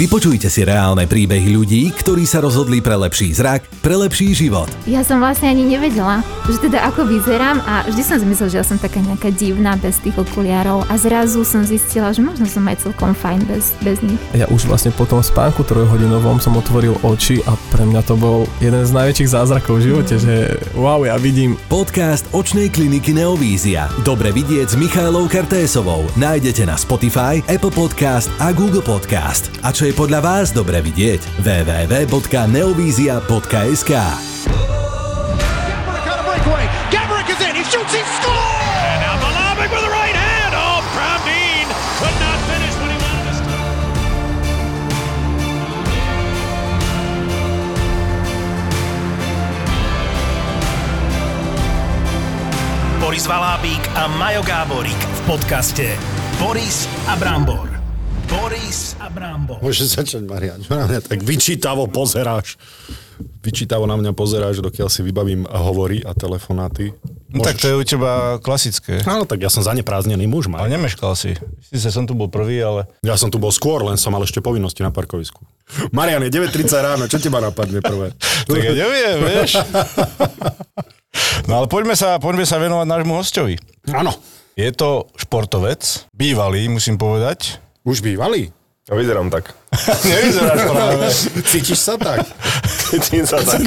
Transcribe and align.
Vypočujte 0.00 0.48
si 0.48 0.64
reálne 0.64 1.04
príbehy 1.04 1.52
ľudí, 1.52 1.92
ktorí 1.92 2.24
sa 2.24 2.40
rozhodli 2.40 2.80
pre 2.80 2.96
lepší 2.96 3.36
zrak, 3.36 3.68
pre 3.84 4.00
lepší 4.00 4.32
život. 4.32 4.72
Ja 4.88 5.04
som 5.04 5.20
vlastne 5.20 5.52
ani 5.52 5.76
nevedela, 5.76 6.24
že 6.48 6.56
teda 6.56 6.88
ako 6.88 7.04
vyzerám 7.04 7.60
a 7.68 7.84
vždy 7.84 8.00
som 8.00 8.16
si 8.16 8.24
myslela, 8.24 8.48
že 8.48 8.58
ja 8.58 8.64
som 8.64 8.80
taká 8.80 8.96
nejaká 9.04 9.28
divná 9.28 9.76
bez 9.76 10.00
tých 10.00 10.16
okuliarov 10.16 10.88
a 10.88 10.96
zrazu 10.96 11.44
som 11.44 11.68
zistila, 11.68 12.16
že 12.16 12.24
možno 12.24 12.48
som 12.48 12.64
aj 12.64 12.80
celkom 12.80 13.12
fajn 13.12 13.44
bez, 13.44 13.76
bez 13.84 14.00
nich. 14.00 14.16
Ja 14.32 14.48
už 14.48 14.72
vlastne 14.72 14.88
po 14.88 15.04
tom 15.04 15.20
spánku 15.20 15.68
trojhodinovom 15.68 16.40
som 16.40 16.56
otvoril 16.56 16.96
oči 17.04 17.44
a 17.44 17.52
pre 17.68 17.84
mňa 17.84 18.00
to 18.00 18.16
bol 18.16 18.48
jeden 18.64 18.80
z 18.80 18.96
najväčších 18.96 19.36
zázrakov 19.36 19.84
v 19.84 19.92
živote, 19.92 20.16
že 20.16 20.56
wow, 20.80 21.04
ja 21.04 21.20
vidím. 21.20 21.60
Podcast 21.68 22.24
očnej 22.32 22.72
kliniky 22.72 23.12
Neovízia. 23.12 23.92
Dobre 24.00 24.32
vidieť 24.32 24.64
s 24.64 24.80
Michailou 24.80 25.28
Kartésovou. 25.28 26.08
Nájdete 26.16 26.64
na 26.64 26.80
Spotify, 26.80 27.44
Apple 27.52 27.76
Podcast 27.76 28.32
a 28.40 28.48
Google 28.56 28.80
Podcast. 28.80 29.52
A 29.60 29.68
čo 29.76 29.84
je 29.84 29.89
podľa 29.94 30.20
vás 30.20 30.52
dobre 30.52 30.82
vidieť? 30.84 31.40
www.neovízia.sk. 31.40 33.92
Oh. 34.50 34.80
Boris 53.10 53.26
Valábík 53.26 53.82
a 53.98 54.06
Majo 54.06 54.46
Gáborík 54.46 54.94
v 54.94 55.20
podcaste 55.26 55.98
Boris 56.38 56.86
a 57.10 57.18
Brambor. 57.18 57.79
Boris 58.30 58.94
a 59.02 59.10
Brambor. 59.10 59.58
Môžeš 59.58 59.98
začať, 59.98 60.22
Marian. 60.22 60.62
Čo 60.62 60.78
na 60.78 60.86
mňa 60.86 61.02
tak 61.02 61.26
vyčítavo 61.26 61.90
pozeráš? 61.90 62.54
Vyčítavo 63.42 63.90
na 63.90 63.98
mňa 63.98 64.14
pozeráš, 64.14 64.62
dokiaľ 64.62 64.86
si 64.86 65.02
vybavím 65.02 65.50
hovory 65.50 66.06
a 66.06 66.14
telefonáty. 66.14 66.94
No, 67.34 67.42
tak 67.42 67.58
to 67.58 67.66
je 67.66 67.74
u 67.74 67.82
teba 67.82 68.38
klasické. 68.38 69.02
Áno, 69.02 69.26
tak 69.26 69.42
ja 69.42 69.50
som 69.50 69.66
zaneprázdnený 69.66 70.30
muž, 70.30 70.46
Ale 70.46 70.70
Maj. 70.70 70.72
nemeškal 70.78 71.18
si. 71.18 71.34
Sice 71.74 71.90
som 71.90 72.06
tu 72.06 72.14
bol 72.14 72.30
prvý, 72.30 72.62
ale... 72.62 72.86
Ja 73.02 73.18
som 73.18 73.34
tu 73.34 73.42
bol 73.42 73.50
skôr, 73.50 73.82
len 73.82 73.98
som 73.98 74.14
mal 74.14 74.22
ešte 74.22 74.38
povinnosti 74.38 74.86
na 74.86 74.94
parkovisku. 74.94 75.42
Marian, 75.90 76.22
je 76.22 76.30
9.30 76.30 76.70
ráno, 76.86 77.04
čo 77.10 77.18
teba 77.18 77.42
napadne 77.42 77.82
prvé? 77.82 78.14
Tak 78.46 78.62
ja 78.62 78.72
neviem, 78.78 79.18
vieš. 79.26 79.58
No 81.50 81.58
ale 81.58 81.66
poďme 81.66 81.98
sa, 81.98 82.22
poďme 82.22 82.46
sa 82.46 82.62
venovať 82.62 82.86
nášmu 82.86 83.12
hostovi. 83.18 83.58
Áno, 83.90 84.14
Je 84.54 84.70
to 84.70 85.10
športovec, 85.18 86.06
bývalý, 86.14 86.70
musím 86.70 86.94
povedať. 86.94 87.58
Už 87.84 88.00
bývalý. 88.00 88.52
No, 88.90 88.98
vyzerám 88.98 89.30
tak. 89.30 89.54
Nevyzeráš 90.10 90.60
práve. 90.66 91.06
Cítiš 91.46 91.78
sa 91.78 91.94
tak? 91.94 92.26
Cítim 92.90 93.22
sa 93.22 93.38
tak. 93.38 93.62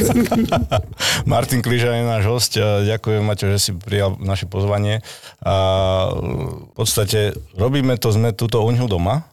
Martin 1.32 1.64
Kliža 1.64 1.96
je 1.96 2.04
náš 2.04 2.24
host. 2.28 2.60
Ďakujem, 2.60 3.24
Maťo, 3.24 3.48
že 3.56 3.60
si 3.62 3.72
prijal 3.72 4.20
naše 4.20 4.52
pozvanie. 4.52 5.00
A 5.40 5.54
v 6.12 6.76
podstate 6.76 7.40
robíme 7.56 7.96
to, 7.96 8.12
sme 8.12 8.36
tuto 8.36 8.68
u 8.68 8.70
ňu 8.76 8.84
doma. 8.92 9.24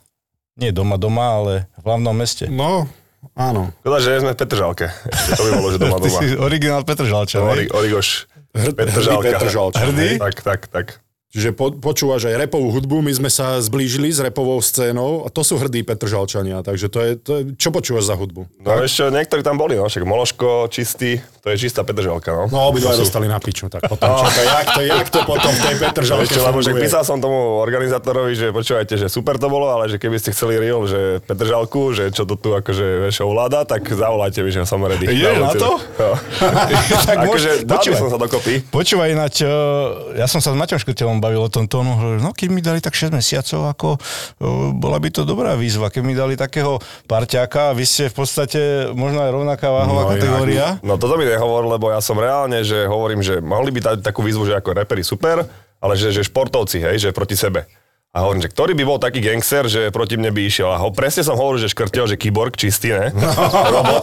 Nie 0.55 0.70
doma, 0.70 0.95
doma, 0.95 1.42
ale 1.42 1.53
v 1.83 1.84
hlavnom 1.91 2.14
meste. 2.14 2.47
No, 2.47 2.86
áno. 3.34 3.75
Škoda, 3.83 3.98
že 3.98 4.23
sme 4.23 4.33
v 4.36 4.39
Petržalke. 4.39 4.86
Ešte 5.11 5.31
to 5.34 5.42
by 5.42 5.51
bolo, 5.58 5.69
že 5.75 5.78
doma 5.83 5.97
Ty 5.98 6.06
doma. 6.06 6.20
si 6.23 6.27
originál 6.39 6.83
Petržalčan, 6.86 7.42
Ori, 7.42 7.67
hej? 7.67 7.69
Origoš. 7.75 8.08
Hrdý 8.55 8.75
Petržalka. 8.78 9.27
Petržalčan, 9.27 9.83
Hrdý? 9.91 10.08
Tak, 10.23 10.36
tak, 10.47 10.61
tak. 10.70 10.86
Čiže 11.31 11.55
po, 11.55 11.70
počúvaš 11.70 12.27
aj 12.27 12.42
repovú 12.42 12.75
hudbu, 12.75 13.06
my 13.06 13.12
sme 13.14 13.31
sa 13.31 13.55
zblížili 13.62 14.11
s 14.11 14.19
repovou 14.19 14.59
scénou 14.59 15.23
a 15.23 15.31
to 15.31 15.47
sú 15.47 15.62
hrdí 15.62 15.86
Petržalčania, 15.86 16.59
takže 16.67 16.91
to 16.91 16.98
je, 16.98 17.11
to 17.14 17.31
je 17.39 17.42
čo 17.55 17.70
počúvaš 17.70 18.11
za 18.11 18.19
hudbu? 18.19 18.50
No 18.67 18.83
ešte 18.83 19.14
niektorí 19.14 19.47
tam 19.47 19.55
boli, 19.55 19.78
no. 19.78 19.86
Však 19.86 20.03
Mološko, 20.03 20.67
čistý, 20.75 21.23
to 21.47 21.55
je 21.55 21.56
čistá 21.62 21.86
Petržalka, 21.86 22.34
no. 22.34 22.51
No, 22.51 22.75
obidva 22.75 22.98
dostali 22.98 23.31
na 23.31 23.39
piču, 23.39 23.70
tak 23.70 23.86
potom 23.86 24.11
čakaj, 24.11 24.42
jak 24.42 24.69
to, 24.75 24.81
jak 24.83 25.07
to 25.07 25.20
potom 25.23 25.52
v 25.55 25.61
tej 25.63 25.74
Petržalke 25.79 26.35
Ešte, 26.35 26.42
lebo 26.42 26.58
že 26.67 26.73
písal 26.74 27.07
som 27.07 27.23
tomu 27.23 27.63
organizátorovi, 27.63 28.35
že 28.35 28.51
počúvajte, 28.51 28.98
že 28.98 29.07
super 29.07 29.39
to 29.39 29.46
bolo, 29.46 29.70
ale 29.70 29.86
že 29.86 30.02
keby 30.02 30.19
ste 30.19 30.35
chceli 30.35 30.58
real, 30.58 30.83
že 30.90 31.23
Petržalku, 31.30 31.95
že 31.95 32.11
čo 32.11 32.27
to 32.27 32.35
tu 32.35 32.58
akože 32.58 33.07
vieš, 33.07 33.23
ovláda, 33.23 33.63
tak 33.63 33.86
zavolajte 33.86 34.42
mi, 34.42 34.51
že 34.51 34.67
som 34.67 34.83
ready. 34.83 35.07
Ideš 35.07 35.39
na 35.39 35.55
to? 35.55 35.79
No. 35.79 36.11
tak 37.07 37.17
akože 37.23 37.51
dal 37.70 37.83
som 37.86 38.11
sa 38.11 38.19
dokopy. 38.19 38.67
Počúvaj 38.67 39.14
ináč, 39.14 39.46
eh, 39.46 40.19
ja 40.19 40.27
som 40.27 40.42
sa 40.42 40.51
s 40.51 40.58
Maťom 40.58 41.20
Škrtelom 41.20 41.36
bavil 41.36 41.42
o 41.45 41.53
tom 41.53 41.69
tónu, 41.69 41.92
no 42.19 42.33
keď 42.33 42.48
mi 42.48 42.61
dali 42.64 42.81
tak 42.81 42.97
6 42.97 43.13
mesiacov, 43.13 43.61
ako 43.69 43.89
bola 44.81 44.97
by 44.97 45.08
to 45.13 45.29
dobrá 45.29 45.53
výzva, 45.55 45.92
keď 45.92 46.03
mi 46.03 46.17
dali 46.17 46.35
takého 46.35 46.81
parťáka, 47.05 47.70
a 47.70 47.77
vy 47.77 47.85
ste 47.85 48.08
v 48.08 48.14
podstate 48.17 48.61
možno 48.97 49.20
aj 49.20 49.31
rovnaká 49.31 49.69
váhová 49.69 50.08
No, 50.08 50.11
kategória. 50.17 50.81
No 50.81 50.97
toto 50.97 51.20
mi 51.20 51.29
nehovor, 51.29 51.69
lebo 51.69 51.92
ja 51.92 52.01
som 52.01 52.17
reálne, 52.17 52.64
že 52.64 52.89
hovorím, 52.89 53.20
že 53.20 53.39
mohli 53.45 53.69
by 53.70 53.81
dať 53.81 53.97
takú 54.01 54.25
výzvu, 54.25 54.48
že 54.48 54.57
ako 54.57 54.73
reperi 54.73 55.05
super, 55.05 55.45
ale 55.81 55.95
že, 55.97 56.08
že 56.08 56.25
športovci, 56.25 56.81
hej, 56.81 56.97
že 56.97 57.08
proti 57.13 57.37
sebe. 57.37 57.69
A 58.10 58.26
hovorím, 58.26 58.42
že 58.42 58.50
ktorý 58.50 58.74
by 58.74 58.84
bol 58.90 58.98
taký 58.98 59.22
gangster, 59.22 59.70
že 59.70 59.94
proti 59.94 60.18
mne 60.18 60.34
by 60.34 60.42
išiel. 60.42 60.66
A 60.66 60.82
ho, 60.82 60.90
presne 60.90 61.22
som 61.22 61.38
hovoril, 61.38 61.62
že 61.62 61.70
škrtel, 61.70 62.10
že 62.10 62.18
kyborg 62.18 62.58
čistý, 62.58 62.90
ne? 62.90 63.14
Robot. 63.78 64.02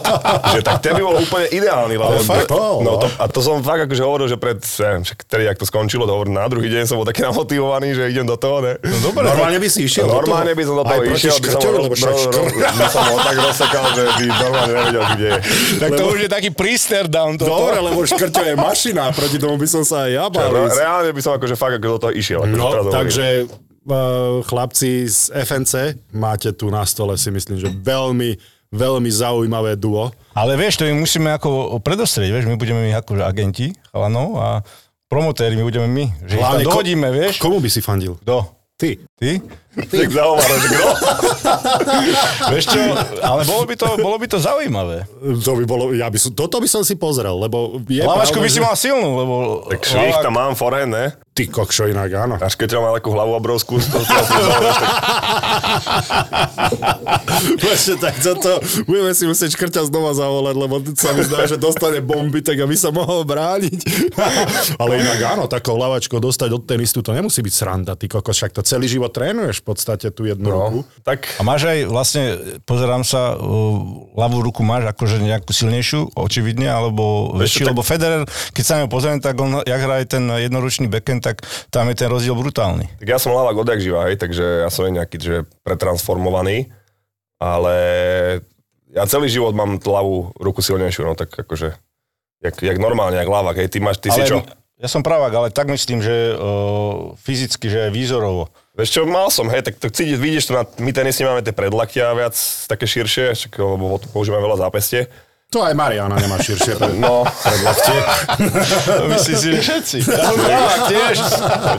že 0.56 0.64
tak 0.64 0.80
ten 0.80 0.96
by 0.96 1.04
bol 1.04 1.20
úplne 1.20 1.44
ideálny. 1.52 2.00
Lebo, 2.00 2.16
fakt 2.24 2.48
bol, 2.48 2.80
no, 2.80 2.96
no. 2.96 3.04
to, 3.04 3.06
a 3.20 3.28
to 3.28 3.44
som 3.44 3.60
fakt 3.60 3.84
akože 3.84 4.00
hovoril, 4.00 4.24
že 4.32 4.40
pred, 4.40 4.64
neviem, 4.64 5.04
však 5.04 5.18
tedy, 5.28 5.44
ak 5.44 5.60
to 5.60 5.68
skončilo, 5.68 6.08
to 6.08 6.16
hovorím, 6.16 6.40
na 6.40 6.48
druhý 6.48 6.72
deň 6.72 6.88
som 6.88 6.96
bol 6.96 7.04
taký 7.04 7.20
namotivovaný, 7.28 7.92
že 7.92 8.08
idem 8.08 8.24
do 8.24 8.40
toho, 8.40 8.64
ne? 8.64 8.80
No, 8.80 9.12
dobre. 9.12 9.28
Normálne 9.28 9.60
by 9.60 9.68
si 9.68 9.84
išiel? 9.84 10.08
Normálne 10.08 10.56
by 10.56 10.62
som 10.64 10.74
do 10.80 10.84
toho 10.88 11.02
išiel, 11.04 11.36
by 11.36 11.48
som, 11.52 11.60
ro, 11.60 11.70
ro, 11.76 11.92
škrt- 11.92 12.64
by 12.64 12.86
som 12.88 13.02
ho 13.12 13.16
tak 13.20 13.36
rozsekal, 13.44 13.84
že 13.92 14.02
by 14.08 14.24
normálne 14.24 14.72
nevedel, 14.72 15.04
kde 15.20 15.26
je. 15.28 15.40
Tak 15.84 15.90
to 15.92 16.02
už 16.08 16.18
je 16.24 16.30
taký 16.32 16.50
príster 16.56 17.04
down 17.12 17.36
toto. 17.36 17.52
Dobre, 17.52 17.76
lebo 17.84 18.08
škrťo 18.08 18.40
je 18.40 18.54
mašina, 18.56 19.12
proti 19.12 19.36
tomu 19.36 19.60
by 19.60 19.68
som 19.68 19.84
sa 19.84 20.08
aj 20.08 20.16
ja 20.16 20.24
ísť. 20.32 20.80
reálne 20.80 21.10
by 21.12 21.20
som 21.20 21.36
akože 21.36 21.60
fakt 21.60 21.76
ako 21.76 21.86
do 21.92 21.98
toho 22.08 22.12
išiel. 22.16 22.40
Akože 22.48 22.56
No, 22.56 22.88
takže 22.88 23.24
chlapci 24.44 25.08
z 25.08 25.32
FNC, 25.32 25.72
máte 26.12 26.52
tu 26.52 26.68
na 26.68 26.84
stole 26.84 27.16
si 27.16 27.30
myslím, 27.30 27.56
že 27.56 27.68
veľmi, 27.72 28.36
veľmi 28.70 29.10
zaujímavé 29.10 29.74
duo. 29.74 30.12
Ale 30.32 30.54
vieš, 30.54 30.78
to 30.78 30.86
my 30.86 30.94
musíme 30.94 31.32
ako 31.32 31.80
predostrieť, 31.80 32.30
vieš, 32.30 32.46
my 32.46 32.56
budeme 32.56 32.84
my 32.84 32.92
akože 33.00 33.24
agenti 33.24 33.72
chalanov 33.88 34.36
a 34.36 34.48
promotéri, 35.08 35.56
my 35.56 35.64
budeme 35.64 35.88
my. 35.88 36.04
Že 36.28 36.36
ko- 36.36 36.68
dohodíme, 36.68 37.08
vieš. 37.08 37.40
Komu 37.40 37.58
by 37.58 37.68
si 37.72 37.80
fandil? 37.80 38.20
Kto? 38.20 38.44
Ty. 38.76 39.07
Ty? 39.18 39.42
Tak 39.78 40.10
zahováraš, 40.10 40.62
kto? 40.74 40.86
Vieš 42.54 42.64
čo, 42.66 42.80
ale 43.22 43.46
bolo 43.46 43.62
by, 43.62 43.74
to, 43.78 43.86
bolo 43.98 44.16
by 44.18 44.26
to 44.26 44.38
zaujímavé. 44.42 45.06
To 45.42 45.52
by 45.54 45.64
bolo, 45.66 45.94
ja 45.94 46.10
by 46.10 46.18
som, 46.18 46.34
toto 46.34 46.58
by 46.58 46.66
som 46.66 46.82
si 46.82 46.98
pozrel, 46.98 47.38
lebo 47.38 47.78
je 47.86 48.02
Lavačku 48.02 48.42
pravda, 48.42 48.46
by 48.46 48.50
si 48.50 48.58
že- 48.58 48.66
mal 48.66 48.74
silnú, 48.74 49.10
lebo... 49.14 49.34
Tak 49.70 49.86
švih 49.86 50.18
tam 50.18 50.34
mám 50.34 50.58
forehand, 50.58 50.90
ne? 50.90 51.06
Ty 51.30 51.46
kokšo 51.46 51.86
inak, 51.86 52.10
áno. 52.10 52.34
Až 52.42 52.58
keď 52.58 52.82
mal 52.82 52.98
takú 52.98 53.14
hlavu 53.14 53.38
obrovskú, 53.38 53.78
si 53.78 53.86
tak 53.86 54.02
Presne 57.62 57.94
tak, 58.02 58.18
toto 58.18 58.58
budeme 58.90 59.14
si 59.14 59.22
musieť 59.30 59.54
škrťa 59.54 59.86
znova 59.86 60.18
zavolať, 60.18 60.54
lebo 60.58 60.82
sa 60.98 61.14
mi 61.14 61.22
zdá, 61.22 61.46
že 61.46 61.54
dostane 61.54 62.02
bomby, 62.02 62.42
tak 62.42 62.58
aby 62.58 62.74
sa 62.74 62.90
mohol 62.90 63.22
brániť. 63.22 63.78
Ale 64.82 64.98
inak 64.98 65.38
áno, 65.38 65.46
takou 65.46 65.78
lavačkou 65.78 66.18
dostať 66.18 66.50
od 66.50 66.66
tenistu, 66.66 67.06
to 67.06 67.14
nemusí 67.14 67.38
byť 67.38 67.54
sranda, 67.54 67.94
ty 67.94 68.10
kokos, 68.10 68.34
však 68.34 68.58
to 68.58 68.66
celý 68.66 68.90
život 68.90 69.07
trénuješ 69.08 69.60
v 69.60 69.66
podstate 69.72 70.12
tú 70.12 70.24
jednu 70.24 70.48
ruku. 70.48 70.78
no, 70.84 71.00
tak 71.02 71.26
A 71.36 71.42
máš 71.42 71.66
aj 71.66 71.78
vlastne, 71.88 72.24
pozerám 72.62 73.02
sa, 73.02 73.34
uh, 73.34 73.42
ľavú 74.14 74.44
ruku 74.44 74.60
máš 74.62 74.88
akože 74.92 75.18
nejakú 75.20 75.50
silnejšiu, 75.50 76.12
očividne, 76.14 76.68
alebo 76.68 77.32
väčšiu, 77.36 77.64
tak- 77.66 77.70
lebo 77.72 77.82
Federer, 77.82 78.22
keď 78.52 78.62
sa 78.64 78.72
na 78.76 78.80
ňo 78.84 78.88
pozriem, 78.92 79.18
tak 79.18 79.34
on, 79.40 79.64
jak 79.64 79.80
hraje 79.80 80.04
ten 80.06 80.24
jednoručný 80.28 80.86
backhand, 80.86 81.24
tak 81.24 81.42
tam 81.72 81.88
je 81.90 81.96
ten 81.96 82.08
rozdiel 82.12 82.36
brutálny. 82.36 82.86
Tak 83.00 83.08
ja 83.08 83.18
som 83.18 83.32
hlavák 83.32 83.56
odjak 83.56 83.80
živa, 83.82 84.06
hej, 84.06 84.20
takže 84.20 84.64
ja 84.64 84.68
som 84.68 84.86
nejaký 84.88 85.16
že 85.18 85.36
pretransformovaný, 85.66 86.70
ale 87.38 87.76
ja 88.92 89.04
celý 89.04 89.28
život 89.28 89.52
mám 89.52 89.76
tú 89.78 89.92
ľavú 89.92 90.32
ruku 90.40 90.64
silnejšiu, 90.64 91.04
no 91.04 91.12
tak 91.14 91.32
akože, 91.32 91.76
jak, 92.42 92.54
jak 92.58 92.78
normálne, 92.80 93.16
jak 93.16 93.28
hlavák, 93.28 93.56
hej, 93.60 93.68
ty 93.68 93.78
máš, 93.80 94.00
ty 94.00 94.08
si 94.08 94.20
ale 94.22 94.28
čo? 94.28 94.38
Ja 94.78 94.86
som 94.86 95.02
pravák, 95.02 95.34
ale 95.34 95.48
tak 95.50 95.66
myslím, 95.74 95.98
že 95.98 96.38
uh, 96.38 97.10
fyzicky, 97.18 97.66
že 97.66 97.90
aj 97.90 97.92
výzorovo. 97.98 98.46
Vieš 98.78 98.88
čo, 98.88 99.00
mal 99.02 99.26
som, 99.26 99.46
hej, 99.48 99.60
tak 99.60 99.74
to 99.74 99.90
cítiš, 99.90 100.16
vidíš 100.16 100.44
to, 100.44 100.52
na, 100.54 100.62
my 100.78 100.90
tenis 100.90 101.18
nemáme 101.18 101.42
tie 101.42 101.50
predlaktia 101.50 102.14
viac, 102.14 102.38
také 102.64 102.86
širšie, 102.86 103.34
však, 103.34 103.52
lebo 103.52 103.98
používame 104.06 104.38
veľa 104.40 104.62
zápestie. 104.62 105.10
To 105.48 105.64
aj 105.64 105.72
Mariana 105.72 106.12
nemá 106.14 106.36
širšie 106.36 106.76
pred, 106.76 106.92
No, 106.94 107.24
predlaktie. 107.24 107.98
Myslím 109.16 109.34
si, 109.34 109.48
že 109.48 109.58
všetci. 109.58 109.96
Ja 110.44 110.60
tiež. 110.84 111.16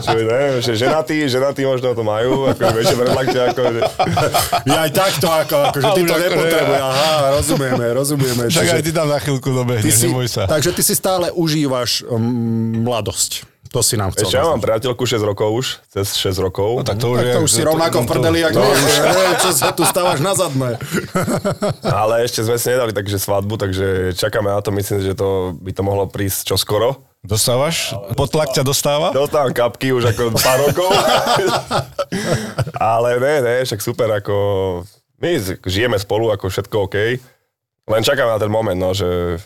čo, 0.02 0.10
neviem, 0.18 0.58
že 0.58 0.74
ženatí, 0.74 1.22
ženatí 1.24 1.62
možno 1.62 1.94
to 1.94 2.02
majú, 2.02 2.50
ako 2.50 2.66
väčšie 2.66 2.96
predlaktia, 2.98 3.40
ako, 3.48 3.60
že, 3.70 3.80
Ja 4.66 4.78
aj 4.82 4.90
takto, 4.90 5.26
ako, 5.30 5.56
ako 5.70 5.78
že 5.78 5.88
ty 5.88 6.00
to 6.02 6.12
akože- 6.12 6.24
nepotrebuje. 6.26 6.80
Aha, 6.82 7.10
rozumieme, 7.32 7.86
rozumieme. 7.92 8.42
Však 8.44 8.58
Čiže 8.60 8.74
aj 8.74 8.82
ty 8.82 8.92
tam 8.92 9.06
na 9.06 9.18
chvíľku 9.18 9.48
dobehneš, 9.48 9.94
neboj 10.02 10.26
sa. 10.26 10.42
takže 10.44 10.70
ty 10.74 10.82
si 10.82 10.92
stále 10.92 11.30
užívaš 11.30 12.02
um, 12.04 12.18
mladosť. 12.82 13.46
To 13.70 13.86
si 13.86 13.94
nám 13.94 14.10
chcel. 14.10 14.26
Ešte 14.26 14.34
ja 14.34 14.50
mám 14.50 14.58
priateľku 14.58 15.06
6 15.06 15.22
rokov 15.22 15.48
už, 15.54 15.66
cez 15.86 16.18
6 16.18 16.42
rokov. 16.42 16.82
No, 16.82 16.82
tak 16.82 16.98
to 16.98 17.14
už, 17.14 17.22
Tak 17.22 17.26
je, 17.26 17.34
to 17.38 17.42
už 17.46 17.50
si 17.54 17.62
rovnako 17.62 17.96
v 18.02 18.06
prdeli, 18.10 18.38
jak 18.42 18.50
to, 18.50 18.58
my. 18.58 18.66
už, 18.66 18.82
Čo 19.46 19.50
sa 19.54 19.68
tu 19.70 19.82
stávaš 19.86 20.18
na 20.18 20.32
zadné? 20.34 20.74
Ale 22.02 22.26
ešte 22.26 22.42
sme 22.42 22.58
si 22.58 22.66
nedali 22.66 22.90
takže 22.90 23.22
svadbu, 23.22 23.54
takže 23.54 23.86
čakáme 24.18 24.50
na 24.50 24.58
to, 24.58 24.74
myslím, 24.74 25.06
že 25.06 25.14
to 25.14 25.54
by 25.54 25.70
to 25.70 25.82
mohlo 25.86 26.10
prísť 26.10 26.50
čoskoro. 26.50 26.98
Dostávaš? 27.22 27.94
Potlak 28.18 28.50
ťa 28.50 28.66
dostáva? 28.66 29.14
Dostávam 29.14 29.54
kapky 29.54 29.94
už 29.94 30.10
ako 30.10 30.34
pár 30.34 30.58
rokov. 30.66 30.90
Ale 32.74 33.22
ne, 33.22 33.34
ne, 33.38 33.54
však 33.62 33.78
super, 33.78 34.08
ako 34.10 34.34
my 35.20 35.30
žijeme 35.62 36.00
spolu, 36.00 36.32
ako 36.32 36.48
všetko 36.48 36.76
OK. 36.90 36.96
Len 37.86 38.02
čakáme 38.02 38.34
na 38.34 38.40
ten 38.40 38.50
moment, 38.50 38.78
no, 38.78 38.90
že 38.96 39.38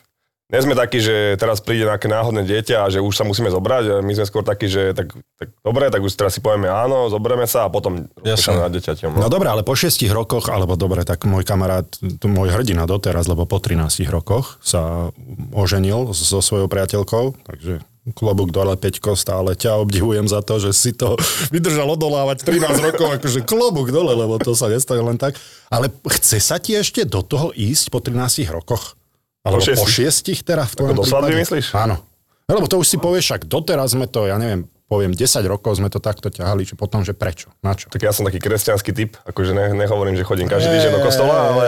nie 0.54 0.62
sme 0.62 0.78
takí, 0.78 1.02
že 1.02 1.34
teraz 1.34 1.58
príde 1.58 1.82
nejaké 1.82 2.06
náhodné 2.06 2.46
dieťa 2.46 2.86
a 2.86 2.90
že 2.92 3.02
už 3.02 3.10
sa 3.10 3.26
musíme 3.26 3.50
zobrať. 3.50 4.06
My 4.06 4.12
sme 4.14 4.22
skôr 4.22 4.46
takí, 4.46 4.70
že 4.70 4.94
tak, 4.94 5.10
tak 5.34 5.50
dobre, 5.66 5.90
tak 5.90 5.98
už 5.98 6.14
teraz 6.14 6.38
si 6.38 6.40
povieme 6.40 6.70
áno, 6.70 7.10
zoberieme 7.10 7.50
sa 7.50 7.66
a 7.66 7.72
potom 7.74 8.06
rozmýšľame 8.22 8.62
nad 8.62 8.72
dieťaťom. 8.78 9.10
No 9.18 9.26
dobre, 9.26 9.50
ale 9.50 9.66
po 9.66 9.74
6 9.74 9.98
rokoch, 10.14 10.46
alebo 10.46 10.78
dobre, 10.78 11.02
tak 11.02 11.26
môj 11.26 11.42
kamarát, 11.42 11.90
tu 11.98 12.26
môj 12.30 12.54
hrdina 12.54 12.86
doteraz, 12.86 13.26
lebo 13.26 13.50
po 13.50 13.58
13 13.58 14.06
rokoch 14.06 14.62
sa 14.62 15.10
oženil 15.50 16.14
so 16.14 16.38
svojou 16.38 16.70
priateľkou, 16.70 17.34
takže 17.42 17.82
klobúk 18.12 18.52
dole, 18.52 18.76
Peťko, 18.76 19.16
stále 19.16 19.56
ťa 19.56 19.80
obdivujem 19.80 20.28
za 20.28 20.44
to, 20.44 20.60
že 20.60 20.76
si 20.76 20.92
to 20.92 21.16
vydržal 21.54 21.88
odolávať 21.96 22.44
13 22.44 22.86
rokov, 22.92 23.08
akože 23.16 23.40
klobúk 23.48 23.88
dole, 23.88 24.12
lebo 24.12 24.36
to 24.36 24.52
sa 24.52 24.68
nestane 24.68 25.00
len 25.00 25.16
tak. 25.16 25.40
Ale 25.72 25.88
chce 26.20 26.36
sa 26.38 26.60
ti 26.60 26.76
ešte 26.76 27.08
do 27.08 27.24
toho 27.24 27.50
ísť 27.56 27.88
po 27.88 28.04
13 28.04 28.52
rokoch? 28.52 29.00
Alebo 29.44 29.60
po 29.60 29.86
šiestich? 29.86 30.40
6 30.40 30.48
teda 30.48 30.64
v 30.64 30.74
tvojom 30.74 30.96
prípade? 31.04 31.36
myslíš? 31.36 31.66
Áno. 31.76 32.00
No, 32.44 32.60
Lebo 32.60 32.68
to 32.68 32.76
už 32.80 32.88
si 32.88 32.96
povieš, 33.00 33.24
však 33.28 33.42
doteraz 33.48 33.96
sme 33.96 34.04
to, 34.04 34.28
ja 34.28 34.36
neviem, 34.36 34.68
poviem 34.84 35.16
10 35.16 35.40
rokov 35.48 35.80
sme 35.80 35.88
to 35.88 35.96
takto 35.96 36.28
ťahali, 36.28 36.68
že 36.68 36.76
potom, 36.76 37.00
že 37.00 37.16
prečo, 37.16 37.48
na 37.64 37.72
čo? 37.72 37.88
Tak 37.88 38.04
ja 38.04 38.12
som 38.12 38.28
taký 38.28 38.36
kresťanský 38.36 38.92
typ, 38.92 39.16
akože 39.24 39.56
ne, 39.56 39.72
nehovorím, 39.72 40.12
že 40.16 40.28
chodím 40.28 40.44
každý 40.44 40.68
týždeň 40.76 40.92
do 40.92 41.00
kostola, 41.00 41.56
ale... 41.56 41.66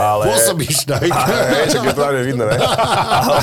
ale 0.00 0.22
Pôsobíš. 0.32 0.88
Hej, 1.04 1.12
Čak 1.68 1.82
je 1.84 1.92
to 1.92 2.02
vidno, 2.24 2.44
ne? 2.48 2.56
Ale, 2.56 3.36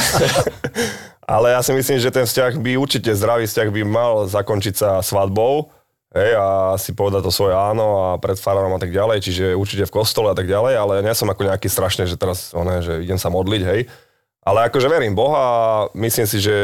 ale 1.30 1.48
ja 1.54 1.62
si 1.62 1.72
myslím, 1.78 1.98
že 2.02 2.10
ten 2.10 2.26
vzťah 2.26 2.58
by 2.58 2.72
určite, 2.78 3.14
zdravý 3.14 3.46
vzťah 3.46 3.70
by 3.70 3.82
mal 3.86 4.26
zakončiť 4.26 4.74
sa 4.74 4.90
svadbou, 5.06 5.70
hej, 6.14 6.32
a 6.38 6.78
si 6.78 6.94
povedať 6.94 7.26
to 7.26 7.32
svoje 7.34 7.58
áno 7.58 8.14
a 8.14 8.22
pred 8.22 8.38
farárom 8.38 8.74
a 8.74 8.82
tak 8.82 8.94
ďalej, 8.94 9.26
čiže 9.26 9.46
určite 9.58 9.90
v 9.90 9.96
kostole 10.00 10.30
a 10.32 10.38
tak 10.38 10.46
ďalej, 10.46 10.74
ale 10.78 10.94
nie 11.02 11.14
som 11.18 11.28
ako 11.28 11.50
nejaký 11.50 11.68
strašný, 11.68 12.06
že 12.06 12.16
teraz, 12.16 12.54
one, 12.54 12.80
že 12.86 13.02
idem 13.02 13.18
sa 13.18 13.34
modliť, 13.34 13.62
hej. 13.66 13.82
Ale 14.44 14.68
akože 14.70 14.92
verím 14.92 15.16
Boha 15.16 15.40
a 15.40 15.54
myslím 15.96 16.28
si, 16.28 16.38
že 16.44 16.56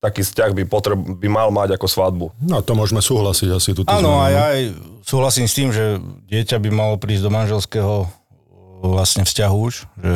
taký 0.00 0.24
vzťah 0.24 0.50
by, 0.56 0.62
potreb, 0.64 0.96
by 0.96 1.28
mal 1.28 1.48
mať 1.52 1.76
ako 1.76 1.86
svadbu. 1.86 2.26
No 2.40 2.64
to 2.64 2.72
môžeme 2.72 3.04
súhlasiť 3.04 3.48
asi 3.52 3.70
tu. 3.76 3.84
Áno, 3.84 4.16
a 4.16 4.32
ja 4.32 4.42
aj 4.56 4.60
súhlasím 5.04 5.44
s 5.44 5.54
tým, 5.54 5.68
že 5.70 6.00
dieťa 6.26 6.56
by 6.56 6.70
malo 6.72 6.94
prísť 6.96 7.28
do 7.28 7.30
manželského 7.30 8.08
vlastne 8.80 9.28
vzťahu 9.28 9.56
už, 9.60 9.74
že 10.00 10.14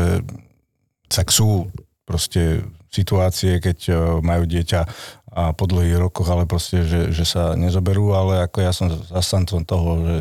tak 1.12 1.29
sú 1.29 1.69
proste 2.08 2.64
situácie, 2.88 3.61
keď 3.61 3.79
e, 3.90 3.93
majú 4.25 4.49
dieťa 4.49 4.87
a 5.35 5.51
po 5.51 5.67
dlhých 5.67 5.99
rokoch, 5.99 6.31
ale 6.31 6.47
proste, 6.47 6.87
že, 6.87 7.11
že 7.11 7.27
sa 7.27 7.59
nezoberú, 7.59 8.15
ale 8.15 8.47
ako 8.47 8.59
ja 8.63 8.71
som 8.71 8.87
zastancom 9.11 9.67
toho, 9.67 9.91
že 10.07 10.15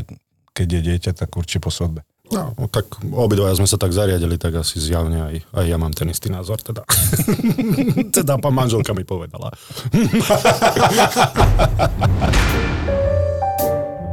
keď 0.58 0.68
je 0.68 0.82
dieťa, 0.90 1.12
tak 1.14 1.30
určite 1.38 1.62
po 1.62 1.70
svadbe. 1.70 2.02
No, 2.34 2.50
tak 2.66 2.98
obidvaja 3.14 3.62
sme 3.62 3.70
sa 3.70 3.78
tak 3.78 3.94
zariadili, 3.94 4.42
tak 4.42 4.58
asi 4.58 4.82
zjavne 4.82 5.22
aj, 5.22 5.36
aj 5.54 5.66
ja 5.70 5.78
mám 5.78 5.94
ten 5.94 6.10
istý 6.10 6.34
názor 6.34 6.58
teda. 6.66 6.82
teda 8.18 8.42
pán 8.42 8.58
manželka 8.58 8.98
mi 8.98 9.06
povedala. 9.06 9.54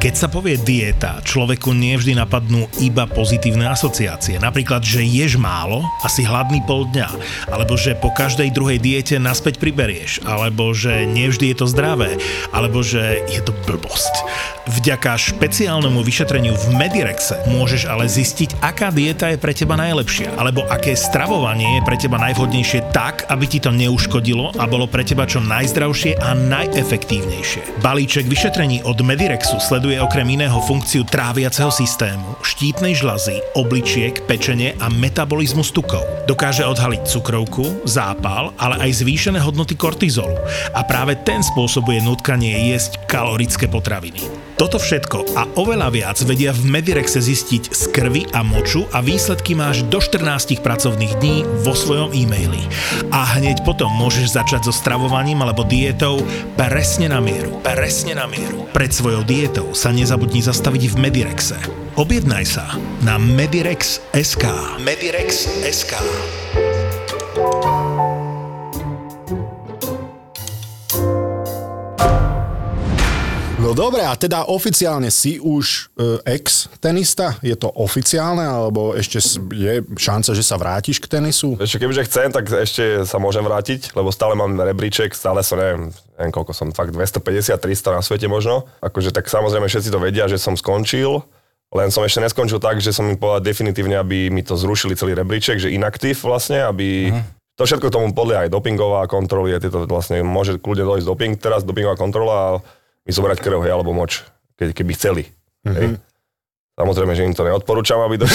Keď 0.00 0.16
sa 0.16 0.32
povie 0.32 0.56
dieta, 0.56 1.20
človeku 1.20 1.76
nevždy 1.76 2.16
napadnú 2.16 2.64
iba 2.80 3.04
pozitívne 3.04 3.68
asociácie. 3.68 4.40
Napríklad, 4.40 4.80
že 4.80 5.04
ješ 5.04 5.36
málo 5.36 5.84
a 6.00 6.08
si 6.08 6.24
hladný 6.24 6.64
pol 6.64 6.88
dňa. 6.88 7.08
Alebo 7.52 7.76
že 7.76 7.92
po 7.92 8.08
každej 8.08 8.48
druhej 8.48 8.80
diete 8.80 9.20
naspäť 9.20 9.60
priberieš. 9.60 10.24
Alebo 10.24 10.72
že 10.72 11.04
nevždy 11.04 11.52
je 11.52 11.56
to 11.60 11.68
zdravé. 11.68 12.16
Alebo 12.48 12.80
že 12.80 13.20
je 13.28 13.44
to 13.44 13.52
blbosť. 13.68 14.24
Vďaka 14.72 15.20
špeciálnemu 15.20 16.00
vyšetreniu 16.00 16.56
v 16.56 16.80
Medirexe 16.80 17.36
môžeš 17.52 17.84
ale 17.84 18.08
zistiť, 18.08 18.56
aká 18.64 18.88
dieta 18.88 19.28
je 19.28 19.36
pre 19.36 19.52
teba 19.52 19.76
najlepšia. 19.76 20.32
Alebo 20.40 20.64
aké 20.64 20.96
stravovanie 20.96 21.76
je 21.76 21.84
pre 21.84 22.00
teba 22.00 22.16
najvhodnejšie 22.24 22.88
tak, 22.96 23.28
aby 23.28 23.44
ti 23.44 23.60
to 23.60 23.68
neuškodilo 23.68 24.56
a 24.56 24.64
bolo 24.64 24.88
pre 24.88 25.04
teba 25.04 25.28
čo 25.28 25.44
najzdravšie 25.44 26.24
a 26.24 26.32
najefektívnejšie. 26.32 27.84
Balíček 27.84 28.24
vyšetrení 28.24 28.80
od 28.88 28.96
Medirexu 29.04 29.60
sleduje 29.60 29.89
okrem 29.98 30.28
iného 30.38 30.60
funkciu 30.62 31.02
tráviaceho 31.02 31.72
systému, 31.72 32.38
štítnej 32.46 32.94
žľazy, 32.94 33.40
obličiek, 33.58 34.22
pečenie 34.30 34.78
a 34.78 34.86
metabolizmus 34.86 35.74
tukov. 35.74 36.06
Dokáže 36.30 36.62
odhaliť 36.62 37.08
cukrovku, 37.08 37.82
zápal, 37.88 38.54
ale 38.60 38.78
aj 38.86 39.02
zvýšené 39.02 39.42
hodnoty 39.42 39.74
kortizolu. 39.74 40.38
A 40.76 40.84
práve 40.84 41.18
ten 41.24 41.40
spôsobuje 41.40 42.04
nutkanie 42.04 42.70
jesť 42.70 43.00
kalorické 43.08 43.66
potraviny. 43.66 44.49
Toto 44.60 44.76
všetko 44.76 45.40
a 45.40 45.48
oveľa 45.56 45.88
viac 45.88 46.20
vedia 46.28 46.52
v 46.52 46.68
Medirexe 46.68 47.16
zistiť 47.16 47.72
z 47.72 47.82
krvi 47.96 48.28
a 48.36 48.44
moču 48.44 48.84
a 48.92 49.00
výsledky 49.00 49.56
máš 49.56 49.88
do 49.88 50.04
14 50.04 50.60
pracovných 50.60 51.16
dní 51.16 51.48
vo 51.64 51.72
svojom 51.72 52.12
e-maili. 52.12 52.60
A 53.08 53.40
hneď 53.40 53.64
potom 53.64 53.88
môžeš 53.88 54.36
začať 54.36 54.68
so 54.68 54.72
stravovaním 54.76 55.40
alebo 55.40 55.64
dietou 55.64 56.20
presne 56.60 57.08
na 57.08 57.24
mieru. 57.24 57.56
Presne 57.64 58.20
na 58.20 58.28
mieru. 58.28 58.68
Pred 58.76 58.92
svojou 58.92 59.24
dietou 59.24 59.72
sa 59.72 59.96
nezabudni 59.96 60.44
zastaviť 60.44 60.92
v 60.92 61.08
Medirexe. 61.08 61.56
Objednaj 61.96 62.44
sa 62.44 62.68
na 63.00 63.16
Medirex.sk. 63.16 64.44
Medirex.sk. 64.84 65.96
No 73.70 73.86
dobre, 73.86 74.02
a 74.02 74.18
teda 74.18 74.50
oficiálne 74.50 75.14
si 75.14 75.38
už 75.38 75.94
e, 75.94 76.18
ex-tenista? 76.26 77.38
Je 77.38 77.54
to 77.54 77.70
oficiálne, 77.70 78.42
alebo 78.42 78.98
ešte 78.98 79.22
je 79.54 79.86
šanca, 79.94 80.34
že 80.34 80.42
sa 80.42 80.58
vrátiš 80.58 80.98
k 80.98 81.06
tenisu? 81.06 81.54
Ešte 81.54 81.78
kebyže 81.78 82.02
chcem, 82.10 82.34
tak 82.34 82.50
ešte 82.50 83.06
sa 83.06 83.22
môžem 83.22 83.46
vrátiť, 83.46 83.94
lebo 83.94 84.10
stále 84.10 84.34
mám 84.34 84.58
rebríček, 84.58 85.14
stále 85.14 85.46
som, 85.46 85.54
neviem, 85.54 85.94
neviem 86.18 86.34
koľko 86.34 86.50
som, 86.50 86.74
fakt 86.74 86.90
250-300 86.98 87.94
na 87.94 88.02
svete 88.02 88.26
možno. 88.26 88.66
Akože 88.82 89.14
tak 89.14 89.30
samozrejme 89.30 89.70
všetci 89.70 89.94
to 89.94 90.02
vedia, 90.02 90.26
že 90.26 90.42
som 90.42 90.58
skončil, 90.58 91.22
len 91.70 91.94
som 91.94 92.02
ešte 92.02 92.26
neskončil 92.26 92.58
tak, 92.58 92.82
že 92.82 92.90
som 92.90 93.06
im 93.06 93.14
povedal 93.14 93.54
definitívne, 93.54 94.02
aby 94.02 94.34
mi 94.34 94.42
to 94.42 94.58
zrušili 94.58 94.98
celý 94.98 95.14
rebríček, 95.14 95.62
že 95.62 95.70
inaktív 95.70 96.26
vlastne, 96.26 96.66
aby... 96.66 97.14
To 97.54 97.68
všetko 97.68 97.92
tomu 97.92 98.16
podľa 98.16 98.48
aj 98.48 98.56
dopingová 98.56 99.04
kontroly, 99.04 99.52
je 99.52 99.68
tieto 99.68 99.84
vlastne 99.84 100.24
môže 100.24 100.56
kľudne 100.56 100.80
dojsť 100.80 101.04
doping 101.04 101.34
teraz, 101.36 101.60
dopingová 101.60 101.92
kontrola 101.92 102.64
mi 103.04 103.10
zobrať 103.10 103.38
krv, 103.40 103.60
hej, 103.64 103.72
alebo 103.72 103.92
moč, 103.92 104.24
keď, 104.56 104.76
keby 104.76 104.92
chceli. 104.94 105.22
Hej. 105.64 105.96
Samozrejme, 106.80 107.12
že 107.12 107.28
im 107.28 107.36
to 107.36 107.44
neodporúčam, 107.44 108.00
aby 108.00 108.16
to... 108.16 108.26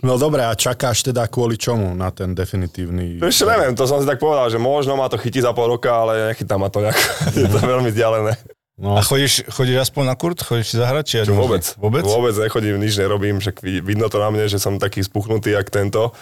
No 0.00 0.16
dobre, 0.16 0.40
a 0.40 0.56
čakáš 0.56 1.04
teda 1.04 1.28
kvôli 1.28 1.60
čomu 1.60 1.92
na 1.92 2.08
ten 2.08 2.32
definitívny... 2.32 3.20
To 3.20 3.28
ešte 3.28 3.44
neviem, 3.44 3.76
to 3.76 3.84
som 3.84 4.00
si 4.00 4.08
tak 4.08 4.16
povedal, 4.16 4.48
že 4.48 4.56
možno 4.56 4.96
ma 4.96 5.12
to 5.12 5.20
chytí 5.20 5.44
za 5.44 5.52
pol 5.52 5.68
roka, 5.68 5.92
ale 5.92 6.32
nechytá 6.32 6.56
ma 6.56 6.72
to 6.72 6.80
nejak. 6.80 6.96
Je 7.36 7.44
to 7.44 7.60
veľmi 7.60 7.92
vzdialené. 7.92 8.32
No, 8.80 8.96
A 8.96 9.04
chodíš, 9.04 9.44
chodíš 9.52 9.84
aspoň 9.84 10.04
na 10.08 10.16
kurt? 10.16 10.40
Chodíš 10.40 10.72
si 10.72 10.76
zahrať? 10.80 11.04
Či 11.04 11.16
Čo 11.28 11.36
vôbec, 11.36 11.60
Vôbec? 11.76 12.00
Vôbec 12.08 12.32
nechodím, 12.32 12.80
nič 12.80 12.96
nerobím, 12.96 13.36
však 13.44 13.60
vid- 13.60 13.84
vidno 13.84 14.08
to 14.08 14.16
na 14.16 14.32
mne, 14.32 14.48
že 14.48 14.56
som 14.56 14.80
taký 14.80 15.04
spuchnutý, 15.04 15.52
jak 15.52 15.68
tento 15.68 16.16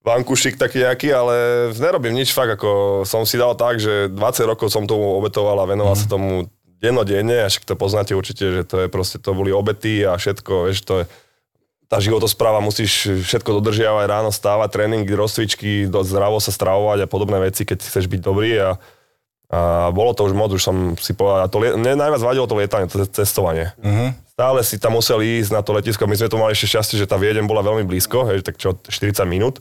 vankušik 0.00 0.56
taký 0.56 0.80
nejaký, 0.80 1.08
ale 1.12 1.34
nerobím 1.76 2.16
nič 2.16 2.32
fakt, 2.32 2.56
ako 2.56 3.02
som 3.04 3.28
si 3.28 3.36
dal 3.36 3.52
tak, 3.52 3.76
že 3.76 4.08
20 4.08 4.16
rokov 4.48 4.72
som 4.72 4.88
tomu 4.88 5.20
obetoval 5.20 5.60
a 5.60 5.68
venoval 5.68 5.92
Mhm. 5.92 6.00
sa 6.00 6.06
tomu 6.08 6.28
dennodenne, 6.80 7.44
a 7.44 7.48
však 7.52 7.68
to 7.68 7.76
poznáte 7.76 8.16
určite, 8.16 8.44
že 8.56 8.62
to 8.64 8.80
je 8.80 8.88
proste, 8.88 9.20
to 9.20 9.36
boli 9.36 9.52
obety 9.52 10.00
a 10.00 10.16
všetko, 10.16 10.52
vieš, 10.64 10.80
to 10.88 11.04
je, 11.04 11.04
tá 11.90 12.00
životospráva, 12.00 12.64
musíš 12.64 13.20
všetko 13.28 13.60
dodržiavať, 13.60 14.04
ráno 14.08 14.30
stávať, 14.32 14.68
tréningy, 14.72 15.12
rozcvičky, 15.12 15.90
zdravo 15.90 16.40
sa 16.40 16.54
stravovať 16.54 17.04
a 17.04 17.10
podobné 17.10 17.36
veci, 17.42 17.68
keď 17.68 17.84
chceš 17.84 18.08
byť 18.08 18.20
dobrý 18.24 18.56
a, 18.56 18.70
a 19.50 19.90
bolo 19.92 20.14
to 20.16 20.24
už 20.24 20.32
moc, 20.32 20.54
už 20.54 20.62
som 20.62 20.94
si 20.96 21.12
povedal, 21.12 21.50
to, 21.50 21.60
mne 21.60 21.98
najviac 22.00 22.22
vadilo 22.22 22.46
to 22.48 22.56
lietanie, 22.56 22.86
to 22.88 23.04
cestovanie. 23.10 23.74
Uh-huh. 23.82 24.14
Stále 24.32 24.62
si 24.64 24.78
tam 24.80 24.96
musel 24.96 25.20
ísť 25.20 25.50
na 25.52 25.60
to 25.60 25.74
letisko. 25.74 26.06
My 26.08 26.16
sme 26.16 26.30
to 26.32 26.40
mali 26.40 26.54
ešte 26.56 26.78
šťastie, 26.78 26.96
že 26.96 27.10
tá 27.10 27.18
Viedeň 27.20 27.44
bola 27.44 27.60
veľmi 27.60 27.84
blízko, 27.84 28.24
hej, 28.32 28.40
tak 28.46 28.56
čo, 28.56 28.78
40 28.88 29.26
minút. 29.28 29.60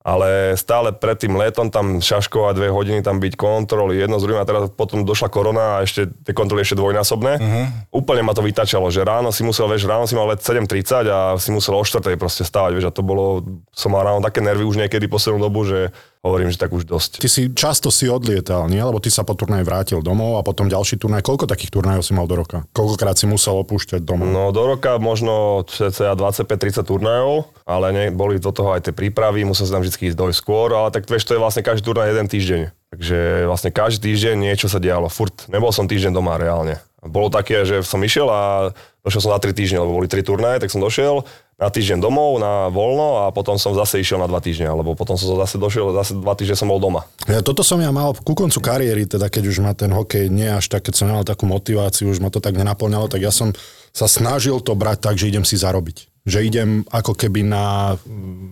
Ale 0.00 0.56
stále 0.56 0.96
pred 0.96 1.12
tým 1.12 1.36
letom 1.36 1.68
tam 1.68 2.00
šaškovať 2.00 2.56
dve 2.56 2.68
hodiny, 2.72 3.04
tam 3.04 3.20
byť 3.20 3.36
kontroly, 3.36 4.00
jedno 4.00 4.16
z 4.16 4.24
druhým 4.24 4.40
a 4.40 4.48
teraz 4.48 4.72
potom 4.72 5.04
došla 5.04 5.28
korona 5.28 5.76
a 5.76 5.84
ešte 5.84 6.08
tie 6.24 6.32
kontroly 6.32 6.64
ešte 6.64 6.80
dvojnásobné. 6.80 7.32
Uh-huh. 7.36 8.00
Úplne 8.00 8.24
ma 8.24 8.32
to 8.32 8.40
vytačalo, 8.40 8.88
že 8.88 9.04
ráno 9.04 9.28
si 9.28 9.44
musel, 9.44 9.68
vieš, 9.68 9.84
ráno 9.84 10.08
si 10.08 10.16
mal 10.16 10.24
let 10.24 10.40
7.30 10.40 11.04
a 11.04 11.36
si 11.36 11.52
musel 11.52 11.76
o 11.76 11.84
4. 11.84 12.16
proste 12.16 12.48
stávať, 12.48 12.80
vieš, 12.80 12.88
a 12.88 12.96
to 12.96 13.04
bolo, 13.04 13.44
som 13.76 13.92
mal 13.92 14.00
ráno 14.00 14.24
také 14.24 14.40
nervy 14.40 14.64
už 14.64 14.80
niekedy 14.80 15.04
poslednú 15.04 15.36
dobu, 15.36 15.68
že 15.68 15.92
hovorím, 16.20 16.52
že 16.52 16.60
tak 16.60 16.72
už 16.72 16.84
dosť. 16.84 17.24
Ty 17.24 17.28
si 17.28 17.42
často 17.52 17.88
si 17.88 18.04
odlietal, 18.04 18.68
nie? 18.68 18.80
Lebo 18.80 19.00
ty 19.00 19.08
sa 19.08 19.24
po 19.24 19.32
turnaji 19.32 19.64
vrátil 19.64 20.04
domov 20.04 20.36
a 20.36 20.44
potom 20.44 20.68
ďalší 20.68 21.00
turnaj. 21.00 21.24
Koľko 21.24 21.48
takých 21.48 21.72
turnajov 21.72 22.04
si 22.04 22.12
mal 22.12 22.28
do 22.28 22.36
roka? 22.36 22.68
Koľkokrát 22.76 23.16
si 23.16 23.24
musel 23.24 23.56
opúšťať 23.64 24.04
domov? 24.04 24.28
No 24.28 24.52
do 24.52 24.62
roka 24.68 25.00
možno 25.00 25.64
cca 25.64 26.12
25-30 26.12 26.84
turnajov, 26.84 27.48
ale 27.64 27.86
ne, 27.92 28.04
boli 28.12 28.36
do 28.36 28.52
toho 28.52 28.76
aj 28.76 28.88
tie 28.88 28.94
prípravy, 28.94 29.48
musel 29.48 29.64
sa 29.64 29.80
tam 29.80 29.82
vždy 29.84 30.12
ísť 30.12 30.18
dojsť 30.18 30.38
skôr, 30.38 30.68
ale 30.76 30.92
tak 30.92 31.08
vieš, 31.08 31.24
to 31.24 31.36
je 31.36 31.42
vlastne 31.42 31.64
každý 31.64 31.88
turnaj 31.88 32.12
jeden 32.12 32.28
týždeň. 32.28 32.60
Takže 32.90 33.46
vlastne 33.46 33.70
každý 33.70 34.10
týždeň 34.10 34.50
niečo 34.50 34.66
sa 34.66 34.82
dialo. 34.82 35.06
Furt 35.06 35.46
nebol 35.46 35.70
som 35.70 35.86
týždeň 35.86 36.10
doma 36.10 36.34
reálne. 36.34 36.82
Bolo 37.00 37.32
také, 37.32 37.64
že 37.64 37.80
som 37.80 38.00
išiel 38.04 38.28
a 38.28 38.70
došiel 39.00 39.24
som 39.24 39.32
na 39.32 39.40
3 39.40 39.56
týždne, 39.56 39.80
lebo 39.80 39.96
boli 39.96 40.08
3 40.08 40.20
turnaje, 40.20 40.60
tak 40.60 40.68
som 40.68 40.84
došiel 40.84 41.24
na 41.60 41.68
týždeň 41.68 42.00
domov, 42.00 42.40
na 42.40 42.72
voľno 42.72 43.24
a 43.24 43.32
potom 43.32 43.60
som 43.60 43.76
zase 43.76 44.00
išiel 44.00 44.20
na 44.20 44.28
2 44.28 44.36
týždne, 44.44 44.68
alebo 44.68 44.92
potom 44.92 45.16
som 45.16 45.32
zase 45.36 45.56
došiel, 45.56 45.92
zase 45.96 46.16
2 46.16 46.24
týždne 46.24 46.56
som 46.56 46.68
bol 46.68 46.80
doma. 46.80 47.08
Ja, 47.24 47.40
toto 47.40 47.64
som 47.64 47.80
ja 47.80 47.88
mal 47.92 48.12
ku 48.16 48.32
koncu 48.36 48.60
kariéry, 48.60 49.08
teda 49.08 49.32
keď 49.32 49.42
už 49.48 49.56
ma 49.64 49.72
ten 49.72 49.92
hokej 49.92 50.28
nie 50.28 50.48
až 50.48 50.68
tak, 50.68 50.88
keď 50.88 50.94
som 50.96 51.08
mal 51.08 51.24
takú 51.24 51.48
motiváciu, 51.48 52.12
už 52.12 52.20
ma 52.20 52.28
to 52.28 52.40
tak 52.40 52.56
nenaplňalo, 52.56 53.08
tak 53.08 53.24
ja 53.24 53.32
som 53.32 53.56
sa 53.96 54.04
snažil 54.04 54.60
to 54.60 54.76
brať 54.76 55.04
tak, 55.04 55.16
že 55.16 55.28
idem 55.32 55.44
si 55.44 55.56
zarobiť. 55.56 56.28
Že 56.28 56.38
idem 56.44 56.68
ako 56.92 57.16
keby 57.16 57.44
na... 57.44 57.96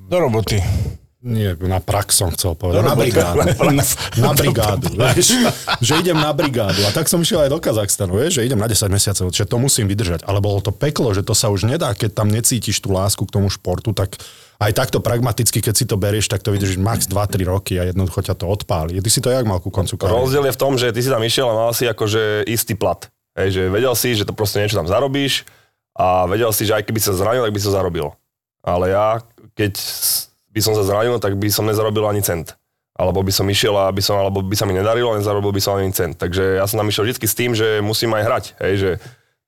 Do 0.09 0.19
roboty. 0.25 0.61
Nie, 1.18 1.58
na 1.58 1.82
prax 1.82 2.14
som 2.14 2.30
chcel 2.30 2.54
povedať. 2.54 2.78
Na 2.87 2.94
brigádu. 2.94 3.42
Na, 3.75 3.82
na 4.22 4.32
brigádu, 4.38 4.87
vieš. 4.94 5.34
Že 5.82 5.92
idem 6.06 6.14
na 6.14 6.30
brigádu. 6.30 6.78
A 6.87 6.94
tak 6.94 7.10
som 7.10 7.18
išiel 7.18 7.42
aj 7.42 7.50
do 7.50 7.58
Kazachstanu, 7.58 8.14
vieš, 8.14 8.38
že 8.38 8.46
idem 8.46 8.54
na 8.54 8.70
10 8.70 8.87
mesiacov, 8.87 9.34
že 9.34 9.42
to 9.42 9.58
musím 9.58 9.90
vydržať. 9.90 10.22
Ale 10.30 10.38
bolo 10.38 10.62
to 10.62 10.70
peklo, 10.70 11.10
že 11.10 11.26
to 11.26 11.34
sa 11.34 11.50
už 11.50 11.66
nedá, 11.66 11.90
keď 11.90 12.22
tam 12.22 12.30
necítiš 12.30 12.78
tú 12.78 12.94
lásku 12.94 13.18
k 13.26 13.34
tomu 13.34 13.50
športu, 13.50 13.90
tak 13.90 14.14
aj 14.62 14.70
takto 14.78 15.02
pragmaticky, 15.02 15.58
keď 15.58 15.75
si 15.75 15.90
to 15.90 15.98
berieš, 15.98 16.30
tak 16.30 16.46
to 16.46 16.54
vydržíš 16.54 16.78
max 16.78 17.10
2-3 17.10 17.50
roky 17.50 17.82
a 17.82 17.90
jednoducho 17.90 18.22
ťa 18.22 18.38
to 18.38 18.46
odpáli. 18.46 19.02
Ty 19.02 19.10
si 19.10 19.18
to 19.18 19.34
jak 19.34 19.42
mal 19.42 19.58
ku 19.58 19.75
koncu 19.75 19.98
kariéry? 19.98 20.22
Rozdiel 20.22 20.46
je 20.46 20.54
v 20.54 20.60
tom, 20.62 20.78
že 20.78 20.94
ty 20.94 21.02
si 21.02 21.10
tam 21.10 21.22
išiel 21.26 21.50
a 21.50 21.54
mal 21.66 21.75
si 21.75 21.90
akože 21.90 22.46
istý 22.46 22.78
plat. 22.78 23.10
Hej, 23.34 23.58
že 23.58 23.62
vedel 23.70 23.94
si, 23.98 24.14
že 24.14 24.22
to 24.22 24.34
proste 24.34 24.62
niečo 24.62 24.78
tam 24.78 24.87
zarobíš 24.87 25.42
a 25.98 26.30
vedel 26.30 26.54
si, 26.54 26.62
že 26.62 26.78
aj 26.78 26.87
keby 26.87 27.02
sa 27.02 27.10
zranil, 27.14 27.42
tak 27.42 27.54
by 27.54 27.62
sa 27.62 27.75
zarobil. 27.75 28.14
Ale 28.62 28.94
ja, 28.94 29.22
keď 29.54 29.78
by 30.52 30.61
som 30.64 30.73
sa 30.75 30.85
zranil, 30.85 31.21
tak 31.21 31.37
by 31.37 31.49
som 31.52 31.69
nezarobil 31.69 32.05
ani 32.09 32.25
cent. 32.25 32.57
Alebo 32.99 33.23
by 33.23 33.31
som 33.31 33.47
išiel 33.47 33.78
a 33.78 33.95
som, 34.02 34.19
alebo 34.19 34.43
by 34.43 34.57
sa 34.59 34.67
mi 34.67 34.75
nedarilo, 34.75 35.14
nezarobil 35.14 35.55
by 35.55 35.62
som 35.62 35.78
ani 35.78 35.95
cent. 35.95 36.19
Takže 36.19 36.59
ja 36.59 36.67
som 36.67 36.83
tam 36.83 36.90
išiel 36.90 37.07
vždy 37.07 37.26
s 37.31 37.38
tým, 37.38 37.55
že 37.55 37.78
musím 37.78 38.11
aj 38.19 38.23
hrať. 38.26 38.45
Hej, 38.59 38.75
že 38.75 38.90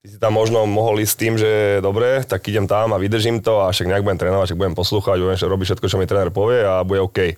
ty 0.00 0.07
si 0.14 0.16
tam 0.23 0.38
možno 0.38 0.62
mohol 0.71 1.02
ísť 1.02 1.11
s 1.11 1.19
tým, 1.19 1.35
že 1.35 1.50
dobre, 1.83 2.23
tak 2.23 2.47
idem 2.47 2.71
tam 2.71 2.95
a 2.95 3.02
vydržím 3.02 3.42
to 3.42 3.59
a 3.59 3.75
však 3.75 3.90
nejak 3.90 4.07
budem 4.07 4.23
trénovať, 4.23 4.54
však 4.54 4.61
budem 4.61 4.76
poslúchať, 4.78 5.16
budem 5.19 5.35
robiť 5.35 5.66
všetko, 5.66 5.87
čo 5.90 5.99
mi 5.99 6.07
tréner 6.07 6.30
povie 6.30 6.62
a 6.62 6.87
bude 6.87 7.02
OK. 7.02 7.35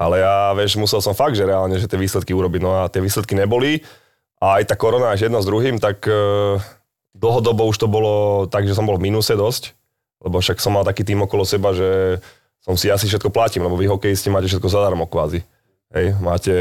Ale 0.00 0.24
ja, 0.24 0.56
vieš, 0.56 0.80
musel 0.80 1.04
som 1.04 1.12
fakt, 1.12 1.36
že 1.36 1.44
reálne, 1.44 1.76
že 1.76 1.84
tie 1.84 2.00
výsledky 2.00 2.32
urobiť. 2.32 2.60
No 2.64 2.80
a 2.80 2.88
tie 2.88 3.04
výsledky 3.04 3.36
neboli. 3.36 3.84
A 4.40 4.56
aj 4.56 4.72
tá 4.72 4.74
korona 4.80 5.12
až 5.12 5.28
jedno 5.28 5.44
s 5.44 5.44
druhým, 5.44 5.76
tak 5.76 6.00
e, 6.08 6.56
dlhodobo 7.12 7.68
už 7.68 7.76
to 7.76 7.84
bolo 7.84 8.48
tak, 8.48 8.64
že 8.64 8.72
som 8.72 8.88
bol 8.88 8.96
v 8.96 9.12
minuse 9.12 9.36
dosť. 9.36 9.76
Lebo 10.24 10.40
však 10.40 10.56
som 10.56 10.72
mal 10.72 10.88
taký 10.88 11.04
tým 11.04 11.20
okolo 11.28 11.44
seba, 11.44 11.76
že 11.76 12.20
som 12.60 12.76
si 12.76 12.92
asi 12.92 13.08
všetko 13.08 13.32
platím, 13.32 13.64
lebo 13.64 13.76
vy 13.76 13.88
hokejisti 13.88 14.28
máte 14.28 14.48
všetko 14.48 14.68
zadarmo 14.68 15.08
kvázi. 15.08 15.40
Hej, 15.90 16.14
máte 16.20 16.52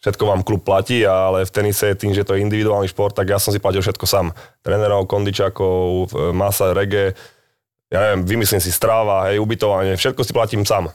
všetko 0.00 0.24
vám 0.24 0.40
klub 0.44 0.64
platí, 0.64 1.04
ale 1.04 1.48
v 1.48 1.52
tenise 1.52 1.96
tým, 1.96 2.12
že 2.12 2.24
to 2.24 2.36
je 2.36 2.44
individuálny 2.44 2.88
šport, 2.88 3.16
tak 3.16 3.28
ja 3.28 3.40
som 3.40 3.52
si 3.52 3.60
platil 3.60 3.80
všetko 3.80 4.06
sám. 4.06 4.36
Trenerov, 4.60 5.08
kondičákov, 5.08 6.12
masa, 6.36 6.76
rege, 6.76 7.16
ja 7.88 7.98
neviem, 8.00 8.22
vymyslím 8.24 8.60
si 8.60 8.72
stráva, 8.72 9.28
hej, 9.32 9.40
ubytovanie, 9.40 9.96
všetko 9.96 10.22
si 10.24 10.32
platím 10.32 10.62
sám. 10.64 10.92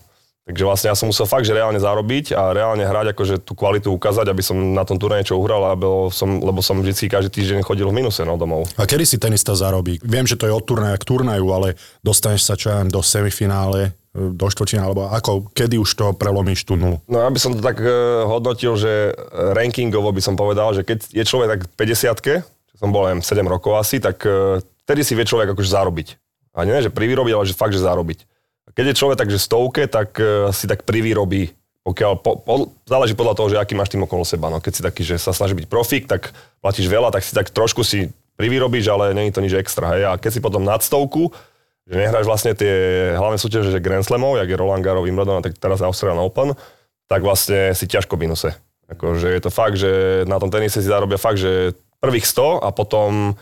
Takže 0.48 0.65
vlastne 0.65 0.88
ja 0.89 0.98
som 0.98 1.05
musel 1.05 1.29
fakt, 1.29 1.46
že 1.46 1.53
reálne 1.53 1.77
zarobiť 1.77 2.34
a 2.34 2.50
reálne 2.55 2.81
hrať, 2.81 3.13
akože 3.13 3.36
tú 3.46 3.53
kvalitu 3.53 3.93
ukázať, 3.93 4.34
aby 4.34 4.41
som 4.41 4.58
na 4.58 4.81
tom 4.81 4.98
turnaji 4.98 5.29
čo 5.29 5.38
uhral, 5.38 5.62
lebo 5.77 6.10
som, 6.10 6.41
lebo 6.41 6.65
som 6.65 6.81
vždy 6.81 7.05
každý 7.05 7.29
týždeň 7.29 7.62
chodil 7.62 7.86
v 7.86 7.93
minuse 7.93 8.25
no, 8.25 8.34
domov. 8.34 8.65
A 8.74 8.89
kedy 8.89 9.05
si 9.05 9.22
tenista 9.22 9.53
zarobí? 9.53 10.01
Viem, 10.01 10.25
že 10.25 10.34
to 10.39 10.50
je 10.50 10.53
od 10.55 10.65
turnaja 10.65 10.98
k 10.98 11.05
turnaju, 11.05 11.46
ale 11.53 11.67
dostaneš 12.01 12.50
sa 12.50 12.58
čo 12.58 12.74
ja 12.74 12.81
do 12.81 12.98
semifinále, 13.05 13.93
do 14.10 14.48
štvrtiny, 14.50 14.81
alebo 14.81 15.05
ako, 15.05 15.53
kedy 15.53 15.77
už 15.77 15.89
to 15.93 16.05
prelomíš 16.17 16.65
tú 16.65 16.74
nulu? 16.74 16.98
No 17.05 17.22
ja 17.22 17.29
by 17.29 17.39
som 17.39 17.53
to 17.53 17.62
tak 17.62 17.77
uh, 17.77 18.25
hodnotil, 18.25 18.74
že 18.74 19.13
rankingovo 19.53 20.10
by 20.10 20.22
som 20.22 20.34
povedal, 20.34 20.74
že 20.74 20.81
keď 20.81 21.13
je 21.13 21.24
človek 21.29 21.48
tak 21.53 21.62
50 21.77 22.25
čo 22.25 22.75
som 22.81 22.89
bol 22.89 23.05
len 23.05 23.22
7 23.22 23.46
rokov 23.46 23.77
asi, 23.77 24.01
tak 24.01 24.25
uh, 24.25 24.58
vtedy 24.89 25.05
si 25.05 25.13
vie 25.13 25.29
človek 25.29 25.53
akože 25.53 25.69
zarobiť. 25.69 26.17
A 26.58 26.65
nie, 26.65 26.81
že 26.81 26.89
privyrobiť, 26.89 27.34
ale 27.38 27.46
že 27.46 27.53
fakt, 27.53 27.77
že 27.77 27.86
zarobiť. 27.86 28.25
Keď 28.73 28.85
je 28.93 28.99
človek 28.99 29.17
takže 29.19 29.39
stovke, 29.41 29.85
tak 29.89 30.15
uh, 30.19 30.49
si 30.53 30.69
tak 30.69 30.85
privyrobí, 30.85 31.51
pokiaľ, 31.83 32.11
po, 32.21 32.38
po, 32.39 32.69
záleží 32.85 33.17
podľa 33.17 33.35
toho, 33.35 33.47
že 33.49 33.57
aký 33.57 33.73
máš 33.73 33.89
tým 33.89 34.05
okolo 34.05 34.21
seba. 34.21 34.51
No, 34.53 34.61
keď 34.61 34.73
si 34.73 34.81
taký, 34.85 35.01
že 35.01 35.15
sa 35.17 35.33
snaží 35.33 35.57
byť 35.57 35.67
profík, 35.67 36.05
tak 36.05 36.35
platíš 36.61 36.85
veľa, 36.85 37.09
tak 37.09 37.25
si 37.25 37.33
tak 37.33 37.49
trošku 37.49 37.81
si 37.81 38.13
privyrobíš, 38.39 38.88
ale 38.88 39.11
není 39.11 39.33
to 39.33 39.43
nič 39.43 39.57
extra. 39.57 39.97
Hej. 39.97 40.03
A 40.07 40.11
keď 40.15 40.31
si 40.38 40.39
potom 40.39 40.63
nad 40.63 40.79
stovku, 40.79 41.33
že 41.89 41.97
nehráš 41.97 42.29
vlastne 42.29 42.53
tie 42.53 42.71
hlavné 43.17 43.41
súťaže, 43.41 43.73
že 43.73 43.83
Grand 43.83 44.05
Slamov, 44.05 44.38
jak 44.38 44.47
je 44.47 44.55
Roland 44.55 44.85
Garros, 44.85 45.03
Wimbledon, 45.03 45.41
tak 45.41 45.57
teraz 45.57 45.81
Australian 45.81 46.21
Open, 46.21 46.53
tak 47.09 47.25
vlastne 47.25 47.73
si 47.73 47.89
ťažko 47.89 48.15
v 48.15 48.29
minuse. 48.29 48.49
Akože 48.89 49.27
je 49.33 49.41
to 49.41 49.49
fakt, 49.49 49.81
že 49.81 50.23
na 50.29 50.38
tom 50.38 50.53
tenise 50.53 50.77
si 50.77 50.85
zarobia 50.85 51.17
fakt, 51.17 51.41
že 51.41 51.73
prvých 51.97 52.29
100 52.29 52.61
a 52.61 52.69
potom 52.69 53.33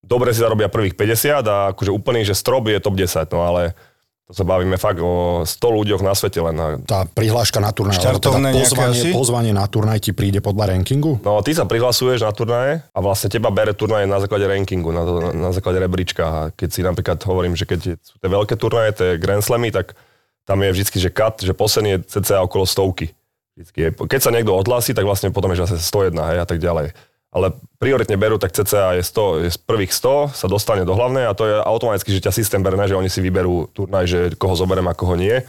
dobre 0.00 0.32
si 0.32 0.40
zarobia 0.40 0.72
prvých 0.72 0.96
50 0.96 1.44
a 1.46 1.56
akože 1.76 1.92
úplný, 1.92 2.24
že 2.24 2.34
strop 2.34 2.66
je 2.66 2.80
top 2.80 2.96
10, 2.96 3.28
no 3.32 3.44
ale 3.44 3.76
to 4.22 4.32
sa 4.38 4.46
bavíme 4.46 4.78
fakt 4.78 5.02
o 5.02 5.42
100 5.42 5.58
ľuďoch 5.58 6.02
na 6.06 6.14
svete 6.14 6.38
len. 6.38 6.54
Na... 6.54 6.66
Tá 6.78 7.02
prihláška 7.04 7.58
na 7.58 7.74
turnaj, 7.74 7.98
teda 7.98 8.16
pozvanie, 8.54 9.02
pozvanie 9.10 9.52
na 9.52 9.66
turnaj 9.66 9.98
ti 9.98 10.14
príde 10.14 10.38
podľa 10.38 10.72
rankingu? 10.72 11.18
No, 11.26 11.42
ty 11.42 11.52
sa 11.52 11.66
prihlasuješ 11.66 12.22
na 12.22 12.30
turnaje 12.30 12.86
a 12.94 12.98
vlastne 13.02 13.28
teba 13.28 13.50
bere 13.50 13.74
turnaje 13.74 14.06
na 14.06 14.22
základe 14.22 14.46
rankingu, 14.46 14.94
na, 14.94 15.02
to, 15.02 15.12
na 15.34 15.50
základe 15.50 15.82
rebríčka. 15.82 16.22
A 16.22 16.38
keď 16.54 16.68
si 16.70 16.80
napríklad 16.86 17.18
hovorím, 17.26 17.58
že 17.58 17.66
keď 17.66 17.98
sú 17.98 18.14
tie 18.22 18.30
veľké 18.30 18.54
turnaje, 18.54 18.94
tie 18.94 19.08
Grand 19.18 19.42
Slamy, 19.42 19.74
tak 19.74 19.98
tam 20.46 20.62
je 20.62 20.70
vždy, 20.70 20.86
že 21.02 21.10
cut, 21.10 21.42
že 21.42 21.52
posledný 21.52 21.98
je 21.98 22.18
cca 22.18 22.46
okolo 22.46 22.62
stovky. 22.62 23.10
Vždycky 23.58 23.78
je. 23.84 23.88
Keď 23.92 24.20
sa 24.22 24.30
niekto 24.32 24.54
odhlási, 24.54 24.96
tak 24.96 25.04
vlastne 25.04 25.28
potom 25.28 25.52
je 25.52 25.60
zase 25.60 25.76
101 25.82 26.14
hej, 26.14 26.38
a 26.40 26.46
tak 26.48 26.56
ďalej 26.56 26.94
ale 27.32 27.56
prioritne 27.80 28.20
berú, 28.20 28.36
tak 28.36 28.52
cca 28.52 29.00
je, 29.00 29.02
100, 29.02 29.48
je 29.48 29.50
z 29.56 29.58
prvých 29.64 29.96
100, 29.96 30.36
sa 30.36 30.46
dostane 30.52 30.84
do 30.84 30.92
hlavnej 30.92 31.24
a 31.24 31.32
to 31.32 31.48
je 31.48 31.56
automaticky, 31.64 32.12
že 32.12 32.28
ťa 32.28 32.36
systém 32.36 32.60
berne, 32.60 32.84
že 32.84 32.92
oni 32.92 33.08
si 33.08 33.24
vyberú 33.24 33.72
turnaj, 33.72 34.04
že 34.04 34.20
koho 34.36 34.52
zoberiem 34.52 34.84
a 34.84 34.92
koho 34.92 35.16
nie. 35.16 35.40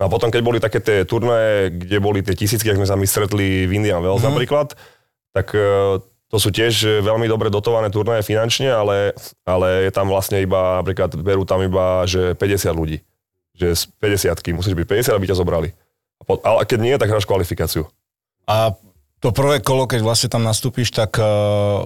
No 0.00 0.08
a 0.08 0.12
potom, 0.12 0.32
keď 0.32 0.42
boli 0.42 0.58
také 0.64 0.80
tie 0.80 1.04
turnaje, 1.04 1.76
kde 1.76 1.98
boli 2.00 2.24
tie 2.24 2.32
tisícky, 2.32 2.72
ak 2.72 2.80
sme 2.80 2.88
sa 2.88 2.96
my 2.96 3.04
stretli 3.04 3.68
v 3.68 3.76
Indian 3.76 4.00
Wells 4.00 4.24
mm. 4.24 4.28
napríklad, 4.32 4.72
tak 5.36 5.52
e, 5.52 6.00
to 6.32 6.36
sú 6.40 6.48
tiež 6.48 7.04
veľmi 7.04 7.28
dobre 7.28 7.52
dotované 7.52 7.92
turnaje 7.92 8.24
finančne, 8.24 8.72
ale, 8.72 9.12
ale 9.44 9.88
je 9.88 9.92
tam 9.92 10.08
vlastne 10.08 10.40
iba, 10.40 10.80
napríklad 10.80 11.12
berú 11.20 11.44
tam 11.44 11.60
iba, 11.60 12.08
že 12.08 12.32
50 12.32 12.72
ľudí. 12.72 13.04
Že 13.56 13.68
z 13.76 13.82
50 14.32 14.56
musíš 14.56 14.72
byť 14.72 14.86
50, 14.88 15.16
aby 15.16 15.28
ťa 15.28 15.36
zobrali. 15.36 15.68
Ale 16.24 16.64
keď 16.64 16.78
nie, 16.80 16.96
tak 16.96 17.12
hráš 17.12 17.28
kvalifikáciu. 17.28 17.88
A 18.48 18.72
to 19.26 19.34
prvé 19.34 19.58
kolo, 19.58 19.90
keď 19.90 20.06
vlastne 20.06 20.30
tam 20.30 20.46
nastúpiš, 20.46 20.94
tak 20.94 21.18
uh, 21.18 21.82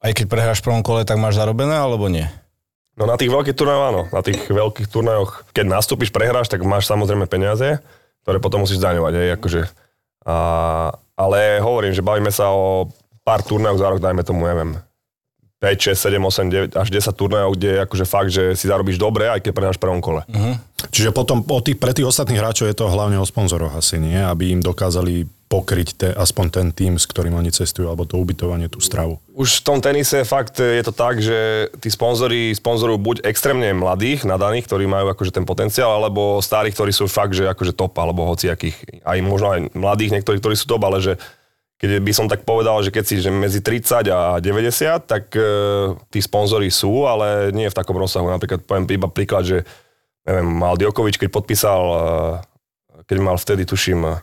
aj 0.00 0.12
keď 0.16 0.24
prehráš 0.24 0.64
v 0.64 0.72
prvom 0.72 0.80
kole, 0.80 1.04
tak 1.04 1.20
máš 1.20 1.36
zarobené, 1.36 1.76
alebo 1.76 2.08
nie? 2.08 2.24
No 2.96 3.04
na 3.04 3.20
tých 3.20 3.28
veľkých 3.28 3.52
turnajoch 3.52 3.84
áno. 3.92 4.02
Na 4.08 4.24
tých 4.24 4.40
veľkých 4.48 4.88
turnajoch, 4.88 5.44
keď 5.52 5.68
nastúpiš, 5.68 6.08
prehráš, 6.08 6.48
tak 6.48 6.64
máš 6.64 6.88
samozrejme 6.88 7.28
peniaze, 7.28 7.84
ktoré 8.24 8.40
potom 8.40 8.64
musíš 8.64 8.80
zdaňovať. 8.80 9.12
Hej, 9.20 9.28
akože. 9.36 9.60
A, 10.24 10.36
ale 11.12 11.60
hovorím, 11.60 11.92
že 11.92 12.00
bavíme 12.00 12.32
sa 12.32 12.48
o 12.56 12.88
pár 13.20 13.44
turnajoch 13.44 13.84
za 13.84 13.88
rok, 13.92 14.00
dajme 14.00 14.24
tomu, 14.24 14.48
neviem, 14.48 14.80
5, 15.60 15.92
6, 15.92 16.08
7, 16.08 16.72
8, 16.72 16.72
9 16.72 16.80
až 16.80 16.88
10 16.88 17.18
turnajov, 17.18 17.50
kde 17.58 17.68
je 17.68 17.78
akože 17.84 18.04
fakt, 18.08 18.30
že 18.32 18.56
si 18.56 18.64
zarobíš 18.70 18.96
dobre, 18.96 19.28
aj 19.28 19.44
keď 19.44 19.52
prehráš 19.52 19.76
v 19.76 19.84
prvom 19.84 20.00
kole. 20.00 20.22
Uh-huh. 20.30 20.54
Čiže 20.88 21.10
potom 21.10 21.42
o 21.44 21.58
tých, 21.60 21.76
pre 21.76 21.90
tých 21.90 22.06
ostatných 22.06 22.38
hráčov 22.38 22.70
je 22.70 22.78
to 22.78 22.86
hlavne 22.86 23.18
o 23.18 23.26
sponzoroch 23.26 23.74
asi, 23.74 23.98
nie? 23.98 24.16
Aby 24.16 24.54
im 24.54 24.62
dokázali 24.62 25.26
pokryť 25.48 25.88
te, 25.96 26.08
aspoň 26.12 26.46
ten 26.52 26.66
tým, 26.76 27.00
s 27.00 27.08
ktorým 27.08 27.32
oni 27.32 27.48
cestujú, 27.48 27.88
alebo 27.88 28.04
to 28.04 28.20
ubytovanie, 28.20 28.68
tú 28.68 28.84
stravu. 28.84 29.16
Už 29.32 29.60
v 29.60 29.64
tom 29.64 29.78
tenise 29.80 30.20
fakt 30.28 30.60
je 30.60 30.84
to 30.84 30.92
tak, 30.92 31.24
že 31.24 31.72
tí 31.80 31.88
sponzori 31.88 32.52
sponzorujú 32.52 33.00
buď 33.00 33.16
extrémne 33.24 33.72
mladých, 33.72 34.28
nadaných, 34.28 34.68
ktorí 34.68 34.84
majú 34.84 35.08
akože 35.16 35.32
ten 35.32 35.48
potenciál, 35.48 35.88
alebo 35.96 36.44
starých, 36.44 36.76
ktorí 36.76 36.92
sú 36.92 37.08
fakt, 37.08 37.32
že 37.32 37.48
akože 37.48 37.72
top, 37.72 37.96
alebo 37.96 38.28
hociakých, 38.28 39.02
aj 39.08 39.18
možno 39.24 39.48
aj 39.56 39.60
mladých 39.72 40.20
niektorých, 40.20 40.44
ktorí 40.44 40.54
sú 40.54 40.68
top, 40.68 40.84
ale 40.84 41.00
že 41.00 41.16
keď 41.78 42.02
by 42.02 42.12
som 42.12 42.26
tak 42.26 42.42
povedal, 42.42 42.82
že 42.82 42.90
keď 42.90 43.04
si 43.06 43.22
že 43.22 43.30
medzi 43.30 43.62
30 43.62 44.10
a 44.10 44.42
90, 44.42 45.06
tak 45.06 45.30
e, 45.32 45.42
tí 46.10 46.18
sponzory 46.18 46.68
sú, 46.74 47.06
ale 47.06 47.54
nie 47.54 47.70
v 47.70 47.78
takom 47.78 47.94
rozsahu. 47.94 48.26
Napríklad 48.26 48.66
poviem 48.66 48.84
iba 48.90 49.06
príklad, 49.06 49.46
že 49.46 49.58
neviem, 50.26 50.44
mal 50.44 50.74
Djokovič, 50.74 51.22
keď 51.22 51.30
podpísal, 51.30 51.82
e, 51.86 51.98
keď 53.06 53.16
mal 53.22 53.38
vtedy, 53.38 53.62
tuším, 53.62 54.18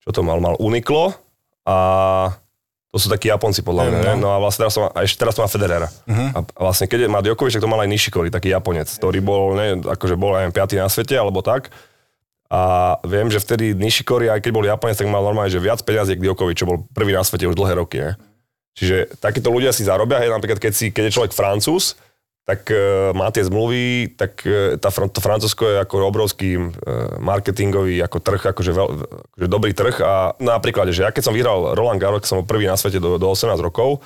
čo 0.00 0.10
to 0.10 0.20
mal, 0.24 0.40
mal 0.40 0.56
Uniqlo 0.56 1.12
a 1.68 1.76
to 2.90 2.98
sú 2.98 3.06
takí 3.06 3.30
Japonci 3.30 3.62
podľa 3.62 3.86
mňa. 3.86 3.98
No. 4.18 4.26
no 4.26 4.28
a 4.34 4.38
vlastne 4.42 4.66
teraz, 4.66 4.74
má, 4.74 4.90
a 4.90 4.98
ešte 5.06 5.22
teraz 5.22 5.38
má 5.38 5.46
Federera. 5.46 5.86
Uh-huh. 5.86 6.28
A 6.34 6.38
vlastne 6.58 6.90
keď 6.90 7.06
má 7.06 7.22
Djokovič, 7.22 7.54
tak 7.54 7.62
to 7.62 7.70
mal 7.70 7.78
aj 7.78 7.86
Nishikori, 7.86 8.34
taký 8.34 8.50
Japonec, 8.50 8.90
ktorý 8.90 9.22
bol, 9.22 9.54
ne, 9.54 9.78
akože 9.78 10.18
bol 10.18 10.34
aj 10.34 10.50
5. 10.50 10.82
na 10.82 10.90
svete 10.90 11.14
alebo 11.14 11.38
tak. 11.38 11.70
A 12.50 12.98
viem, 13.06 13.30
že 13.30 13.38
vtedy 13.38 13.78
Nishikori, 13.78 14.26
aj 14.26 14.42
keď 14.42 14.50
bol 14.50 14.66
Japonec, 14.66 14.98
tak 14.98 15.06
mal 15.06 15.22
normálne, 15.22 15.54
že 15.54 15.62
viac 15.62 15.86
peniazí 15.86 16.18
ako 16.18 16.24
Djokovic, 16.26 16.56
čo 16.58 16.66
bol 16.66 16.82
prvý 16.90 17.14
na 17.14 17.22
svete 17.22 17.46
už 17.46 17.54
dlhé 17.54 17.78
roky. 17.78 18.02
Ne? 18.02 18.12
Čiže 18.74 19.22
takíto 19.22 19.54
ľudia 19.54 19.70
si 19.70 19.86
zarobia, 19.86 20.18
hej, 20.18 20.34
napríklad 20.34 20.58
keď, 20.58 20.72
si, 20.74 20.90
keď 20.90 21.10
je 21.10 21.14
človek 21.14 21.30
francúz, 21.30 21.94
tak 22.50 22.66
e, 22.74 23.14
má 23.14 23.30
tie 23.30 23.46
zmluvy, 23.46 24.18
tak 24.18 24.42
e, 24.42 24.74
tá, 24.74 24.90
to 24.90 25.22
Francúzsko 25.22 25.70
je 25.70 25.76
ako 25.86 26.02
obrovský 26.02 26.58
e, 26.58 26.62
marketingový 27.22 28.02
ako 28.02 28.18
trh, 28.18 28.42
akože, 28.50 28.72
veľ, 28.74 28.88
akože 29.38 29.46
dobrý 29.46 29.70
trh 29.70 30.02
a 30.02 30.34
napríklad, 30.42 30.90
že 30.90 31.06
ja 31.06 31.14
keď 31.14 31.30
som 31.30 31.34
vyhral 31.38 31.78
Roland 31.78 32.02
Garros, 32.02 32.26
som 32.26 32.42
bol 32.42 32.50
prvý 32.50 32.66
na 32.66 32.74
svete 32.74 32.98
do, 32.98 33.22
do 33.22 33.26
18 33.30 33.54
rokov, 33.62 34.02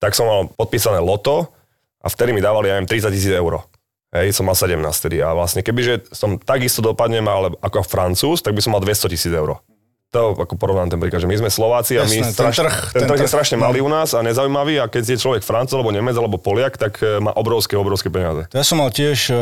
tak 0.00 0.16
som 0.16 0.24
mal 0.24 0.40
podpísané 0.56 0.96
loto 0.96 1.52
a 2.00 2.08
vtedy 2.08 2.32
mi 2.32 2.40
dávali, 2.40 2.72
ja 2.72 2.80
30 2.80 3.12
tisíc 3.12 3.36
eur. 3.36 3.60
Hej, 4.16 4.32
som 4.32 4.48
mal 4.48 4.56
17 4.56 4.80
vtedy 4.80 5.20
a 5.20 5.36
vlastne 5.36 5.60
kebyže 5.60 6.08
som 6.08 6.40
takisto 6.40 6.80
dopadnem 6.80 7.26
ale 7.28 7.52
ako 7.60 7.84
Francúz, 7.84 8.40
tak 8.40 8.56
by 8.56 8.64
som 8.64 8.72
mal 8.72 8.80
200 8.80 9.12
tisíc 9.12 9.28
eur. 9.28 9.60
To 10.14 10.38
ako 10.38 10.54
porovnám 10.54 10.94
ten 10.94 11.00
príklad, 11.02 11.26
že 11.26 11.26
my 11.26 11.34
sme 11.42 11.50
Slováci 11.50 11.98
a 11.98 12.06
my 12.06 12.22
Jasné, 12.22 12.30
ten 12.30 12.34
straš, 12.38 12.56
trh, 12.62 12.76
ten, 12.94 13.02
ten 13.02 13.06
trh 13.10 13.26
je 13.26 13.30
strašne 13.34 13.58
malý 13.58 13.82
u 13.82 13.90
nás 13.90 14.14
a 14.14 14.22
nezaujímavý 14.22 14.78
a 14.78 14.86
keď 14.86 15.18
je 15.18 15.18
človek 15.18 15.42
Francúz 15.42 15.74
alebo 15.74 15.90
Nemec 15.90 16.14
alebo 16.14 16.38
Poliak, 16.38 16.78
tak 16.78 17.02
e, 17.02 17.18
má 17.18 17.34
obrovské, 17.34 17.74
obrovské 17.74 18.14
peniaze. 18.14 18.46
To 18.46 18.54
ja 18.54 18.62
som 18.62 18.78
mal 18.78 18.94
tiež, 18.94 19.34
eh, 19.34 19.36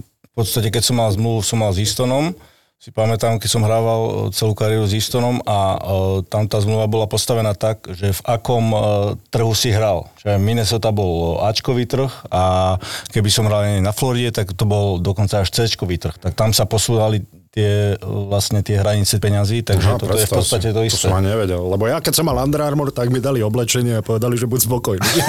v 0.00 0.32
podstate 0.32 0.72
keď 0.72 0.80
som 0.80 0.96
mal 0.96 1.12
zmluvu, 1.12 1.44
som 1.44 1.60
mal 1.60 1.76
s 1.76 1.78
Eastonom, 1.84 2.32
si 2.80 2.88
pamätám, 2.88 3.36
keď 3.36 3.48
som 3.52 3.68
hrával 3.68 4.00
eh, 4.00 4.12
celú 4.32 4.56
kariéru 4.56 4.88
s 4.88 4.96
Eastonom 4.96 5.44
a 5.44 5.76
tam 6.32 6.48
tá 6.48 6.56
zmluva 6.56 6.88
bola 6.88 7.04
postavená 7.04 7.52
tak, 7.52 7.84
že 7.92 8.16
v 8.16 8.20
akom 8.24 8.72
trhu 9.28 9.52
si 9.52 9.76
hral. 9.76 10.08
Čiže 10.24 10.40
Minnesota 10.40 10.88
bol 10.88 11.44
Ačkový 11.44 11.84
trh 11.84 12.32
a 12.32 12.76
keby 13.12 13.28
som 13.28 13.44
hral 13.44 13.84
na 13.84 13.92
Floride, 13.92 14.32
tak 14.32 14.56
to 14.56 14.64
bol 14.64 14.96
dokonca 14.96 15.44
až 15.44 15.52
Cčkový 15.52 16.00
trh. 16.00 16.16
Tak 16.16 16.32
tam 16.32 16.56
sa 16.56 16.64
posúvali 16.64 17.43
tie, 17.54 17.94
vlastne 18.02 18.66
tie 18.66 18.82
hranice 18.82 19.22
peňazí, 19.22 19.62
takže 19.62 19.94
Aha, 19.94 20.00
toto 20.02 20.18
je 20.18 20.26
v 20.26 20.34
podstate 20.34 20.68
si, 20.68 20.74
to 20.74 20.80
To 20.82 20.88
isté. 20.90 21.06
som 21.06 21.14
ani 21.14 21.30
nevedel, 21.30 21.62
lebo 21.62 21.86
ja 21.86 22.02
keď 22.02 22.18
som 22.18 22.26
mal 22.26 22.42
Under 22.42 22.58
Armour, 22.66 22.90
tak 22.90 23.14
mi 23.14 23.22
dali 23.22 23.46
oblečenie 23.46 23.98
a 23.98 24.02
povedali, 24.02 24.34
že 24.34 24.50
buď 24.50 24.60
spokojný. 24.66 25.10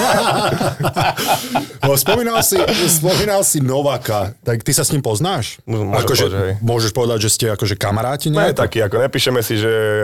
No, 1.86 1.94
spomínal, 1.94 2.42
si, 2.42 2.58
spomínal 2.90 3.46
si 3.46 3.62
Novaka, 3.62 4.34
tak 4.42 4.66
ty 4.66 4.74
sa 4.74 4.82
s 4.82 4.90
ním 4.90 5.06
poznáš? 5.06 5.62
Môžem 5.62 5.94
akože, 5.94 6.24
povedať, 6.26 6.58
môžeš 6.58 6.90
povedať, 6.90 7.18
že 7.22 7.30
ste 7.30 7.46
akože 7.54 7.78
kamaráti? 7.78 8.26
Ne, 8.26 8.50
nejako? 8.50 8.58
taký, 8.58 8.78
ako 8.82 8.96
nepíšeme 9.06 9.38
si, 9.38 9.54
že 9.54 10.02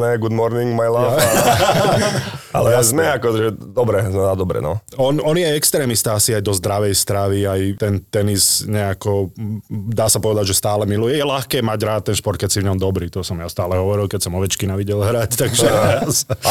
ne, 0.00 0.10
good 0.16 0.32
morning, 0.32 0.72
my 0.72 0.88
love. 0.88 1.20
A, 1.20 2.56
ale 2.56 2.72
ja 2.72 2.80
sme 2.80 3.04
ako, 3.12 3.28
že 3.36 3.46
dobre, 3.52 4.08
no, 4.08 4.32
dobre, 4.32 4.64
no. 4.64 4.80
On, 4.96 5.20
on 5.20 5.36
je 5.36 5.52
extrémista 5.52 6.16
asi 6.16 6.32
aj 6.32 6.40
do 6.40 6.56
zdravej 6.56 6.96
stravy, 6.96 7.44
aj 7.44 7.60
ten 7.76 8.00
tenis 8.08 8.64
nejako, 8.64 9.28
dá 9.68 10.08
sa 10.08 10.24
povedať, 10.24 10.56
že 10.56 10.56
stále 10.56 10.88
miluje. 10.88 11.12
Je 11.12 11.28
ľahké 11.28 11.57
mať 11.62 11.80
rád 11.84 12.02
ten 12.10 12.16
šport, 12.16 12.38
keď 12.40 12.50
si 12.50 12.58
v 12.62 12.72
ňom 12.72 12.78
dobrý, 12.78 13.10
to 13.12 13.26
som 13.26 13.38
ja 13.38 13.48
stále 13.50 13.76
hovoril, 13.76 14.06
keď 14.06 14.28
som 14.28 14.36
Ovečkina 14.36 14.74
videl 14.74 15.00
hrať, 15.02 15.30
takže... 15.42 15.68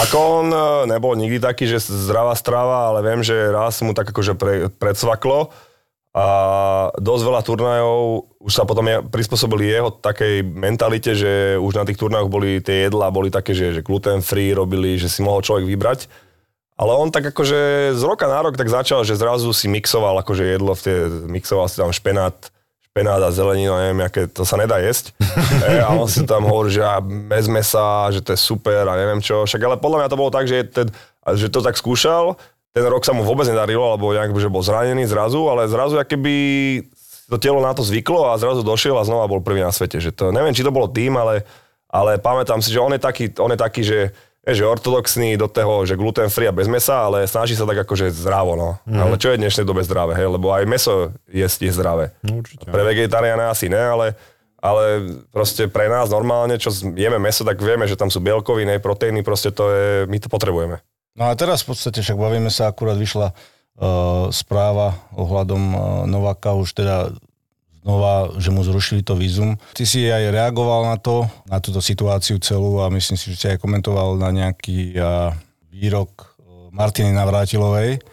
Ako 0.07 0.17
on 0.43 0.47
e, 0.51 0.59
nebol 0.91 1.17
nikdy 1.17 1.41
taký, 1.41 1.65
že 1.67 1.83
zdravá 1.87 2.37
strava, 2.37 2.93
ale 2.93 3.03
viem, 3.03 3.21
že 3.25 3.35
raz 3.49 3.79
mu 3.81 3.91
tak 3.91 4.11
akože 4.11 4.33
pre, 4.37 4.67
predsvaklo 4.69 5.51
a 6.17 6.25
dosť 6.97 7.23
veľa 7.29 7.41
turnajov 7.45 8.25
už 8.41 8.53
sa 8.55 8.65
potom 8.65 8.89
je, 8.89 8.97
prispôsobili 9.05 9.69
jeho 9.69 9.93
takej 9.93 10.41
mentalite, 10.41 11.13
že 11.13 11.61
už 11.61 11.77
na 11.77 11.85
tých 11.85 11.99
turnajoch 12.01 12.31
boli 12.31 12.57
tie 12.57 12.89
jedlá, 12.89 13.13
boli 13.13 13.29
také, 13.29 13.53
že, 13.53 13.75
že 13.75 13.85
gluten 13.85 14.25
free 14.25 14.55
robili, 14.55 14.97
že 14.97 15.11
si 15.11 15.21
mohol 15.21 15.45
človek 15.45 15.69
vybrať. 15.69 16.09
Ale 16.77 16.93
on 16.93 17.09
tak 17.13 17.33
akože 17.33 17.93
z 17.97 18.01
roka 18.05 18.29
na 18.29 18.39
rok 18.41 18.57
tak 18.57 18.69
začal, 18.69 19.05
že 19.05 19.17
zrazu 19.17 19.49
si 19.53 19.69
mixoval 19.69 20.21
akože 20.21 20.45
jedlo, 20.45 20.73
v 20.77 20.81
tie, 20.81 20.95
mixoval 21.25 21.69
si 21.69 21.77
tam 21.77 21.93
špenát, 21.93 22.33
špenát 22.97 23.21
a 23.21 23.29
zeleninu, 23.29 23.77
neviem, 23.77 24.01
aké, 24.01 24.25
to 24.25 24.41
sa 24.41 24.57
nedá 24.57 24.81
jesť. 24.81 25.13
e, 25.69 25.77
a 25.77 25.93
on 25.93 26.09
si 26.09 26.25
tam 26.25 26.49
hovorí, 26.49 26.73
že 26.73 26.81
a 26.81 26.97
bez 27.05 27.45
mesa, 27.45 28.09
že 28.09 28.25
to 28.25 28.33
je 28.33 28.39
super 28.41 28.89
a 28.89 28.97
neviem 28.97 29.21
čo. 29.21 29.45
Však 29.45 29.61
ale 29.61 29.77
podľa 29.77 30.01
mňa 30.01 30.09
to 30.09 30.17
bolo 30.17 30.33
tak, 30.33 30.49
že, 30.49 30.65
ten, 30.65 30.89
že 31.37 31.53
to 31.53 31.61
tak 31.61 31.77
skúšal, 31.77 32.33
ten 32.73 32.81
rok 32.89 33.05
sa 33.05 33.13
mu 33.13 33.21
vôbec 33.21 33.45
nedarilo, 33.45 33.85
alebo 33.85 34.09
nejak, 34.17 34.33
že 34.33 34.49
bol 34.49 34.65
zranený 34.65 35.05
zrazu, 35.05 35.45
ale 35.45 35.69
zrazu 35.69 36.01
keby 36.01 36.33
to 37.29 37.37
telo 37.37 37.61
na 37.61 37.77
to 37.77 37.85
zvyklo 37.85 38.33
a 38.33 38.39
zrazu 38.41 38.65
došiel 38.65 38.97
a 38.97 39.05
znova 39.05 39.29
bol 39.29 39.45
prvý 39.45 39.61
na 39.61 39.69
svete. 39.69 40.01
Že 40.01 40.11
to, 40.17 40.23
neviem, 40.33 40.57
či 40.57 40.65
to 40.65 40.73
bolo 40.73 40.89
tým, 40.89 41.21
ale, 41.21 41.45
ale 41.85 42.17
pamätám 42.17 42.65
si, 42.65 42.73
že 42.73 42.81
on 42.81 42.89
je 42.97 43.01
taký, 43.01 43.29
on 43.37 43.53
je 43.53 43.59
taký 43.61 43.81
že 43.85 44.09
že 44.55 44.63
ortodoxný 44.63 45.35
do 45.35 45.51
toho, 45.51 45.83
že 45.83 45.99
gluten 45.99 46.31
free 46.31 46.47
a 46.47 46.55
bez 46.55 46.71
mesa, 46.71 47.03
ale 47.03 47.27
snaží 47.27 47.51
sa 47.51 47.67
tak 47.67 47.83
akože 47.83 48.15
zdravo, 48.15 48.55
no. 48.55 48.69
Mm. 48.87 48.99
Ale 49.03 49.15
čo 49.19 49.35
je 49.35 49.35
v 49.35 49.43
dnešnej 49.43 49.67
dobe 49.67 49.83
zdravé, 49.83 50.15
hej? 50.15 50.31
Lebo 50.31 50.55
aj 50.55 50.63
meso 50.63 51.11
jesť 51.27 51.67
je 51.67 51.71
zdravé. 51.75 52.05
No, 52.23 52.39
určite. 52.39 52.71
Pre 52.71 52.83
vegetariána 52.87 53.51
asi 53.51 53.67
ne, 53.67 53.81
ale, 53.81 54.15
ale 54.63 54.83
proste 55.35 55.67
pre 55.67 55.91
nás 55.91 56.07
normálne, 56.07 56.55
čo 56.55 56.71
jeme 56.71 57.19
meso, 57.19 57.43
tak 57.43 57.59
vieme, 57.59 57.83
že 57.91 57.99
tam 57.99 58.07
sú 58.07 58.23
bielkoviny, 58.23 58.79
proteíny, 58.79 59.19
proste 59.19 59.51
to 59.51 59.67
je, 59.67 59.85
my 60.07 60.17
to 60.21 60.31
potrebujeme. 60.31 60.79
No 61.17 61.27
a 61.27 61.35
teraz 61.35 61.67
v 61.67 61.75
podstate 61.75 61.99
však 61.99 62.15
bavíme 62.15 62.47
sa, 62.47 62.71
akurát 62.71 62.95
vyšla 62.95 63.33
uh, 63.33 64.29
správa 64.31 64.95
ohľadom 65.17 65.63
uh, 65.73 65.81
Novaka 66.07 66.55
už 66.55 66.77
teda 66.77 67.11
znova, 67.87 68.35
že 68.35 68.51
mu 68.51 68.67
zrušili 68.67 68.99
to 68.99 69.15
vízum. 69.15 69.55
Ty 69.71 69.87
si 69.87 70.03
aj 70.03 70.35
reagoval 70.35 70.91
na 70.91 70.99
to, 70.99 71.23
na 71.47 71.63
túto 71.63 71.79
situáciu 71.79 72.35
celú 72.43 72.83
a 72.83 72.91
myslím 72.91 73.15
si, 73.15 73.31
že 73.31 73.39
si 73.39 73.47
aj 73.47 73.63
komentoval 73.63 74.19
na 74.19 74.27
nejaký 74.35 74.99
výrok 75.71 76.11
uh, 76.11 76.67
Martiny 76.75 77.15
Navrátilovej. 77.15 78.03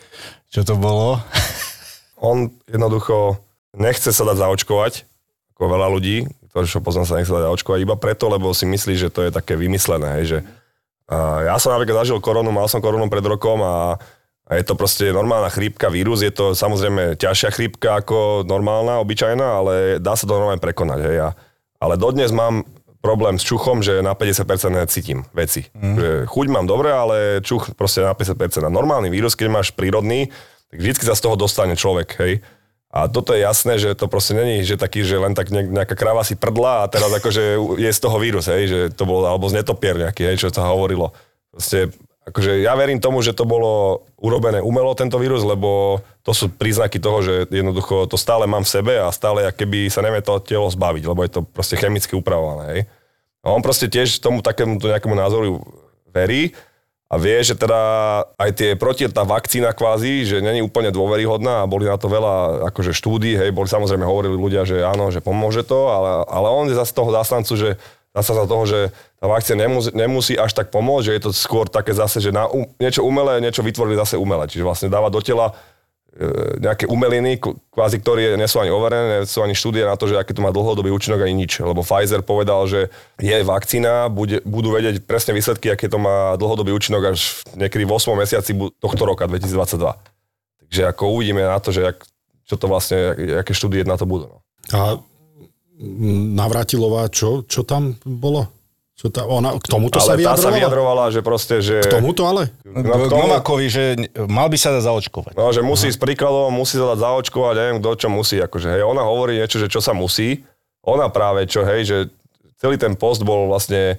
Čo 0.55 0.63
to 0.63 0.75
bolo? 0.79 1.19
On 2.31 2.47
jednoducho 2.71 3.43
nechce 3.75 4.15
sa 4.15 4.23
dať 4.23 4.47
zaočkovať, 4.47 5.11
ako 5.59 5.63
veľa 5.67 5.91
ľudí, 5.91 6.31
ktorí 6.55 6.71
čo 6.71 6.79
poznám 6.79 7.11
sa 7.11 7.19
nechce 7.19 7.35
dať 7.35 7.51
zaočkovať, 7.51 7.83
iba 7.83 7.99
preto, 7.99 8.31
lebo 8.31 8.55
si 8.55 8.71
myslí, 8.71 8.95
že 8.95 9.11
to 9.11 9.27
je 9.27 9.35
také 9.35 9.59
vymyslené, 9.59 10.23
hej, 10.23 10.25
že 10.31 10.39
ja 11.45 11.61
som 11.61 11.75
napríklad 11.77 12.07
zažil 12.07 12.17
koronu, 12.17 12.49
mal 12.49 12.65
som 12.65 12.81
koronu 12.81 13.13
pred 13.13 13.21
rokom 13.21 13.61
a, 13.61 14.01
a 14.45 14.61
je 14.61 14.65
to 14.69 14.77
proste 14.77 15.09
normálna 15.09 15.49
chrípka, 15.49 15.89
vírus, 15.89 16.21
je 16.21 16.29
to 16.29 16.53
samozrejme 16.53 17.17
ťažšia 17.17 17.51
chrípka 17.57 18.05
ako 18.05 18.45
normálna, 18.45 19.01
obyčajná, 19.01 19.47
ale 19.65 19.75
dá 19.97 20.13
sa 20.13 20.29
to 20.29 20.37
normálne 20.37 20.61
prekonať. 20.61 21.01
Hej. 21.01 21.17
A, 21.25 21.29
ale 21.81 21.97
dodnes 21.97 22.29
mám 22.29 22.69
problém 23.01 23.37
s 23.41 23.45
čuchom, 23.45 23.81
že 23.81 24.05
na 24.05 24.13
50% 24.17 24.45
necítim 24.73 25.25
veci. 25.37 25.69
Mm. 25.77 25.97
Že 25.97 26.09
chuť 26.29 26.47
mám 26.53 26.65
dobre, 26.69 26.89
ale 26.93 27.45
čuch 27.45 27.73
proste 27.77 28.05
na 28.05 28.13
50%. 28.13 28.65
A 28.65 28.73
normálny 28.73 29.13
vírus, 29.13 29.37
keď 29.37 29.49
máš 29.49 29.69
prírodný, 29.73 30.33
tak 30.73 30.81
vždy 30.81 30.93
sa 31.05 31.17
z 31.17 31.25
toho 31.25 31.37
dostane 31.37 31.77
človek, 31.77 32.09
hej. 32.21 32.41
A 32.95 33.11
toto 33.11 33.35
je 33.35 33.43
jasné, 33.43 33.75
že 33.77 33.97
to 33.99 34.07
proste 34.07 34.39
není, 34.39 34.63
že 34.63 34.79
taký, 34.79 35.03
že 35.03 35.19
len 35.19 35.35
tak 35.35 35.51
nejak- 35.51 35.73
nejaká 35.73 35.95
krava 35.99 36.23
si 36.23 36.39
prdla 36.39 36.87
a 36.87 36.91
teraz 36.93 37.11
akože 37.11 37.59
je 37.75 37.91
z 37.91 38.01
toho 38.01 38.17
vírus, 38.23 38.47
hej, 38.47 38.63
že 38.71 38.81
to 38.95 39.03
bol, 39.03 39.27
alebo 39.27 39.51
z 39.51 39.61
netopier 39.61 39.99
nejaký, 39.99 40.31
hej, 40.31 40.47
čo 40.47 40.49
sa 40.55 40.71
hovorilo. 40.71 41.11
Proste, 41.51 41.91
akože 42.25 42.65
ja 42.65 42.73
verím 42.75 43.01
tomu, 43.01 43.21
že 43.21 43.37
to 43.37 43.45
bolo 43.45 44.05
urobené 44.17 44.65
umelo, 44.65 44.97
tento 44.97 45.21
vírus, 45.21 45.45
lebo 45.45 46.01
to 46.25 46.33
sú 46.33 46.49
príznaky 46.49 46.97
toho, 46.97 47.21
že 47.21 47.35
jednoducho 47.53 48.09
to 48.09 48.17
stále 48.17 48.49
mám 48.49 48.65
v 48.65 48.73
sebe 48.73 48.95
a 48.97 49.13
stále, 49.13 49.45
keby 49.53 49.93
sa 49.93 50.01
nevie 50.01 50.25
to 50.25 50.41
telo 50.41 50.69
zbaviť, 50.73 51.05
lebo 51.05 51.21
je 51.21 51.33
to 51.37 51.41
proste 51.45 51.77
chemicky 51.77 52.17
upravované, 52.17 52.65
hej. 52.73 52.83
A 53.45 53.53
on 53.53 53.61
proste 53.61 53.93
tiež 53.93 54.25
tomu 54.25 54.41
takému 54.41 54.81
nejakému 54.81 55.13
názoru 55.13 55.61
verí 56.09 56.57
a 57.13 57.21
vie, 57.21 57.37
že 57.45 57.53
teda 57.53 57.77
aj 58.41 58.51
tie 58.57 58.71
proti, 58.73 59.05
tá 59.13 59.21
vakcína 59.29 59.77
kvázi, 59.77 60.25
že 60.25 60.41
není 60.41 60.65
úplne 60.65 60.89
dôveryhodná 60.89 61.61
a 61.61 61.69
boli 61.69 61.85
na 61.85 62.01
to 62.01 62.09
veľa 62.09 62.67
akože 62.73 62.97
štúdí, 62.97 63.37
hej, 63.37 63.53
boli 63.53 63.69
samozrejme 63.69 64.01
hovorili 64.01 64.33
ľudia, 64.33 64.65
že 64.65 64.81
áno, 64.81 65.13
že 65.13 65.21
pomôže 65.21 65.61
to, 65.61 65.93
ale, 65.93 66.25
ale 66.25 66.49
on 66.49 66.73
je 66.73 66.81
zase 66.81 66.97
toho 66.97 67.13
zástancu, 67.13 67.53
že 67.53 67.69
zase 68.15 68.33
za 68.33 68.45
toho, 68.47 68.65
že 68.65 68.81
tá 69.19 69.27
vakcína 69.27 69.67
nemusí, 69.67 69.91
nemusí 69.91 70.35
až 70.39 70.55
tak 70.55 70.71
pomôcť, 70.71 71.05
že 71.11 71.13
je 71.19 71.23
to 71.27 71.31
skôr 71.35 71.67
také 71.67 71.91
zase, 71.91 72.23
že 72.23 72.31
na 72.31 72.47
um, 72.47 72.63
niečo 72.79 73.03
umelé, 73.03 73.43
niečo 73.43 73.67
vytvorili 73.67 73.99
zase 73.99 74.15
umelé. 74.15 74.47
Čiže 74.47 74.63
vlastne 74.63 74.89
dáva 74.89 75.11
do 75.11 75.19
tela 75.19 75.51
e, 76.15 76.63
nejaké 76.63 76.87
umeliny, 76.87 77.43
kvázi, 77.75 77.99
ktoré 77.99 78.39
nie 78.39 78.47
sú 78.47 78.63
ani 78.63 78.71
overené, 78.71 79.27
nie 79.27 79.27
sú 79.27 79.43
ani 79.43 79.59
štúdie 79.59 79.83
na 79.83 79.99
to, 79.99 80.07
že 80.07 80.15
aký 80.15 80.31
to 80.31 80.47
má 80.47 80.55
dlhodobý 80.55 80.95
účinok 80.95 81.27
ani 81.27 81.35
nič. 81.35 81.59
Lebo 81.59 81.83
Pfizer 81.83 82.23
povedal, 82.23 82.71
že 82.71 82.95
je 83.19 83.35
vakcína, 83.43 84.07
bude, 84.07 84.39
budú 84.47 84.71
vedieť 84.71 85.03
presne 85.03 85.35
výsledky, 85.35 85.75
aký 85.75 85.91
to 85.91 85.99
má 85.99 86.39
dlhodobý 86.39 86.71
účinok 86.71 87.19
až 87.19 87.43
niekedy 87.59 87.83
v 87.83 87.99
8 87.99 88.15
mesiaci 88.15 88.55
tohto 88.79 89.03
roka, 89.03 89.27
2022. 89.27 89.91
Takže 90.71 90.83
ako 90.87 91.19
uvidíme 91.19 91.43
na 91.43 91.59
to, 91.59 91.75
že 91.75 91.83
jak, 91.83 91.99
čo 92.47 92.55
to 92.55 92.71
vlastne, 92.71 93.11
aké 93.43 93.51
štúdie 93.51 93.83
na 93.83 93.99
to 93.99 94.07
budú. 94.07 94.31
No. 94.31 94.39
A 94.71 95.03
Navratilová, 96.35 97.11
čo, 97.11 97.43
čo 97.45 97.67
tam 97.67 97.99
bolo? 98.07 98.47
Čo 98.95 99.11
tá, 99.11 99.27
ona, 99.27 99.59
k 99.59 99.67
tomuto 99.67 99.99
sa 99.99 100.15
Ale 100.15 100.23
tá 100.23 100.39
sa 100.39 100.55
vyjadrovala? 100.55 100.55
vyjadrovala, 100.55 101.05
že 101.11 101.21
proste, 101.21 101.55
že... 101.59 101.83
K 101.83 101.99
tomuto 101.99 102.31
ale? 102.31 102.55
No, 102.63 102.79
k 102.79 103.11
tomu- 103.11 103.27
Novakovi, 103.27 103.67
že 103.67 103.99
mal 104.31 104.47
by 104.47 104.55
sa 104.55 104.71
dať 104.71 104.87
zaočkovať. 104.87 105.35
No, 105.35 105.51
že 105.51 105.67
musí 105.67 105.91
s 105.91 105.99
príkladom, 105.99 106.55
musí 106.55 106.79
sa 106.79 106.95
dať 106.95 107.03
zaočkovať, 107.03 107.55
neviem 107.59 107.79
kto 107.83 107.91
čo 107.99 108.09
musí, 108.09 108.39
akože 108.39 108.71
hej, 108.71 108.87
ona 108.87 109.03
hovorí 109.03 109.35
niečo, 109.35 109.59
že 109.59 109.67
čo 109.67 109.83
sa 109.83 109.91
musí, 109.91 110.47
ona 110.87 111.11
práve 111.11 111.43
čo, 111.51 111.67
hej, 111.67 111.81
že 111.83 111.97
celý 112.55 112.79
ten 112.79 112.95
post 112.95 113.27
bol 113.27 113.51
vlastne 113.51 113.99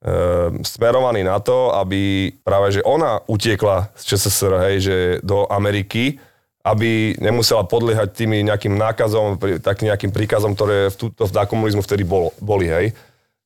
e, 0.00 0.16
smerovaný 0.64 1.20
na 1.20 1.36
to, 1.44 1.76
aby 1.76 2.32
práve, 2.40 2.72
že 2.72 2.80
ona 2.80 3.20
utiekla 3.28 3.92
z 3.92 4.02
ČSSR, 4.08 4.52
hej, 4.72 4.76
že 4.80 4.96
do 5.20 5.44
Ameriky 5.52 6.16
aby 6.64 7.12
nemusela 7.20 7.60
podliehať 7.68 8.16
tými 8.16 8.40
nejakým 8.40 8.72
nákazom, 8.72 9.36
tak 9.60 9.84
nejakým 9.84 10.08
príkazom, 10.08 10.56
ktoré 10.56 10.88
v, 10.88 10.96
túto, 10.96 11.28
v 11.28 11.32
komunizmu 11.36 11.84
vtedy 11.84 12.08
bolo, 12.08 12.32
boli, 12.40 12.72
hej. 12.72 12.96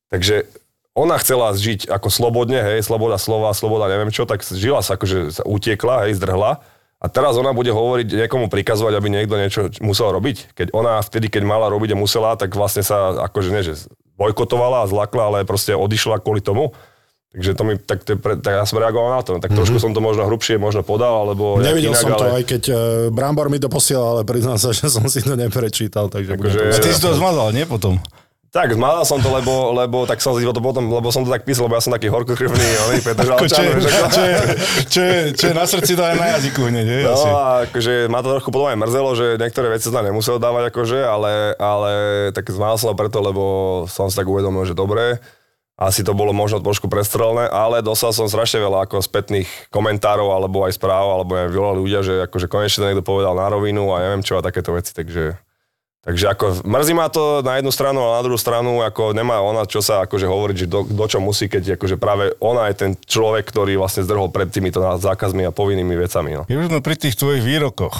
Takže 0.07 0.47
ona 0.95 1.19
chcela 1.19 1.51
žiť 1.51 1.91
ako 1.91 2.07
slobodne, 2.07 2.63
hej, 2.63 2.79
sloboda 2.79 3.19
slova, 3.19 3.51
sloboda 3.51 3.91
neviem 3.91 4.09
čo, 4.09 4.23
tak 4.23 4.39
žila 4.47 4.79
sa, 4.79 4.95
akože 4.95 5.35
sa 5.35 5.43
utiekla, 5.43 6.07
hej, 6.07 6.15
zdrhla. 6.15 6.63
A 6.99 7.05
teraz 7.07 7.39
ona 7.39 7.55
bude 7.55 7.71
hovoriť, 7.71 8.27
niekomu 8.27 8.51
prikazovať, 8.51 8.93
aby 8.95 9.07
niekto 9.07 9.35
niečo 9.39 9.61
musel 9.79 10.11
robiť. 10.11 10.51
Keď 10.55 10.67
ona 10.75 10.99
vtedy, 10.99 11.31
keď 11.31 11.47
mala 11.47 11.71
robiť 11.71 11.95
a 11.95 11.99
musela, 11.99 12.35
tak 12.35 12.51
vlastne 12.55 12.83
sa 12.83 13.15
akože 13.31 13.49
nie, 13.55 13.63
že 13.63 13.87
bojkotovala 14.19 14.83
a 14.83 14.89
zlakla, 14.91 15.23
ale 15.31 15.47
proste 15.47 15.71
odišla 15.71 16.19
kvôli 16.19 16.43
tomu. 16.43 16.75
Takže 17.29 17.53
to 17.53 17.61
mi, 17.61 17.77
tak, 17.77 18.01
to, 18.01 18.13
je 18.13 18.17
pre, 18.17 18.41
tak 18.41 18.57
ja 18.57 18.65
som 18.65 18.81
reagoval 18.81 19.13
na 19.13 19.21
to. 19.21 19.37
Tak 19.37 19.53
trošku 19.53 19.77
som 19.77 19.93
to 19.93 20.01
možno 20.01 20.25
hrubšie 20.25 20.57
možno 20.57 20.81
podal, 20.81 21.23
alebo 21.23 21.61
Nevidel 21.61 21.93
inak, 21.93 22.01
som 22.01 22.09
to, 22.11 22.25
ale... 22.25 22.41
aj 22.41 22.45
keď 22.49 22.63
uh, 22.67 22.77
Brambor 23.13 23.53
mi 23.53 23.61
to 23.61 23.69
posielal, 23.69 24.17
ale 24.17 24.21
priznám 24.25 24.57
sa, 24.57 24.73
že 24.75 24.89
som 24.89 25.05
si 25.05 25.21
to 25.21 25.37
neprečítal, 25.37 26.09
takže 26.09 26.33
Akože- 26.33 26.73
to 26.73 26.81
Ty 26.81 26.89
si 26.89 26.99
to 26.99 27.13
zmazal, 27.13 27.53
nie 27.53 27.69
potom? 27.69 28.01
Tak, 28.49 28.73
zmazal 28.73 29.05
som 29.05 29.21
to, 29.21 29.29
lebo, 29.29 29.77
lebo 29.77 30.09
tak 30.09 30.17
som 30.17 30.33
si 30.33 30.41
to 30.41 30.57
potom, 30.57 30.89
lebo 30.89 31.13
som 31.13 31.21
to 31.21 31.29
tak 31.29 31.45
písal, 31.45 31.69
lebo 31.69 31.77
ja 31.77 31.85
som 31.85 31.93
taký 31.93 32.09
horkokrvný, 32.09 32.65
oný 32.89 32.97
Petr 33.05 33.21
čo, 33.21 33.29
Žalčan, 33.29 33.65
čo, 33.77 33.89
čo, 34.89 35.01
je, 35.05 35.17
čo 35.37 35.45
je 35.45 35.53
na 35.53 35.69
srdci, 35.69 35.93
to 35.93 36.01
aj 36.01 36.17
na 36.17 36.33
jazyku 36.33 36.65
hneď, 36.65 36.87
je, 36.89 36.99
No 37.05 37.13
asi. 37.13 37.29
a 37.29 37.37
akože 37.69 37.93
ma 38.09 38.25
to 38.25 38.33
trochu 38.33 38.49
potom 38.49 38.73
aj 38.73 38.81
mrzelo, 38.81 39.09
že 39.13 39.37
niektoré 39.37 39.69
veci 39.69 39.85
sa 39.85 40.01
tam 40.01 40.09
nemusel 40.09 40.41
dávať 40.41 40.73
akože, 40.73 40.97
ale, 40.97 41.53
ale 41.61 41.91
tak 42.33 42.49
zmal 42.49 42.73
som 42.81 42.89
to 42.89 42.97
preto, 42.97 43.21
lebo 43.21 43.43
som 43.85 44.09
si 44.09 44.17
tak 44.17 44.25
uvedomil, 44.25 44.65
že 44.65 44.73
dobre, 44.73 45.21
asi 45.79 46.03
to 46.03 46.11
bolo 46.11 46.35
možno 46.35 46.59
trošku 46.59 46.91
prestrelné, 46.91 47.47
ale 47.47 47.79
dostal 47.79 48.11
som 48.11 48.27
strašne 48.27 48.59
veľa 48.59 48.83
ako 48.83 48.99
spätných 48.99 49.71
komentárov 49.71 50.27
alebo 50.27 50.67
aj 50.67 50.75
správ, 50.75 51.07
alebo 51.07 51.39
aj 51.39 51.47
veľa 51.55 51.73
ľudia, 51.79 51.99
že 52.03 52.27
akože 52.27 52.51
konečne 52.51 52.83
to 52.83 52.87
niekto 52.91 53.07
povedal 53.07 53.31
na 53.31 53.47
rovinu 53.47 53.95
a 53.95 54.03
neviem 54.03 54.19
čo 54.19 54.35
a 54.35 54.43
takéto 54.43 54.75
veci, 54.75 54.91
takže 54.91 55.39
Takže 55.99 56.31
ako 56.31 56.63
mrzí 56.63 56.93
ma 56.95 57.11
to 57.11 57.43
na 57.43 57.59
jednu 57.59 57.75
stranu 57.75 57.99
a 58.07 58.17
na 58.17 58.23
druhú 58.23 58.39
stranu 58.39 58.79
ako 58.79 59.11
nemá 59.11 59.43
ona 59.43 59.67
čo 59.67 59.83
sa 59.83 60.07
akože 60.07 60.31
hovoriť, 60.31 60.55
že 60.63 60.67
do, 60.71 60.87
do 60.87 61.05
čo 61.11 61.19
musí, 61.19 61.51
keď 61.51 61.75
akože 61.75 61.99
práve 61.99 62.31
ona 62.39 62.71
je 62.71 62.75
ten 62.87 62.91
človek, 62.95 63.43
ktorý 63.51 63.75
vlastne 63.75 64.07
zdrhol 64.07 64.31
pred 64.31 64.47
týmito 64.47 64.79
zákazmi 64.79 65.43
a 65.43 65.51
povinnými 65.51 65.99
vecami. 65.99 66.39
No. 66.39 66.43
Keď 66.47 66.55
už 66.55 66.67
sme 66.71 66.79
pri 66.79 66.95
tých 66.95 67.19
tvojich 67.19 67.43
výrokoch. 67.43 67.95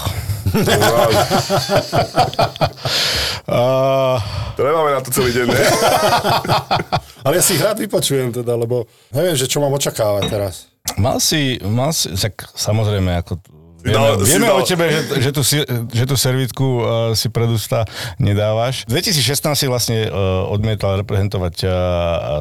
Uh, 3.50 4.14
To 4.54 4.62
nemáme 4.62 4.94
na 4.94 5.02
to 5.02 5.10
celý 5.10 5.34
deň, 5.34 5.46
ne? 5.50 5.58
Ale 7.26 7.34
ja 7.34 7.42
si 7.42 7.58
ich 7.58 7.62
rád 7.64 7.82
vypočujem 7.82 8.30
teda, 8.30 8.54
lebo 8.54 8.86
neviem, 9.10 9.34
že 9.34 9.50
čo 9.50 9.58
mám 9.58 9.74
očakávať 9.74 10.30
teraz. 10.30 10.54
mal 10.94 11.18
si, 11.18 11.58
mal 11.58 11.90
si, 11.90 12.14
tak 12.14 12.46
samozrejme, 12.54 13.10
ako 13.18 13.42
Vieme, 13.82 13.98
si 14.18 14.28
vieme 14.28 14.46
dal- 14.46 14.56
o 14.56 14.62
tebe, 14.62 14.84
že, 14.86 15.00
že, 15.18 15.30
tú, 15.30 15.42
si- 15.42 15.64
že 15.88 16.04
tú 16.04 16.14
servítku 16.14 16.66
uh, 16.74 16.82
si 17.12 17.26
pred 17.26 17.46
ústa 17.46 17.88
nedávaš. 18.16 18.84
V 18.84 18.94
2016 18.94 19.20
si 19.54 19.66
vlastne 19.66 19.98
uh, 20.04 20.12
odmietal 20.46 20.96
reprezentovať 20.96 21.54
uh, 21.62 21.70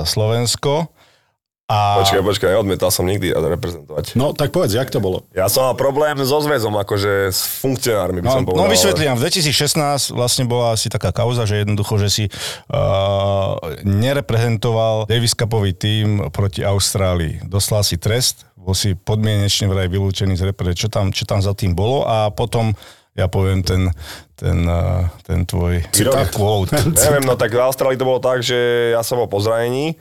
Slovensko. 0.03 0.91
A 1.69 2.01
Počkaj, 2.01 2.25
počkaj, 2.25 2.49
neodmietal 2.51 2.89
som 2.89 3.05
nikdy 3.05 3.29
reprezentovať. 3.29 4.17
No, 4.17 4.33
tak 4.33 4.49
povedz, 4.49 4.73
jak 4.73 4.89
to 4.89 4.97
bolo? 4.97 5.29
Ja 5.31 5.45
som 5.45 5.61
mal 5.63 5.77
problém 5.77 6.17
so 6.17 6.41
zväzom, 6.41 6.73
akože 6.73 7.29
s 7.29 7.61
funkcionármi 7.61 8.19
by 8.19 8.25
No, 8.25 8.33
som 8.33 8.41
povedal. 8.41 8.57
no 8.57 8.73
vysvetlím, 8.73 9.13
v 9.13 9.21
2016 9.21 9.77
vlastne 10.09 10.49
bola 10.49 10.73
asi 10.73 10.89
taká 10.89 11.13
kauza, 11.13 11.45
že 11.45 11.61
jednoducho, 11.61 12.01
že 12.01 12.09
si 12.09 12.25
uh, 12.25 13.53
nereprezentoval 13.85 15.05
Davis 15.05 15.37
Cupový 15.37 15.71
tým 15.71 16.33
proti 16.33 16.65
Austrálii. 16.65 17.45
Doslal 17.45 17.85
si 17.85 17.95
trest, 17.95 18.48
bol 18.59 18.75
si 18.75 18.93
podmienečne 18.93 19.71
vraj 19.71 19.87
vylúčený 19.87 20.35
z 20.35 20.51
repre, 20.51 20.75
čo 20.75 20.91
tam, 20.91 21.15
čo 21.15 21.23
tam 21.23 21.39
za 21.39 21.55
tým 21.55 21.73
bolo 21.73 22.03
a 22.03 22.27
potom 22.29 22.75
ja 23.17 23.25
poviem 23.27 23.65
ten, 23.65 23.91
ten, 24.37 24.63
uh, 24.67 25.07
ten 25.27 25.43
tvoj 25.43 25.83
Výrok. 25.91 26.31
quote. 26.31 26.71
Neviem, 27.09 27.25
no 27.25 27.35
tak 27.35 27.51
v 27.51 27.63
Austrálii 27.63 27.99
to 27.99 28.07
bolo 28.07 28.21
tak, 28.23 28.45
že 28.45 28.91
ja 28.95 29.01
som 29.03 29.19
bol 29.19 29.27
po 29.27 29.41
zranení 29.43 29.99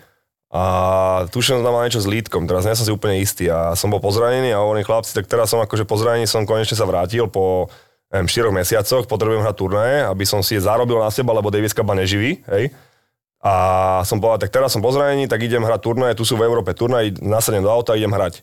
a 0.49 0.63
tuším, 1.29 1.61
že 1.61 1.65
tam 1.67 1.75
mal 1.77 1.85
niečo 1.85 2.01
s 2.01 2.09
lítkom, 2.09 2.49
teraz 2.49 2.65
nie 2.65 2.73
som 2.73 2.87
si 2.87 2.93
úplne 2.95 3.21
istý 3.21 3.53
a 3.53 3.77
som 3.77 3.93
bol 3.93 4.01
pozranený 4.01 4.57
a 4.57 4.65
hovorím 4.65 4.87
chlapci, 4.87 5.13
tak 5.13 5.29
teraz 5.29 5.53
som 5.53 5.61
akože 5.61 5.85
po 5.85 5.97
zranení 6.01 6.25
som 6.25 6.49
konečne 6.49 6.73
sa 6.73 6.89
vrátil 6.89 7.29
po 7.29 7.69
neviem, 8.09 8.29
4 8.29 8.49
mesiacoch, 8.49 9.05
potrebujem 9.05 9.45
hrať 9.45 9.57
turnaje, 9.57 9.97
aby 10.09 10.25
som 10.25 10.41
si 10.41 10.57
zarobil 10.57 10.97
na 10.97 11.13
seba, 11.13 11.37
lebo 11.37 11.53
Davis 11.53 11.77
Cup 11.77 11.85
ma 11.85 11.93
neživí, 11.93 12.41
hej. 12.49 12.73
A 13.39 13.55
som 14.03 14.19
povedal, 14.19 14.47
tak 14.47 14.55
teraz 14.55 14.75
som 14.75 14.83
po 14.83 14.91
zranení, 14.91 15.31
tak 15.31 15.47
idem 15.47 15.63
hrať 15.63 15.81
turnaje, 15.83 16.19
tu 16.19 16.27
sú 16.27 16.35
v 16.35 16.47
Európe 16.47 16.75
turnaje, 16.75 17.15
nasadnem 17.23 17.63
do 17.63 17.71
auta 17.71 17.95
idem 17.95 18.11
hrať. 18.11 18.43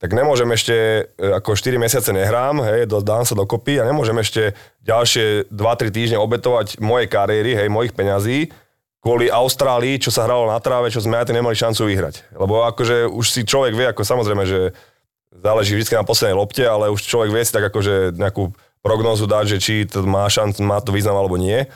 Tak 0.00 0.16
nemôžem 0.16 0.48
ešte, 0.56 1.12
e, 1.12 1.28
ako 1.28 1.52
4 1.52 1.76
mesiace 1.76 2.08
nehrám, 2.08 2.64
hej, 2.64 2.88
dám 2.88 3.28
sa 3.28 3.36
dokopy 3.36 3.76
a 3.76 3.84
nemôžem 3.84 4.16
ešte 4.16 4.56
ďalšie 4.80 5.52
2-3 5.52 5.92
týždne 5.92 6.16
obetovať 6.16 6.80
mojej 6.80 7.04
kariéry, 7.04 7.52
hej, 7.52 7.68
mojich 7.68 7.92
peňazí, 7.92 8.48
kvôli 9.04 9.28
Austrálii, 9.28 10.00
čo 10.00 10.08
sa 10.08 10.24
hralo 10.24 10.48
na 10.48 10.56
tráve, 10.56 10.88
čo 10.88 11.04
sme 11.04 11.20
aj 11.20 11.36
nemali 11.36 11.52
šancu 11.52 11.84
vyhrať. 11.84 12.32
Lebo 12.32 12.64
akože 12.64 13.12
už 13.12 13.26
si 13.28 13.44
človek 13.44 13.76
vie, 13.76 13.86
ako 13.92 14.08
samozrejme, 14.08 14.44
že 14.48 14.72
záleží 15.36 15.76
vždy 15.76 16.00
na 16.00 16.08
poslednej 16.08 16.36
lopte, 16.36 16.64
ale 16.64 16.88
už 16.88 17.04
človek 17.04 17.32
vie 17.32 17.42
si 17.44 17.52
tak 17.52 17.68
akože 17.68 18.16
nejakú 18.16 18.56
prognózu 18.80 19.28
dať, 19.28 19.56
že 19.56 19.58
či 19.60 19.74
to 19.84 20.04
má 20.04 20.24
šanc, 20.28 20.56
má 20.64 20.80
to 20.80 20.92
význam 20.92 21.16
alebo 21.16 21.36
nie. 21.36 21.68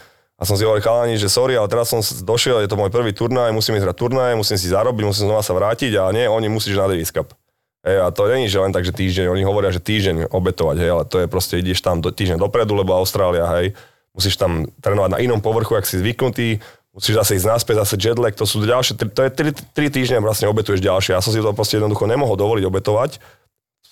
A 0.45 0.47
som 0.47 0.61
si 0.61 0.69
hovoril 0.69 0.85
chalani, 0.85 1.17
že 1.17 1.33
sorry, 1.33 1.57
ale 1.57 1.65
teraz 1.73 1.89
som 1.89 2.05
došiel, 2.05 2.61
je 2.61 2.69
to 2.69 2.77
môj 2.77 2.93
prvý 2.93 3.17
turnaj, 3.17 3.49
musím 3.49 3.81
ísť 3.81 3.89
hrať 3.89 3.97
turnaj, 3.97 4.37
musím 4.37 4.61
si 4.61 4.69
zarobiť, 4.69 5.09
musím 5.09 5.33
znova 5.33 5.41
sa 5.41 5.57
vrátiť 5.57 5.97
a 5.97 6.13
nie, 6.13 6.29
oni 6.29 6.53
musíš 6.53 6.77
na 6.77 6.85
Davis 6.85 7.09
Cup. 7.09 7.33
Hej, 7.81 7.97
a 8.05 8.13
to 8.13 8.29
není, 8.29 8.53
že 8.53 8.61
len 8.61 8.69
tak, 8.69 8.85
že 8.85 8.93
týždeň, 8.93 9.33
oni 9.33 9.41
hovoria, 9.41 9.73
že 9.73 9.81
týždeň 9.81 10.29
obetovať, 10.29 10.77
hej, 10.85 10.91
ale 10.93 11.05
to 11.09 11.17
je 11.25 11.27
proste, 11.33 11.57
ideš 11.65 11.81
tam 11.81 12.05
do, 12.05 12.13
týždeň 12.13 12.37
dopredu, 12.37 12.77
lebo 12.77 12.93
Austrália, 12.93 13.49
hej, 13.57 13.73
musíš 14.13 14.37
tam 14.37 14.69
trénovať 14.85 15.17
na 15.17 15.19
inom 15.25 15.41
povrchu, 15.41 15.81
ak 15.81 15.89
si 15.89 15.97
zvyknutý, 15.97 16.61
musíš 16.93 17.25
zase 17.25 17.41
ísť 17.41 17.49
naspäť, 17.49 17.75
zase 17.81 17.97
jetlag, 17.97 18.37
to 18.37 18.45
sú 18.45 18.61
ďalšie, 18.61 19.01
to 19.01 19.21
je 19.25 19.31
3 19.33 19.97
týždne 19.97 20.21
vlastne 20.21 20.45
obetuješ 20.53 20.85
ďalšie. 20.85 21.17
Ja 21.17 21.25
som 21.25 21.33
si 21.33 21.41
to 21.41 21.57
proste 21.57 21.81
jednoducho 21.81 22.05
nemohol 22.05 22.37
dovoliť 22.37 22.69
obetovať 22.69 23.11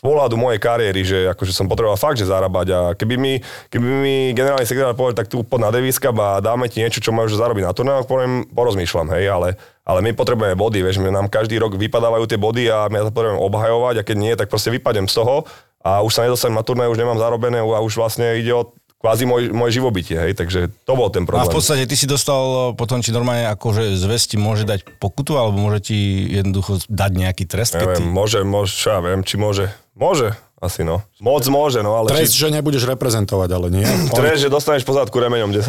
pohľadu 0.02 0.34
mojej 0.34 0.58
kariéry, 0.58 1.06
že 1.06 1.30
akože 1.30 1.54
som 1.54 1.70
potreboval 1.70 1.94
fakt, 1.94 2.18
že 2.18 2.26
zarábať 2.26 2.66
a 2.74 2.80
keby 2.98 3.14
mi, 3.14 3.38
keby 3.70 3.86
mi 3.86 4.14
generálny 4.34 4.66
sekretár 4.66 4.98
povedal, 4.98 5.22
tak 5.22 5.30
tu 5.30 5.46
pod 5.46 5.62
na 5.62 5.70
Davis 5.70 6.02
Cup 6.02 6.18
a 6.18 6.42
dáme 6.42 6.66
ti 6.66 6.82
niečo, 6.82 6.98
čo 6.98 7.14
môžeš 7.14 7.38
zarobiť 7.38 7.62
na 7.62 7.70
turnajoch, 7.70 8.10
poviem, 8.10 8.42
porozmýšľam, 8.50 9.14
hej, 9.14 9.30
ale, 9.30 9.48
ale 9.86 10.02
my 10.02 10.10
potrebujeme 10.18 10.58
body, 10.58 10.82
vieš, 10.82 10.98
my 10.98 11.14
nám 11.14 11.30
každý 11.30 11.54
rok 11.62 11.78
vypadávajú 11.78 12.26
tie 12.26 12.34
body 12.34 12.66
a 12.66 12.90
my 12.90 13.06
to 13.06 13.14
potrebujeme 13.14 13.46
obhajovať 13.46 13.94
a 14.02 14.06
keď 14.06 14.16
nie, 14.18 14.34
tak 14.34 14.50
proste 14.50 14.74
vypadem 14.74 15.06
z 15.06 15.22
toho 15.22 15.46
a 15.86 16.02
už 16.02 16.10
sa 16.10 16.26
nedostanem 16.26 16.58
na 16.58 16.66
turnaj, 16.66 16.90
už 16.90 16.98
nemám 16.98 17.22
zarobené 17.22 17.62
a 17.62 17.78
už 17.78 17.94
vlastne 17.94 18.42
ide 18.42 18.50
o 18.50 18.74
kvázi 19.02 19.26
môj, 19.26 19.50
môj 19.50 19.70
živobytie, 19.74 20.14
hej, 20.14 20.38
takže 20.38 20.70
to 20.86 20.92
bol 20.94 21.10
ten 21.10 21.26
A 21.26 21.30
problém. 21.30 21.50
v 21.50 21.58
podstate 21.58 21.90
ty 21.90 21.98
si 21.98 22.06
dostal 22.06 22.42
e, 22.42 22.78
potom, 22.78 23.02
či 23.02 23.10
normálne 23.10 23.50
akože 23.50 23.98
zväz 23.98 24.30
ti 24.30 24.38
môže 24.38 24.62
dať 24.62 24.86
pokutu, 25.02 25.34
alebo 25.34 25.58
môže 25.58 25.90
ti 25.90 25.98
jednoducho 26.30 26.86
dať 26.86 27.10
nejaký 27.10 27.44
trest, 27.50 27.74
keď 27.74 27.98
ty... 27.98 28.02
Neviem, 28.02 28.14
môže, 28.14 28.38
môže, 28.46 28.78
ja 28.78 29.02
viem, 29.02 29.26
či 29.26 29.34
môže. 29.34 29.74
Môže, 29.92 30.32
asi 30.56 30.80
no. 30.86 31.04
Moc 31.20 31.44
môže, 31.52 31.84
no, 31.84 31.92
ale 31.92 32.08
Trest, 32.08 32.32
či, 32.32 32.46
že 32.46 32.48
nebudeš 32.48 32.88
reprezentovať, 32.88 33.50
ale 33.52 33.66
nie. 33.68 33.84
trest, 34.16 34.40
že 34.40 34.48
dostaneš 34.48 34.88
pozadku 34.88 35.12
remeňom 35.20 35.52
10. 35.52 35.58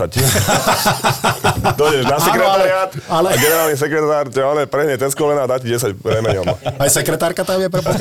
Dojdeš 1.81 2.05
na 2.07 2.15
Áno, 2.15 2.23
sekretariát 2.23 2.89
ale- 3.09 3.09
ale- 3.09 3.29
a 3.33 3.35
generálny 3.35 3.75
sekretár 3.75 4.25
ťa 4.31 4.41
on 4.47 4.57
prehne 4.69 4.95
ten 4.95 5.11
kolena 5.11 5.43
a 5.43 5.49
dá 5.49 5.59
ti 5.59 5.67
10 5.67 5.99
remeňom. 5.99 6.45
Aj 6.79 6.87
sekretárka 6.87 7.43
tam 7.43 7.59
je 7.59 7.67
pre. 7.67 7.81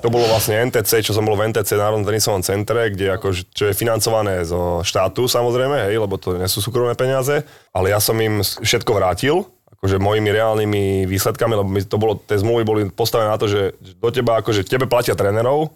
To 0.00 0.08
bolo 0.08 0.30
vlastne 0.30 0.62
NTC, 0.70 1.02
čo 1.02 1.10
som 1.10 1.26
bol 1.26 1.34
v 1.34 1.50
NTC, 1.50 1.74
Národnom 1.74 2.06
tenisovom 2.06 2.40
centre, 2.40 2.88
kde 2.92 3.10
ako, 3.16 3.34
čo 3.50 3.66
je 3.66 3.74
financované 3.74 4.46
zo 4.46 4.80
štátu 4.86 5.26
samozrejme, 5.26 5.90
hej, 5.90 5.98
lebo 5.98 6.14
to 6.16 6.38
nie 6.38 6.46
sú 6.46 6.62
súkromné 6.62 6.94
peniaze, 6.94 7.42
ale 7.74 7.90
ja 7.90 7.98
som 7.98 8.14
im 8.16 8.40
všetko 8.40 8.90
vrátil, 8.94 9.42
akože 9.80 9.96
mojimi 9.96 10.28
reálnymi 10.28 11.08
výsledkami, 11.08 11.56
lebo 11.56 11.68
mi 11.72 11.80
to 11.80 11.96
bolo, 11.96 12.20
tie 12.20 12.36
zmluvy 12.36 12.62
boli 12.68 12.82
postavené 12.92 13.32
na 13.32 13.40
to, 13.40 13.48
že 13.48 13.74
do 13.80 14.12
teba, 14.12 14.36
akože 14.44 14.68
tebe 14.68 14.84
platia 14.84 15.16
trénerov, 15.16 15.72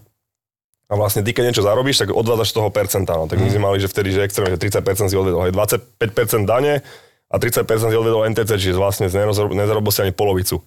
a 0.85 1.01
vlastne 1.01 1.25
ty, 1.25 1.33
keď 1.33 1.49
niečo 1.49 1.65
zarobíš, 1.65 2.05
tak 2.05 2.13
odvádzaš 2.13 2.51
toho 2.53 2.69
percenta. 2.69 3.17
No. 3.17 3.25
Tak 3.25 3.41
my 3.41 3.49
sme 3.49 3.63
mali, 3.65 3.81
že 3.81 3.89
vtedy, 3.89 4.13
že 4.13 4.21
extrémne, 4.21 4.53
že 4.53 4.61
30% 4.61 5.09
si 5.09 5.17
odvedol, 5.17 5.49
hej, 5.49 5.53
25% 5.57 6.45
dane 6.45 6.85
a 7.33 7.35
30% 7.41 7.65
si 7.65 7.97
odvedol 7.97 8.29
NTC, 8.29 8.51
čiže 8.61 8.77
vlastne 8.77 9.09
nezaro- 9.09 9.57
nezarobil 9.57 9.89
si 9.89 10.05
ani 10.05 10.13
polovicu. 10.13 10.61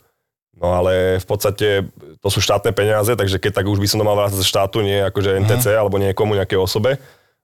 No 0.57 0.73
ale 0.73 1.21
v 1.21 1.25
podstate 1.29 1.85
to 2.17 2.27
sú 2.33 2.41
štátne 2.41 2.73
peniaze, 2.73 3.13
takže 3.13 3.37
keď 3.37 3.61
tak 3.61 3.69
už 3.69 3.77
by 3.77 3.87
som 3.87 4.01
to 4.01 4.09
mal 4.09 4.17
vrátiť 4.17 4.41
z 4.41 4.49
štátu, 4.49 4.81
nie 4.81 5.05
akože 5.05 5.37
NTC 5.45 5.65
mm. 5.69 5.79
alebo 5.85 6.01
niekomu, 6.01 6.33
nejakej 6.33 6.57
osobe. 6.57 6.97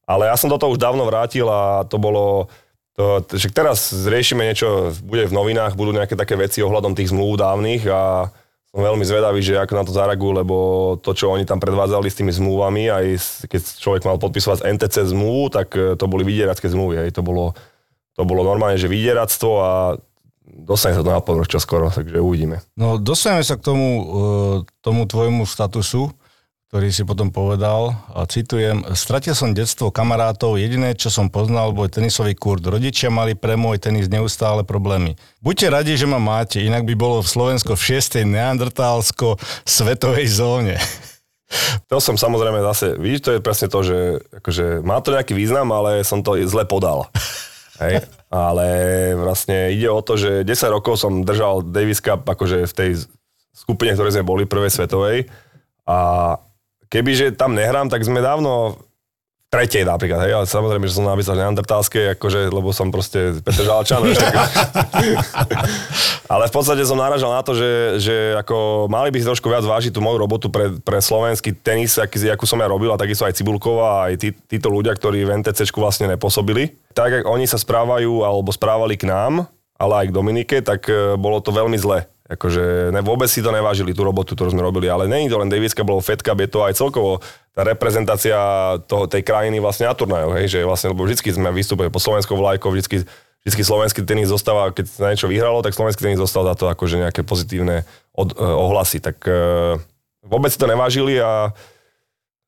Ale 0.09 0.27
ja 0.27 0.35
som 0.35 0.49
do 0.49 0.57
toho 0.57 0.73
už 0.73 0.81
dávno 0.81 1.05
vrátil 1.05 1.45
a 1.45 1.85
to 1.85 2.01
bolo... 2.01 2.49
To, 2.93 3.25
že 3.25 3.49
teraz 3.49 3.89
riešime 4.05 4.45
niečo, 4.45 4.93
bude 5.01 5.25
v 5.25 5.33
novinách, 5.33 5.73
budú 5.73 5.97
nejaké 5.97 6.13
také 6.13 6.37
veci 6.37 6.61
ohľadom 6.61 6.93
tých 6.93 7.09
zmluv 7.09 7.41
dávnych 7.41 7.89
a 7.89 8.29
som 8.73 8.81
veľmi 8.81 9.05
zvedavý, 9.05 9.41
že 9.41 9.57
ako 9.57 9.73
na 9.77 9.85
to 9.85 9.93
zareagujú, 9.93 10.31
lebo 10.33 10.55
to, 10.97 11.13
čo 11.13 11.29
oni 11.29 11.45
tam 11.45 11.61
predvádzali 11.61 12.09
s 12.09 12.17
tými 12.17 12.33
zmluvami, 12.33 12.89
aj 12.89 13.05
keď 13.45 13.61
človek 13.77 14.01
mal 14.05 14.17
podpisovať 14.17 14.65
NTC 14.65 15.13
zmluvu, 15.13 15.53
tak 15.53 15.77
e, 15.77 15.93
to 15.93 16.09
boli 16.09 16.25
vydieracké 16.25 16.65
zmluvy. 16.73 17.05
Hej. 17.05 17.09
To, 17.17 17.21
bolo, 17.21 17.53
to 18.17 18.25
bolo 18.25 18.41
normálne, 18.41 18.81
že 18.81 18.89
vydieractvo 18.89 19.51
a 19.61 19.71
dostane 20.45 20.97
sa 20.97 21.05
to 21.05 21.13
na 21.13 21.21
povrch 21.21 21.53
čoskoro, 21.53 21.93
takže 21.93 22.17
uvidíme. 22.17 22.65
No 22.73 22.97
dostaneme 22.97 23.45
sa 23.45 23.57
k 23.57 23.65
tomu, 23.65 23.89
uh, 23.89 24.05
tomu 24.81 25.05
tvojmu 25.05 25.45
statusu, 25.45 26.09
ktorý 26.73 26.89
si 26.89 27.05
potom 27.05 27.29
povedal, 27.29 27.93
a 28.17 28.25
citujem, 28.25 28.81
stratil 28.97 29.37
som 29.37 29.53
detstvo 29.53 29.93
kamarátov, 29.93 30.57
jediné, 30.57 30.97
čo 30.97 31.13
som 31.13 31.29
poznal, 31.29 31.69
bol 31.69 31.85
tenisový 31.85 32.33
kurt. 32.33 32.65
Rodičia 32.65 33.13
mali 33.13 33.37
pre 33.37 33.53
môj 33.53 33.77
tenis 33.77 34.09
neustále 34.09 34.65
problémy. 34.65 35.13
Buďte 35.37 35.69
radi, 35.69 35.93
že 35.93 36.09
ma 36.09 36.17
máte, 36.17 36.65
inak 36.65 36.89
by 36.89 36.97
bolo 36.97 37.21
v 37.21 37.29
Slovensko 37.29 37.77
v 37.77 38.01
6. 38.01 38.25
neandertálsko-svetovej 38.25 40.25
zóne. 40.25 40.81
To 41.93 42.01
som 42.01 42.17
samozrejme 42.17 42.65
zase, 42.65 42.97
vidíš, 42.97 43.21
to 43.21 43.37
je 43.37 43.45
presne 43.45 43.69
to, 43.69 43.85
že 43.85 44.25
akože 44.41 44.81
má 44.81 44.97
to 45.05 45.13
nejaký 45.13 45.37
význam, 45.37 45.69
ale 45.69 46.01
som 46.01 46.25
to 46.25 46.33
zle 46.49 46.65
podal. 46.65 47.05
Hej. 47.85 48.09
Ale 48.33 48.65
vlastne 49.13 49.69
ide 49.69 49.85
o 49.85 50.01
to, 50.01 50.17
že 50.17 50.41
10 50.41 50.49
rokov 50.73 50.97
som 50.97 51.21
držal 51.21 51.61
Davis 51.61 52.01
Cup 52.01 52.25
akože 52.25 52.65
v 52.65 52.73
tej 52.73 53.05
skupine, 53.53 53.93
ktoré 53.93 54.09
sme 54.09 54.25
boli, 54.25 54.49
prvej 54.49 54.73
svetovej. 54.73 55.29
A 55.85 56.41
kebyže 56.93 57.33
tam 57.33 57.57
nehrám, 57.57 57.89
tak 57.89 58.05
sme 58.05 58.21
dávno 58.21 58.77
tretej 59.53 59.85
napríklad, 59.85 60.25
hej, 60.25 60.33
ale 60.33 60.45
samozrejme, 60.49 60.89
že 60.89 60.97
som 60.97 61.05
napísal 61.05 61.37
neandertálske, 61.37 62.17
akože, 62.17 62.49
lebo 62.49 62.73
som 62.73 62.89
proste 62.89 63.37
Petr 63.45 63.61
Žalčan. 63.61 64.01
ale 66.33 66.49
v 66.49 66.53
podstate 66.53 66.81
som 66.81 66.97
naražal 66.97 67.29
na 67.29 67.45
to, 67.45 67.53
že, 67.53 68.01
že 68.01 68.15
ako 68.33 68.89
mali 68.89 69.13
by 69.13 69.21
si 69.21 69.29
trošku 69.29 69.53
viac 69.53 69.61
vážiť 69.61 69.93
tú 69.93 70.01
moju 70.01 70.17
robotu 70.17 70.49
pre, 70.49 70.81
pre 70.81 70.97
slovenský 70.97 71.53
tenis, 71.53 72.01
aký, 72.01 72.33
akú 72.33 72.49
som 72.49 72.57
ja 72.57 72.65
robil, 72.65 72.89
a 72.89 72.97
takisto 72.97 73.29
aj 73.29 73.37
Cibulková, 73.37 74.09
aj 74.09 74.17
tí, 74.17 74.33
títo 74.33 74.73
ľudia, 74.73 74.97
ktorí 74.97 75.21
v 75.21 75.45
NTCčku 75.45 75.77
vlastne 75.77 76.09
nepôsobili. 76.09 76.73
Tak, 76.97 77.21
ako 77.21 77.29
oni 77.29 77.45
sa 77.45 77.61
správajú 77.61 78.25
alebo 78.25 78.49
správali 78.49 78.97
k 78.97 79.05
nám, 79.05 79.45
ale 79.77 79.93
aj 80.01 80.05
k 80.09 80.15
Dominike, 80.17 80.57
tak 80.65 80.89
e, 80.89 81.13
bolo 81.13 81.37
to 81.45 81.53
veľmi 81.53 81.77
zle. 81.77 82.09
Akože 82.23 82.95
ne, 82.95 83.03
vôbec 83.03 83.27
si 83.27 83.43
to 83.43 83.51
nevážili, 83.51 83.91
tú 83.91 84.07
robotu, 84.07 84.31
ktorú 84.31 84.55
sme 84.55 84.63
robili, 84.63 84.87
ale 84.87 85.11
není 85.11 85.27
to 85.27 85.35
len 85.35 85.51
Daviska, 85.51 85.83
bolo 85.83 85.99
Fed 85.99 86.23
je 86.23 86.47
to 86.47 86.63
aj 86.63 86.73
celkovo 86.79 87.19
tá 87.51 87.67
reprezentácia 87.67 88.39
toho, 88.87 89.11
tej 89.11 89.27
krajiny 89.27 89.59
vlastne 89.59 89.91
na 89.91 89.93
turnajoch, 89.93 90.33
hej, 90.39 90.47
že 90.47 90.59
vlastne, 90.63 90.95
lebo 90.95 91.03
vždy 91.03 91.19
sme 91.19 91.51
vystúpili 91.51 91.91
po 91.91 91.99
slovenskou 91.99 92.39
vlajkou, 92.39 92.71
vždy, 92.71 93.03
vždy 93.43 93.63
slovenský 93.67 94.07
tenis 94.07 94.31
zostáva, 94.31 94.71
keď 94.71 94.85
sa 94.87 95.11
niečo 95.11 95.27
vyhralo, 95.27 95.59
tak 95.59 95.75
slovenský 95.75 95.99
tenis 95.99 96.17
zostal 96.23 96.47
za 96.47 96.55
to 96.55 96.71
akože 96.71 97.03
nejaké 97.03 97.27
pozitívne 97.27 97.83
od, 98.15 98.31
eh, 98.31 98.39
ohlasy, 98.39 99.03
tak 99.03 99.19
uh, 99.27 99.75
vôbec 100.23 100.49
si 100.49 100.57
to 100.57 100.65
nevážili 100.65 101.19
a 101.19 101.51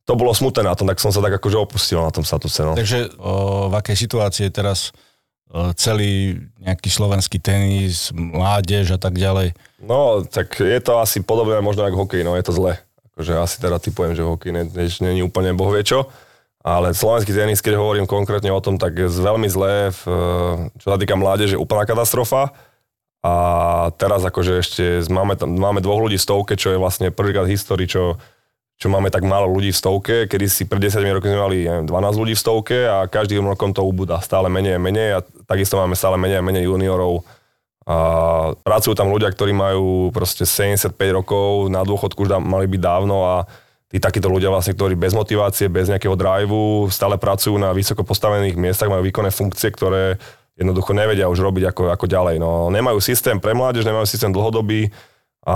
to 0.05 0.13
bolo 0.13 0.31
smutné 0.31 0.63
na 0.63 0.77
tom, 0.77 0.85
tak 0.87 1.01
som 1.01 1.09
sa 1.09 1.19
tak 1.19 1.41
akože 1.41 1.57
opustil 1.57 1.99
na 1.99 2.13
tom 2.13 2.21
statuse. 2.21 2.61
No. 2.61 2.77
Takže 2.77 3.17
o, 3.17 3.67
v 3.67 3.75
akej 3.75 3.97
situácii 4.05 4.53
teraz 4.53 4.93
celý 5.79 6.43
nejaký 6.59 6.89
slovenský 6.91 7.39
tenis, 7.39 8.11
mládež 8.11 8.95
a 8.95 8.99
tak 8.99 9.15
ďalej. 9.15 9.55
No, 9.79 10.23
tak 10.27 10.59
je 10.59 10.79
to 10.83 10.99
asi 10.99 11.23
podobné 11.23 11.61
možno 11.63 11.87
ako 11.87 12.07
hokej, 12.07 12.27
no 12.27 12.35
je 12.35 12.43
to 12.43 12.53
zle. 12.53 12.73
Akože 13.15 13.31
asi 13.39 13.57
teda 13.63 13.79
typujem, 13.79 14.11
že 14.11 14.27
hokej 14.27 14.51
není 14.99 15.23
úplne 15.23 15.55
bohvie 15.55 15.87
čo. 15.87 16.11
Ale 16.65 16.97
slovenský 16.97 17.29
tenis, 17.29 17.61
keď 17.61 17.77
hovorím 17.77 18.09
konkrétne 18.09 18.49
o 18.49 18.57
tom, 18.57 18.81
tak 18.81 18.97
je 18.97 19.05
veľmi 19.05 19.45
zlé. 19.45 19.93
V, 19.93 20.01
čo 20.81 20.87
sa 20.89 20.97
týka 20.97 21.13
mládeže, 21.13 21.61
úplná 21.61 21.85
katastrofa. 21.85 22.57
A 23.21 23.33
teraz 24.01 24.25
akože 24.25 24.53
ešte 24.65 24.83
máme, 25.13 25.37
tam, 25.37 25.53
máme 25.53 25.81
dvoch 25.81 26.01
ľudí 26.01 26.17
v 26.17 26.25
stovke, 26.25 26.53
čo 26.57 26.73
je 26.73 26.81
vlastne 26.81 27.13
prvýkrát 27.13 27.45
v 27.45 27.53
histórii, 27.53 27.85
čo 27.85 28.17
čo 28.75 28.91
máme 28.91 29.07
tak 29.07 29.23
málo 29.23 29.47
ľudí 29.47 29.71
v 29.71 29.79
stovke, 29.79 30.15
kedy 30.27 30.45
si 30.51 30.67
pred 30.67 30.83
10 30.83 30.99
rokmi 31.15 31.31
sme 31.31 31.41
mali 31.41 31.57
neviem, 31.63 31.87
12 31.87 32.21
ľudí 32.21 32.33
v 32.35 32.43
stovke 32.43 32.77
a 32.83 33.07
každým 33.07 33.47
rokom 33.47 33.71
to 33.71 33.79
ubúda 33.79 34.19
stále 34.19 34.51
menej 34.51 34.75
a 34.75 34.81
menej 34.83 35.09
a 35.15 35.19
takisto 35.47 35.79
máme 35.79 35.95
stále 35.95 36.19
menej 36.19 36.43
a 36.43 36.45
menej 36.45 36.67
juniorov. 36.67 37.23
A 37.85 37.95
pracujú 38.65 38.97
tam 38.97 39.13
ľudia, 39.13 39.31
ktorí 39.31 39.55
majú 39.55 40.11
proste 40.11 40.43
75 40.43 40.91
rokov, 41.13 41.71
na 41.71 41.85
dôchodku 41.85 42.27
už 42.27 42.41
mali 42.41 42.65
byť 42.67 42.81
dávno 42.81 43.23
a 43.23 43.35
tí 43.87 44.01
takíto 44.01 44.27
ľudia 44.27 44.51
vlastne, 44.51 44.75
ktorí 44.75 44.97
bez 44.97 45.15
motivácie, 45.15 45.71
bez 45.71 45.87
nejakého 45.87 46.17
driveu, 46.17 46.89
stále 46.91 47.15
pracujú 47.15 47.55
na 47.55 47.71
vysoko 47.71 48.03
postavených 48.03 48.57
miestach, 48.59 48.91
majú 48.91 49.05
výkonné 49.05 49.31
funkcie, 49.31 49.71
ktoré 49.71 50.19
jednoducho 50.59 50.91
nevedia 50.91 51.31
už 51.31 51.39
robiť 51.39 51.71
ako, 51.71 51.83
ako 51.95 52.05
ďalej. 52.09 52.35
No, 52.41 52.67
nemajú 52.73 52.99
systém 52.99 53.39
pre 53.39 53.55
mládež, 53.55 53.87
nemajú 53.87 54.03
systém 54.03 54.33
dlhodobý 54.33 54.89
a 55.45 55.55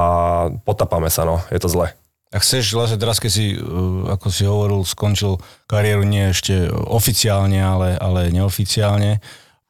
potapame 0.63 1.09
sa, 1.09 1.25
no, 1.25 1.41
je 1.49 1.59
to 1.59 1.67
zle. 1.67 1.91
A 2.29 2.37
chceš, 2.37 2.77
vlastne 2.77 3.01
teraz, 3.01 3.17
keď 3.17 3.31
si, 3.33 3.57
uh, 3.57 4.13
ako 4.13 4.27
si 4.29 4.45
hovoril, 4.45 4.85
skončil 4.85 5.41
kariéru 5.65 6.05
nie 6.05 6.29
ešte 6.29 6.69
oficiálne, 6.69 7.57
ale, 7.57 7.97
ale 7.97 8.29
neoficiálne, 8.29 9.17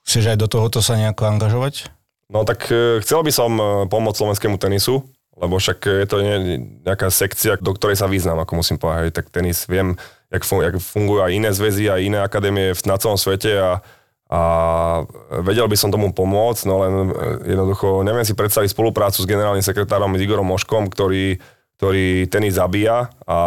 chceš 0.04 0.36
aj 0.36 0.38
do 0.43 0.52
tohoto 0.52 0.84
sa 0.84 1.00
nejako 1.00 1.24
angažovať? 1.32 1.88
No 2.28 2.43
tak 2.43 2.67
uh, 2.67 3.00
chcel 3.00 3.24
by 3.24 3.32
som 3.32 3.52
uh, 3.56 3.65
pomôcť 3.88 4.19
slovenskému 4.19 4.60
tenisu, 4.60 5.08
lebo 5.39 5.56
však 5.56 5.88
je 5.88 6.08
to 6.12 6.17
nejaká 6.84 7.08
sekcia, 7.08 7.56
do 7.63 7.72
ktorej 7.72 7.95
sa 7.95 8.12
význam, 8.12 8.43
ako 8.43 8.60
musím 8.60 8.76
povedať. 8.76 9.15
Tak 9.15 9.32
tenis, 9.32 9.63
viem, 9.72 9.95
jak, 10.28 10.43
fungujú 10.84 11.24
aj 11.24 11.32
iné 11.32 11.56
zväzy, 11.56 11.88
aj 11.88 12.02
iné 12.04 12.19
akadémie 12.19 12.76
na 12.84 13.00
celom 13.00 13.15
svete 13.15 13.56
a, 13.56 13.80
a 14.28 14.41
vedel 15.48 15.63
by 15.72 15.80
som 15.80 15.95
tomu 15.95 16.12
pomôcť, 16.12 16.67
no 16.67 16.84
len 16.84 16.91
jednoducho 17.48 18.04
neviem 18.04 18.28
si 18.28 18.36
predstaviť 18.36 18.76
spoluprácu 18.76 19.24
s 19.24 19.30
generálnym 19.32 19.63
sekretárom 19.63 20.12
Igorom 20.19 20.52
Moškom, 20.52 20.91
ktorý 20.91 21.39
ktorý 21.79 22.27
tenis 22.27 22.59
zabíja 22.59 23.07
a 23.23 23.39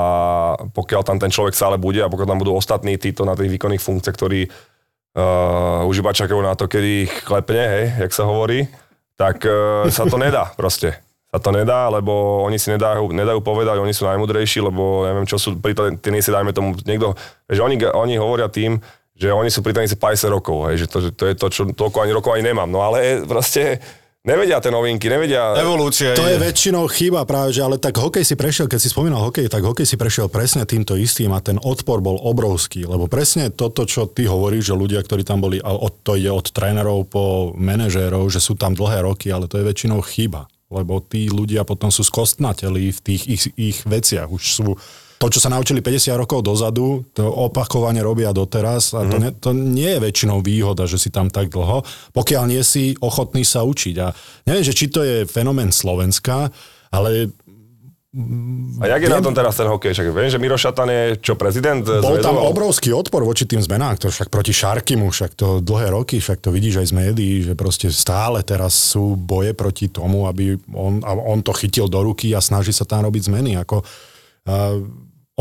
pokiaľ 0.72 1.04
tam 1.04 1.20
ten 1.20 1.28
človek 1.28 1.52
stále 1.52 1.76
bude 1.76 2.00
a 2.00 2.08
pokiaľ 2.08 2.28
tam 2.32 2.40
budú 2.40 2.56
ostatní 2.56 2.96
títo 2.96 3.28
na 3.28 3.36
tých 3.36 3.52
výkonných 3.52 3.84
funkciách, 3.84 4.16
ktorí 4.16 4.48
uh, 4.48 5.84
už 5.84 6.00
iba 6.00 6.16
čakajú 6.16 6.40
na 6.40 6.56
to, 6.56 6.64
kedy 6.64 7.04
ich 7.04 7.12
klepne, 7.28 7.60
hej, 7.60 7.84
jak 8.08 8.12
sa 8.16 8.24
hovorí, 8.24 8.72
tak 9.20 9.44
uh, 9.44 9.84
sa 9.92 10.08
to 10.08 10.16
nedá 10.16 10.48
proste. 10.56 10.96
Sa 11.28 11.44
to 11.44 11.52
nedá, 11.52 11.92
lebo 11.92 12.40
oni 12.48 12.56
si 12.56 12.72
nedajú, 12.72 13.12
nedajú 13.12 13.44
povedať, 13.44 13.76
oni 13.76 13.92
sú 13.92 14.08
najmudrejší, 14.08 14.64
lebo 14.64 15.04
neviem, 15.04 15.28
čo 15.28 15.36
sú 15.36 15.60
pri 15.60 15.76
tenise, 16.00 16.32
dajme 16.32 16.56
tomu 16.56 16.72
niekto, 16.88 17.12
že 17.52 17.60
oni, 17.60 17.84
oni 17.84 18.16
hovoria 18.16 18.48
tým, 18.48 18.80
že 19.12 19.28
oni 19.28 19.52
sú 19.52 19.60
pri 19.60 19.76
tenise 19.76 19.96
50 19.96 20.32
rokov, 20.32 20.72
hej, 20.72 20.84
že 20.84 20.86
to, 20.88 20.98
to 21.12 21.24
je 21.28 21.34
to, 21.36 21.46
čo 21.52 21.62
toľko 21.68 22.00
ani 22.00 22.12
rokov 22.16 22.32
ani 22.32 22.48
nemám. 22.48 22.68
No 22.72 22.80
ale 22.80 23.28
proste 23.28 23.80
nevedia 24.22 24.62
tie 24.62 24.70
novinky, 24.70 25.11
nevedia... 25.11 25.58
Evolúcia 25.58 26.14
To 26.14 26.26
je, 26.26 26.38
je 26.38 26.42
väčšinou 26.42 26.87
chyba 26.87 27.26
práve, 27.26 27.58
že 27.58 27.62
ale 27.66 27.76
tak 27.78 27.98
hokej 27.98 28.22
si 28.22 28.38
prešiel, 28.38 28.70
keď 28.70 28.78
si 28.78 28.88
spomínal 28.90 29.18
hokej, 29.18 29.50
tak 29.50 29.66
hokej 29.66 29.87
si 29.87 29.98
prešiel 29.98 30.30
presne 30.30 30.62
týmto 30.62 30.94
istým 30.94 31.35
a 31.35 31.42
ten 31.42 31.58
odpor 31.58 31.98
bol 31.98 32.22
obrovský, 32.22 32.87
lebo 32.87 33.11
presne 33.11 33.50
toto, 33.50 33.82
čo 33.82 34.06
ty 34.06 34.30
hovoríš, 34.30 34.70
že 34.70 34.78
ľudia, 34.78 35.02
ktorí 35.02 35.26
tam 35.26 35.42
boli, 35.42 35.58
a 35.58 35.74
od, 35.74 36.06
to 36.06 36.14
ide 36.14 36.30
od 36.30 36.46
trénerov 36.54 37.11
po 37.11 37.50
manažérov, 37.58 38.30
že 38.30 38.38
sú 38.38 38.54
tam 38.54 38.78
dlhé 38.78 39.02
roky, 39.02 39.35
ale 39.35 39.50
to 39.50 39.58
je 39.58 39.66
väčšinou 39.66 39.98
chyba, 40.06 40.46
lebo 40.70 41.02
tí 41.02 41.26
ľudia 41.26 41.66
potom 41.66 41.90
sú 41.90 42.06
skostnateli 42.06 42.94
v 42.94 43.00
tých 43.02 43.22
ich, 43.26 43.42
ich 43.58 43.78
veciach, 43.82 44.30
už 44.30 44.42
sú 44.42 44.68
to, 45.22 45.30
čo 45.30 45.38
sa 45.38 45.54
naučili 45.54 45.78
50 45.78 46.18
rokov 46.18 46.42
dozadu, 46.42 47.06
to 47.14 47.22
opakovane 47.22 48.02
robia 48.02 48.35
doteraz 48.35 48.90
a 48.98 49.06
to, 49.06 49.16
mhm. 49.16 49.22
ne, 49.22 49.30
to 49.38 49.54
nie 49.54 49.87
je 49.94 50.02
väčšinou 50.02 50.42
výhoda, 50.42 50.90
že 50.90 50.98
si 50.98 51.14
tam 51.14 51.30
tak 51.30 51.54
dlho, 51.54 51.87
pokiaľ 52.11 52.50
nie 52.50 52.62
si 52.66 52.98
ochotný 52.98 53.46
sa 53.46 53.62
učiť. 53.62 53.94
A 54.02 54.11
neviem, 54.50 54.66
že 54.66 54.74
či 54.74 54.90
to 54.90 55.06
je 55.06 55.22
fenomén 55.30 55.70
Slovenska, 55.70 56.50
ale 56.90 57.30
a 58.76 58.92
jak 58.92 59.08
je 59.08 59.08
na 59.08 59.24
tom 59.24 59.32
teraz 59.32 59.56
ten 59.56 59.64
hokej? 59.64 59.96
Však 59.96 60.12
viem, 60.12 60.28
že 60.28 60.37
Miro 60.37 60.61
Šatan 60.61 60.85
je 60.85 61.02
čo, 61.16 61.32
prezident? 61.32 61.80
Bol 61.80 62.20
tam 62.20 62.37
obrovský 62.37 62.92
odpor 62.92 63.24
voči 63.24 63.48
tým 63.48 63.64
zmenám, 63.64 63.96
to 63.96 64.12
však 64.12 64.28
proti 64.28 64.52
Šarkimu, 64.52 65.08
však 65.08 65.32
to 65.32 65.64
dlhé 65.64 65.96
roky, 65.96 66.20
však 66.20 66.44
to 66.44 66.52
vidíš 66.52 66.85
aj 66.85 66.87
z 66.92 66.94
médií, 67.00 67.35
že 67.40 67.56
proste 67.56 67.88
stále 67.88 68.44
teraz 68.44 68.76
sú 68.76 69.16
boje 69.16 69.56
proti 69.56 69.88
tomu, 69.88 70.28
aby 70.28 70.61
on, 70.76 71.00
on 71.08 71.40
to 71.40 71.56
chytil 71.56 71.88
do 71.88 72.04
ruky 72.04 72.37
a 72.37 72.44
snaží 72.44 72.76
sa 72.76 72.85
tam 72.85 73.08
robiť 73.08 73.32
zmeny. 73.32 73.56
Ako, 73.56 73.80
uh, 73.80 74.76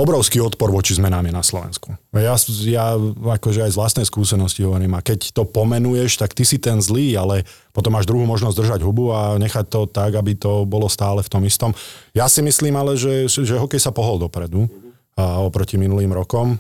obrovský 0.02 0.42
odpor 0.42 0.74
voči 0.74 0.98
zmenám 0.98 1.30
je 1.30 1.34
na 1.38 1.46
Slovensku. 1.46 1.94
Ja, 2.18 2.34
ja 2.66 2.86
akože 3.38 3.70
aj 3.70 3.72
z 3.72 3.80
vlastnej 3.80 4.06
skúsenosti 4.10 4.66
hovorím, 4.66 4.98
a 4.98 5.06
keď 5.06 5.30
to 5.30 5.46
pomenuješ, 5.46 6.18
tak 6.18 6.34
ty 6.34 6.42
si 6.42 6.58
ten 6.58 6.82
zlý, 6.82 7.14
ale 7.14 7.46
potom 7.70 7.94
máš 7.94 8.10
druhú 8.10 8.26
možnosť 8.26 8.58
držať 8.58 8.80
hubu 8.82 9.14
a 9.14 9.38
nechať 9.38 9.66
to 9.70 9.86
tak, 9.86 10.18
aby 10.18 10.34
to 10.34 10.66
bolo 10.66 10.90
stále 10.90 11.22
v 11.22 11.30
tom 11.30 11.46
istom. 11.46 11.72
Ja 12.18 12.26
si 12.26 12.42
myslím 12.42 12.74
ale, 12.76 12.98
že, 12.98 13.30
že 13.30 13.62
hokej 13.62 13.80
sa 13.80 13.94
pohol 13.94 14.18
dopredu 14.18 14.66
a 15.14 15.46
oproti 15.46 15.78
minulým 15.78 16.12
rokom. 16.12 16.58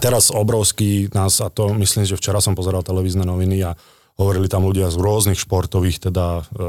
Teraz 0.00 0.32
obrovský 0.32 1.12
nás, 1.12 1.42
a 1.44 1.52
to 1.52 1.76
myslím, 1.76 2.08
že 2.08 2.16
včera 2.16 2.40
som 2.40 2.56
pozeral 2.56 2.80
televízne 2.80 3.26
noviny 3.26 3.60
a 3.66 3.76
hovorili 4.20 4.46
tam 4.46 4.64
ľudia 4.68 4.92
z 4.92 4.96
rôznych 5.00 5.40
športových 5.40 6.10
teda 6.10 6.26
e, 6.40 6.62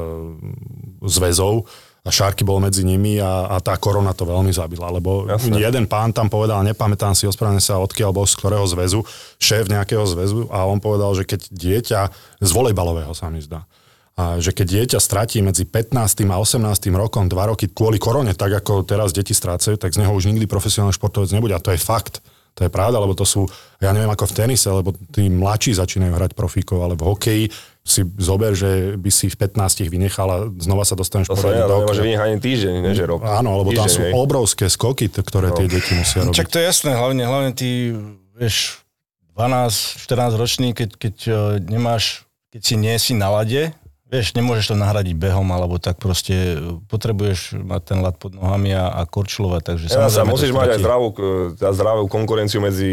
zväzov, 1.05 1.67
a 2.01 2.09
Šárky 2.09 2.41
bol 2.41 2.57
medzi 2.57 2.81
nimi 2.81 3.21
a, 3.21 3.45
a 3.45 3.61
tá 3.61 3.77
korona 3.77 4.09
to 4.17 4.25
veľmi 4.25 4.49
zabila, 4.49 4.89
lebo 4.89 5.29
Jasne. 5.29 5.61
jeden 5.61 5.85
pán 5.85 6.09
tam 6.09 6.33
povedal, 6.33 6.65
nepamätám 6.65 7.13
si, 7.13 7.29
ospravedlňujem 7.29 7.61
sa, 7.61 7.77
odkiaľ 7.77 8.09
bol, 8.09 8.25
z 8.25 8.35
ktorého 8.41 8.65
zväzu, 8.65 9.05
šéf 9.37 9.69
nejakého 9.69 10.01
zväzu 10.09 10.49
a 10.49 10.65
on 10.65 10.81
povedal, 10.81 11.13
že 11.13 11.29
keď 11.29 11.53
dieťa, 11.53 11.99
z 12.41 12.49
volejbalového 12.49 13.13
sa 13.13 13.29
mi 13.29 13.37
zdá, 13.37 13.69
a 14.17 14.43
že 14.43 14.51
keď 14.51 14.67
dieťa 14.81 14.99
stratí 14.99 15.39
medzi 15.39 15.63
15. 15.63 16.27
a 16.27 16.35
18. 16.35 16.61
rokom 16.91 17.31
dva 17.31 17.47
roky 17.53 17.71
kvôli 17.71 17.95
korone, 17.95 18.35
tak 18.35 18.51
ako 18.59 18.83
teraz 18.83 19.15
deti 19.15 19.31
strácajú, 19.31 19.79
tak 19.79 19.95
z 19.95 20.03
neho 20.03 20.11
už 20.11 20.27
nikdy 20.27 20.45
profesionálny 20.51 20.91
športovec 20.93 21.31
nebude. 21.31 21.55
A 21.55 21.63
to 21.63 21.71
je 21.71 21.79
fakt. 21.79 22.19
To 22.59 22.67
je 22.67 22.69
pravda, 22.69 22.99
lebo 22.99 23.15
to 23.15 23.23
sú, 23.23 23.47
ja 23.79 23.95
neviem 23.95 24.11
ako 24.11 24.27
v 24.27 24.35
tenise, 24.35 24.67
lebo 24.67 24.91
tí 25.15 25.31
mladší 25.31 25.79
začínajú 25.79 26.11
hrať 26.11 26.31
profíkov, 26.35 26.83
ale 26.83 26.99
v 26.99 27.07
hokeji 27.07 27.45
si 27.81 28.05
zober, 28.21 28.53
že 28.53 28.93
by 28.93 29.09
si 29.09 29.25
v 29.25 29.35
15 29.35 29.89
vynechal 29.89 30.27
a 30.29 30.37
znova 30.61 30.85
sa 30.85 30.93
dostaneš 30.93 31.33
To 31.33 31.37
nedá, 31.49 31.65
do 31.65 31.81
oka. 31.81 31.97
vynechať 31.97 32.27
ani 32.29 32.39
týždeň, 32.39 32.73
ne, 32.77 32.93
že 32.93 33.09
rok. 33.09 33.25
Áno, 33.25 33.57
lebo 33.57 33.73
tam 33.73 33.89
Týždeň, 33.89 33.97
sú 33.97 34.01
hej. 34.05 34.13
obrovské 34.13 34.65
skoky, 34.69 35.09
ktoré 35.09 35.49
tie 35.57 35.65
deti 35.65 35.97
musia 35.97 36.21
robiť. 36.21 36.37
Čak 36.37 36.49
to 36.53 36.61
je 36.61 36.65
jasné, 36.69 36.93
hlavne, 36.93 37.23
hlavne 37.25 37.51
ty, 37.57 37.97
vieš, 38.37 38.85
12-14 39.33 40.37
ročný, 40.37 40.67
keď, 40.77 40.89
keď 40.93 41.15
eh, 41.25 41.35
nemáš, 41.57 42.29
keď 42.53 42.61
si 42.61 42.75
nie 42.77 42.93
si 43.01 43.13
na 43.17 43.33
lade, 43.33 43.73
vieš, 44.11 44.35
nemôžeš 44.35 44.75
to 44.75 44.75
nahradiť 44.75 45.15
behom, 45.15 45.47
alebo 45.49 45.79
tak 45.81 45.97
proste 45.97 46.35
eh, 46.35 46.77
potrebuješ 46.85 47.57
mať 47.57 47.81
ten 47.81 47.99
lad 48.03 48.19
pod 48.21 48.37
nohami 48.37 48.75
a, 48.75 48.93
a 48.93 49.01
korčulovať, 49.09 49.61
takže 49.73 49.85
Ja, 49.89 50.11
sa 50.11 50.21
musíš 50.21 50.53
mať 50.53 50.77
aj 50.77 50.79
zdravú, 50.83 51.07
e, 51.17 51.73
zdravú 51.73 52.05
konkurenciu 52.11 52.61
medzi 52.61 52.91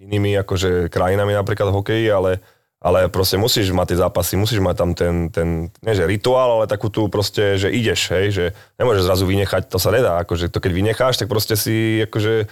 inými 0.00 0.38
akože 0.40 0.88
krajinami 0.88 1.36
napríklad 1.36 1.68
v 1.68 1.76
hokeji, 1.76 2.06
ale, 2.08 2.40
ale 2.84 3.08
proste 3.08 3.40
musíš 3.40 3.72
mať 3.72 3.96
tie 3.96 3.98
zápasy, 4.04 4.36
musíš 4.36 4.60
mať 4.60 4.76
tam 4.76 4.90
ten, 4.92 5.14
ten 5.32 5.48
nie 5.80 5.94
že 5.96 6.04
rituál, 6.04 6.60
ale 6.60 6.68
takú 6.68 6.92
tú 6.92 7.08
proste, 7.08 7.56
že 7.56 7.72
ideš, 7.72 8.12
hej, 8.12 8.26
že 8.28 8.44
nemôžeš 8.76 9.08
zrazu 9.08 9.24
vynechať, 9.24 9.72
to 9.72 9.80
sa 9.80 9.88
nedá, 9.88 10.20
akože 10.20 10.52
to 10.52 10.60
keď 10.60 10.72
vynecháš, 10.76 11.16
tak 11.16 11.32
proste 11.32 11.56
si 11.56 12.04
akože 12.04 12.44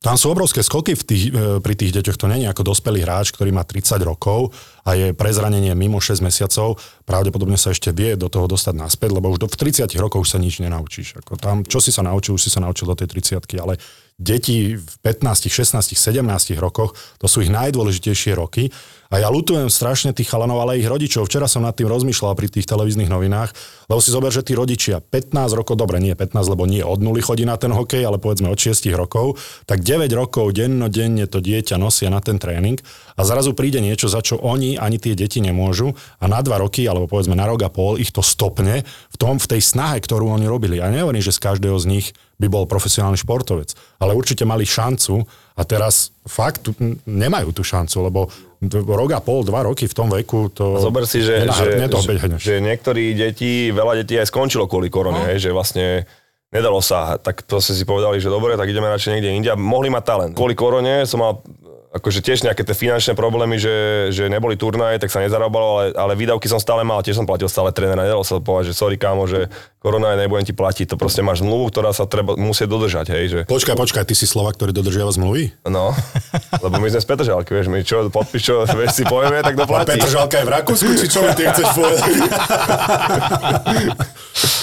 Tam 0.00 0.16
sú 0.16 0.32
obrovské 0.32 0.64
skoky 0.64 0.96
v 0.96 1.04
tých, 1.04 1.24
e, 1.28 1.60
pri 1.60 1.76
tých 1.76 1.92
deťoch. 1.92 2.16
To 2.16 2.24
je 2.32 2.48
ako 2.48 2.72
dospelý 2.72 3.04
hráč, 3.04 3.36
ktorý 3.36 3.52
má 3.52 3.68
30 3.68 4.00
rokov 4.00 4.48
a 4.80 4.96
je 4.96 5.12
pre 5.12 5.28
zranenie 5.28 5.76
mimo 5.76 6.00
6 6.00 6.24
mesiacov. 6.24 6.80
Pravdepodobne 7.04 7.60
sa 7.60 7.76
ešte 7.76 7.92
vie 7.92 8.16
do 8.16 8.32
toho 8.32 8.48
dostať 8.48 8.80
naspäť, 8.80 9.12
lebo 9.12 9.28
už 9.28 9.44
do, 9.44 9.46
v 9.52 9.60
30 9.60 9.92
rokoch 10.00 10.24
sa 10.24 10.40
nič 10.40 10.64
nenaučíš. 10.64 11.20
Ako 11.20 11.36
tam, 11.36 11.68
čo 11.68 11.84
si 11.84 11.92
sa 11.92 12.00
naučil, 12.00 12.32
už 12.32 12.48
si 12.48 12.50
sa 12.50 12.64
naučil 12.64 12.88
do 12.88 12.96
tej 12.96 13.12
30 13.12 13.44
ale 13.60 13.76
deti 14.20 14.76
v 14.76 14.94
15, 15.00 15.48
16, 15.48 15.96
17 15.96 16.60
rokoch, 16.60 16.92
to 17.16 17.24
sú 17.24 17.40
ich 17.40 17.48
najdôležitejšie 17.48 18.36
roky. 18.36 18.68
A 19.10 19.18
ja 19.18 19.26
lutujem 19.26 19.66
strašne 19.66 20.14
tých 20.14 20.30
chalanov, 20.30 20.62
ale 20.62 20.78
ich 20.78 20.86
rodičov. 20.86 21.26
Včera 21.26 21.50
som 21.50 21.66
nad 21.66 21.74
tým 21.74 21.90
rozmýšľal 21.90 22.30
pri 22.38 22.46
tých 22.46 22.62
televíznych 22.62 23.10
novinách, 23.10 23.50
lebo 23.90 23.98
si 23.98 24.14
zober, 24.14 24.30
že 24.30 24.46
tí 24.46 24.54
rodičia 24.54 25.02
15 25.02 25.58
rokov, 25.58 25.74
dobre, 25.74 25.98
nie 25.98 26.14
15, 26.14 26.30
lebo 26.46 26.62
nie 26.62 26.78
od 26.86 27.02
nuly 27.02 27.18
chodí 27.18 27.42
na 27.42 27.58
ten 27.58 27.74
hokej, 27.74 28.06
ale 28.06 28.22
povedzme 28.22 28.46
od 28.46 28.54
6 28.54 28.86
rokov, 28.94 29.34
tak 29.66 29.82
9 29.82 30.06
rokov 30.14 30.54
dennodenne 30.54 31.26
to 31.26 31.42
dieťa 31.42 31.74
nosia 31.74 32.06
na 32.06 32.22
ten 32.22 32.38
tréning 32.38 32.78
a 33.18 33.26
zrazu 33.26 33.50
príde 33.50 33.82
niečo, 33.82 34.06
za 34.06 34.22
čo 34.22 34.38
oni 34.38 34.78
ani 34.78 35.02
tie 35.02 35.18
deti 35.18 35.42
nemôžu 35.42 35.90
a 36.22 36.30
na 36.30 36.38
2 36.38 36.62
roky, 36.62 36.86
alebo 36.86 37.10
povedzme 37.10 37.34
na 37.34 37.50
rok 37.50 37.66
a 37.66 37.70
pol, 37.72 37.98
ich 37.98 38.14
to 38.14 38.22
stopne 38.22 38.86
tom, 39.20 39.36
v 39.36 39.50
tej 39.52 39.60
snahe, 39.60 40.00
ktorú 40.00 40.32
oni 40.32 40.48
robili. 40.48 40.80
Ja 40.80 40.88
nehovorím, 40.88 41.20
že 41.20 41.36
z 41.36 41.44
každého 41.44 41.76
z 41.76 41.86
nich 41.92 42.06
by 42.40 42.48
bol 42.48 42.64
profesionálny 42.64 43.20
športovec, 43.20 43.76
ale 44.00 44.16
určite 44.16 44.48
mali 44.48 44.64
šancu 44.64 45.20
a 45.52 45.62
teraz 45.68 46.16
fakt 46.24 46.72
nemajú 47.04 47.52
tú 47.52 47.60
šancu, 47.60 48.08
lebo 48.08 48.32
rok 48.72 49.10
a 49.12 49.20
pol, 49.20 49.44
dva 49.44 49.68
roky 49.68 49.84
v 49.84 49.92
tom 49.92 50.08
veku 50.08 50.48
to... 50.48 50.80
Zober 50.80 51.04
si, 51.04 51.20
že, 51.20 51.44
že, 51.52 51.84
to 51.92 52.00
že, 52.00 52.16
že 52.40 52.54
niektorí 52.64 53.12
deti, 53.12 53.68
veľa 53.68 54.00
detí 54.00 54.16
aj 54.16 54.32
skončilo 54.32 54.64
kvôli 54.64 54.88
korone, 54.88 55.20
No. 55.20 55.28
hej, 55.28 55.48
že 55.48 55.50
vlastne 55.52 56.08
nedalo 56.48 56.80
sa, 56.80 57.20
tak 57.20 57.44
proste 57.44 57.76
si 57.76 57.84
povedali, 57.84 58.20
že 58.24 58.32
dobre, 58.32 58.56
tak 58.56 58.68
ideme 58.72 58.88
radšej 58.88 59.10
niekde 59.16 59.30
inde 59.36 59.48
a 59.52 59.56
mohli 59.56 59.92
mať 59.92 60.04
talent. 60.04 60.32
Kvôli 60.32 60.56
korone 60.56 61.04
som 61.04 61.20
mal 61.20 61.44
akože 61.90 62.22
tiež 62.22 62.46
nejaké 62.46 62.62
tie 62.62 62.70
finančné 62.70 63.18
problémy, 63.18 63.58
že, 63.58 63.74
že 64.14 64.30
neboli 64.30 64.54
turnaje, 64.54 65.02
tak 65.02 65.10
sa 65.10 65.18
nezarábalo, 65.18 65.66
ale, 65.74 65.84
ale 65.98 66.14
výdavky 66.14 66.46
som 66.46 66.62
stále 66.62 66.86
mal, 66.86 67.02
tiež 67.02 67.18
som 67.18 67.26
platil 67.26 67.50
stále 67.50 67.74
trénera, 67.74 68.06
nedalo 68.06 68.22
sa 68.22 68.38
povedať, 68.38 68.70
že 68.70 68.78
sorry 68.78 68.94
kámo, 68.94 69.26
že 69.26 69.50
korona 69.82 70.14
je, 70.14 70.22
nebudem 70.22 70.46
ti 70.46 70.54
platiť, 70.54 70.86
to 70.86 70.94
proste 70.94 71.26
máš 71.26 71.42
zmluvu, 71.42 71.74
ktorá 71.74 71.90
sa 71.90 72.06
treba, 72.06 72.38
musí 72.38 72.70
dodržať, 72.70 73.10
hej, 73.10 73.24
že 73.26 73.42
Počkaj, 73.50 73.74
počkaj, 73.74 74.06
ty 74.06 74.14
si 74.14 74.30
Slovak, 74.30 74.54
ktorý 74.54 74.70
dodržiava 74.70 75.10
zmluvy? 75.10 75.50
no, 75.66 75.90
lebo 76.64 76.78
my 76.78 76.94
sme 76.94 77.02
z 77.02 77.06
Petržalky, 77.10 77.50
vieš, 77.58 77.66
my 77.66 77.82
čo 77.82 78.06
podpíš, 78.06 78.42
čo 78.46 78.62
vieš, 78.70 78.94
si 78.94 79.02
povieme, 79.02 79.42
tak 79.42 79.58
to 79.58 79.66
A 79.66 79.68
platí. 79.74 79.98
Petržalka 79.98 80.38
je 80.38 80.46
v 80.46 80.52
Rakúsku, 80.54 80.90
či 80.94 81.06
čo 81.10 81.26
mi 81.26 81.34
ty 81.34 81.42
chceš 81.50 81.74
povedať? 81.74 82.06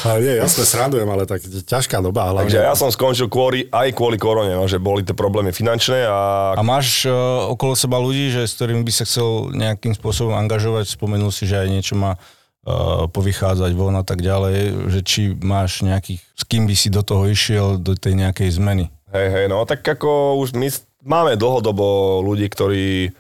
ale 0.08 0.18
nie, 0.24 0.40
jasne, 0.40 0.64
srandujem, 0.64 1.10
ale 1.12 1.28
tak 1.28 1.44
ťažká 1.44 2.00
doba. 2.00 2.32
Hlavne. 2.32 2.48
Takže 2.48 2.64
ja 2.64 2.72
som 2.80 2.88
skončil 2.88 3.28
kvôli, 3.28 3.68
aj 3.68 3.92
kvôli 3.92 4.16
korone, 4.16 4.56
no, 4.56 4.64
že 4.64 4.80
boli 4.80 5.04
tie 5.04 5.12
problémy 5.12 5.52
finančné 5.52 6.08
a 6.08 6.56
A 6.56 6.64
máš 6.64 7.04
okolo 7.54 7.74
seba 7.74 7.98
ľudí, 7.98 8.30
že, 8.30 8.46
s 8.46 8.56
ktorými 8.58 8.82
by 8.86 8.94
sa 8.94 9.04
chcel 9.04 9.52
nejakým 9.54 9.94
spôsobom 9.98 10.38
angažovať? 10.38 10.90
Spomenul 10.90 11.34
si, 11.34 11.50
že 11.50 11.62
aj 11.62 11.70
niečo 11.70 11.96
má 11.98 12.16
uh, 12.16 13.10
povychádzať 13.12 13.72
von 13.74 13.96
a 13.98 14.06
tak 14.06 14.22
ďalej, 14.22 14.90
že 14.92 15.00
či 15.04 15.22
máš 15.38 15.84
nejakých, 15.84 16.22
s 16.24 16.44
kým 16.48 16.66
by 16.66 16.76
si 16.78 16.90
do 16.94 17.02
toho 17.02 17.28
išiel, 17.28 17.82
do 17.82 17.94
tej 17.94 18.16
nejakej 18.16 18.56
zmeny? 18.56 18.94
Hej, 19.12 19.28
hej, 19.32 19.46
no 19.48 19.64
tak 19.64 19.84
ako 19.88 20.40
už 20.44 20.56
my 20.56 20.68
máme 21.08 21.40
dlhodobo 21.40 22.20
ľudí, 22.24 22.52
ktorí 22.52 23.16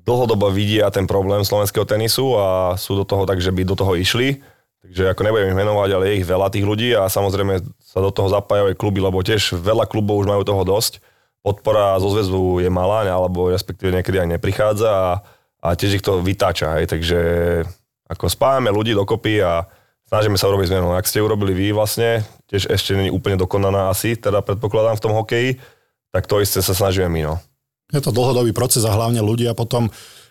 dlhodobo 0.00 0.52
vidia 0.52 0.92
ten 0.92 1.08
problém 1.08 1.44
slovenského 1.44 1.84
tenisu 1.88 2.36
a 2.36 2.76
sú 2.76 2.96
do 2.96 3.04
toho 3.04 3.24
tak, 3.24 3.40
že 3.40 3.52
by 3.52 3.62
do 3.64 3.76
toho 3.76 3.96
išli. 3.96 4.40
Takže 4.80 5.12
ako 5.12 5.20
nebudem 5.28 5.52
ich 5.52 5.60
menovať, 5.60 5.90
ale 5.92 6.04
je 6.08 6.18
ich 6.24 6.26
veľa 6.26 6.48
tých 6.48 6.64
ľudí 6.64 6.96
a 6.96 7.04
samozrejme 7.04 7.60
sa 7.84 7.98
do 8.00 8.08
toho 8.08 8.32
zapájajú 8.32 8.72
aj 8.72 8.80
kluby, 8.80 9.04
lebo 9.04 9.20
tiež 9.20 9.60
veľa 9.60 9.84
klubov 9.84 10.24
už 10.24 10.28
majú 10.32 10.40
toho 10.40 10.64
dosť. 10.64 11.04
Podpora 11.40 11.96
zo 11.96 12.12
zväzu 12.12 12.60
je 12.60 12.68
malá, 12.68 13.08
alebo 13.08 13.48
respektíve 13.48 13.96
niekedy 13.96 14.20
aj 14.20 14.28
neprichádza 14.36 14.90
a, 14.92 15.10
a 15.64 15.68
tiež 15.72 16.00
ich 16.00 16.04
to 16.04 16.20
vytáča. 16.20 16.76
Hej. 16.76 16.92
Takže 16.92 17.20
ako 18.10 18.28
spájame 18.28 18.68
ľudí 18.68 18.92
dokopy 18.92 19.40
a 19.40 19.64
snažíme 20.10 20.36
sa 20.36 20.50
urobiť 20.50 20.68
zmenu. 20.74 20.92
Ak 20.92 21.06
ste 21.06 21.22
urobili 21.22 21.54
vy 21.54 21.66
vlastne, 21.72 22.26
tiež 22.50 22.68
ešte 22.68 22.98
není 22.98 23.08
úplne 23.08 23.38
dokonaná 23.38 23.88
asi, 23.88 24.18
teda 24.18 24.42
predpokladám 24.42 24.98
v 24.98 25.04
tom 25.06 25.14
hokeji, 25.14 25.50
tak 26.10 26.26
to 26.26 26.42
isté 26.42 26.58
sa 26.60 26.74
snažíme 26.74 27.06
my. 27.06 27.22
No. 27.30 27.34
Je 27.94 28.02
to 28.02 28.10
dlhodobý 28.10 28.50
proces 28.50 28.82
a 28.82 28.90
hlavne 28.90 29.22
ľudia 29.22 29.54
potom, 29.54 29.88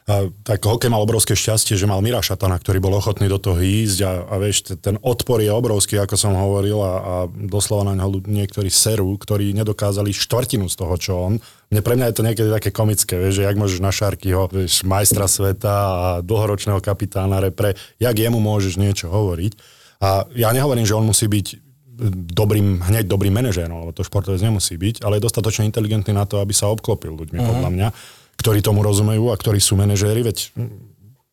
a, 0.10 0.26
tak 0.42 0.66
hokej 0.66 0.90
mal 0.90 1.06
obrovské 1.06 1.38
šťastie, 1.38 1.78
že 1.78 1.86
mal 1.86 2.02
Mira 2.02 2.18
Šatana, 2.18 2.58
ktorý 2.58 2.82
bol 2.82 2.98
ochotný 2.98 3.30
do 3.30 3.38
toho 3.38 3.62
ísť 3.62 4.00
a, 4.02 4.12
a 4.26 4.36
vieš, 4.42 4.74
ten 4.82 4.98
odpor 5.06 5.38
je 5.38 5.54
obrovský, 5.54 6.02
ako 6.02 6.18
som 6.18 6.34
hovoril 6.34 6.82
a, 6.82 6.94
a 6.98 7.16
doslova 7.30 7.94
na 7.94 8.10
ľud- 8.10 8.26
niektorí 8.26 8.74
serú, 8.74 9.14
ktorí 9.22 9.54
nedokázali 9.54 10.10
štvrtinu 10.10 10.66
z 10.66 10.76
toho, 10.82 10.96
čo 10.98 11.14
on. 11.14 11.34
Mne 11.70 11.82
pre 11.86 11.94
mňa 11.94 12.10
je 12.10 12.16
to 12.18 12.26
niekedy 12.26 12.50
také 12.50 12.74
komické, 12.74 13.22
vieš, 13.22 13.38
že 13.38 13.46
jak 13.46 13.62
môžeš 13.62 13.80
na 13.86 13.94
Šarkyho, 13.94 14.50
vieš, 14.50 14.82
majstra 14.82 15.30
sveta 15.30 15.76
a 15.78 16.08
dlhoročného 16.26 16.82
kapitána 16.82 17.38
repre, 17.38 17.78
jak 18.02 18.18
jemu 18.18 18.42
môžeš 18.42 18.82
niečo 18.82 19.14
hovoriť. 19.14 19.54
A 20.02 20.26
ja 20.34 20.50
nehovorím, 20.50 20.90
že 20.90 20.98
on 20.98 21.06
musí 21.06 21.30
byť 21.30 21.70
dobrým, 22.34 22.82
hneď 22.82 23.06
dobrým 23.06 23.36
manažérom, 23.36 23.84
lebo 23.84 23.92
to 23.92 24.08
športovec 24.08 24.40
nemusí 24.40 24.80
byť, 24.80 25.04
ale 25.04 25.20
je 25.20 25.26
dostatočne 25.28 25.68
inteligentný 25.68 26.16
na 26.16 26.24
to, 26.24 26.40
aby 26.40 26.56
sa 26.56 26.72
obklopil 26.72 27.14
ľuďmi, 27.14 27.38
uh-huh. 27.38 27.50
podľa 27.54 27.70
mňa, 27.76 27.88
ktorí 28.40 28.64
tomu 28.64 28.80
rozumejú 28.82 29.30
a 29.30 29.36
ktorí 29.36 29.60
sú 29.60 29.76
manažéri, 29.76 30.24
veď 30.24 30.56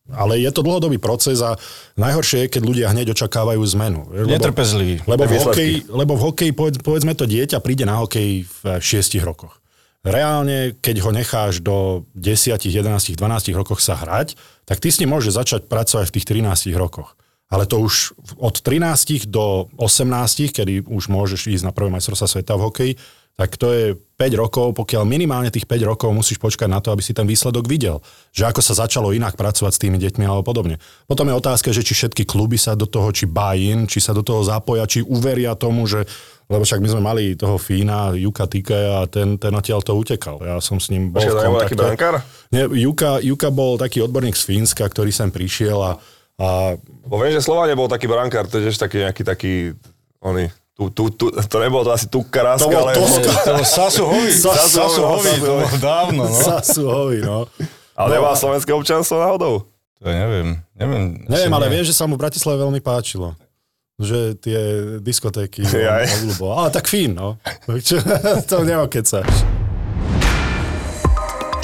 ale 0.07 0.38
je 0.38 0.51
to 0.55 0.62
dlhodobý 0.62 1.03
proces 1.03 1.42
a 1.42 1.59
najhoršie 1.99 2.47
je, 2.47 2.53
keď 2.59 2.62
ľudia 2.62 2.87
hneď 2.95 3.11
očakávajú 3.11 3.59
zmenu. 3.75 4.07
lebo- 4.07 4.31
Netrpezlivý. 4.31 5.03
Lebo 5.03 5.27
v, 5.27 5.35
hokeji, 5.35 5.75
lebo 5.90 6.12
v 6.14 6.23
hokeji, 6.31 6.53
povedz, 6.55 6.77
povedzme 6.79 7.19
to 7.19 7.27
dieťa, 7.27 7.59
príde 7.59 7.83
na 7.83 7.99
hokej 7.99 8.47
v 8.47 8.61
6 8.79 9.19
rokoch. 9.27 9.59
Reálne, 10.07 10.79
keď 10.79 10.97
ho 11.03 11.11
necháš 11.11 11.59
do 11.59 12.07
10, 12.14 12.55
11, 12.55 13.19
12 13.19 13.51
rokoch 13.59 13.83
sa 13.83 13.99
hrať, 13.99 14.38
tak 14.62 14.79
ty 14.79 14.95
s 14.95 15.03
ním 15.03 15.11
môžeš 15.11 15.42
začať 15.42 15.61
pracovať 15.66 16.07
v 16.07 16.14
tých 16.14 16.27
13 16.31 16.71
rokoch. 16.79 17.19
Ale 17.51 17.66
to 17.66 17.83
už 17.83 18.14
od 18.38 18.55
13 18.62 19.27
do 19.27 19.66
18, 19.79 20.55
kedy 20.55 20.87
už 20.87 21.11
môžeš 21.11 21.51
ísť 21.51 21.66
na 21.66 21.75
prvé 21.75 21.90
majstrovstvá 21.90 22.38
sveta 22.38 22.55
v 22.55 22.62
hokeji, 22.62 22.92
tak 23.37 23.61
to 23.61 23.68
je 23.68 23.87
5 24.16 24.40
rokov, 24.40 24.72
pokiaľ 24.72 25.05
minimálne 25.05 25.53
tých 25.53 25.68
5 25.68 25.85
rokov 25.85 26.09
musíš 26.09 26.40
počkať 26.40 26.72
na 26.72 26.81
to, 26.81 26.88
aby 26.88 27.05
si 27.05 27.12
ten 27.12 27.29
výsledok 27.29 27.68
videl. 27.68 28.01
Že 28.33 28.49
ako 28.49 28.61
sa 28.64 28.75
začalo 28.81 29.12
inak 29.12 29.37
pracovať 29.37 29.77
s 29.77 29.83
tými 29.85 30.01
deťmi 30.01 30.25
alebo 30.25 30.40
podobne. 30.40 30.81
Potom 31.05 31.29
je 31.29 31.37
otázka, 31.37 31.68
že 31.68 31.85
či 31.85 31.92
všetky 31.92 32.25
kluby 32.25 32.57
sa 32.57 32.72
do 32.72 32.88
toho, 32.88 33.12
či 33.12 33.29
buy-in, 33.29 33.85
či 33.85 34.01
sa 34.01 34.16
do 34.16 34.25
toho 34.25 34.40
zapoja, 34.40 34.88
či 34.88 35.05
uveria 35.05 35.53
tomu, 35.53 35.85
že 35.85 36.09
lebo 36.46 36.62
však 36.62 36.79
my 36.79 36.88
sme 36.88 37.03
mali 37.03 37.22
toho 37.35 37.59
Fína, 37.59 38.14
Juka 38.14 38.46
Tike 38.46 39.03
a 39.03 39.05
ten, 39.11 39.35
ten 39.35 39.51
odtiaľ 39.51 39.83
to 39.83 39.99
utekal. 39.99 40.38
Ja 40.38 40.62
som 40.62 40.79
s 40.79 40.94
ním 40.94 41.11
bol 41.11 41.18
Počkaj, 41.18 41.35
v 41.35 41.42
nebol 41.42 41.59
taký 41.59 41.75
kontakte. 41.75 41.83
brankár? 41.83 42.14
Nie, 42.55 42.64
Juka, 42.70 43.18
Juka 43.18 43.49
bol 43.51 43.75
taký 43.75 43.99
odborník 44.07 44.38
z 44.38 44.46
Fínska, 44.46 44.87
ktorý 44.87 45.11
sem 45.11 45.35
prišiel 45.35 45.75
a, 45.75 45.92
a 46.38 46.79
Bo 46.79 47.18
viem, 47.18 47.35
že 47.35 47.42
Slovák 47.42 47.66
nebol 47.66 47.90
taký 47.90 48.07
brankár, 48.07 48.46
to 48.46 48.62
je 48.62 48.70
tiež 48.70 48.79
taký 48.79 49.03
nejaký 49.03 49.22
taký, 49.27 49.53
oný, 50.22 50.46
tu, 50.77 50.93
tu, 50.93 51.09
tu, 51.09 51.25
to 51.33 51.57
nebolo 51.57 51.89
to 51.89 51.93
asi 51.97 52.07
Tukka 52.12 52.45
Ráska, 52.45 52.69
To 52.69 52.77
bol 52.77 52.85
ale... 52.85 52.93
Toska. 52.93 53.31
To 53.49 53.65
Sasu 53.65 54.05
Hovi. 54.05 54.29
Sasu 54.29 54.77
Sasu 54.77 55.03
Hovi, 55.09 55.33
to 55.41 55.53
bolo 55.57 55.79
dávno, 55.81 56.23
no. 56.29 56.37
Sasu 56.37 56.85
hovi, 56.85 57.25
no. 57.25 57.49
Ale 57.97 58.21
nemal 58.21 58.37
slovenské 58.37 58.77
občanstvo 58.77 59.17
náhodou? 59.17 59.65
To 60.05 60.05
neviem, 60.05 60.61
neviem. 60.77 61.25
Neviem, 61.25 61.49
asi 61.49 61.57
ale 61.57 61.67
viem, 61.73 61.85
že 61.89 61.97
sa 61.97 62.05
mu 62.05 62.21
v 62.21 62.29
Bratislave 62.29 62.61
veľmi 62.61 62.85
páčilo. 62.85 63.33
Že 63.97 64.37
tie 64.37 64.61
diskotéky 65.01 65.65
Jaj. 65.65 66.21
obľúboval. 66.21 66.68
Ale 66.68 66.70
tak 66.77 66.85
fín, 66.85 67.16
no. 67.16 67.41
To 68.53 68.61
neokecáš. 68.61 69.66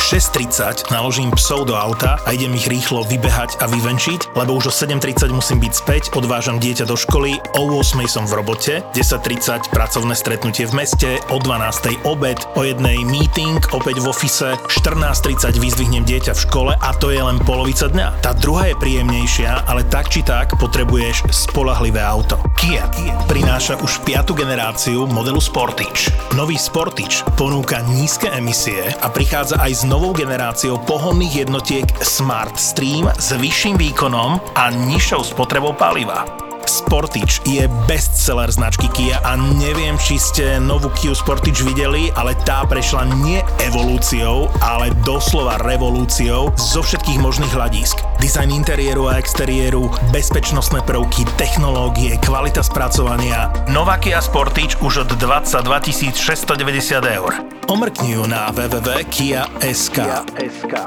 6.30 0.02 0.90
naložím 0.90 1.30
psov 1.38 1.70
do 1.70 1.78
auta 1.78 2.18
a 2.26 2.34
idem 2.34 2.50
ich 2.58 2.66
rýchlo 2.66 3.06
vybehať 3.06 3.62
a 3.62 3.70
vyvenčiť, 3.70 4.34
lebo 4.34 4.58
už 4.58 4.68
o 4.68 4.72
7.30 4.74 5.30
musím 5.30 5.62
byť 5.62 5.72
späť, 5.72 6.02
odvážam 6.18 6.58
dieťa 6.58 6.90
do 6.90 6.98
školy, 6.98 7.38
o 7.54 7.78
8.00 7.78 8.10
som 8.10 8.26
v 8.26 8.42
robote, 8.42 8.82
10.30 8.98 9.70
pracovné 9.70 10.18
stretnutie 10.18 10.66
v 10.66 10.74
meste, 10.74 11.22
o 11.30 11.38
12.00 11.38 12.02
obed, 12.02 12.34
o 12.58 12.66
jednej 12.66 12.98
meeting, 13.06 13.62
opäť 13.70 14.02
v 14.02 14.10
ofise, 14.10 14.58
14.30 14.66 15.62
vyzdvihnem 15.62 16.02
dieťa 16.02 16.34
v 16.34 16.40
škole 16.50 16.72
a 16.74 16.90
to 16.98 17.14
je 17.14 17.22
len 17.22 17.38
polovica 17.46 17.86
dňa. 17.86 18.26
Tá 18.26 18.34
druhá 18.34 18.74
je 18.74 18.80
príjemnejšia, 18.82 19.70
ale 19.70 19.86
tak 19.86 20.10
či 20.10 20.26
tak 20.26 20.58
potrebuješ 20.58 21.30
spolahlivé 21.30 22.02
auto. 22.02 22.42
Kia 22.58 22.90
prináša 23.30 23.78
už 23.78 24.02
piatu 24.02 24.34
generáciu 24.34 25.06
modelu 25.06 25.38
Sportage. 25.38 26.10
Nový 26.34 26.58
Sportage 26.58 27.22
ponúka 27.38 27.78
nízke 27.86 28.26
emisie 28.34 28.90
a 28.98 29.06
prichádza 29.06 29.62
aj 29.62 29.72
s 29.72 29.82
novou 29.92 30.16
generáciou 30.16 30.80
pohonných 30.88 31.44
jednotiek 31.44 31.84
Smart 32.00 32.56
Stream 32.56 33.12
s 33.12 33.36
vyšším 33.36 33.76
výkonom 33.76 34.40
a 34.56 34.72
nižšou 34.72 35.20
spotrebou 35.20 35.76
paliva. 35.76 36.24
Sportage 36.72 37.44
je 37.44 37.68
bestseller 37.84 38.48
značky 38.48 38.88
Kia 38.96 39.20
a 39.20 39.36
neviem, 39.36 40.00
či 40.00 40.16
ste 40.16 40.56
novú 40.56 40.88
Kia 40.96 41.12
Sportage 41.12 41.60
videli, 41.68 42.08
ale 42.16 42.32
tá 42.48 42.64
prešla 42.64 43.12
nie 43.20 43.44
evolúciou, 43.60 44.48
ale 44.64 44.88
doslova 45.04 45.60
revolúciou 45.60 46.48
zo 46.56 46.80
všetkých 46.80 47.20
možných 47.20 47.52
hľadísk. 47.52 48.00
Dizajn 48.24 48.56
interiéru 48.56 49.12
a 49.12 49.20
exteriéru, 49.20 49.92
bezpečnostné 50.16 50.80
prvky, 50.88 51.28
technológie, 51.36 52.16
kvalita 52.24 52.64
spracovania. 52.64 53.52
Nová 53.68 54.00
Kia 54.00 54.24
Sportage 54.24 54.80
už 54.80 55.04
od 55.04 55.12
22 55.20 56.16
690 56.16 56.56
eur. 57.04 57.32
Omrkni 57.68 58.16
ju 58.16 58.24
na 58.24 58.48
www.kia.sk. 58.48 59.98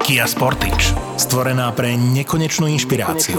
Kia 0.01 0.25
Sportage. 0.25 0.97
Stvorená 1.21 1.69
pre 1.77 1.93
nekonečnú 1.93 2.65
inšpiráciu. 2.73 3.37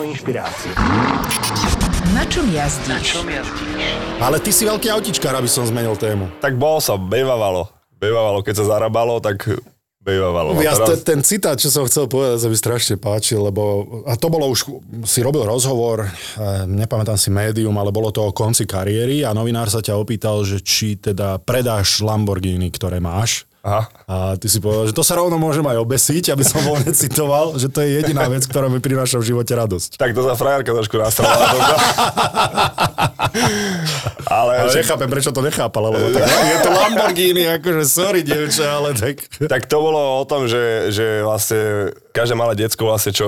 Na 2.16 2.24
čom 2.24 2.48
jazdíš? 2.48 3.20
Ale 4.24 4.40
ty 4.40 4.48
si 4.48 4.64
veľký 4.64 4.88
autičkár, 4.88 5.36
aby 5.36 5.44
som 5.52 5.68
zmenil 5.68 6.00
tému. 6.00 6.32
Tak 6.40 6.56
bol 6.56 6.80
som, 6.80 6.96
bejvavalo. 6.96 7.68
Bejvavalo, 8.00 8.40
keď 8.40 8.64
sa 8.64 8.64
zarábalo, 8.72 9.20
tak 9.20 9.44
bejvavalo. 10.00 10.56
Ja, 10.64 10.72
Teraz- 10.72 11.04
ten, 11.04 11.20
ten 11.20 11.20
citát, 11.20 11.60
čo 11.60 11.68
som 11.68 11.84
chcel 11.84 12.08
povedať, 12.08 12.40
sa 12.40 12.48
mi 12.48 12.56
strašne 12.56 12.96
páčil, 12.96 13.44
lebo 13.44 13.84
a 14.08 14.16
to 14.16 14.32
bolo 14.32 14.48
už, 14.48 14.64
si 15.04 15.20
robil 15.20 15.44
rozhovor, 15.44 16.08
eh, 16.08 16.64
nepamätám 16.64 17.20
si 17.20 17.28
médium, 17.28 17.76
ale 17.76 17.92
bolo 17.92 18.08
to 18.08 18.24
o 18.24 18.32
konci 18.32 18.64
kariéry 18.64 19.20
a 19.20 19.36
novinár 19.36 19.68
sa 19.68 19.84
ťa 19.84 20.00
opýtal, 20.00 20.40
že 20.40 20.64
či 20.64 20.96
teda 20.96 21.36
predáš 21.44 22.00
Lamborghini, 22.00 22.72
ktoré 22.72 22.96
máš. 22.96 23.44
Aha. 23.66 23.90
A 24.06 24.38
ty 24.38 24.46
si 24.46 24.62
povedal, 24.62 24.86
že 24.86 24.94
to 24.94 25.02
sa 25.02 25.18
rovno 25.18 25.42
môžem 25.42 25.66
aj 25.66 25.82
obesiť, 25.82 26.30
aby 26.30 26.46
som 26.46 26.62
voľne 26.62 26.94
citoval, 26.94 27.58
že 27.58 27.66
to 27.66 27.82
je 27.82 27.98
jediná 27.98 28.30
vec, 28.30 28.46
ktorá 28.46 28.70
mi 28.70 28.78
prináša 28.78 29.18
v 29.18 29.34
živote 29.34 29.50
radosť. 29.50 29.98
Tak 29.98 30.14
to 30.14 30.22
za 30.22 30.38
frajerka 30.38 30.70
trošku 30.70 30.94
nastrala. 30.94 31.34
ale, 34.30 34.52
Ale 34.62 34.70
že, 34.70 34.86
nechápem, 34.86 35.10
prečo 35.10 35.34
to 35.34 35.42
nechápala, 35.42 35.90
lebo 35.90 36.14
tak, 36.14 36.30
je 36.54 36.58
to 36.62 36.70
Lamborghini, 36.70 37.44
akože 37.58 37.82
sorry, 37.90 38.22
dievče, 38.22 38.62
ale 38.62 38.94
tak... 38.94 39.26
tak 39.50 39.66
to 39.66 39.76
bolo 39.82 40.22
o 40.22 40.24
tom, 40.30 40.46
že, 40.46 40.94
že 40.94 41.26
vlastne 41.26 41.90
každé 42.14 42.38
malé 42.38 42.54
decko 42.54 42.86
vlastne, 42.86 43.10
čo 43.10 43.26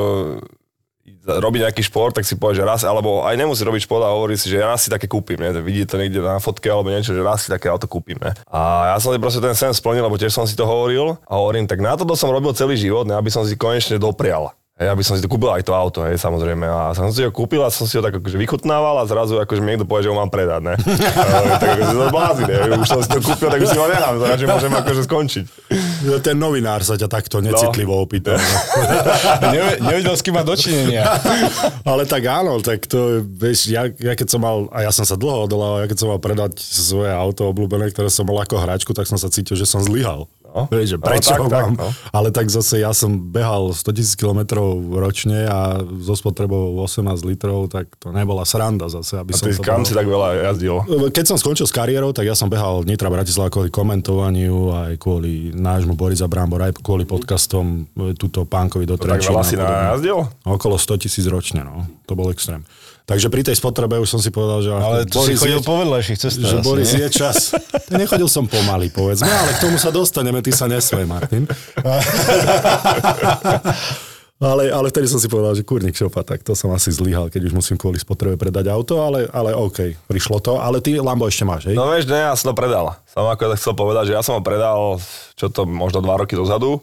robí 1.29 1.61
nejaký 1.61 1.85
šport, 1.85 2.17
tak 2.17 2.25
si 2.25 2.41
povie, 2.41 2.57
že 2.57 2.65
raz, 2.65 2.81
alebo 2.89 3.29
aj 3.29 3.37
nemusí 3.37 3.61
robiť 3.61 3.85
šport 3.85 4.01
a 4.01 4.17
hovorí 4.17 4.41
si, 4.41 4.49
že 4.49 4.65
ja 4.65 4.73
raz 4.73 4.81
si 4.81 4.89
také 4.89 5.05
kúpim, 5.05 5.37
ne? 5.37 5.53
vidí 5.61 5.85
to 5.85 6.01
niekde 6.01 6.25
na 6.25 6.41
fotke 6.41 6.73
alebo 6.73 6.89
niečo, 6.89 7.13
že 7.13 7.21
raz 7.21 7.45
si 7.45 7.53
také 7.53 7.69
auto 7.69 7.85
kúpim. 7.85 8.17
Ne? 8.17 8.33
A 8.49 8.93
ja 8.93 8.97
som 8.97 9.13
si 9.13 9.21
proste 9.21 9.45
ten 9.45 9.53
sen 9.53 9.77
splnil, 9.77 10.01
lebo 10.01 10.17
tiež 10.17 10.33
som 10.33 10.49
si 10.49 10.57
to 10.57 10.65
hovoril 10.65 11.21
a 11.29 11.35
hovorím, 11.37 11.69
tak 11.69 11.85
na 11.85 11.93
toto 12.01 12.17
som 12.17 12.33
robil 12.33 12.57
celý 12.57 12.81
život, 12.81 13.05
ne? 13.05 13.13
aby 13.13 13.29
som 13.29 13.45
si 13.45 13.61
konečne 13.61 14.01
doprial. 14.01 14.57
Hej, 14.79 14.95
aby 14.95 15.03
som 15.03 15.19
si 15.19 15.23
to 15.23 15.27
kúpil 15.27 15.51
aj 15.51 15.67
to 15.67 15.75
auto, 15.75 16.07
hej, 16.07 16.23
samozrejme. 16.23 16.63
A 16.63 16.95
som 16.95 17.11
si 17.11 17.27
ho 17.27 17.35
kúpil 17.35 17.59
a 17.67 17.71
som 17.71 17.83
si 17.83 17.99
ho 17.99 18.03
tak 18.03 18.23
akože 18.23 18.39
vychutnával 18.39 19.03
a 19.03 19.11
zrazu 19.11 19.35
akože 19.43 19.59
mi 19.59 19.75
niekto 19.75 19.91
povie, 19.91 20.07
že 20.07 20.11
ho 20.11 20.15
mám 20.15 20.31
predať, 20.31 20.63
ne? 20.63 20.75
A, 21.19 21.59
tak 21.59 21.83
akože 21.83 21.95
to 21.99 22.07
blázi, 22.15 22.43
ne? 22.47 22.57
Už 22.79 22.87
som 22.87 23.03
si 23.03 23.11
to 23.11 23.19
kúpil, 23.19 23.51
tak 23.51 23.59
už 23.59 23.75
si 23.75 23.79
ho 23.79 23.91
nechám, 23.91 24.15
takže 24.23 24.47
môžem 24.47 24.71
akože 24.71 25.03
skončiť. 25.11 25.45
Ten 26.23 26.39
novinár 26.39 26.87
sa 26.87 26.95
ťa 26.95 27.11
takto 27.11 27.43
necitlivo 27.43 27.91
opýtal. 27.99 28.39
Neve- 29.51 29.83
nevedel, 29.91 30.15
s 30.15 30.23
kým 30.23 30.39
má 30.39 30.47
dočinenia. 30.47 31.11
Ale 31.91 32.07
tak 32.07 32.23
áno, 32.31 32.63
tak 32.63 32.87
to, 32.87 33.27
vieš, 33.27 33.67
ja, 33.75 33.91
ja 33.99 34.15
keď 34.15 34.31
som 34.31 34.39
mal, 34.39 34.71
a 34.71 34.87
ja 34.87 34.95
som 34.95 35.03
sa 35.03 35.19
dlho 35.19 35.51
odolal, 35.51 35.83
ja 35.83 35.91
keď 35.91 35.99
som 35.99 36.09
mal 36.15 36.23
predať 36.23 36.55
svoje 36.63 37.11
auto 37.11 37.51
obľúbené, 37.51 37.91
ktoré 37.91 38.15
som 38.15 38.31
mal 38.31 38.47
ako 38.47 38.63
hračku, 38.63 38.95
tak 38.95 39.11
som 39.11 39.19
sa 39.19 39.27
cítil, 39.27 39.59
že 39.59 39.67
som 39.67 39.83
zlyhal. 39.83 40.31
No. 40.49 40.65
Vieš, 40.67 40.89
že 40.89 40.97
No, 40.97 41.05
prečo 41.05 41.29
tak, 41.29 41.41
ho 41.41 41.47
tak, 41.47 41.65
no. 41.71 41.89
Ale 42.09 42.29
tak 42.29 42.49
zase 42.49 42.81
ja 42.81 42.91
som 42.91 43.15
behal 43.21 43.69
100 43.71 43.85
000 43.85 44.17
km 44.17 44.41
ročne 44.97 45.45
a 45.45 45.77
so 46.01 46.13
spotrebou 46.13 46.73
18 46.81 47.05
litrov, 47.23 47.69
tak 47.69 47.93
to 47.95 48.11
nebola 48.11 48.43
sranda 48.43 48.89
zase, 48.89 49.17
aby 49.17 49.33
A 49.33 49.37
som 49.37 49.45
ty 49.45 49.55
to 49.55 49.61
kam 49.61 49.81
behal. 49.81 49.85
si 49.85 49.93
tak 49.93 50.09
veľa 50.09 50.29
jazdil? 50.49 50.77
Keď 51.11 51.25
som 51.27 51.37
skončil 51.37 51.63
s 51.63 51.71
kariérou, 51.71 52.11
tak 52.11 52.25
ja 52.25 52.33
som 52.33 52.49
behal 52.49 52.81
Nitra 52.83 53.07
Bratislava 53.07 53.49
kvôli 53.49 53.69
komentovaniu, 53.69 54.57
aj 54.73 54.93
kvôli 54.97 55.53
nášmu 55.53 55.93
Borisa 55.93 56.25
Brambor, 56.25 56.65
aj 56.65 56.81
kvôli 56.81 57.05
podcastom 57.05 57.85
e, 57.93 58.15
túto 58.15 58.43
pánkovi 58.43 58.83
do 58.83 58.97
To 58.97 59.05
tak 59.05 59.21
Trenčína. 59.21 59.31
veľa 59.31 59.45
si 59.45 59.55
najazdil? 59.55 60.19
Okolo 60.43 60.75
100 60.75 60.97
tisíc 60.99 61.27
ročne, 61.27 61.61
no. 61.61 61.85
To 62.05 62.17
bol 62.17 62.33
extrém. 62.33 62.65
Takže 63.09 63.33
pri 63.33 63.41
tej 63.41 63.57
spotrebe 63.57 63.97
už 63.97 64.05
som 64.05 64.21
si 64.21 64.29
povedal, 64.29 64.61
že... 64.61 64.69
Ale 64.69 65.09
to 65.09 65.25
si 65.25 65.33
chodil 65.33 65.65
po 65.65 65.81
vedľajších 65.81 66.19
cestách. 66.21 66.45
že 66.45 66.57
asi, 66.61 66.67
Boris, 66.69 66.93
nie? 66.93 67.09
je 67.09 67.09
čas. 67.09 67.57
Nechodil 67.89 68.29
som 68.29 68.45
pomaly, 68.45 68.93
povedzme, 68.93 69.33
ale 69.33 69.57
k 69.57 69.65
tomu 69.65 69.81
sa 69.81 69.89
dostaneme, 69.89 70.45
ty 70.45 70.53
sa 70.53 70.69
nesmej, 70.69 71.09
Martin. 71.09 71.49
Ale, 74.39 74.71
ale 74.71 74.87
vtedy 74.95 75.11
som 75.11 75.19
si 75.19 75.27
povedal, 75.27 75.51
že 75.59 75.67
kurník 75.67 75.99
šopa, 75.99 76.23
tak 76.23 76.47
to 76.47 76.55
som 76.55 76.71
asi 76.71 76.95
zlyhal, 76.95 77.27
keď 77.27 77.51
už 77.51 77.59
musím 77.59 77.75
kvôli 77.75 77.99
spotrebe 77.99 78.39
predať 78.39 78.71
auto, 78.71 79.03
ale, 79.03 79.27
ale 79.35 79.51
OK, 79.51 79.99
prišlo 80.07 80.39
to. 80.39 80.63
Ale 80.63 80.79
ty 80.79 80.95
Lambo 80.95 81.27
ešte 81.27 81.43
máš, 81.43 81.67
hej? 81.67 81.75
No 81.75 81.91
vieš, 81.91 82.07
ne, 82.07 82.23
ja 82.23 82.39
som 82.39 82.55
to 82.55 82.55
predal. 82.55 82.95
Som 83.11 83.27
ako 83.27 83.59
chcel 83.59 83.75
povedať, 83.75 84.05
že 84.13 84.15
ja 84.15 84.23
som 84.23 84.39
ho 84.39 84.43
predal, 84.47 85.03
čo 85.35 85.51
to, 85.51 85.67
možno 85.67 86.07
dva 86.07 86.23
roky 86.23 86.39
dozadu. 86.39 86.79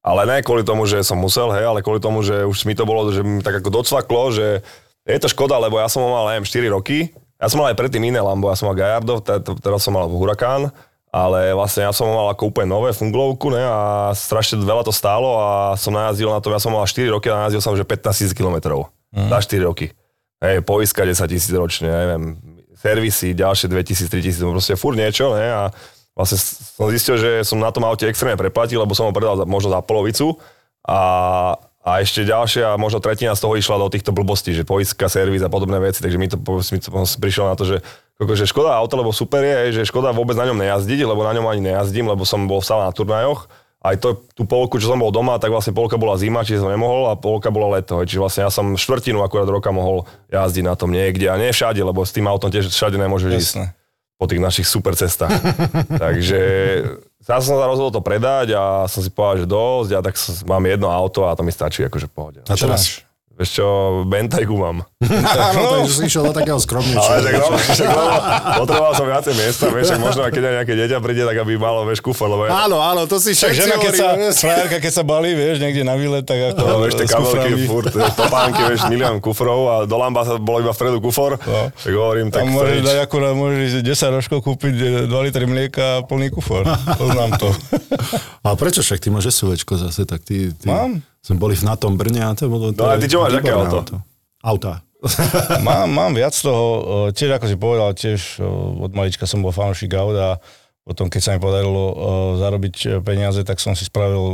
Ale 0.00 0.24
ne 0.24 0.40
kvôli 0.40 0.64
tomu, 0.64 0.88
že 0.88 1.04
som 1.04 1.20
musel, 1.20 1.52
hej, 1.52 1.68
ale 1.68 1.84
kvôli 1.84 2.00
tomu, 2.00 2.24
že 2.24 2.48
už 2.48 2.64
mi 2.64 2.72
to 2.72 2.88
bolo, 2.88 3.12
že 3.12 3.20
mi 3.20 3.44
tak 3.44 3.60
ako 3.60 3.68
docvaklo, 3.68 4.32
že 4.32 4.64
je 5.08 5.18
to 5.18 5.28
škoda, 5.28 5.56
lebo 5.56 5.76
ja 5.76 5.88
som 5.88 6.00
ho 6.00 6.10
mal, 6.10 6.28
neviem, 6.28 6.44
4 6.44 6.68
roky. 6.68 7.08
Ja 7.38 7.46
som 7.46 7.58
mal 7.58 7.70
aj 7.70 7.78
predtým 7.78 8.04
iné 8.04 8.18
Lambo, 8.18 8.46
ja 8.46 8.54
som 8.54 8.66
mal 8.66 8.76
Gallardo, 8.76 9.18
te- 9.18 9.40
te- 9.40 9.56
teraz 9.56 9.80
som 9.80 9.90
mal 9.90 10.04
Huracán, 10.04 10.68
ale 11.08 11.54
vlastne 11.54 11.82
ja 11.82 11.92
som 11.94 12.04
ho 12.04 12.14
mal 12.14 12.28
ako 12.28 12.50
úplne 12.50 12.68
nové 12.68 12.92
funglovku, 12.92 13.48
ne, 13.48 13.62
a 13.62 13.80
strašne 14.12 14.58
veľa 14.58 14.82
to 14.82 14.92
stálo 14.92 15.38
a 15.38 15.48
som 15.74 15.90
najazdil 15.90 16.28
na 16.28 16.38
tom, 16.38 16.52
ja 16.52 16.60
som 16.60 16.70
mal 16.70 16.84
4 16.84 17.08
roky 17.08 17.26
a 17.26 17.46
najazdil 17.46 17.62
som, 17.62 17.72
že 17.72 17.82
15 17.82 18.28
000 18.28 18.36
km 18.36 18.84
Mhm. 19.08 19.32
za 19.32 19.38
4 19.40 19.64
roky. 19.64 19.88
Hej, 20.38 20.60
poiska 20.62 21.02
10 21.02 21.24
tisíc 21.26 21.48
ročne, 21.50 21.88
neviem, 21.88 22.36
servisy, 22.76 23.32
ďalšie 23.32 23.66
2000, 23.66 24.06
3000, 24.06 24.44
proste 24.44 24.76
furt 24.76 24.94
niečo, 24.94 25.32
ne, 25.32 25.46
a 25.48 25.62
vlastne 26.12 26.36
som 26.38 26.90
zistil, 26.90 27.16
že 27.16 27.30
som 27.42 27.56
na 27.56 27.70
tom 27.70 27.82
aute 27.82 28.04
extrémne 28.04 28.36
preplatil, 28.36 28.78
lebo 28.78 28.92
som 28.92 29.06
ho 29.06 29.14
predal 29.14 29.38
možno 29.46 29.70
za 29.70 29.80
polovicu 29.80 30.36
a, 30.84 31.54
a 31.88 32.04
ešte 32.04 32.28
ďalšia, 32.28 32.76
možno 32.76 33.00
tretina 33.00 33.32
z 33.32 33.48
toho 33.48 33.56
išla 33.56 33.80
do 33.80 33.88
týchto 33.88 34.12
blbostí, 34.12 34.52
že 34.52 34.68
poiska, 34.68 35.08
servis 35.08 35.40
a 35.40 35.48
podobné 35.48 35.80
veci, 35.80 36.04
takže 36.04 36.20
mi 36.20 36.28
to, 36.28 36.36
mi 36.36 36.78
to 36.84 36.88
prišlo 36.92 37.48
na 37.48 37.56
to, 37.56 37.64
že 37.64 37.76
koko, 38.20 38.36
že 38.36 38.44
škoda 38.44 38.76
auto, 38.76 39.00
lebo 39.00 39.08
super 39.08 39.40
je, 39.40 39.80
že 39.80 39.88
škoda 39.88 40.12
vôbec 40.12 40.36
na 40.36 40.44
ňom 40.44 40.60
nejazdiť, 40.60 41.08
lebo 41.08 41.24
na 41.24 41.32
ňom 41.32 41.48
ani 41.48 41.72
nejazdím, 41.72 42.04
lebo 42.12 42.28
som 42.28 42.44
bol 42.44 42.60
stále 42.60 42.84
na 42.84 42.92
turnajoch. 42.92 43.48
Aj 43.78 43.94
to, 43.94 44.26
tú 44.34 44.42
polku, 44.42 44.82
čo 44.82 44.90
som 44.90 44.98
bol 44.98 45.14
doma, 45.14 45.38
tak 45.38 45.54
vlastne 45.54 45.70
polka 45.70 45.94
bola 45.94 46.18
zima, 46.18 46.42
čiže 46.42 46.66
som 46.66 46.68
nemohol 46.68 47.08
a 47.08 47.16
polka 47.16 47.54
bola 47.54 47.78
leto. 47.78 48.02
Čiže 48.02 48.18
vlastne 48.18 48.42
ja 48.44 48.50
som 48.50 48.74
štvrtinu 48.74 49.22
akurát 49.22 49.46
roka 49.46 49.70
mohol 49.70 50.02
jazdiť 50.34 50.66
na 50.66 50.74
tom 50.74 50.90
niekde 50.90 51.30
a 51.30 51.38
nie 51.38 51.54
všade, 51.54 51.78
lebo 51.78 52.02
s 52.02 52.10
tým 52.10 52.26
autom 52.26 52.50
tiež 52.50 52.74
všade 52.74 52.98
nemôžeš 52.98 53.30
ísť 53.38 53.52
Jasné. 53.54 53.66
po 54.18 54.26
tých 54.26 54.42
našich 54.42 54.66
super 54.66 54.98
cestách. 54.98 55.30
Takže 56.04 56.40
ja 57.26 57.42
som 57.42 57.58
sa 57.58 57.66
rozhodol 57.66 57.98
to 57.98 58.02
predať 58.04 58.54
a 58.54 58.86
som 58.86 59.02
si 59.02 59.10
povedal, 59.10 59.42
že 59.42 59.46
dosť 59.50 59.90
a 59.90 59.98
tak 60.04 60.14
som, 60.14 60.32
mám 60.46 60.62
jedno 60.62 60.86
auto 60.86 61.26
a 61.26 61.34
to 61.34 61.42
mi 61.42 61.50
stačí 61.50 61.82
akože 61.82 62.06
pohode. 62.06 62.40
A 62.46 62.54
teraz... 62.54 63.07
Vieš 63.38 63.62
čo, 63.62 63.66
Bentajku 64.02 64.50
mám. 64.58 64.82
Áno, 64.98 65.78
takže 65.78 65.94
si 65.94 66.02
išiel 66.10 66.26
do 66.26 66.34
takého 66.34 66.58
Ale 66.58 66.64
skromnejšieho. 66.66 67.22
tak 67.22 67.34
no, 67.38 67.54
však, 67.54 67.86
lebo 67.86 68.10
potreboval 68.58 68.92
som 68.98 69.06
viacej 69.06 69.34
miesta, 69.38 69.70
vieš, 69.70 69.94
však 69.94 70.00
možno 70.02 70.26
keď 70.26 70.42
aj 70.42 70.54
nejaké 70.58 70.72
dieťa 70.74 70.98
príde, 70.98 71.22
tak 71.22 71.38
aby 71.46 71.54
malo, 71.54 71.86
vieš, 71.86 72.02
kufor, 72.02 72.26
lebo 72.34 72.50
ja, 72.50 72.66
Áno, 72.66 72.82
áno, 72.82 73.06
to 73.06 73.22
si 73.22 73.38
všetci 73.38 73.54
žena, 73.54 73.78
keď 73.78 73.92
sa, 73.94 74.08
frajerka, 74.34 74.76
keď 74.82 74.92
sa 74.92 75.02
balí, 75.06 75.38
vieš, 75.38 75.62
niekde 75.62 75.86
na 75.86 75.94
výlet, 75.94 76.26
tak 76.26 76.50
ako 76.50 76.66
No, 76.66 76.82
vieš, 76.82 76.98
tie 76.98 77.06
kabelky, 77.06 77.70
furt, 77.70 77.94
topánky, 77.94 78.60
vieš, 78.74 78.82
milión 78.90 79.22
kufrov 79.22 79.60
a 79.70 79.74
do 79.86 79.94
Lamba 79.94 80.26
sa 80.26 80.34
bolo 80.42 80.58
iba 80.58 80.74
vpredu 80.74 80.98
kufor, 80.98 81.38
No. 81.38 81.70
tak 81.70 81.94
hovorím, 81.94 82.34
tak 82.34 82.42
Tam 82.42 82.50
môžeš 82.50 82.82
dať 82.82 82.98
akurát, 83.06 83.38
môžeš 83.38 83.60
ísť 83.70 83.78
10 83.86 84.16
rožkov 84.18 84.38
kúpiť 84.42 85.06
2 85.06 85.26
litry 85.30 85.46
mlieka 85.46 86.02
a 86.02 86.02
plný 86.02 86.34
kufor. 86.34 86.66
Poznám 86.98 87.38
to. 87.38 87.54
A 88.46 88.56
prečo 88.56 88.80
však 88.80 88.98
ty 88.98 89.12
máš 89.12 89.30
SUVčko 89.30 89.76
zase, 89.76 90.08
tak 90.08 90.24
ty... 90.24 90.50
ty 90.56 90.66
Mám. 90.66 91.04
Sme 91.28 91.36
boli 91.36 91.52
na 91.60 91.76
tom 91.76 92.00
Brne 92.00 92.24
a 92.24 92.32
to 92.32 92.48
bolo... 92.48 92.72
to 92.72 92.80
No 92.80 92.88
a 92.88 92.96
ty 92.96 93.04
čo 93.04 93.20
máš, 93.20 93.36
aké 93.36 93.52
výborné 93.52 93.68
auto? 93.68 94.00
Auta. 94.40 94.80
mám, 95.66 95.84
mám 95.92 96.16
viac 96.16 96.32
toho, 96.32 96.64
e, 96.64 97.12
tiež 97.12 97.36
ako 97.36 97.46
si 97.46 97.56
povedal, 97.60 97.88
tiež 97.92 98.40
e, 98.40 98.48
od 98.80 98.96
malička 98.96 99.28
som 99.28 99.44
bol 99.44 99.52
fanúšik 99.52 99.92
aut 99.92 100.16
a 100.16 100.40
potom 100.88 101.12
keď 101.12 101.20
sa 101.20 101.36
mi 101.36 101.40
podarilo 101.44 101.84
uh, 101.84 101.94
zarobiť 102.40 103.04
peniaze, 103.04 103.44
tak 103.44 103.60
som 103.60 103.76
si 103.76 103.84
spravil 103.84 104.24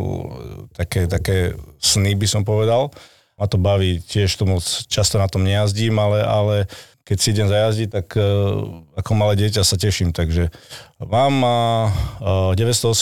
také, 0.71 1.11
také 1.11 1.59
sny, 1.83 2.15
by 2.15 2.31
som 2.31 2.47
povedal. 2.47 2.95
Ma 3.35 3.51
to 3.51 3.59
baví, 3.59 3.99
tiež 3.99 4.39
to 4.39 4.47
moc 4.47 4.63
často 4.87 5.19
na 5.19 5.27
tom 5.27 5.43
nejazdím, 5.43 5.99
ale, 5.99 6.23
ale 6.23 6.55
keď 7.03 7.17
si 7.19 7.35
idem 7.35 7.51
zajazdiť, 7.51 7.89
tak 7.91 8.07
ako 8.95 9.11
malé 9.19 9.35
dieťa 9.35 9.67
sa 9.67 9.75
teším. 9.75 10.15
Takže 10.15 10.55
mám 11.03 11.35
uh, 11.43 12.55
918 12.55 12.95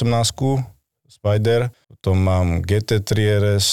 Spider, 1.22 1.70
potom 1.86 2.18
mám 2.18 2.66
GT3 2.66 3.14
RS, 3.38 3.66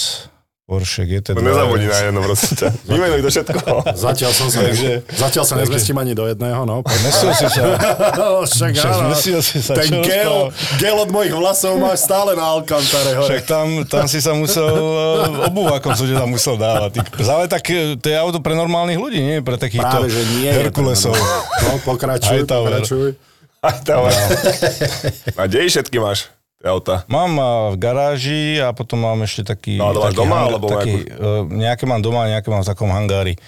Porsche 0.70 1.02
GT2. 1.02 1.34
No 1.34 1.50
nezabudni 1.50 1.90
na 1.90 1.98
jedno, 1.98 2.22
prosím 2.22 2.54
ťa. 2.62 2.68
Vymenuj 2.94 3.20
to 3.26 3.30
všetko. 3.34 3.58
Zatiaľ 3.90 4.30
som 4.30 4.46
sa, 4.54 4.62
Takže- 4.70 5.02
zatiaľ 5.18 5.44
sa 5.50 5.54
nezmestím 5.58 5.98
ani 5.98 6.14
do 6.14 6.30
jedného, 6.30 6.62
no. 6.62 6.86
Zmestil 6.86 7.34
si 7.34 7.46
sa. 7.50 7.74
Však 8.54 8.72
áno. 8.86 9.10
si 9.18 9.58
sa. 9.66 9.74
Ten 9.74 9.98
gel, 9.98 10.54
gel 10.78 10.94
od 10.94 11.10
mojich 11.10 11.34
vlasov 11.34 11.74
máš 11.82 12.06
stále 12.06 12.38
na 12.38 12.54
Alcantare 12.54 13.18
hore. 13.18 13.34
Však 13.34 13.42
tam, 13.50 13.66
tam 13.82 14.06
si 14.06 14.22
sa 14.22 14.30
musel, 14.30 14.70
uh, 14.70 15.50
obúvakom 15.50 15.90
som 15.98 16.06
ťa 16.06 16.22
tam 16.22 16.30
musel 16.30 16.54
dávať. 16.54 17.02
Ty, 17.02 17.34
ale 17.34 17.50
tak 17.50 17.66
eh, 17.66 17.98
to 17.98 18.06
je 18.06 18.14
auto 18.14 18.38
pre 18.38 18.54
normálnych 18.54 19.02
ľudí, 19.02 19.18
nie 19.18 19.42
pre 19.42 19.58
takýchto 19.58 20.06
Práve, 20.06 20.06
že 20.06 20.22
nie. 20.38 20.54
Herkulesov. 20.54 21.18
No, 21.66 21.82
pokračuj, 21.82 22.46
pokračuj. 22.46 23.18
Aj 23.58 23.74
tam. 23.82 24.06
A 25.34 25.42
kde 25.50 25.66
ich 25.66 25.74
všetky 25.74 25.98
máš? 25.98 26.30
Auta. 26.60 27.08
Mám 27.08 27.30
a, 27.40 27.50
v 27.72 27.76
garáži 27.80 28.60
a 28.60 28.76
potom 28.76 29.00
mám 29.00 29.24
ešte 29.24 29.48
taký... 29.48 29.80
No, 29.80 29.90
a 29.90 29.96
to 29.96 30.00
máš 30.00 30.12
taký 30.12 30.18
doma, 30.20 30.36
hang- 30.36 30.48
alebo 30.52 30.66
taký, 30.68 30.92
uh, 31.08 31.42
Nejaké 31.48 31.84
mám 31.88 32.00
doma, 32.04 32.28
nejaké 32.28 32.48
mám 32.52 32.60
v 32.60 32.68
takom 32.68 32.92
hangári. 32.92 33.40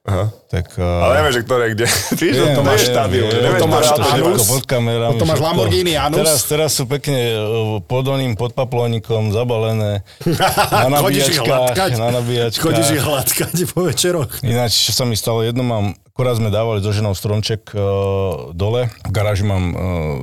Aha. 0.00 0.32
Tak, 0.48 0.80
uh, 0.80 1.04
Ale 1.04 1.12
neviem, 1.20 1.34
že 1.36 1.40
ktoré 1.44 1.64
kde. 1.76 1.84
Ty, 2.18 2.26
že 2.32 2.44
to 2.56 2.62
máš 2.64 2.88
Nevieš, 2.88 3.60
to 3.60 3.68
máš 3.68 3.86
Anus. 4.00 4.48
pod 4.48 4.64
kamerami. 4.64 5.12
Potom 5.12 5.28
máš. 5.28 5.40
Lamborghini 5.44 5.92
Anus. 6.00 6.16
Teraz, 6.16 6.38
teraz 6.48 6.70
sú 6.72 6.88
pekne 6.88 7.36
uh, 7.36 7.84
pod 7.84 8.08
oným, 8.08 8.32
pod 8.32 8.56
paplónikom, 8.56 9.28
zabalené. 9.28 10.00
Na 10.24 10.98
Chodíš 11.04 11.36
ich 11.36 11.44
nabíjačkách. 11.44 11.52
hladkať? 11.52 11.90
Na 12.00 12.08
nabíjačkách. 12.16 12.64
Chodíš 12.64 12.88
ich 12.96 13.04
hladkať 13.04 13.54
po 13.76 13.80
večeroch. 13.84 14.30
Ináč, 14.40 14.88
čo 14.88 14.96
sa 14.96 15.04
mi 15.04 15.20
stalo, 15.20 15.44
jedno 15.44 15.68
mám, 15.68 15.92
akorát 16.08 16.40
sme 16.40 16.48
dávali 16.48 16.80
so 16.80 16.96
ženou 16.96 17.12
stromček 17.12 17.76
uh, 17.76 18.56
dole, 18.56 18.88
v 19.04 19.12
garáži 19.12 19.44
mám 19.44 19.64
uh, 19.68 19.78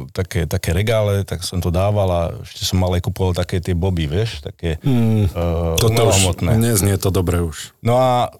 také, 0.10 0.50
také 0.50 0.74
regále, 0.74 1.22
tak 1.22 1.46
som 1.46 1.62
to 1.62 1.70
dával 1.70 2.10
a 2.10 2.22
ešte 2.42 2.66
som 2.66 2.82
mal 2.82 2.98
aj 2.98 3.06
kupoval 3.06 3.38
také 3.38 3.62
tie 3.62 3.78
boby, 3.78 4.10
vieš, 4.10 4.42
také 4.42 4.82
hmm, 4.82 5.38
uh, 5.38 5.78
Toto 5.78 6.10
už 6.10 6.42
neznie 6.58 6.98
to 6.98 7.14
dobre 7.14 7.46
už. 7.46 7.78
No 7.86 8.02
a 8.02 8.34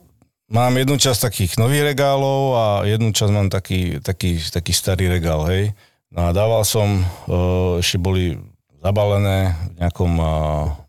mám 0.52 0.74
jednu 0.76 0.96
časť 0.96 1.20
takých 1.32 1.52
nových 1.60 1.94
regálov 1.94 2.42
a 2.56 2.66
jednu 2.88 3.12
časť 3.12 3.32
mám 3.32 3.48
taký, 3.52 4.00
taký, 4.00 4.40
taký 4.40 4.72
starý 4.72 5.12
regál, 5.12 5.44
hej. 5.52 5.76
No 6.12 6.32
a 6.32 6.36
dával 6.36 6.64
som, 6.64 7.04
uh, 7.28 7.84
ešte 7.84 8.00
boli 8.00 8.40
zabalené 8.80 9.54
v 9.76 9.84
nejakom 9.84 10.14
uh, 10.18 10.30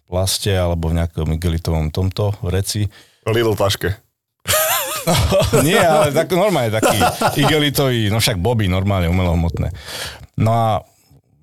plaste 0.06 0.54
alebo 0.54 0.88
v 0.88 1.02
nejakom 1.02 1.28
igelitovom 1.34 1.90
tomto 1.90 2.38
reci. 2.46 2.86
Lidl 3.26 3.59
taške. 3.59 3.98
Nie, 5.66 5.82
ale 5.82 6.12
tak 6.12 6.32
normálne 6.32 6.72
taký 6.72 6.96
igelitový, 7.40 8.12
no 8.12 8.20
však 8.20 8.38
boby 8.38 8.68
normálne 8.68 9.09
umelohmotné. 9.09 9.72
No 10.38 10.50
a 10.52 10.66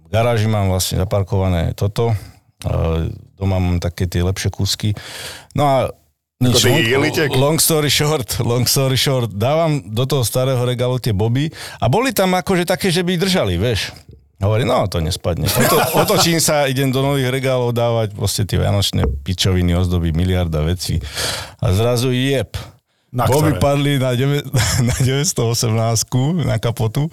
v 0.06 0.08
garáži 0.14 0.48
mám 0.48 0.70
vlastne 0.70 1.02
zaparkované 1.02 1.74
toto, 1.74 2.14
e, 2.14 2.16
doma 3.36 3.58
mám 3.58 3.82
také 3.82 4.06
tie 4.06 4.22
lepšie 4.22 4.54
kúsky. 4.54 4.94
No 5.58 5.66
a 5.66 5.78
nič, 6.44 6.68
igelitiek? 6.68 7.30
long 7.32 7.56
story 7.62 7.88
short, 7.88 8.40
long 8.44 8.68
story 8.68 9.00
short, 9.00 9.32
dávam 9.32 9.80
do 9.88 10.04
toho 10.04 10.24
starého 10.28 10.60
regálu 10.68 11.00
tie 11.00 11.16
boby 11.16 11.48
a 11.80 11.86
boli 11.88 12.12
tam 12.12 12.36
akože 12.36 12.68
také, 12.68 12.92
že 12.92 13.04
by 13.04 13.16
držali, 13.16 13.56
vieš. 13.56 13.96
Hovorí, 14.44 14.68
no 14.68 14.84
to 14.92 15.00
nespadne. 15.00 15.48
Oto, 15.48 15.80
otočím 16.04 16.44
sa, 16.44 16.68
idem 16.68 16.92
do 16.92 17.00
nových 17.00 17.32
regálov 17.32 17.72
dávať 17.72 18.12
proste 18.20 18.44
tie 18.44 18.60
vianočné 18.60 19.08
pičoviny, 19.24 19.72
ozdoby, 19.80 20.12
miliarda 20.12 20.60
vecí. 20.60 21.00
A 21.64 21.72
zrazu 21.72 22.12
jeb. 22.12 22.52
Na 23.16 23.32
Boby 23.32 23.56
ktoré? 23.56 23.64
padli 23.64 23.94
na, 23.96 24.12
9, 24.12 24.52
na 24.92 24.96
918 25.00 26.44
na 26.44 26.60
kapotu 26.60 27.08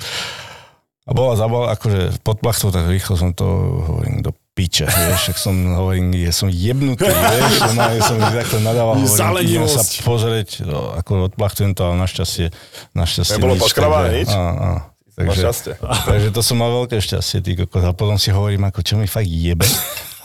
a 1.06 1.10
bola 1.14 1.38
zabal, 1.38 1.70
akože 1.70 2.18
pod 2.26 2.42
plachtou, 2.42 2.74
tak 2.74 2.90
rýchlo 2.90 3.14
som 3.14 3.30
to 3.30 3.46
hovorím 3.86 4.26
do 4.26 4.34
piče, 4.52 4.84
vieš, 4.84 5.32
tak 5.32 5.36
som 5.40 5.56
hovorím, 5.72 6.12
ja 6.12 6.28
som 6.28 6.52
jebnutý, 6.52 7.08
vieš, 7.08 7.56
normálne 7.72 8.00
som 8.04 8.16
mi 8.20 8.28
takto 8.36 8.60
nadával, 8.60 9.00
hovorím, 9.00 9.48
idem 9.48 9.64
sa 9.64 9.80
pozrieť, 10.04 10.48
no, 10.68 10.92
ako 10.92 11.32
odplachtujem 11.32 11.72
to, 11.72 11.88
ale 11.88 11.96
našťastie, 11.96 12.52
našťastie 12.92 13.40
Nebolo 13.40 13.56
nič, 13.56 13.72
takže- 13.72 14.12
nič? 14.12 14.28
Á, 14.28 14.44
á. 14.52 14.72
Šťastie. 15.12 15.76
takže 16.08 16.28
to 16.32 16.40
som 16.40 16.56
mal 16.56 16.72
veľké 16.72 16.96
šťastie, 16.96 17.44
ty 17.44 17.52
kokos. 17.52 17.84
A 17.84 17.92
potom 17.92 18.16
si 18.16 18.32
hovorím, 18.32 18.64
ako 18.64 18.80
čo 18.80 18.96
mi 18.96 19.04
fakt 19.04 19.28
jebe. 19.28 19.68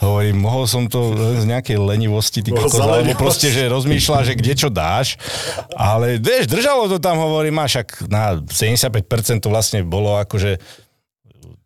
Hovorím, 0.00 0.40
mohol 0.40 0.64
som 0.64 0.88
to 0.88 1.12
z 1.12 1.44
nejakej 1.44 1.76
lenivosti, 1.76 2.40
ty 2.40 2.54
kokos, 2.54 2.78
alebo 2.80 3.12
proste, 3.18 3.52
že 3.52 3.68
rozmýšľa, 3.68 4.32
že 4.32 4.34
kde 4.38 4.52
čo 4.56 4.72
dáš. 4.72 5.20
Ale 5.76 6.16
vieš, 6.16 6.48
držalo 6.48 6.88
to 6.88 6.96
tam, 7.02 7.20
hovorím, 7.20 7.60
a 7.60 7.68
však 7.68 8.08
na 8.08 8.40
75% 8.40 9.44
to 9.44 9.52
vlastne 9.52 9.84
bolo 9.84 10.16
akože 10.16 10.56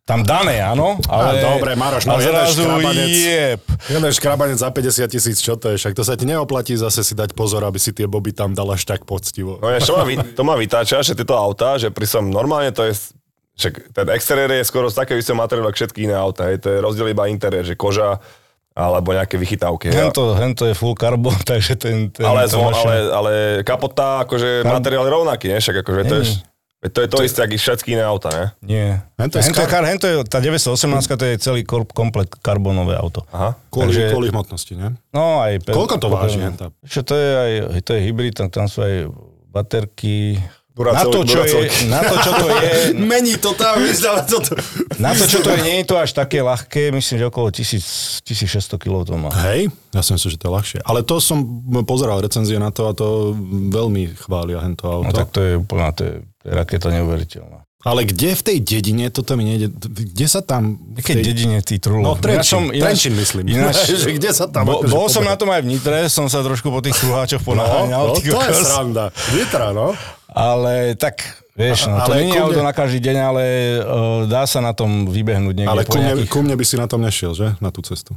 tam 0.03 0.27
dané, 0.27 0.59
áno, 0.59 0.99
ale... 1.07 1.39
Á, 1.39 1.55
dobre, 1.55 1.79
Maroš, 1.79 2.11
no 2.11 2.19
jeden 2.19 2.43
škrabanec. 2.43 3.07
jeb. 3.07 3.63
Jeden 3.87 4.11
škrabanec 4.11 4.59
za 4.59 4.75
50 4.75 5.07
tisíc, 5.07 5.39
čo 5.39 5.55
to 5.55 5.71
je? 5.71 5.79
Však 5.79 5.95
to 5.95 6.03
sa 6.03 6.19
ti 6.19 6.27
neoplatí 6.27 6.75
zase 6.75 7.07
si 7.07 7.15
dať 7.15 7.39
pozor, 7.39 7.63
aby 7.63 7.79
si 7.79 7.95
tie 7.95 8.11
boby 8.11 8.35
tam 8.35 8.51
dal 8.51 8.67
až 8.75 8.83
tak 8.83 9.07
poctivo. 9.07 9.63
No 9.63 9.71
ja, 9.71 9.79
čo 9.79 9.95
ma, 9.95 10.03
vy- 10.03 10.19
to 10.35 10.43
ma 10.43 10.59
vytáča, 10.59 11.07
že 11.07 11.15
tieto 11.15 11.39
autá, 11.39 11.79
že 11.79 11.95
pri 11.95 12.03
som 12.11 12.27
normálne 12.27 12.75
to 12.75 12.83
je, 12.91 12.99
však 13.55 13.95
ten 13.95 14.07
exteriér 14.11 14.51
je 14.59 14.67
skoro 14.67 14.91
z 14.91 14.99
takého 14.99 15.23
istého 15.23 15.39
materiálu, 15.39 15.71
ako 15.71 15.79
všetky 15.87 16.11
iné 16.11 16.19
auta, 16.19 16.51
hej, 16.51 16.59
to 16.59 16.67
je 16.75 16.79
rozdiel 16.83 17.07
iba 17.07 17.31
interiér, 17.31 17.63
že 17.63 17.79
koža 17.79 18.19
alebo 18.75 19.13
nejaké 19.15 19.37
vychytávky. 19.39 19.93
Hento, 19.93 20.33
hento 20.35 20.65
je 20.67 20.75
full 20.75 20.99
carbon, 20.99 21.37
takže 21.47 21.79
ten... 21.79 22.11
ten 22.11 22.27
ale, 22.27 22.51
to 22.51 22.59
zvo, 22.59 22.75
naše- 22.75 22.83
ale, 22.83 22.97
ale 23.07 23.33
kapota, 23.63 24.27
akože 24.27 24.67
materiál 24.67 25.07
je 25.07 25.13
rovnaký, 25.15 25.47
ne? 25.47 25.63
Však 25.63 25.77
akože 25.87 26.03
to 26.11 26.15
je, 26.19 26.25
to 26.85 26.99
je 26.99 27.07
to 27.07 27.23
isté, 27.23 27.39
ako 27.41 27.55
i 27.55 27.61
všetky 27.61 27.89
iné 27.93 28.03
auta, 28.03 28.29
ne? 28.29 28.47
Nie. 28.61 28.89
Hento 29.15 29.39
je 29.39 29.47
Hento 29.47 29.63
kar, 29.65 29.87
hento 29.87 30.03
je, 30.03 30.27
tá 30.27 30.39
918 30.39 30.75
to 31.09 31.25
je 31.25 31.35
celý 31.39 31.63
kor, 31.63 31.87
komplet 31.87 32.27
karbonové 32.37 32.95
auto. 32.95 33.23
Aha. 33.31 33.55
Kvôli, 33.69 33.95
Takže- 33.95 34.11
kvôli 34.11 34.29
hmotnosti, 34.29 34.75
ne? 34.75 34.99
No 35.11 35.39
aj... 35.39 35.63
pe- 35.63 35.71
Koľko 35.71 35.97
to 35.97 36.09
váži 36.09 36.43
henta? 36.43 36.75
Čo 36.83 37.07
to 37.07 37.15
je 37.15 37.29
aj, 37.31 37.53
to 37.81 37.91
je 37.93 38.01
hybrid, 38.03 38.35
tam, 38.35 38.49
tam 38.49 38.67
sú 38.67 38.81
aj 38.81 39.07
baterky. 39.49 40.43
Na 40.73 40.81
Duracell- 41.05 41.13
to, 41.13 41.21
čo 41.29 41.45
je, 41.45 41.69
na 41.85 42.01
to, 42.01 42.17
čo 42.17 42.33
to 42.33 42.47
je, 42.49 42.71
Mení 43.13 43.37
to 43.37 43.53
tam, 43.53 43.77
vyzdáva 43.77 44.25
toto. 44.25 44.57
na 44.97 45.13
to, 45.13 45.29
čo 45.29 45.45
to 45.45 45.53
je, 45.53 45.61
nie 45.61 45.77
je 45.79 45.87
to 45.87 46.01
až 46.01 46.17
také 46.17 46.41
ľahké, 46.41 46.89
myslím, 46.89 47.21
že 47.21 47.25
okolo 47.29 47.53
1000, 47.53 48.25
1600 48.25 48.81
kg 48.81 49.05
to 49.05 49.13
má. 49.15 49.29
Hej, 49.45 49.69
ja 49.93 50.01
som 50.01 50.17
myslel, 50.17 50.33
že 50.33 50.41
to 50.41 50.49
je 50.49 50.55
ľahšie. 50.57 50.79
Ale 50.81 51.05
to 51.05 51.21
som 51.21 51.45
pozeral 51.85 52.19
recenzie 52.19 52.57
na 52.57 52.73
to 52.73 52.89
a 52.89 52.97
to 52.97 53.37
veľmi 53.69 54.17
chvália 54.17 54.65
hento 54.65 54.89
auto. 54.89 55.05
No 55.05 55.13
tak 55.13 55.29
to 55.29 55.45
je 55.45 55.53
úplná, 55.61 55.93
to 55.93 56.09
je, 56.09 56.15
to 56.43 56.45
je 56.45 56.53
raketa 56.53 56.91
neuveriteľná. 56.91 57.63
Ale 57.83 58.05
kde 58.05 58.31
v 58.31 58.43
tej 58.45 58.59
dedine, 58.61 59.11
toto 59.11 59.35
mi 59.35 59.43
nejde, 59.45 59.67
kde 59.67 60.27
sa 60.27 60.39
tam... 60.39 60.79
v 60.95 61.03
Keď 61.03 61.17
tej- 61.17 61.27
dedine 61.27 61.57
tí 61.61 61.77
No, 61.77 61.83
trulov. 61.83 62.15
Trenčín, 62.17 62.71
Trenčín 62.71 63.11
myslím. 63.13 63.43
Ináč, 63.49 63.91
Že 63.99 64.23
kde 64.23 64.31
sa 64.31 64.47
tam 64.47 64.63
Bo, 64.65 64.79
akože 64.79 64.93
bol 64.93 65.07
som 65.09 65.23
na 65.23 65.35
tom 65.35 65.51
aj 65.51 65.61
v 65.61 65.69
Nitre, 65.69 65.99
som 66.07 66.27
sa 66.27 66.41
trošku 66.41 66.69
po 66.69 66.79
tých 66.79 66.95
truháčoch 66.95 67.43
No, 67.43 67.47
ponáhľal. 67.49 67.87
no, 67.91 68.15
ty 68.17 68.23
to 68.25 68.39
je 68.39 68.55
sranda. 68.57 69.11
Vitra, 69.31 69.71
no. 69.71 69.99
Ale 70.29 70.95
tak, 70.95 71.27
vieš, 71.53 71.87
no, 71.87 71.99
to 72.01 72.15
Ale 72.15 72.23
nie 72.23 72.31
je 72.31 72.33
mne- 72.33 72.45
auto 72.45 72.61
na 72.61 72.71
každý 72.73 73.03
deň, 73.03 73.17
ale 73.19 73.43
uh, 73.75 73.85
dá 74.25 74.47
sa 74.47 74.59
na 74.59 74.71
tom 74.71 75.05
vybehnúť 75.05 75.55
niekde 75.57 75.67
Ale 75.69 75.83
ku 75.83 75.99
mne, 75.99 76.07
nejakých... 76.15 76.31
ku 76.31 76.39
mne 76.41 76.55
by 76.55 76.65
si 76.65 76.77
na 76.77 76.87
tom 76.87 76.99
nešiel, 76.99 77.35
že? 77.35 77.59
Na 77.59 77.69
tú 77.69 77.83
cestu. 77.83 78.15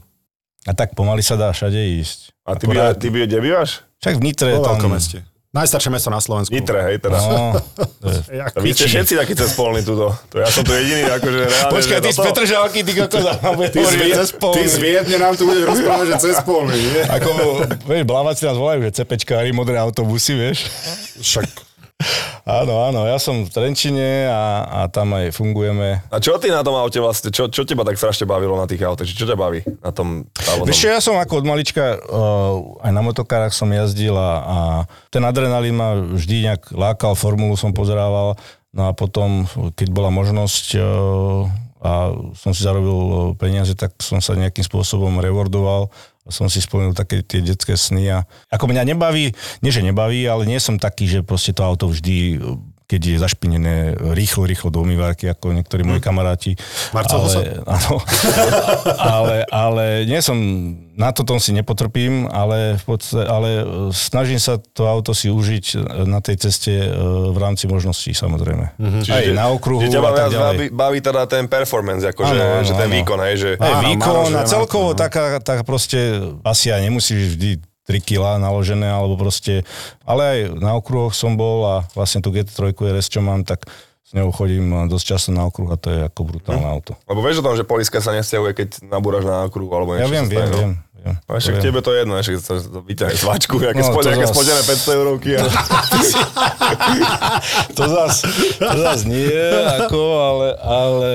A 0.63 0.71
tak 0.71 0.93
pomaly 0.93 1.21
sa 1.21 1.33
dá 1.35 1.49
všade 1.49 1.77
ísť. 1.97 2.37
A 2.43 2.53
ty, 2.53 2.65
by, 2.65 2.93
ty 2.93 3.09
by, 3.09 3.25
kde 3.25 3.37
bývaš? 3.39 3.81
Však 3.97 4.13
v 4.13 4.23
Nitre 4.23 4.49
Po 4.51 4.61
tam... 4.61 4.77
veľkom 4.77 4.93
meste. 4.93 5.25
Najstaršie 5.55 5.87
mesto 5.87 6.11
na 6.11 6.19
Slovensku. 6.19 6.51
Nitre, 6.51 6.83
hej, 6.83 6.99
teda. 6.99 7.15
No, 7.15 7.55
to 8.03 8.07
je- 8.11 8.43
A 8.43 8.59
vy 8.59 8.75
ste 8.75 8.85
všetci 8.85 9.15
takí 9.15 9.33
cespolní 9.33 9.81
tuto. 9.81 10.11
To 10.11 10.35
ja 10.35 10.51
som 10.51 10.61
tu 10.61 10.75
jediný, 10.75 11.07
akože 11.09 11.39
reálne. 11.47 11.71
Počkaj, 11.71 11.95
že 11.95 12.03
ty 12.03 12.11
z 12.11 12.19
Petržalky, 12.19 12.79
ty 12.83 12.91
kokos, 12.93 13.23
Ty, 13.65 13.79
zvie, 13.87 14.11
cez 14.13 14.29
ty 14.35 14.61
z 14.67 14.75
Viedne 14.77 15.15
nám 15.15 15.33
tu 15.33 15.47
bude 15.47 15.63
rozprávať, 15.63 16.05
že 16.11 16.15
cez 16.21 16.37
polný? 16.43 16.75
Ako, 17.07 17.29
vieš, 17.87 18.03
blávaci 18.03 18.43
nás 18.43 18.53
volajú, 18.53 18.83
že 18.83 18.99
cepečkári, 18.99 19.49
modré 19.49 19.79
autobusy, 19.79 20.35
vieš. 20.35 20.67
Však 21.17 21.47
Áno, 22.45 22.85
áno, 22.85 23.09
ja 23.09 23.17
som 23.17 23.41
v 23.41 23.49
Trenčine 23.49 24.29
a, 24.29 24.61
a 24.69 24.79
tam 24.85 25.17
aj 25.17 25.33
fungujeme. 25.33 26.05
A 26.13 26.21
čo 26.21 26.37
ty 26.37 26.53
na 26.53 26.61
tom 26.61 26.77
aute 26.77 27.01
vlastne, 27.01 27.33
čo, 27.33 27.49
čo 27.49 27.65
teba 27.65 27.81
tak 27.81 27.97
strašne 27.97 28.29
bavilo 28.29 28.53
na 28.53 28.69
tých 28.69 28.85
autách? 28.85 29.09
Čo 29.09 29.25
ťa 29.25 29.33
baví 29.33 29.65
na 29.81 29.89
tom 29.89 30.29
závodnom? 30.37 30.69
Vieš 30.69 30.85
ja 30.85 31.01
som 31.01 31.17
ako 31.17 31.41
od 31.41 31.45
malička, 31.49 31.97
uh, 31.97 32.85
aj 32.85 32.91
na 32.93 33.01
motokárach 33.01 33.49
som 33.49 33.73
jazdil 33.73 34.13
a, 34.13 34.31
a 34.45 34.57
ten 35.09 35.25
adrenalín 35.25 35.73
ma 35.73 35.97
vždy 35.97 36.53
nejak 36.53 36.69
lákal, 36.69 37.17
formulu 37.17 37.57
som 37.57 37.73
pozerával, 37.73 38.37
no 38.77 38.81
a 38.85 38.91
potom, 38.93 39.49
keď 39.73 39.89
bola 39.89 40.13
možnosť 40.13 40.65
uh, 40.77 41.49
a 41.81 42.13
som 42.37 42.53
si 42.53 42.61
zarobil 42.61 42.93
uh, 42.93 43.19
peniaze, 43.33 43.73
tak 43.73 43.97
som 43.97 44.21
sa 44.21 44.37
nejakým 44.37 44.61
spôsobom 44.61 45.17
rewardoval 45.17 45.89
som 46.29 46.49
si 46.49 46.57
splnil 46.61 46.97
také 46.97 47.21
tie 47.21 47.41
detské 47.41 47.77
sny 47.77 48.09
a 48.09 48.19
ako 48.49 48.65
mňa 48.69 48.83
nebaví, 48.95 49.33
nie 49.61 49.71
že 49.71 49.85
nebaví, 49.85 50.25
ale 50.25 50.49
nie 50.49 50.57
som 50.57 50.81
taký, 50.81 51.05
že 51.05 51.19
proste 51.21 51.53
to 51.53 51.61
auto 51.61 51.85
vždy 51.89 52.41
keď 52.85 53.01
je 53.01 53.17
zašpinené 53.17 53.75
rýchlo, 54.13 54.45
rýchlo 54.45 54.69
do 54.69 54.85
umývárky, 54.85 55.25
ako 55.25 55.57
niektorí 55.57 55.81
moji 55.81 56.01
kamaráti. 56.01 56.53
Marcel 56.93 57.17
ale, 57.17 57.41
áno, 57.75 57.93
ale, 59.01 59.35
ale 59.49 59.85
nie 60.05 60.21
som, 60.21 60.37
na 60.93 61.09
to 61.09 61.25
tom 61.25 61.41
si 61.41 61.49
nepotrpím, 61.49 62.29
ale, 62.29 62.77
v 62.77 62.85
podstate, 62.85 63.25
ale 63.25 63.49
snažím 63.89 64.37
sa 64.37 64.61
to 64.61 64.85
auto 64.85 65.17
si 65.17 65.33
užiť 65.33 65.81
na 66.05 66.21
tej 66.21 66.45
ceste 66.45 66.73
e, 66.73 66.89
v 67.33 67.37
rámci 67.41 67.65
možností, 67.65 68.13
samozrejme. 68.13 68.77
Mm-hmm. 68.77 69.01
Aj 69.09 69.25
na 69.33 69.45
okruhu 69.49 69.89
Že 69.89 69.99
a 69.99 70.11
tak 70.13 70.29
ďalej. 70.29 70.37
baví, 70.37 70.65
baví 70.69 70.99
teda 71.01 71.25
ten 71.25 71.49
performance, 71.49 72.05
akože, 72.05 72.37
Áno, 72.37 72.61
áno, 72.61 72.67
že 72.69 72.73
ten 72.77 72.89
áno. 72.89 72.95
výkon, 73.01 73.19
hej, 73.25 73.35
že... 73.35 73.49
Aj 73.57 73.81
Áno, 73.81 73.89
výkon 73.89 74.29
a 74.37 74.41
celkovo 74.45 74.93
áno. 74.93 75.01
taká, 75.01 75.41
taká 75.41 75.65
proste 75.65 76.21
asi 76.45 76.69
aj 76.69 76.85
nemusíš 76.85 77.33
vždy 77.33 77.74
3 77.85 78.01
kg 78.01 78.37
naložené, 78.37 78.89
alebo 78.89 79.13
proste, 79.15 79.61
ale 80.03 80.21
aj 80.25 80.39
na 80.57 80.73
okruhoch 80.73 81.13
som 81.13 81.37
bol 81.37 81.61
a 81.63 81.75
vlastne 81.93 82.19
tú 82.19 82.33
GT3 82.33 82.73
RS, 82.73 83.07
čo 83.07 83.21
mám, 83.21 83.45
tak 83.45 83.69
s 84.01 84.13
ňou 84.13 84.29
chodím 84.29 84.85
dosť 84.85 85.05
často 85.05 85.29
na 85.29 85.45
okruh 85.45 85.69
a 85.69 85.77
to 85.77 85.89
je 85.89 85.99
ako 86.05 86.21
brutálne 86.25 86.65
auto. 86.65 86.93
Lebo 87.05 87.21
vieš 87.21 87.41
o 87.41 87.45
tom, 87.45 87.53
že 87.53 87.65
poliska 87.65 88.01
sa 88.01 88.13
nesťahuje, 88.13 88.51
keď 88.53 88.67
nabúraš 88.85 89.25
na 89.25 89.45
okruhu, 89.45 89.69
alebo 89.69 89.93
Ja 89.93 90.05
niečo 90.05 90.13
viem, 90.13 90.25
sa 90.25 90.31
viem, 90.33 90.45
stane, 90.45 90.53
no. 90.53 90.57
viem. 90.57 90.73
viem. 91.01 91.15
A 91.25 91.29
však 91.37 91.53
To 91.53 91.57
viem. 91.57 91.65
tebe 91.69 91.79
to 91.81 91.89
je 91.89 91.97
jedno, 92.01 92.13
však 92.17 92.35
to 92.41 92.53
vyťahneš 92.81 93.19
svačku, 93.21 93.55
aké 93.61 93.77
No, 93.77 93.81
no, 93.81 93.85
to 93.85 93.93
spodené, 93.93 94.25
spodené 94.25 94.61
500 94.65 94.97
eurovky. 94.97 95.29
A... 95.37 95.41
To 97.75 97.83
zas, 97.85 98.23
to 98.57 98.77
zas 98.81 99.01
nie, 99.05 99.29
ako, 99.81 100.01
ale, 100.17 100.47
ale... 100.57 101.11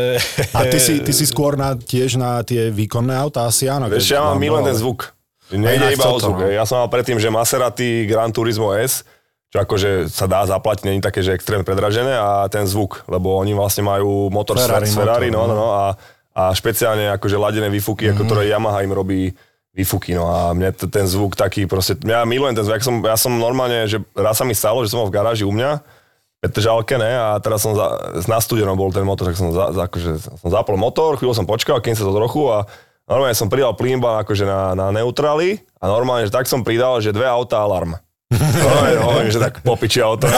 A 0.54 0.66
ty 0.68 0.78
si, 0.78 1.00
ty 1.00 1.10
si 1.10 1.24
skôr 1.26 1.56
na, 1.58 1.74
tiež 1.74 2.14
na 2.14 2.42
tie 2.46 2.70
výkonné 2.70 3.16
autá 3.16 3.48
asi 3.48 3.66
áno. 3.66 3.88
Vieš, 3.88 4.14
ja 4.14 4.20
mám 4.22 4.36
milujem 4.38 4.62
bolo. 4.62 4.70
ten 4.70 4.76
zvuk. 4.78 5.00
Nejde 5.50 5.94
iba 5.94 6.06
o 6.08 6.18
zvuk. 6.18 6.38
no. 6.38 6.48
Ja 6.48 6.62
som 6.62 6.78
mal 6.78 6.88
predtým, 6.88 7.18
že 7.18 7.28
Maserati 7.28 8.06
Gran 8.06 8.30
Turismo 8.30 8.70
S, 8.72 9.02
čo 9.50 9.58
akože 9.58 10.06
sa 10.06 10.30
dá 10.30 10.46
zaplatiť, 10.46 10.86
není 10.86 11.02
také, 11.02 11.20
že 11.20 11.34
extrémne 11.34 11.66
predražené 11.66 12.14
a 12.14 12.46
ten 12.46 12.70
zvuk, 12.70 13.02
lebo 13.10 13.34
oni 13.34 13.50
vlastne 13.50 13.82
majú 13.82 14.30
motor 14.30 14.54
Ferrari 14.54 14.86
Ferrari, 14.86 14.94
Ferrari 14.94 15.28
motor, 15.34 15.42
no, 15.42 15.54
no, 15.54 15.54
no, 15.58 15.68
a, 15.74 15.84
a 16.30 16.42
špeciálne 16.54 17.10
akože 17.18 17.34
ladené 17.34 17.66
výfuky, 17.66 18.06
Mhm. 18.06 18.12
ako 18.14 18.22
ktoré 18.30 18.42
Yamaha 18.46 18.86
im 18.86 18.94
robí 18.94 19.20
výfuky, 19.70 20.14
no 20.14 20.26
a 20.26 20.50
mne 20.50 20.70
t- 20.70 20.86
ten 20.86 21.06
zvuk 21.06 21.34
taký 21.34 21.66
proste, 21.66 21.94
ja 22.02 22.22
milujem 22.22 22.54
ten 22.54 22.62
zvuk, 22.62 22.78
ja 22.78 22.82
som, 22.82 22.96
ja 23.02 23.16
som 23.18 23.32
normálne, 23.34 23.86
že 23.86 23.98
raz 24.14 24.38
sa 24.38 24.46
mi 24.46 24.54
stalo, 24.54 24.82
že 24.82 24.90
som 24.90 25.02
bol 25.02 25.10
v 25.10 25.18
garáži 25.18 25.42
u 25.42 25.50
mňa, 25.50 25.78
Petržalke, 26.40 26.96
ne, 26.96 27.12
a 27.12 27.36
teraz 27.36 27.60
som 27.60 27.76
za, 27.76 28.16
na 28.24 28.40
studenom 28.40 28.72
bol 28.72 28.88
ten 28.88 29.04
motor, 29.04 29.28
tak 29.28 29.36
som, 29.36 29.52
za, 29.52 29.76
za, 29.76 29.84
akože, 29.84 30.10
som 30.40 30.48
zapol 30.48 30.80
motor, 30.80 31.20
chvíľu 31.20 31.36
som 31.36 31.44
počkal, 31.44 31.84
kým 31.84 31.92
sa 31.92 32.00
to 32.00 32.16
trochu 32.16 32.48
a 32.48 32.64
normálne 33.10 33.34
som 33.34 33.50
pridal 33.50 33.74
plínba 33.74 34.22
akože 34.22 34.46
na, 34.46 34.72
na 34.72 34.86
neutráli 34.94 35.58
a 35.76 35.90
normálne, 35.90 36.24
že 36.24 36.32
tak 36.32 36.46
som 36.46 36.62
pridal, 36.62 37.02
že 37.02 37.10
dve 37.10 37.26
auta 37.26 37.58
alarm. 37.58 37.98
Normálne, 38.30 38.94
hovorím, 39.02 39.30
že 39.34 39.42
tak 39.42 39.58
popiči 39.66 39.98
auto. 39.98 40.30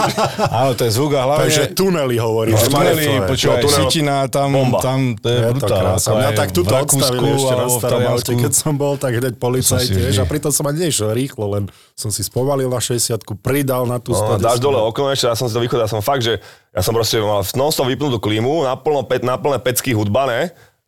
Áno, 0.58 0.72
to 0.72 0.88
je 0.88 0.96
zvuk 0.96 1.12
a 1.12 1.28
hlavne... 1.28 1.44
Takže 1.44 1.76
tunely 1.76 2.16
hovoríš. 2.16 2.56
V 2.56 2.68
tuneli, 2.72 3.04
počúvaj, 3.28 3.60
No, 3.60 3.64
tunel- 3.68 3.76
Sitina, 3.84 4.16
tam, 4.32 4.48
Bomba. 4.48 4.80
tam 4.80 5.12
to 5.12 5.28
je, 5.28 5.38
Je 5.44 5.52
brutálne. 5.52 6.00
Mňa 6.00 6.30
tak 6.32 6.48
tuto 6.56 6.72
Rakúsku 6.72 7.04
odstavili 7.04 7.28
ešte 7.36 7.52
na 7.52 7.66
starom 7.68 8.00
aute, 8.08 8.32
keď 8.40 8.52
som 8.56 8.72
bol, 8.80 8.96
tak 8.96 9.20
hneď 9.20 9.36
policajt 9.36 9.76
Som 9.76 9.92
si 9.92 9.92
tiež. 9.92 10.14
A 10.14 10.24
pritom 10.24 10.56
som 10.56 10.64
ani 10.64 10.88
nešiel 10.88 11.12
rýchlo, 11.12 11.44
len 11.52 11.68
som 11.92 12.08
si 12.08 12.24
spomalil 12.24 12.72
na 12.72 12.80
60 12.80 13.12
pridal 13.44 13.84
na 13.84 14.00
tú 14.00 14.16
No, 14.16 14.40
110. 14.40 14.40
dáš 14.40 14.58
dole 14.64 14.80
okno 14.80 15.12
ešte, 15.12 15.28
ja 15.28 15.36
som 15.36 15.44
si 15.44 15.52
to 15.52 15.60
vychodil, 15.60 15.84
ja 15.84 15.90
som 15.92 16.00
fakt, 16.00 16.24
že 16.24 16.40
ja 16.72 16.80
som 16.80 16.96
proste 16.96 17.20
mal 17.20 17.44
non-stop 17.44 17.84
vypnutú 17.84 18.24
klímu, 18.24 18.64
naplno, 18.64 19.04
pe, 19.04 19.20
naplné 19.20 19.60
pecky 19.60 19.92
hudba, 19.92 20.24
ne? 20.24 20.40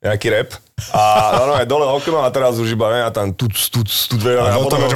Nejaký 0.07 0.29
rap. 0.31 0.51
A 0.93 1.03
normálne 1.41 1.65
dole 1.65 1.89
okno 1.89 2.21
a 2.21 2.29
teraz 2.29 2.61
už 2.61 2.77
iba, 2.77 2.87
ne? 2.93 3.01
A 3.03 3.11
tam 3.11 3.33
tuc, 3.33 3.57
tuc, 3.73 3.89
tuc, 3.89 4.21
a, 4.29 4.53
a 4.53 4.61
do 4.61 4.69
potom, 4.69 4.85
toho- 4.85 4.93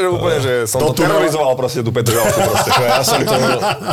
že, 0.00 0.08
úplne, 0.08 0.38
že 0.40 0.54
som 0.64 0.80
to 0.80 0.96
tunela. 0.96 1.20
terorizoval 1.20 1.52
proste 1.60 1.84
tú 1.84 1.92
Petržalku 1.92 2.40
proste. 2.40 2.70
Ja 2.88 3.04
som 3.04 3.20
to, 3.20 3.36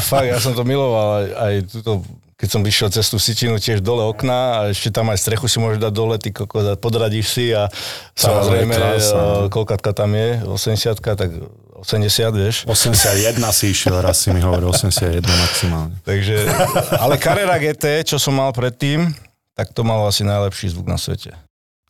fakt, 0.08 0.28
ja 0.32 0.39
som 0.39 0.55
to 0.55 0.64
miloval 0.64 1.20
aj, 1.20 1.28
aj 1.36 1.53
túto, 1.68 1.91
keď 2.39 2.47
som 2.47 2.62
vyšiel 2.64 2.89
cez 2.95 3.05
tú 3.12 3.18
sitinu 3.20 3.60
tiež 3.60 3.84
dole 3.84 4.08
okna 4.08 4.39
a 4.39 4.60
ešte 4.72 4.88
tam 4.88 5.12
aj 5.12 5.20
strechu 5.20 5.51
si 5.51 5.60
môžeš 5.60 5.84
dať 5.84 5.93
dole, 5.93 6.16
ty 6.16 6.32
kokos, 6.32 6.64
a 6.64 6.80
podradíš 6.80 7.28
si 7.28 7.45
a 7.51 7.68
samozrejme, 8.16 8.74
no. 8.78 8.88
eh, 8.95 9.03
koľkatka 9.51 9.91
tam 9.91 10.16
je, 10.16 10.47
80 10.47 10.95
tak 11.01 11.30
80, 11.78 12.34
vieš. 12.34 12.55
81 12.66 13.38
si 13.53 13.66
išiel, 13.70 14.01
raz 14.01 14.24
si 14.24 14.34
mi 14.34 14.41
hovoril, 14.41 14.72
81 14.74 15.22
maximálne. 15.22 15.93
Takže, 16.01 16.49
ale 16.97 17.20
Carrera 17.22 17.60
GT, 17.62 18.01
čo 18.01 18.18
som 18.18 18.34
mal 18.34 18.49
predtým, 18.49 19.14
tak 19.58 19.74
to 19.74 19.82
malo 19.82 20.05
asi 20.05 20.22
najlepší 20.22 20.70
zvuk 20.70 20.86
na 20.86 21.01
svete. 21.01 21.34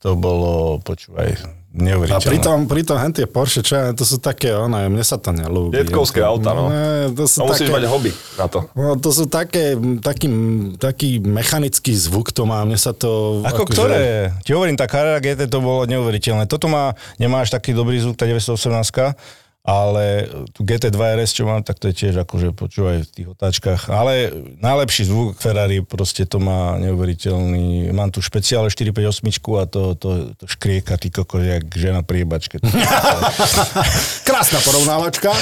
To 0.05 0.13
bolo, 0.13 0.77
počúvaj, 0.85 1.41
A 1.41 1.49
neuveriteľné. 1.73 2.29
pritom, 2.29 2.57
pritom 2.69 3.01
hen 3.01 3.11
tie 3.17 3.25
Porsche, 3.25 3.65
čo 3.65 3.73
ja, 3.75 3.89
to 3.97 4.05
sú 4.05 4.21
také, 4.21 4.53
ono, 4.53 4.77
mne 4.87 5.01
sa 5.01 5.17
to 5.17 5.33
nelúbi. 5.33 5.73
Detkovské 5.73 6.21
auta, 6.21 6.53
no. 6.53 6.69
Ne, 6.69 7.09
to 7.17 7.25
sú 7.25 7.41
A 7.41 7.49
musíš 7.49 7.67
také, 7.67 7.81
mať 7.81 7.83
hobby 7.89 8.11
na 8.37 8.45
to. 8.45 8.59
No, 8.77 8.93
to 8.95 9.09
sú 9.09 9.25
také, 9.25 9.73
taký, 9.99 10.29
taký 10.77 11.17
mechanický 11.17 11.97
zvuk 11.97 12.29
to 12.29 12.45
má, 12.45 12.61
mne 12.61 12.77
sa 12.77 12.93
to... 12.93 13.41
Ako 13.41 13.65
akože- 13.65 13.73
ktoré? 13.73 13.99
Ti 14.45 14.53
hovorím, 14.53 14.77
tá 14.77 14.85
Carrera 14.85 15.17
GT 15.17 15.49
to 15.49 15.65
bolo 15.65 15.89
neuveriteľné. 15.89 16.45
Toto 16.45 16.69
má, 16.69 16.93
nemáš 17.17 17.49
taký 17.49 17.73
dobrý 17.73 17.97
zvuk, 17.97 18.15
tá 18.15 18.29
918 18.29 19.17
ale 19.67 20.31
tu 20.55 20.63
GT2 20.63 20.95
RS, 20.95 21.35
čo 21.35 21.43
mám, 21.43 21.59
tak 21.59 21.75
to 21.75 21.91
je 21.91 22.07
tiež 22.07 22.23
akože 22.23 22.55
počúvaj 22.55 23.03
v 23.03 23.11
tých 23.11 23.27
otáčkach. 23.27 23.91
Ale 23.91 24.31
najlepší 24.63 25.11
zvuk 25.11 25.35
Ferrari, 25.35 25.83
proste 25.83 26.23
to 26.23 26.39
má 26.39 26.79
neuveriteľný. 26.79 27.91
Mám 27.91 28.15
tu 28.15 28.23
špeciále 28.23 28.71
458 28.71 29.27
a 29.59 29.63
to, 29.67 29.99
to, 29.99 30.31
to 30.39 30.43
škrieka, 30.47 30.95
ty 30.95 31.11
kokos, 31.11 31.43
jak 31.43 31.67
žena 31.75 31.99
pri 31.99 32.23
jebačke. 32.23 32.63
Krásna 34.27 34.63
porovnávačka. 34.63 35.35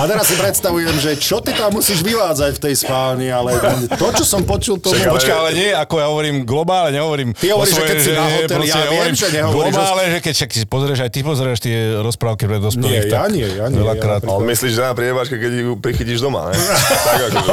A 0.00 0.02
teraz 0.08 0.32
si 0.32 0.40
predstavujem, 0.40 0.96
že 0.96 1.20
čo 1.20 1.44
ty 1.44 1.52
tam 1.52 1.76
musíš 1.76 2.00
vyvádzať 2.00 2.56
v 2.56 2.60
tej 2.64 2.74
spálni, 2.88 3.28
ale 3.28 3.52
to, 4.00 4.06
čo 4.16 4.24
som 4.24 4.48
počul, 4.48 4.80
to... 4.80 4.96
Ale- 4.96 5.12
Počkaj, 5.12 5.36
ale 5.36 5.50
nie, 5.52 5.70
ako 5.76 5.94
ja 6.00 6.06
hovorím 6.08 6.48
globálne, 6.48 6.96
nehovorím. 6.96 7.36
Ty 7.36 7.52
hovoríš, 7.52 7.76
o 7.76 7.76
že 7.76 7.84
keď 7.84 7.98
si 8.00 8.10
na 8.16 8.26
proste 8.48 8.80
ja 8.80 8.88
viem, 8.88 9.12
že 9.12 9.28
nehovoríš, 9.28 9.74
Globálne, 9.76 10.04
že 10.08 10.18
keď 10.24 10.32
však 10.40 10.50
si 10.56 10.64
pozrieš, 10.64 10.98
aj 11.04 11.10
ty 11.12 11.20
pozrieš 11.20 11.58
tie 11.60 11.76
rozprávky 12.00 12.48
pre 12.48 12.56
dospelých, 12.64 12.88
Nie, 12.88 13.04
ja 13.04 13.12
tak 13.12 13.28
nie, 13.36 13.57
ja 13.58 13.66
nie, 13.66 13.82
veľakrát. 13.82 14.22
ja 14.22 14.30
Ale 14.30 14.46
myslíš, 14.46 14.72
že 14.78 14.82
na 14.86 14.94
priebačke, 14.94 15.34
keď 15.34 15.52
ju 15.58 15.74
prichytíš 15.82 16.22
doma, 16.22 16.48
ne? 16.48 16.54
tak 17.10 17.18
akože. 17.26 17.52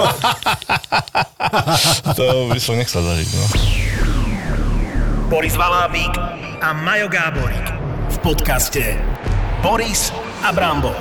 To 2.14 2.26
by 2.54 2.60
som 2.62 2.78
nechcel 2.78 3.02
zažiť, 3.02 3.30
no. 3.34 3.46
Boris 5.26 5.58
Valábík 5.58 6.14
a 6.62 6.70
Majo 6.78 7.10
Gáborík 7.10 7.68
v 8.14 8.18
podcaste 8.22 8.94
Boris 9.66 10.14
a 10.46 10.54
Brambor. 10.54 10.94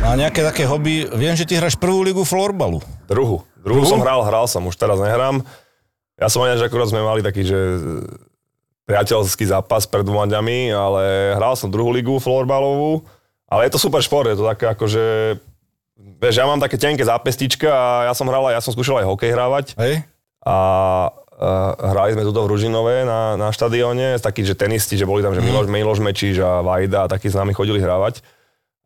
A 0.00 0.16
nejaké 0.16 0.40
také 0.40 0.64
hobby, 0.64 1.04
viem, 1.12 1.36
že 1.36 1.44
ty 1.44 1.60
hráš 1.60 1.76
prvú 1.76 2.00
ligu 2.00 2.24
florbalu. 2.24 2.80
Druhu. 3.04 3.44
Druhu 3.60 3.84
som 3.84 4.00
hral, 4.00 4.24
hral 4.24 4.48
som, 4.48 4.64
už 4.64 4.80
teraz 4.80 4.96
nehrám. 4.96 5.44
Ja 6.16 6.32
som 6.32 6.40
aj, 6.40 6.56
že 6.56 6.66
akurát 6.72 6.88
sme 6.88 7.04
mali 7.04 7.20
taký, 7.20 7.44
že 7.44 7.58
priateľský 8.88 9.44
zápas 9.44 9.84
pred 9.84 10.00
dvoma 10.00 10.24
dňami, 10.24 10.72
ale 10.72 11.36
hral 11.36 11.54
som 11.60 11.68
druhú 11.68 11.92
ligu 11.92 12.16
florbalovú. 12.16 13.04
Ale 13.48 13.68
je 13.68 13.76
to 13.76 13.80
super 13.80 14.00
šport, 14.00 14.28
je 14.28 14.40
to 14.40 14.48
také 14.48 14.72
ako, 14.72 14.84
že... 14.88 15.04
Vieš, 15.98 16.40
ja 16.40 16.46
mám 16.48 16.58
také 16.58 16.80
tenké 16.80 17.04
zápestička 17.04 17.68
a 17.68 18.10
ja 18.10 18.12
som 18.16 18.26
hral, 18.26 18.50
ja 18.50 18.64
som 18.64 18.72
skúšal 18.72 19.04
aj 19.04 19.08
hokej 19.08 19.30
hrávať. 19.30 19.66
Hej? 19.78 20.08
a 20.48 20.56
uh, 21.12 21.72
hrali 21.76 22.16
sme 22.16 22.24
tuto 22.24 22.46
v 22.46 22.50
Ružinové 22.56 23.04
na, 23.04 23.36
na 23.36 23.48
štadióne, 23.52 24.16
takí, 24.22 24.46
že 24.46 24.56
tenisti, 24.56 24.96
že 24.96 25.08
boli 25.08 25.20
tam, 25.20 25.36
že 25.36 25.44
Miloš, 25.44 25.66
Miloš 25.68 26.00
Mečiš 26.00 26.40
a 26.40 26.64
Vajda 26.64 27.04
a 27.04 27.10
takí 27.10 27.28
s 27.28 27.36
nami 27.36 27.52
chodili 27.52 27.82
hrávať. 27.82 28.24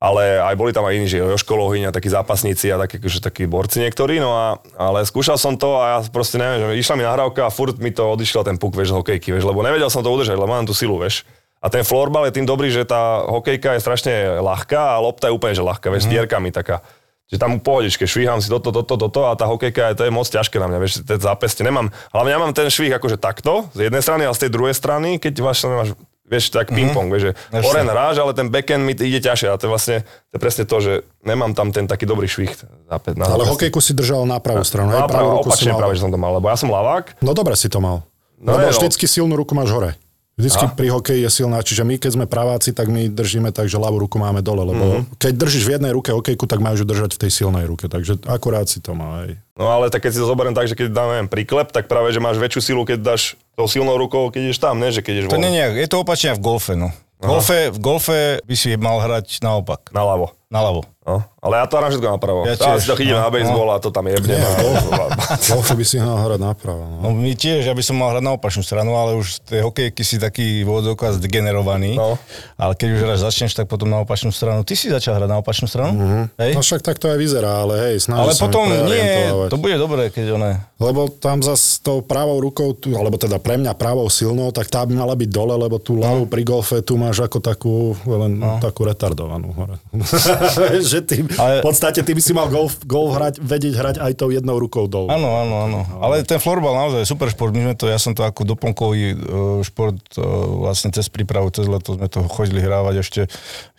Ale 0.03 0.43
aj 0.43 0.59
boli 0.59 0.75
tam 0.75 0.83
aj 0.83 0.99
iní, 0.99 1.07
že 1.07 1.23
Joško 1.23 1.55
Lohyň 1.55 1.87
a 1.87 1.95
takí 1.95 2.11
zápasníci 2.11 2.75
a 2.75 2.83
takí, 2.83 2.99
akože 2.99 3.23
takí 3.23 3.47
borci 3.47 3.79
niektorí, 3.87 4.19
no 4.19 4.35
a, 4.35 4.59
ale 4.75 5.07
skúšal 5.07 5.39
som 5.39 5.55
to 5.55 5.79
a 5.79 5.85
ja 5.87 5.99
proste 6.11 6.43
neviem, 6.43 6.59
že 6.75 6.83
išla 6.83 6.99
mi 6.99 7.07
nahrávka 7.07 7.47
a 7.47 7.55
furt 7.55 7.79
mi 7.79 7.95
to 7.95 8.11
odišiel 8.11 8.43
ten 8.43 8.59
puk, 8.59 8.75
vieš, 8.75 8.91
z 8.91 8.99
hokejky, 8.99 9.31
vieš, 9.31 9.47
lebo 9.47 9.63
nevedel 9.63 9.87
som 9.95 10.03
to 10.03 10.11
udržať, 10.11 10.35
lebo 10.35 10.51
mám 10.51 10.67
tú 10.67 10.75
silu, 10.75 10.99
vieš. 10.99 11.23
A 11.63 11.71
ten 11.71 11.87
florbal 11.87 12.27
je 12.27 12.35
tým 12.35 12.43
dobrý, 12.43 12.75
že 12.75 12.83
tá 12.83 13.23
hokejka 13.31 13.79
je 13.79 13.85
strašne 13.87 14.15
ľahká 14.43 14.99
a 14.99 14.99
lopta 14.99 15.31
je 15.31 15.39
úplne 15.39 15.55
že 15.55 15.63
ľahká, 15.63 15.95
vieš, 15.95 16.11
s 16.11 16.11
dierkami 16.11 16.51
taká. 16.51 16.83
Že 17.31 17.39
tam 17.39 17.63
pohodičke, 17.63 18.03
švíham 18.03 18.43
si 18.43 18.51
toto, 18.51 18.75
toto, 18.75 18.99
toto 18.99 19.31
a 19.31 19.39
tá 19.39 19.47
hokejka, 19.47 19.95
to 19.95 20.03
je 20.03 20.11
moc 20.11 20.27
ťažké 20.27 20.59
na 20.59 20.67
mňa, 20.67 20.79
vieš, 20.83 21.07
tie 21.07 21.15
zápeste 21.15 21.63
nemám. 21.63 21.95
Hlavne 22.11 22.31
ja 22.35 22.43
mám 22.43 22.51
ten 22.51 22.67
švih 22.67 22.99
akože 22.99 23.23
takto, 23.23 23.71
z 23.71 23.87
jednej 23.87 24.03
strany, 24.03 24.27
ale 24.27 24.35
z 24.35 24.43
tej 24.43 24.51
druhej 24.51 24.75
strany, 24.75 25.23
keď 25.23 25.33
máš, 25.47 25.63
máš 25.63 25.95
vieš, 26.25 26.49
tak 26.49 26.69
ping-pong, 26.69 27.09
vieš, 27.09 27.23
že 27.23 27.33
Jasne. 27.51 27.63
hore 27.63 27.81
hráš, 27.85 28.17
ale 28.17 28.33
ten 28.33 28.47
backhand 28.47 28.81
mi 28.81 28.93
ide 28.93 29.21
ťažšie 29.21 29.49
a 29.49 29.55
to 29.55 29.67
je 29.67 29.71
vlastne, 29.71 29.97
to 30.03 30.33
je 30.33 30.41
presne 30.41 30.65
to, 30.65 30.77
že 30.79 30.93
nemám 31.21 31.53
tam 31.53 31.69
ten 31.69 31.85
taký 31.85 32.05
dobrý 32.05 32.25
švih. 32.25 32.51
zápäť 32.87 33.15
na 33.17 33.27
Ale 33.27 33.45
hokejku 33.45 33.79
si 33.79 33.93
držal 33.93 34.25
na 34.25 34.39
pravú 34.39 34.63
stranu, 34.63 34.91
No, 34.91 34.99
hej? 34.99 35.07
pravú 35.07 35.29
ruku 35.37 35.49
si 35.49 35.67
opačne 35.67 35.71
mal. 35.71 35.79
práve, 35.79 35.93
že 35.93 36.01
som 36.01 36.11
to 36.11 36.17
mal, 36.17 36.33
lebo 36.33 36.47
ja 36.47 36.57
som 36.57 36.69
lavák, 36.69 37.19
No 37.19 37.33
dobre 37.33 37.53
si 37.53 37.67
to 37.67 37.79
mal. 37.79 38.07
No 38.37 38.55
Lebo 38.55 38.67
no. 38.67 38.75
vždycky 38.75 39.07
silnú 39.07 39.35
ruku 39.35 39.53
máš 39.53 39.71
hore. 39.71 39.95
Vždycky 40.33 40.65
pri 40.73 40.89
hokeji 40.89 41.21
je 41.21 41.31
silná, 41.31 41.61
čiže 41.61 41.83
my 41.83 41.97
keď 41.97 42.11
sme 42.15 42.25
praváci, 42.25 42.73
tak 42.73 42.89
my 42.89 43.05
držíme 43.07 43.51
tak, 43.51 43.69
že 43.69 43.77
ľavú 43.77 44.01
ruku 44.01 44.17
máme 44.17 44.41
dole, 44.41 44.65
lebo 44.65 44.81
Mhm. 44.83 44.93
mm-hmm. 45.05 45.21
keď 45.21 45.33
držíš 45.37 45.63
v 45.63 45.73
jednej 45.73 45.93
ruke 45.93 46.09
hokejku, 46.09 46.45
tak 46.45 46.59
máš 46.59 46.81
ju 46.81 46.87
držať 46.87 47.11
v 47.13 47.21
tej 47.21 47.31
silnej 47.31 47.65
ruke, 47.65 47.85
takže 47.85 48.17
akurát 48.25 48.65
si 48.65 48.81
to 48.81 48.93
mal. 48.93 49.23
Hej. 49.23 49.37
No 49.55 49.69
ale 49.69 49.87
tak 49.87 50.01
keď 50.01 50.11
si 50.11 50.19
to 50.19 50.27
zoberiem 50.27 50.53
tak, 50.53 50.67
že 50.67 50.75
keď 50.75 50.89
dám 50.89 51.09
neviem, 51.11 51.29
priklep, 51.29 51.69
tak 51.69 51.85
práve, 51.85 52.11
že 52.11 52.19
máš 52.19 52.37
väčšiu 52.37 52.61
silu, 52.65 52.83
keď 52.83 52.99
dáš 53.07 53.37
tou 53.53 53.69
silnou 53.69 53.95
rukou, 53.95 54.33
keď 54.33 54.41
ideš 54.47 54.59
tam, 54.59 54.81
ne, 54.81 54.89
že 54.89 55.05
keď 55.05 55.13
ideš 55.15 55.29
To 55.29 55.37
nie, 55.37 55.53
nie, 55.53 55.67
je 55.77 55.87
to 55.87 56.01
opačne 56.01 56.33
v 56.33 56.41
golfe, 56.41 56.73
no. 56.73 56.89
V 57.21 57.29
golfe, 57.29 57.71
v 57.71 57.79
golfe 57.79 58.19
by 58.43 58.55
si 58.57 58.75
mal 58.75 58.99
hrať 58.99 59.39
naopak, 59.39 59.93
Naľavo. 59.93 60.35
naľavo. 60.49 60.83
No, 61.03 61.19
ale 61.43 61.59
ja 61.59 61.67
to 61.67 61.75
hrám 61.75 61.91
všetko 61.91 62.09
napravo. 62.15 62.47
Ja 62.47 62.55
tiež, 62.55 62.79
si 62.79 62.87
to 62.87 62.95
chytím 62.95 63.19
no, 63.19 63.27
na 63.27 63.31
baseball 63.35 63.75
a 63.75 63.83
to 63.83 63.91
tam 63.91 64.07
jebnem. 64.07 64.39
Nie, 64.39 64.47
a- 64.47 65.11
Golfe 65.51 65.75
by 65.75 65.83
si 65.83 65.99
mal 65.99 66.15
hrať 66.15 66.39
napravo. 66.39 66.79
No. 66.79 66.99
No 67.03 67.19
my 67.19 67.35
tiež, 67.35 67.67
ja 67.67 67.75
by 67.75 67.83
som 67.83 67.99
mal 67.99 68.15
hrať 68.15 68.23
na 68.23 68.39
opačnú 68.39 68.63
stranu, 68.63 68.95
ale 68.95 69.19
už 69.19 69.43
tie 69.43 69.67
hokejky 69.67 70.07
si 70.07 70.23
taký 70.23 70.63
vodoka 70.63 71.11
zdegenerovaný. 71.11 71.99
No. 71.99 72.15
Ale 72.55 72.79
keď 72.79 72.89
už 72.95 73.01
raz 73.03 73.19
začneš, 73.19 73.59
tak 73.59 73.67
potom 73.67 73.91
na 73.91 73.99
opačnú 73.99 74.31
stranu. 74.31 74.63
Ty 74.63 74.79
si 74.79 74.95
začal 74.95 75.19
hrať 75.19 75.27
na 75.27 75.43
opačnú 75.43 75.67
stranu? 75.67 75.91
Mm-hmm. 75.99 76.25
Hej? 76.39 76.53
no 76.55 76.63
však 76.63 76.87
tak 76.87 77.03
to 77.03 77.11
aj 77.11 77.19
vyzerá, 77.19 77.67
ale 77.67 77.75
hej, 77.91 78.07
snažím 78.07 78.23
ale 78.23 78.39
sa 78.39 78.47
potom 78.47 78.63
nie, 78.71 79.51
to 79.51 79.59
bude 79.59 79.75
dobré, 79.83 80.15
keď 80.15 80.39
one... 80.39 80.55
Lebo 80.79 81.11
tam 81.11 81.43
za 81.43 81.55
s 81.55 81.79
tou 81.79 82.03
pravou 82.03 82.43
rukou, 82.43 82.75
tu, 82.75 82.95
alebo 82.95 83.15
teda 83.15 83.39
pre 83.43 83.55
mňa 83.55 83.75
pravou 83.79 84.07
silnou, 84.11 84.51
tak 84.51 84.67
tá 84.67 84.83
by 84.83 84.95
mala 84.95 85.15
byť 85.15 85.31
dole, 85.31 85.55
lebo 85.55 85.79
tú 85.79 85.99
ľavú 85.99 86.27
pri 86.27 86.43
golfe 86.43 86.83
tu 86.83 86.99
máš 86.99 87.23
ako 87.23 87.39
takú, 87.39 87.95
len 88.07 88.39
no. 88.39 88.59
takú 88.59 88.87
retardovanú 88.87 89.55
hore. 89.55 89.79
že 90.93 91.01
ty, 91.01 91.17
Ale- 91.41 91.65
v 91.65 91.73
podstate 91.73 92.05
ty 92.05 92.13
by 92.13 92.21
si 92.21 92.37
mal 92.37 92.53
golf, 92.53 92.85
golf 92.85 93.17
hrať, 93.17 93.41
vedieť 93.41 93.75
hrať 93.81 93.97
aj 94.05 94.13
tou 94.21 94.29
jednou 94.29 94.61
rukou 94.61 94.85
dole. 94.85 95.09
Áno, 95.09 95.41
áno, 95.41 95.55
áno. 95.65 95.81
Ale 96.05 96.21
ten 96.29 96.37
florbal 96.37 96.77
naozaj 96.77 97.03
je 97.03 97.09
super 97.09 97.33
šport. 97.33 97.57
My 97.57 97.73
sme 97.73 97.75
to, 97.75 97.89
ja 97.89 97.97
som 97.97 98.13
to 98.13 98.29
ako 98.29 98.45
doplnkový 98.45 99.03
e, 99.13 99.17
šport 99.65 100.01
e, 100.15 100.23
vlastne 100.61 100.93
cez 100.93 101.09
prípravu, 101.09 101.49
cez 101.49 101.65
leto 101.65 101.97
sme 101.97 102.13
to 102.13 102.21
chodili 102.29 102.61
hrávať 102.61 102.95
ešte, 103.01 103.23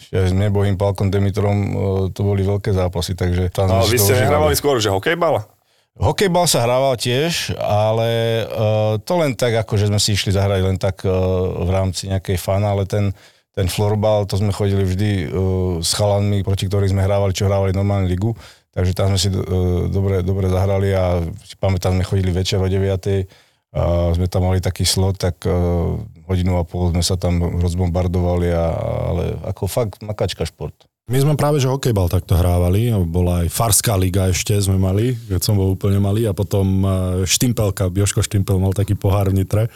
ešte 0.01 0.18
s 0.18 0.34
nebohým 0.34 0.74
Palkom 0.74 1.14
Demitrom, 1.14 1.57
e, 1.57 1.70
to 2.09 2.26
boli 2.26 2.41
veľké 2.41 2.74
zápasy, 2.74 3.14
takže 3.14 3.53
tam 3.53 3.70
No, 3.70 3.86
vy 3.86 4.01
ste 4.01 4.18
nehrávali 4.18 4.57
skôr, 4.57 4.82
že 4.82 4.89
hokejbal? 4.89 5.45
Hokejbal 5.93 6.49
sa 6.49 6.66
hrával 6.66 6.97
tiež, 6.97 7.53
ale 7.61 8.41
uh, 8.49 8.97
to 8.97 9.14
len 9.22 9.38
tak, 9.38 9.53
ako 9.61 9.78
že 9.78 9.93
sme 9.93 10.01
si 10.01 10.18
išli 10.18 10.34
zahrať 10.34 10.66
len 10.66 10.78
tak 10.82 11.05
uh, 11.05 11.14
v 11.61 11.70
rámci 11.70 12.09
nejakej 12.09 12.34
fan, 12.41 12.66
ale 12.66 12.89
ten, 12.89 13.14
ten 13.54 13.70
florbal, 13.70 14.26
to 14.26 14.41
sme 14.41 14.49
chodili 14.49 14.82
vždy 14.82 15.12
uh, 15.30 15.78
s 15.78 15.93
chalanmi, 15.93 16.41
proti 16.41 16.66
ktorých 16.66 16.89
sme 16.89 17.06
hrávali, 17.06 17.38
čo 17.38 17.45
hrávali 17.45 17.72
normálnu 17.72 18.10
ligu. 18.10 18.34
Takže 18.74 18.97
tam 18.97 19.14
sme 19.14 19.20
si 19.22 19.30
uh, 19.30 19.86
dobre, 19.93 20.26
dobre 20.26 20.49
zahrali 20.49 20.89
a 20.89 21.22
si 21.45 21.54
pamätám, 21.62 21.93
sme 21.93 22.06
chodili 22.06 22.34
večer 22.34 22.58
o 22.58 22.66
9. 22.66 22.74
A 23.74 24.14
sme 24.14 24.30
tam 24.30 24.45
mali 24.49 24.62
taký 24.62 24.86
slot, 24.86 25.18
tak 25.22 25.45
uh, 25.45 25.97
hodinu 26.26 26.58
a 26.58 26.66
pol 26.66 26.93
sme 26.93 27.06
sa 27.06 27.18
tam 27.18 27.41
rozbombardovali, 27.62 28.49
a, 28.54 28.66
ale 29.14 29.24
ako 29.49 29.70
fakt 29.70 30.01
makačka 30.01 30.45
šport. 30.45 30.74
My 31.12 31.20
sme 31.20 31.36
práve, 31.36 31.60
že 31.60 31.68
hokejbal 31.68 32.08
takto 32.08 32.39
hrávali, 32.39 32.88
bola 33.12 33.43
aj 33.43 33.51
Farská 33.51 33.99
liga 33.99 34.32
ešte 34.32 34.56
sme 34.56 34.80
mali, 34.80 35.20
keď 35.28 35.41
som 35.43 35.60
bol 35.60 35.76
úplne 35.76 35.99
malý 35.99 36.24
a 36.30 36.34
potom 36.34 36.88
Štimpelka, 37.28 37.91
Joško 37.91 38.24
Štimpel 38.24 38.56
mal 38.56 38.72
taký 38.72 38.95
pohár 38.95 39.28
v 39.28 39.43
Nitre. 39.43 39.68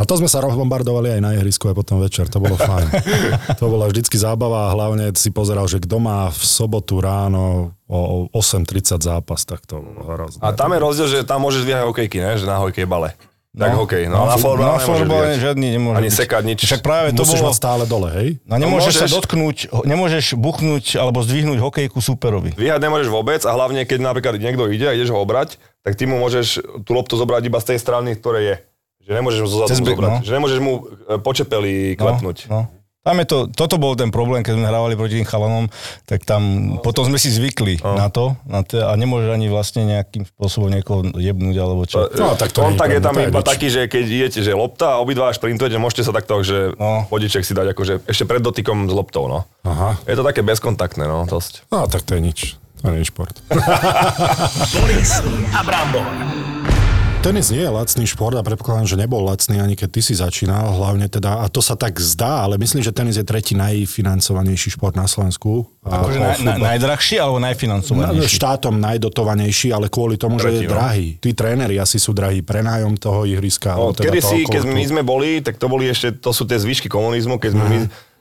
A 0.00 0.02
to 0.02 0.16
sme 0.16 0.26
sa 0.26 0.40
rozbombardovali 0.40 1.12
aj 1.12 1.20
na 1.20 1.30
ihrisku 1.32 1.68
aj 1.68 1.76
potom 1.76 2.00
večer, 2.00 2.24
to 2.24 2.38
bolo 2.38 2.56
fajn. 2.56 2.88
to 3.60 3.66
bola 3.66 3.84
vždycky 3.84 4.16
zábava 4.16 4.66
a 4.66 4.72
hlavne 4.72 5.12
si 5.12 5.28
pozeral, 5.28 5.64
že 5.64 5.76
kto 5.78 5.96
má 5.96 6.26
v 6.26 6.40
sobotu 6.40 6.98
ráno 6.98 7.70
o 7.84 8.00
8.30 8.32 8.96
zápas, 8.98 9.42
tak 9.42 9.60
to 9.62 9.78
bolo 9.78 10.08
hrozné. 10.08 10.40
A 10.40 10.50
tam 10.50 10.72
je 10.72 10.78
rozdiel, 10.78 11.08
že 11.10 11.18
tam 11.22 11.42
môžeš 11.42 11.62
dvíhať 11.62 11.84
hokejky, 11.84 12.16
ne? 12.18 12.32
Že 12.34 12.46
na 12.46 12.56
hokejbale. 12.58 13.12
Tak 13.50 13.74
No. 13.74 13.82
hokej. 13.82 14.06
No, 14.06 14.22
Na 14.24 14.24
na 14.24 14.36
florbale 14.36 14.68
na 14.68 14.78
florbale 14.78 15.34
žiadny 15.34 15.74
nemôže 15.74 15.98
Ani 15.98 16.06
byť. 16.06 16.16
sekať 16.16 16.42
nič. 16.46 16.58
Však 16.62 16.80
práve 16.80 17.10
to 17.10 17.20
Musíš 17.20 17.42
bolo... 17.42 17.50
mať 17.50 17.56
stále 17.58 17.82
dole, 17.84 18.08
hej? 18.14 18.28
No 18.46 18.54
nemôžeš 18.56 18.94
sa 18.94 19.04
môžeš- 19.04 19.14
dotknúť, 19.16 19.56
ho- 19.68 19.82
nemôžeš 19.84 20.24
buchnúť 20.34 20.94
alebo 20.94 21.18
zdvihnúť 21.18 21.58
hokejku 21.58 21.98
superovi. 21.98 22.54
Dvíhať 22.54 22.78
nemôžeš 22.78 23.10
vôbec 23.10 23.42
a 23.42 23.50
hlavne, 23.50 23.82
keď 23.82 23.98
napríklad 24.00 24.38
niekto 24.38 24.70
ide 24.70 24.86
a 24.86 24.94
ideš 24.94 25.10
ho 25.10 25.18
obrať, 25.18 25.58
tak 25.82 25.92
ty 25.92 26.06
mu 26.06 26.16
môžeš 26.16 26.62
tú 26.86 26.94
loptu 26.94 27.18
zobrať 27.18 27.42
iba 27.44 27.58
z 27.58 27.74
tej 27.74 27.78
strany, 27.80 28.14
ktorej 28.14 28.44
je. 28.44 28.56
Že 29.10 29.14
nemôžeš 29.16 29.40
ho 29.40 29.48
zo 29.48 29.56
zadu 29.60 29.74
zobrať. 29.74 29.98
no. 29.98 30.18
Že 30.22 30.32
nemôžeš 30.32 30.58
mu 30.60 30.72
e, 30.78 30.80
počepeli 31.18 31.72
klepnúť. 31.98 32.46
No, 32.46 32.70
no. 32.70 32.78
Tam 33.00 33.16
je 33.16 33.24
to, 33.24 33.48
toto 33.48 33.74
bol 33.74 33.96
ten 33.96 34.12
problém, 34.12 34.44
keď 34.44 34.54
sme 34.54 34.68
hrávali 34.68 34.92
proti 34.92 35.16
tým 35.16 35.24
chalanom, 35.24 35.72
tak 36.04 36.20
tam 36.22 36.42
potom 36.78 37.02
sme 37.02 37.16
si 37.16 37.26
zvykli 37.26 37.80
No. 37.80 37.96
na 37.96 38.06
to 38.06 38.36
na 38.44 38.60
to 38.60 38.76
a 38.78 38.92
nemôžeš 38.92 39.32
ani 39.32 39.48
vlastne 39.48 39.88
nejakým 39.88 40.28
spôsobom 40.28 40.68
niekoho 40.68 41.08
jebnúť 41.10 41.56
alebo 41.56 41.88
čo. 41.88 42.06
No, 42.12 42.36
tak 42.36 42.52
to 42.52 42.60
Kontakt 42.60 42.92
je 42.92 43.00
tam 43.00 43.16
to 43.16 43.24
je 43.24 43.32
iba 43.32 43.40
taký, 43.42 43.66
že 43.66 43.88
keď 43.88 44.04
idete, 44.04 44.38
že 44.40 44.52
lopta 44.52 44.94
a 44.94 45.00
obidva 45.00 45.32
šprintujete, 45.32 45.74
môžete 45.74 46.04
sa 46.04 46.12
takto, 46.12 46.44
že 46.44 46.76
No. 46.76 47.08
podiček 47.08 47.40
si 47.40 47.50
dať 47.50 47.72
akože 47.72 48.04
ešte 48.04 48.28
pred 48.28 48.38
dotykom 48.38 48.84
s 48.84 48.92
loptou, 48.92 49.26
no. 49.26 49.48
Aha. 49.64 49.96
Je 50.04 50.12
to 50.12 50.22
také 50.22 50.44
bezkontaktné, 50.44 51.02
no, 51.02 51.24
dosť. 51.24 51.64
No, 51.66 51.88
tak 51.88 52.04
to 52.04 52.14
je 52.14 52.22
nič. 52.22 52.60
To 52.78 52.92
nie 52.92 53.00
je 53.00 53.08
šport. 53.08 53.32
Boris 54.72 55.24
a 55.50 55.60
Brambor. 55.64 56.04
Tenis 57.20 57.52
nie 57.52 57.60
je 57.60 57.68
lacný 57.68 58.08
šport 58.08 58.32
a 58.32 58.40
predpokladám, 58.40 58.88
že 58.88 58.96
nebol 58.96 59.20
lacný 59.20 59.60
ani 59.60 59.76
keď 59.76 59.92
ty 59.92 60.00
si 60.00 60.16
začínal, 60.16 60.72
hlavne 60.72 61.04
teda, 61.04 61.44
a 61.44 61.52
to 61.52 61.60
sa 61.60 61.76
tak 61.76 62.00
zdá, 62.00 62.48
ale 62.48 62.56
myslím, 62.56 62.80
že 62.80 62.96
tenis 62.96 63.20
je 63.20 63.28
tretí 63.28 63.52
najfinancovanejší 63.60 64.72
šport 64.72 64.96
na 64.96 65.04
Slovensku. 65.04 65.68
Akože 65.84 66.16
na, 66.16 66.32
na, 66.40 66.52
najdrahší 66.72 67.20
alebo 67.20 67.36
Na- 67.36 67.52
najfinancovanejší? 67.52 68.24
štátom 68.24 68.80
najdotovanejší, 68.80 69.68
ale 69.68 69.92
kvôli 69.92 70.16
tomu, 70.16 70.40
že 70.40 70.48
je 70.48 70.64
Tretí, 70.64 70.66
no. 70.66 70.72
drahý. 70.72 71.06
Tí 71.20 71.30
tréneri 71.36 71.76
asi 71.76 72.00
sú 72.00 72.16
drahí, 72.16 72.40
prenájom 72.40 72.96
toho 72.96 73.28
ihriska. 73.28 73.76
No, 73.76 73.92
teda 73.92 74.08
kedy 74.08 74.18
toho 74.24 74.30
si, 74.32 74.38
keď 74.48 74.62
my 74.64 74.82
sme 74.88 75.02
boli, 75.04 75.44
tak 75.44 75.60
to 75.60 75.68
boli 75.68 75.92
ešte, 75.92 76.16
to 76.16 76.32
sú 76.32 76.48
tie 76.48 76.56
zvyšky 76.56 76.88
komunizmu, 76.88 77.36
keď 77.36 77.50
sme 77.52 77.64
my, 77.68 77.78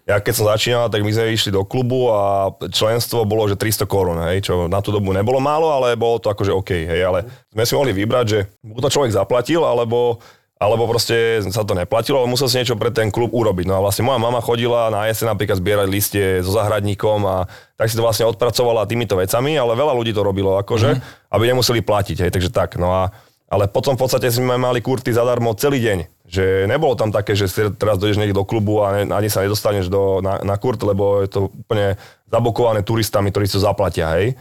ja 0.09 0.17
keď 0.17 0.33
som 0.33 0.49
začínal, 0.49 0.89
tak 0.89 1.05
my 1.05 1.13
sme 1.13 1.37
išli 1.37 1.53
do 1.53 1.61
klubu 1.61 2.09
a 2.09 2.49
členstvo 2.73 3.29
bolo, 3.29 3.45
že 3.45 3.53
300 3.53 3.85
korún, 3.85 4.17
hej, 4.25 4.49
čo 4.49 4.65
na 4.65 4.81
tú 4.81 4.89
dobu 4.89 5.13
nebolo 5.13 5.37
málo, 5.37 5.69
ale 5.69 5.93
bolo 5.93 6.17
to 6.17 6.33
akože 6.33 6.49
OK, 6.49 6.71
hej, 6.73 7.01
ale 7.05 7.29
sme 7.53 7.61
si 7.61 7.77
mohli 7.77 7.93
vybrať, 7.93 8.25
že 8.25 8.39
buď 8.65 8.89
to 8.89 8.93
človek 8.97 9.13
zaplatil, 9.13 9.61
alebo 9.61 10.17
alebo 10.59 10.91
proste 10.91 11.39
sa 11.55 11.63
to 11.63 11.71
neplatilo, 11.71 12.19
ale 12.19 12.27
musel 12.27 12.51
si 12.51 12.59
niečo 12.59 12.75
pre 12.75 12.91
ten 12.91 13.07
klub 13.07 13.31
urobiť. 13.31 13.63
No 13.63 13.79
a 13.79 13.83
vlastne 13.87 14.03
moja 14.03 14.19
mama 14.19 14.43
chodila 14.43 14.91
na 14.91 15.07
jeseň 15.07 15.31
napríklad 15.31 15.55
zbierať 15.55 15.87
listie 15.87 16.43
so 16.43 16.51
zahradníkom 16.51 17.23
a 17.23 17.47
tak 17.79 17.87
si 17.87 17.95
to 17.95 18.03
vlastne 18.03 18.27
odpracovala 18.27 18.83
týmito 18.83 19.15
vecami, 19.15 19.55
ale 19.55 19.79
veľa 19.79 19.95
ľudí 19.95 20.11
to 20.11 20.19
robilo 20.19 20.59
akože, 20.59 20.99
aby 21.31 21.43
nemuseli 21.47 21.79
platiť, 21.79 22.27
hej, 22.27 22.31
takže 22.35 22.51
tak. 22.51 22.75
No 22.75 22.91
a 22.91 23.07
ale 23.49 23.65
potom 23.65 23.97
v 23.97 24.05
podstate 24.05 24.29
sme 24.29 24.61
mali 24.61 24.77
kurty 24.83 25.09
zadarmo 25.09 25.57
celý 25.57 25.81
deň. 25.81 26.18
Že 26.29 26.69
nebolo 26.69 26.93
tam 26.93 27.09
také, 27.09 27.33
že 27.33 27.49
si 27.49 27.65
teraz 27.73 27.97
dojdeš 27.97 28.21
niekde 28.21 28.37
do 28.37 28.45
klubu 28.45 28.85
a 28.85 29.01
ne, 29.01 29.09
ani 29.09 29.33
sa 29.33 29.41
nedostaneš 29.41 29.89
do, 29.89 30.21
na, 30.21 30.37
na 30.45 30.55
kurt, 30.61 30.77
lebo 30.85 31.25
je 31.25 31.29
to 31.33 31.49
úplne 31.49 31.97
zabokované 32.29 32.85
turistami, 32.85 33.33
ktorí 33.33 33.49
to 33.49 33.57
zaplatia, 33.57 34.13
hej. 34.13 34.37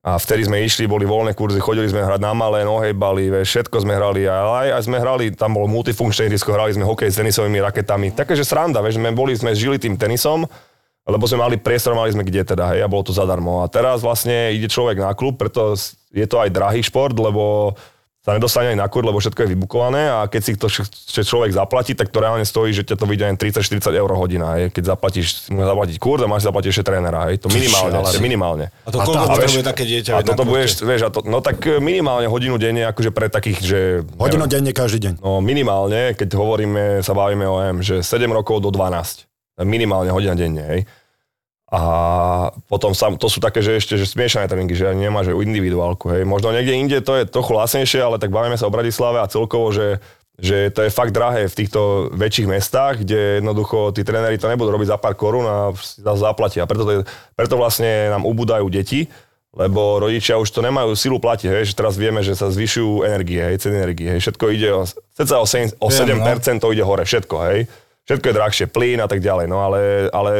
A 0.00 0.16
vtedy 0.16 0.48
sme 0.48 0.64
išli, 0.64 0.88
boli 0.88 1.04
voľné 1.04 1.36
kurzy, 1.36 1.60
chodili 1.60 1.84
sme 1.84 2.00
hrať 2.00 2.24
na 2.24 2.32
malé, 2.32 2.64
nohejbali, 2.64 3.44
všetko 3.44 3.84
sme 3.84 4.00
hrali. 4.00 4.24
A 4.24 4.64
aj, 4.64 4.68
aj 4.80 4.82
sme 4.88 4.96
hrali, 4.96 5.28
tam 5.36 5.60
bolo 5.60 5.68
multifunkčné 5.68 6.24
ihrisko, 6.24 6.56
hrali 6.56 6.72
sme 6.72 6.88
hokej 6.88 7.12
s 7.12 7.20
tenisovými 7.20 7.60
raketami. 7.60 8.16
Také, 8.16 8.32
že 8.32 8.48
sranda, 8.48 8.80
vieš, 8.80 8.96
sme 8.96 9.12
boli, 9.12 9.36
sme 9.36 9.52
žili 9.52 9.76
tým 9.76 10.00
tenisom, 10.00 10.48
lebo 11.04 11.24
sme 11.28 11.44
mali 11.44 11.60
priestor, 11.60 11.92
mali 11.92 12.16
sme 12.16 12.24
kde 12.24 12.48
teda, 12.48 12.72
hej, 12.72 12.80
a 12.80 12.88
bolo 12.88 13.04
to 13.04 13.12
zadarmo. 13.12 13.60
A 13.60 13.68
teraz 13.68 14.00
vlastne 14.00 14.56
ide 14.56 14.72
človek 14.72 15.04
na 15.04 15.12
klub, 15.12 15.36
preto 15.36 15.76
je 16.16 16.24
to 16.24 16.36
aj 16.40 16.48
drahý 16.48 16.80
šport, 16.80 17.12
lebo 17.12 17.76
sa 18.20 18.36
nedostane 18.36 18.76
aj 18.76 18.78
na 18.78 18.84
kurz, 18.84 19.08
lebo 19.08 19.16
všetko 19.16 19.40
je 19.40 19.48
vybukované 19.56 20.12
a 20.12 20.28
keď 20.28 20.40
si 20.44 20.52
to 20.60 20.68
človek 21.24 21.56
zaplatí, 21.56 21.96
tak 21.96 22.12
to 22.12 22.20
reálne 22.20 22.44
stojí, 22.44 22.76
že 22.76 22.84
ťa 22.84 23.00
to 23.00 23.08
vyjde 23.08 23.24
len 23.24 23.36
30-40 23.40 23.80
eur 23.96 24.10
hodina. 24.12 24.60
Hej. 24.60 24.76
Keď 24.76 24.92
zaplatíš, 24.92 25.48
môžeš 25.48 25.68
zaplatiť 25.72 25.96
kurz 25.96 26.20
a 26.20 26.28
máš 26.28 26.44
zaplatiť 26.44 26.68
ešte 26.68 26.84
trénera. 26.84 27.32
Hej. 27.32 27.40
To 27.40 27.48
minimálne, 27.48 27.96
je 28.12 28.20
minimálne. 28.20 28.66
A 28.84 28.92
to 28.92 29.00
koľko 29.00 29.24
A 29.24 29.32
potrebuje 29.40 29.64
také 29.64 29.88
dieťa? 29.88 30.12
A 30.12 30.20
toto 30.20 30.44
budeš, 30.44 30.84
vieš, 30.84 31.08
a 31.08 31.10
to, 31.10 31.24
no 31.24 31.40
tak 31.40 31.64
minimálne 31.80 32.28
hodinu 32.28 32.60
denne, 32.60 32.84
akože 32.92 33.08
pre 33.08 33.32
takých, 33.32 33.58
že... 33.64 33.78
Hodinu 34.20 34.44
neviem, 34.44 34.68
denne 34.68 34.72
každý 34.76 35.00
deň. 35.00 35.24
No 35.24 35.40
minimálne, 35.40 36.12
keď 36.12 36.36
hovoríme, 36.36 37.00
sa 37.00 37.16
bavíme 37.16 37.48
o 37.48 37.56
M, 37.56 37.80
že 37.80 38.04
7 38.04 38.28
rokov 38.28 38.60
do 38.60 38.68
12. 38.68 39.24
Minimálne 39.64 40.12
hodina 40.12 40.36
denne, 40.36 40.64
hej. 40.68 40.80
A 41.70 41.80
potom 42.66 42.90
sa, 42.98 43.14
to 43.14 43.30
sú 43.30 43.38
také, 43.38 43.62
že 43.62 43.78
ešte 43.78 43.94
že 43.94 44.02
smiešané 44.02 44.50
tréningy, 44.50 44.74
že 44.74 44.90
ani 44.90 45.06
nemá, 45.06 45.22
že 45.22 45.30
individuálku, 45.30 46.10
hej. 46.10 46.26
Možno 46.26 46.50
niekde 46.50 46.74
inde 46.74 46.98
to 46.98 47.14
je 47.14 47.30
trochu 47.30 47.54
lacnejšie, 47.54 48.02
ale 48.02 48.18
tak 48.18 48.34
bavíme 48.34 48.58
sa 48.58 48.66
o 48.66 48.74
Bratislave 48.74 49.22
a 49.22 49.30
celkovo, 49.30 49.70
že 49.70 50.02
že 50.40 50.72
to 50.72 50.88
je 50.88 50.90
fakt 50.90 51.12
drahé 51.12 51.46
v 51.52 51.58
týchto 51.62 52.08
väčších 52.16 52.48
mestách, 52.48 53.04
kde 53.04 53.44
jednoducho 53.44 53.92
tí 53.92 54.00
tréneri 54.00 54.40
to 54.40 54.48
nebudú 54.48 54.72
robiť 54.72 54.88
za 54.88 54.96
pár 54.96 55.12
korún 55.12 55.44
a 55.44 55.76
zaplatia. 56.16 56.64
Preto, 56.64 56.82
to 56.88 56.90
je, 56.90 57.00
preto 57.36 57.60
vlastne 57.60 58.08
nám 58.08 58.24
ubúdajú 58.24 58.64
deti, 58.72 59.04
lebo 59.52 60.00
rodičia 60.00 60.40
už 60.40 60.48
to 60.48 60.64
nemajú 60.64 60.96
silu 60.96 61.20
platiť, 61.20 61.48
hej, 61.52 61.64
že 61.70 61.74
teraz 61.76 62.00
vieme, 62.00 62.24
že 62.24 62.32
sa 62.32 62.48
zvyšujú 62.48 63.04
energie, 63.04 63.36
hej, 63.36 63.60
ceny 63.60 63.76
energie, 63.84 64.08
hej, 64.16 64.20
všetko 64.24 64.44
ide 64.48 64.70
o, 64.72 64.82
ceca 64.88 65.36
o 65.42 65.46
7, 65.46 65.76
o 65.76 65.88
7% 65.92 66.62
to 66.62 66.72
ide 66.72 66.84
hore, 66.88 67.04
všetko, 67.04 67.36
hej. 67.52 67.68
Všetko 68.10 68.26
je 68.26 68.38
drahšie, 68.42 68.66
plyn 68.66 68.98
a 68.98 69.06
tak 69.06 69.22
ďalej, 69.22 69.46
no 69.46 69.62
ale, 69.62 70.10
ale 70.10 70.32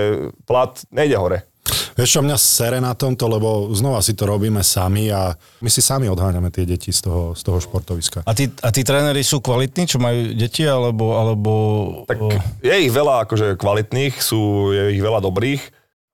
plat 0.42 0.74
nejde 0.90 1.14
hore. 1.14 1.46
Vieš 1.94 2.18
čo, 2.18 2.20
mňa 2.26 2.34
sere 2.34 2.82
na 2.82 2.98
tomto, 2.98 3.30
lebo 3.30 3.70
znova 3.70 4.02
si 4.02 4.18
to 4.18 4.26
robíme 4.26 4.58
sami 4.66 5.06
a 5.14 5.30
my 5.62 5.70
si 5.70 5.78
sami 5.78 6.10
odháňame 6.10 6.50
tie 6.50 6.66
deti 6.66 6.90
z 6.90 7.06
toho, 7.06 7.38
z 7.38 7.46
toho 7.46 7.62
športoviska. 7.62 8.26
A 8.26 8.32
tí, 8.34 8.50
a 8.50 8.74
tí 8.74 8.82
tréneri 8.82 9.22
sú 9.22 9.38
kvalitní, 9.38 9.86
čo 9.86 10.02
majú 10.02 10.34
deti, 10.34 10.66
alebo... 10.66 11.14
alebo 11.14 11.52
Tak 12.10 12.18
o, 12.18 12.34
je 12.58 12.74
ich 12.74 12.90
veľa 12.90 13.30
akože 13.30 13.54
kvalitných, 13.54 14.18
sú, 14.18 14.74
je 14.74 14.98
ich 14.98 15.02
veľa 15.04 15.22
dobrých, 15.22 15.62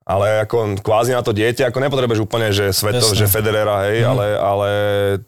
ale 0.07 0.47
ako 0.47 0.79
kvázi 0.79 1.11
na 1.11 1.21
to 1.21 1.35
dieťa, 1.35 1.69
ako 1.69 1.83
nepotrebuješ 1.83 2.23
úplne, 2.23 2.55
že 2.55 2.71
Svetov, 2.71 3.11
že 3.11 3.27
Federera, 3.27 3.91
hej, 3.91 4.07
Mhm. 4.07 4.09
ale, 4.09 4.27
ale 4.39 4.69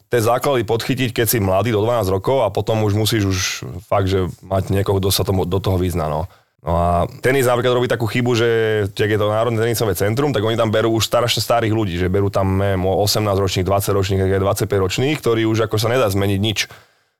tie 0.06 0.22
základy 0.22 0.62
podchytiť, 0.62 1.10
keď 1.10 1.26
si 1.26 1.38
mladý 1.42 1.74
do 1.74 1.82
12 1.82 2.06
rokov 2.06 2.46
a 2.46 2.48
potom 2.48 2.86
už 2.86 2.94
musíš 2.94 3.22
už 3.26 3.38
fakt, 3.84 4.06
že 4.06 4.30
mať 4.40 4.70
niekoho, 4.70 5.02
kto 5.02 5.10
sa 5.10 5.26
tomu, 5.26 5.42
do 5.42 5.58
toho 5.58 5.76
vyzná, 5.76 6.06
no. 6.06 6.30
No 6.58 6.74
a 6.74 7.06
tenis 7.22 7.46
napríklad 7.46 7.70
robí 7.70 7.86
takú 7.86 8.06
chybu, 8.06 8.34
že 8.34 8.48
keď 8.94 9.08
je 9.14 9.18
to 9.18 9.30
Národné 9.30 9.58
tenisové 9.62 9.94
centrum, 9.94 10.34
tak 10.34 10.42
oni 10.42 10.58
tam 10.58 10.74
berú 10.74 10.90
už 10.90 11.06
strašne 11.06 11.38
starých 11.38 11.70
ľudí, 11.70 11.94
že 11.94 12.10
berú 12.10 12.30
tam 12.30 12.58
neviem, 12.58 12.82
18 12.82 13.38
ročných, 13.38 13.62
20 13.62 13.94
ročných, 13.94 14.20
25 14.26 14.66
ročných, 14.66 15.16
ktorí 15.22 15.46
už 15.46 15.70
ako 15.70 15.78
sa 15.78 15.86
nedá 15.86 16.10
zmeniť 16.10 16.38
nič. 16.38 16.66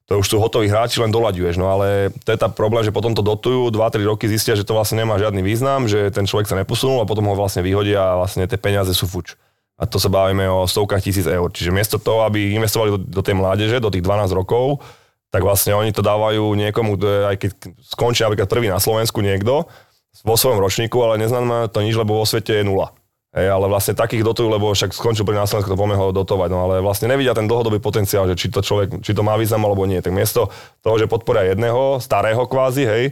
To 0.09 0.25
už 0.25 0.27
sú 0.27 0.37
hotoví 0.41 0.73
hráči, 0.73 1.05
len 1.05 1.13
doľaďuješ. 1.13 1.61
No 1.61 1.69
ale 1.69 2.09
to 2.25 2.33
je 2.33 2.41
tá 2.41 2.49
problém, 2.49 2.81
že 2.81 2.97
potom 2.97 3.13
to 3.13 3.21
dotujú, 3.21 3.69
2-3 3.69 4.09
roky 4.09 4.25
zistia, 4.25 4.57
že 4.57 4.65
to 4.65 4.73
vlastne 4.73 5.05
nemá 5.05 5.21
žiadny 5.21 5.45
význam, 5.45 5.85
že 5.85 6.09
ten 6.09 6.25
človek 6.25 6.49
sa 6.49 6.57
neposunul 6.57 7.05
a 7.05 7.09
potom 7.09 7.29
ho 7.29 7.37
vlastne 7.37 7.61
vyhodia 7.61 8.17
a 8.17 8.25
vlastne 8.25 8.49
tie 8.49 8.57
peniaze 8.57 8.97
sú 8.97 9.05
fuč. 9.05 9.37
A 9.77 9.85
to 9.85 10.01
sa 10.01 10.09
bavíme 10.09 10.49
o 10.49 10.65
stovkách 10.65 11.05
tisíc 11.05 11.29
eur. 11.29 11.53
Čiže 11.53 11.71
miesto 11.71 12.01
toho, 12.01 12.25
aby 12.25 12.57
investovali 12.57 12.97
do, 12.97 12.99
do 12.99 13.23
tej 13.23 13.37
mládeže, 13.37 13.85
do 13.85 13.93
tých 13.93 14.03
12 14.03 14.33
rokov, 14.33 14.81
tak 15.29 15.45
vlastne 15.45 15.77
oni 15.77 15.93
to 15.93 16.01
dávajú 16.01 16.57
niekomu, 16.57 16.97
aj 17.29 17.37
keď 17.37 17.51
skončí 17.93 18.25
napríklad 18.25 18.49
prvý 18.49 18.73
na 18.73 18.81
Slovensku 18.81 19.21
niekto 19.21 19.69
vo 20.25 20.35
svojom 20.35 20.59
ročníku, 20.59 20.99
ale 21.05 21.21
neznamená 21.21 21.69
to 21.69 21.85
nič, 21.85 21.95
lebo 21.95 22.17
vo 22.17 22.25
svete 22.25 22.59
je 22.59 22.65
nula. 22.65 22.97
Hej, 23.29 23.53
ale 23.53 23.69
vlastne 23.69 23.93
takých 23.93 24.25
dotujú, 24.25 24.49
lebo 24.49 24.73
však 24.73 24.97
skončil 24.97 25.29
prvý 25.29 25.37
na 25.37 25.45
Slovensku, 25.45 25.69
to 25.69 25.77
poďme 25.77 26.01
ho 26.01 26.17
dotovať, 26.17 26.49
no 26.49 26.65
ale 26.65 26.81
vlastne 26.81 27.13
nevidia 27.13 27.37
ten 27.37 27.45
dlhodobý 27.45 27.77
potenciál, 27.77 28.25
že 28.25 28.41
či 28.41 28.49
to 28.49 28.65
človek, 28.65 29.05
či 29.05 29.13
to 29.13 29.21
má 29.21 29.37
význam 29.37 29.69
alebo 29.69 29.85
nie. 29.85 30.01
Tak 30.01 30.17
miesto 30.17 30.49
toho, 30.81 30.97
že 30.97 31.05
podporia 31.05 31.53
jedného, 31.53 32.01
starého 32.01 32.41
kvázi, 32.49 32.89
hej, 32.89 33.05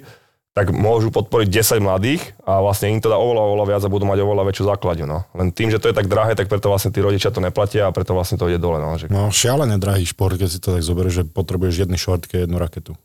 tak 0.57 0.73
môžu 0.73 1.13
podporiť 1.13 1.53
10 1.53 1.85
mladých 1.85 2.33
a 2.49 2.65
vlastne 2.65 2.89
im 2.89 3.05
to 3.05 3.13
dá 3.13 3.21
oveľa, 3.21 3.45
oveľa 3.45 3.65
viac 3.69 3.83
a 3.85 3.93
budú 3.93 4.09
mať 4.09 4.25
oveľa 4.25 4.49
väčšiu 4.49 4.65
základňu. 4.73 5.05
No. 5.05 5.29
Len 5.37 5.53
tým, 5.53 5.69
že 5.69 5.77
to 5.77 5.93
je 5.93 5.99
tak 6.01 6.09
drahé, 6.09 6.33
tak 6.33 6.49
preto 6.49 6.73
vlastne 6.73 6.89
tí 6.97 7.05
rodičia 7.05 7.29
to 7.29 7.45
neplatia 7.45 7.85
a 7.85 7.93
preto 7.93 8.17
vlastne 8.17 8.41
to 8.41 8.49
ide 8.49 8.57
dole. 8.57 8.81
No, 8.81 8.97
že... 8.97 9.13
no 9.13 9.29
šialené 9.29 9.77
drahý 9.77 10.09
šport, 10.09 10.41
keď 10.41 10.49
si 10.49 10.57
to 10.57 10.73
tak 10.73 10.81
zoberieš, 10.81 11.15
že 11.21 11.25
potrebuješ 11.29 11.85
jedny 11.85 12.01
šortky, 12.01 12.49
jednu 12.49 12.57
raketu. 12.57 12.97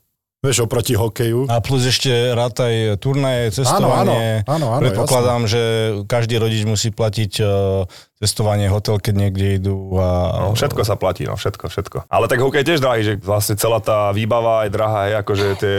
Vieš, 0.42 0.66
oproti 0.66 0.98
hokeju. 0.98 1.46
A 1.46 1.62
plus 1.62 1.86
ešte 1.86 2.10
rátaj 2.34 2.98
turnaje, 2.98 3.54
cestovanie. 3.54 4.42
Áno, 4.42 4.58
áno, 4.58 4.66
áno, 4.74 4.82
Predpokladám, 4.82 5.46
jasné. 5.46 5.52
že 5.54 5.62
každý 6.10 6.34
rodič 6.42 6.66
musí 6.66 6.90
platiť 6.90 7.32
uh, 7.38 7.86
cestovanie, 8.18 8.66
hotel, 8.66 8.98
keď 8.98 9.14
niekde 9.22 9.62
idú. 9.62 9.94
A... 10.02 10.50
No, 10.50 10.58
všetko 10.58 10.82
sa 10.82 10.98
platí, 10.98 11.30
no, 11.30 11.38
všetko, 11.38 11.70
všetko. 11.70 11.96
Ale 12.10 12.26
tak 12.26 12.42
hokej 12.42 12.66
tiež 12.66 12.82
drahý, 12.82 13.06
že 13.06 13.14
vlastne 13.22 13.54
celá 13.54 13.78
tá 13.78 14.10
výbava 14.10 14.66
je 14.66 14.74
drahá, 14.74 15.00
je 15.06 15.14
akože 15.22 15.46
tie 15.62 15.76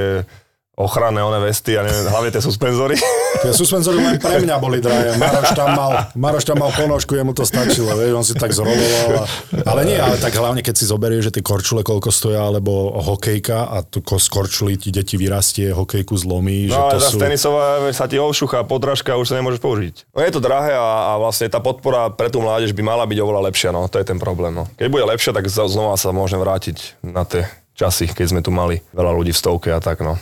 ochranné 0.74 1.22
one 1.22 1.38
vesty 1.38 1.78
a 1.78 1.86
neviem, 1.86 2.10
hlavne 2.10 2.34
tie 2.34 2.42
suspenzory. 2.42 2.98
Tie 3.44 3.52
suspenzory 3.52 4.00
len 4.00 4.16
pre 4.22 4.40
mňa 4.40 4.56
boli 4.62 4.80
drahé. 4.80 5.20
Maroš 5.20 5.52
tam 5.52 5.76
mal, 5.76 5.92
Maroš 6.16 6.48
tam 6.48 6.64
mal 6.64 6.72
ponožku, 6.72 7.18
jemu 7.18 7.36
to 7.36 7.44
stačilo, 7.44 7.92
vieš, 7.98 8.14
on 8.16 8.24
si 8.24 8.34
tak 8.38 8.56
zroloval. 8.56 9.20
A... 9.20 9.24
Ale 9.68 9.82
nie, 9.84 10.00
ale 10.00 10.16
tak 10.16 10.32
hlavne 10.38 10.64
keď 10.64 10.80
si 10.80 10.86
zoberieš, 10.88 11.28
že 11.28 11.32
tie 11.36 11.44
korčule 11.44 11.84
koľko 11.84 12.08
stoja, 12.14 12.46
alebo 12.46 12.94
hokejka 13.04 13.68
a 13.68 13.84
tu 13.84 14.00
z 14.00 14.28
korčuli 14.32 14.80
ti 14.80 14.96
deti 14.96 15.20
vyrastie, 15.20 15.76
hokejku 15.76 16.16
zlomí. 16.16 16.72
No 16.72 16.94
že 16.96 17.04
to 17.04 17.18
sú... 17.18 17.18
tenisová 17.20 17.84
sa 17.92 18.08
ti 18.08 18.16
ovšucha, 18.16 18.64
podrážka 18.64 19.18
už 19.20 19.34
sa 19.34 19.36
nemôžeš 19.36 19.60
použiť. 19.60 19.96
No 20.16 20.24
je 20.24 20.32
to 20.32 20.40
drahé 20.40 20.78
a, 20.78 21.12
a 21.12 21.20
vlastne 21.20 21.52
tá 21.52 21.60
podpora 21.60 22.14
pre 22.14 22.32
tú 22.32 22.40
mládež 22.40 22.72
by 22.72 22.82
mala 22.86 23.04
byť 23.04 23.18
oveľa 23.20 23.42
lepšia, 23.52 23.70
no 23.76 23.92
to 23.92 24.00
je 24.00 24.08
ten 24.08 24.22
problém. 24.22 24.56
No. 24.56 24.72
Keď 24.80 24.88
bude 24.88 25.04
lepšia, 25.04 25.36
tak 25.36 25.52
znova 25.52 26.00
sa 26.00 26.16
môžeme 26.16 26.40
vrátiť 26.46 27.02
na 27.04 27.28
tie 27.28 27.50
časy, 27.76 28.08
keď 28.08 28.26
sme 28.30 28.42
tu 28.46 28.56
mali 28.56 28.80
veľa 28.96 29.12
ľudí 29.12 29.36
v 29.36 29.42
stovke 29.42 29.74
a 29.74 29.84
tak. 29.84 30.00
No 30.00 30.16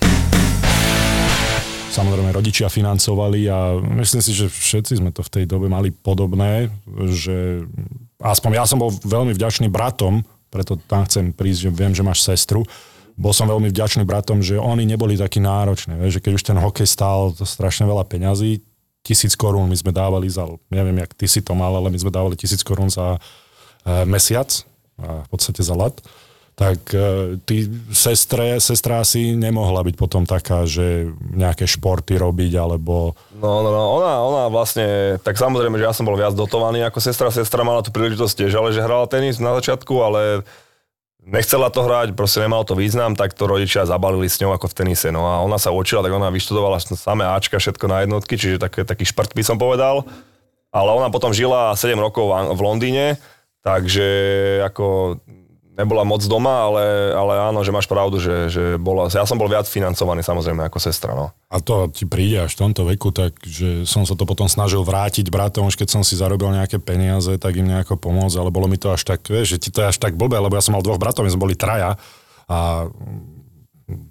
samozrejme 1.92 2.32
rodičia 2.32 2.72
financovali 2.72 3.52
a 3.52 3.76
myslím 4.00 4.24
si, 4.24 4.32
že 4.32 4.48
všetci 4.48 5.04
sme 5.04 5.12
to 5.12 5.22
v 5.28 5.32
tej 5.40 5.46
dobe 5.46 5.68
mali 5.68 5.92
podobné, 5.92 6.72
že 7.12 7.68
aspoň 8.24 8.50
ja 8.56 8.64
som 8.64 8.80
bol 8.80 8.96
veľmi 9.04 9.36
vďačný 9.36 9.68
bratom, 9.68 10.24
preto 10.48 10.80
tam 10.88 11.04
chcem 11.04 11.36
prísť, 11.36 11.68
že 11.68 11.70
viem, 11.70 11.92
že 11.92 12.04
máš 12.04 12.24
sestru, 12.24 12.64
bol 13.20 13.36
som 13.36 13.46
veľmi 13.46 13.68
vďačný 13.70 14.08
bratom, 14.08 14.40
že 14.40 14.56
oni 14.56 14.88
neboli 14.88 15.20
takí 15.20 15.44
nároční, 15.44 16.00
že 16.08 16.24
keď 16.24 16.32
už 16.40 16.44
ten 16.48 16.58
hokej 16.58 16.88
stál 16.88 17.36
to 17.36 17.44
strašne 17.44 17.84
veľa 17.84 18.08
peňazí, 18.08 18.64
tisíc 19.04 19.36
korún 19.36 19.68
my 19.68 19.76
sme 19.76 19.92
dávali 19.92 20.32
za, 20.32 20.48
neviem, 20.72 20.96
jak 21.04 21.12
ty 21.14 21.28
si 21.28 21.44
to 21.44 21.52
mal, 21.52 21.76
ale 21.76 21.92
my 21.92 22.00
sme 22.00 22.12
dávali 22.14 22.40
tisíc 22.40 22.64
korún 22.64 22.88
za 22.88 23.20
e, 23.84 24.08
mesiac, 24.08 24.48
a 25.02 25.26
v 25.26 25.30
podstate 25.34 25.66
za 25.66 25.74
let 25.74 25.98
tak 26.56 26.94
e, 26.94 27.40
ty 27.42 27.66
sestre, 27.90 28.60
sestra 28.62 29.02
asi 29.02 29.34
nemohla 29.34 29.82
byť 29.88 29.96
potom 29.98 30.28
taká, 30.28 30.68
že 30.68 31.10
nejaké 31.34 31.66
športy 31.66 32.20
robiť, 32.20 32.54
alebo... 32.60 33.18
No, 33.40 33.66
no, 33.66 33.70
no, 33.72 33.84
ona, 33.98 34.14
ona 34.22 34.44
vlastne, 34.52 35.18
tak 35.26 35.40
samozrejme, 35.40 35.80
že 35.80 35.88
ja 35.88 35.96
som 35.96 36.06
bol 36.06 36.20
viac 36.20 36.36
dotovaný 36.38 36.86
ako 36.86 37.00
sestra, 37.02 37.34
sestra 37.34 37.66
mala 37.66 37.82
tú 37.82 37.90
príležitosť 37.90 38.46
tiež, 38.46 38.54
ale 38.60 38.76
že 38.76 38.84
hrala 38.84 39.10
tenis 39.10 39.42
na 39.42 39.58
začiatku, 39.58 39.96
ale 40.04 40.46
nechcela 41.26 41.70
to 41.70 41.86
hrať, 41.86 42.18
proste 42.18 42.42
nemalo 42.42 42.66
to 42.66 42.74
význam, 42.74 43.14
tak 43.14 43.38
to 43.38 43.46
rodičia 43.46 43.86
zabalili 43.86 44.28
s 44.28 44.42
ňou 44.42 44.58
ako 44.58 44.70
v 44.70 44.78
tenise. 44.86 45.10
No 45.14 45.26
a 45.30 45.42
ona 45.42 45.62
sa 45.62 45.70
učila, 45.70 46.02
tak 46.02 46.14
ona 46.14 46.34
vyštudovala 46.34 46.82
samé 46.82 47.26
Ačka, 47.26 47.62
všetko 47.62 47.86
na 47.86 48.04
jednotky, 48.04 48.36
čiže 48.38 48.62
taký, 48.62 48.84
taký 48.84 49.06
šprt 49.06 49.38
by 49.38 49.44
som 49.46 49.58
povedal. 49.62 50.04
Ale 50.72 50.90
ona 50.94 51.12
potom 51.12 51.36
žila 51.36 51.76
7 51.78 51.94
rokov 52.00 52.32
v 52.32 52.62
Londýne, 52.64 53.06
takže 53.62 54.08
ako 54.66 55.18
nebola 55.82 56.06
moc 56.06 56.22
doma, 56.22 56.70
ale, 56.70 57.12
ale 57.18 57.34
áno, 57.50 57.66
že 57.66 57.74
máš 57.74 57.90
pravdu, 57.90 58.22
že, 58.22 58.54
že 58.54 58.64
bola, 58.78 59.10
ja 59.10 59.26
som 59.26 59.42
bol 59.42 59.50
viac 59.50 59.66
financovaný 59.66 60.22
samozrejme 60.22 60.62
ako 60.70 60.78
sestra. 60.78 61.18
No. 61.18 61.34
A 61.50 61.58
to 61.58 61.90
ti 61.90 62.06
príde 62.06 62.46
až 62.46 62.54
v 62.54 62.70
tomto 62.70 62.86
veku, 62.86 63.10
tak 63.10 63.42
že 63.42 63.90
som 63.90 64.06
sa 64.06 64.14
to 64.14 64.30
potom 64.30 64.46
snažil 64.46 64.86
vrátiť 64.86 65.34
bratom, 65.34 65.68
už 65.68 65.76
keď 65.76 65.90
som 65.90 66.02
si 66.06 66.14
zarobil 66.14 66.54
nejaké 66.54 66.78
peniaze, 66.78 67.34
tak 67.42 67.58
im 67.58 67.66
nejako 67.66 67.98
pomôcť, 67.98 68.38
ale 68.38 68.54
bolo 68.54 68.70
mi 68.70 68.78
to 68.78 68.94
až 68.94 69.02
tak, 69.02 69.26
vieš, 69.26 69.58
že 69.58 69.68
ti 69.68 69.70
to 69.74 69.82
je 69.82 69.90
až 69.90 69.98
tak 69.98 70.14
blbé, 70.14 70.38
lebo 70.38 70.54
ja 70.54 70.62
som 70.62 70.78
mal 70.78 70.86
dvoch 70.86 71.02
bratov, 71.02 71.26
my 71.26 71.34
sme 71.34 71.44
boli 71.50 71.58
traja 71.58 71.98
a 72.46 72.88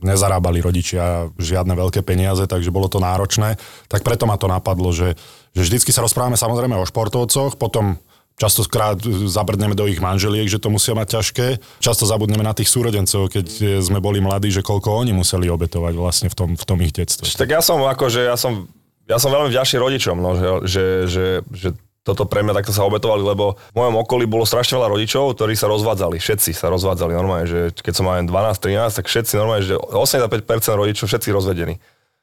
nezarábali 0.04 0.60
rodičia 0.60 1.32
žiadne 1.40 1.72
veľké 1.72 2.04
peniaze, 2.04 2.44
takže 2.44 2.74
bolo 2.74 2.88
to 2.92 3.00
náročné. 3.00 3.56
Tak 3.88 4.04
preto 4.04 4.28
ma 4.28 4.36
to 4.36 4.44
napadlo, 4.44 4.92
že, 4.92 5.16
že 5.56 5.62
vždycky 5.64 5.88
sa 5.92 6.04
rozprávame 6.04 6.36
samozrejme 6.36 6.76
o 6.76 6.84
športovcoch, 6.84 7.56
potom 7.56 7.96
Častokrát 8.40 8.96
zabrdneme 9.28 9.76
do 9.76 9.84
ich 9.84 10.00
manželiek, 10.00 10.48
že 10.48 10.56
to 10.56 10.72
musia 10.72 10.96
mať 10.96 11.20
ťažké. 11.20 11.46
Často 11.76 12.08
zabudneme 12.08 12.40
na 12.40 12.56
tých 12.56 12.72
súrodencov, 12.72 13.28
keď 13.28 13.76
sme 13.84 14.00
boli 14.00 14.24
mladí, 14.24 14.48
že 14.48 14.64
koľko 14.64 14.96
oni 14.96 15.12
museli 15.12 15.52
obetovať 15.52 15.92
vlastne 15.92 16.28
v 16.32 16.34
tom, 16.40 16.50
v 16.56 16.64
tom 16.64 16.80
ich 16.80 16.96
detstve. 16.96 17.28
Tak 17.28 17.52
ja 17.52 17.60
som 17.60 17.84
akože, 17.84 18.24
ja 18.24 18.40
som, 18.40 18.64
ja 19.04 19.20
som 19.20 19.28
veľmi 19.28 19.52
vďačný 19.52 19.76
rodičom, 19.76 20.16
no, 20.16 20.30
že, 20.40 20.48
že, 20.64 20.84
že, 21.04 21.24
že 21.52 21.68
toto 22.00 22.24
pre 22.24 22.40
mňa 22.40 22.56
takto 22.56 22.72
sa 22.72 22.88
obetovali, 22.88 23.20
lebo 23.20 23.60
v 23.60 23.76
mojom 23.76 24.00
okolí 24.00 24.24
bolo 24.24 24.48
strašne 24.48 24.80
veľa 24.80 24.88
rodičov, 24.88 25.36
ktorí 25.36 25.52
sa 25.52 25.68
rozvádzali, 25.68 26.16
všetci 26.16 26.56
sa 26.56 26.72
rozvádzali 26.72 27.12
normálne, 27.12 27.44
že 27.44 27.76
keď 27.76 27.92
som 27.92 28.08
mal 28.08 28.24
12-13, 28.24 29.04
tak 29.04 29.04
všetci 29.04 29.32
normálne, 29.36 29.68
že 29.68 29.76
85% 29.76 30.80
rodičov 30.80 31.12
všetci 31.12 31.28
rozvedení. 31.28 31.76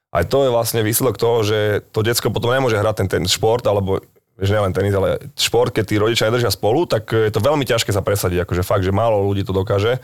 Aj 0.10 0.26
to 0.26 0.48
je 0.48 0.50
vlastne 0.50 0.82
výsledok 0.82 1.22
toho, 1.22 1.46
že 1.46 1.86
to 1.94 2.02
detsko 2.02 2.34
potom 2.34 2.58
nemôže 2.58 2.80
hrať 2.80 3.06
ten, 3.06 3.08
ten 3.22 3.24
šport, 3.30 3.62
alebo 3.70 4.02
že 4.38 4.54
nielen 4.54 4.74
tenis, 4.74 4.94
ale 4.94 5.18
šport, 5.34 5.74
keď 5.74 5.86
tí 5.86 5.96
rodičia 5.98 6.30
nedržia 6.30 6.54
spolu, 6.54 6.86
tak 6.86 7.10
je 7.10 7.34
to 7.34 7.42
veľmi 7.42 7.66
ťažké 7.66 7.90
sa 7.90 8.06
presadiť, 8.06 8.46
akože 8.46 8.62
fakt, 8.62 8.86
že 8.86 8.94
málo 8.94 9.26
ľudí 9.26 9.42
to 9.42 9.54
dokáže, 9.54 9.98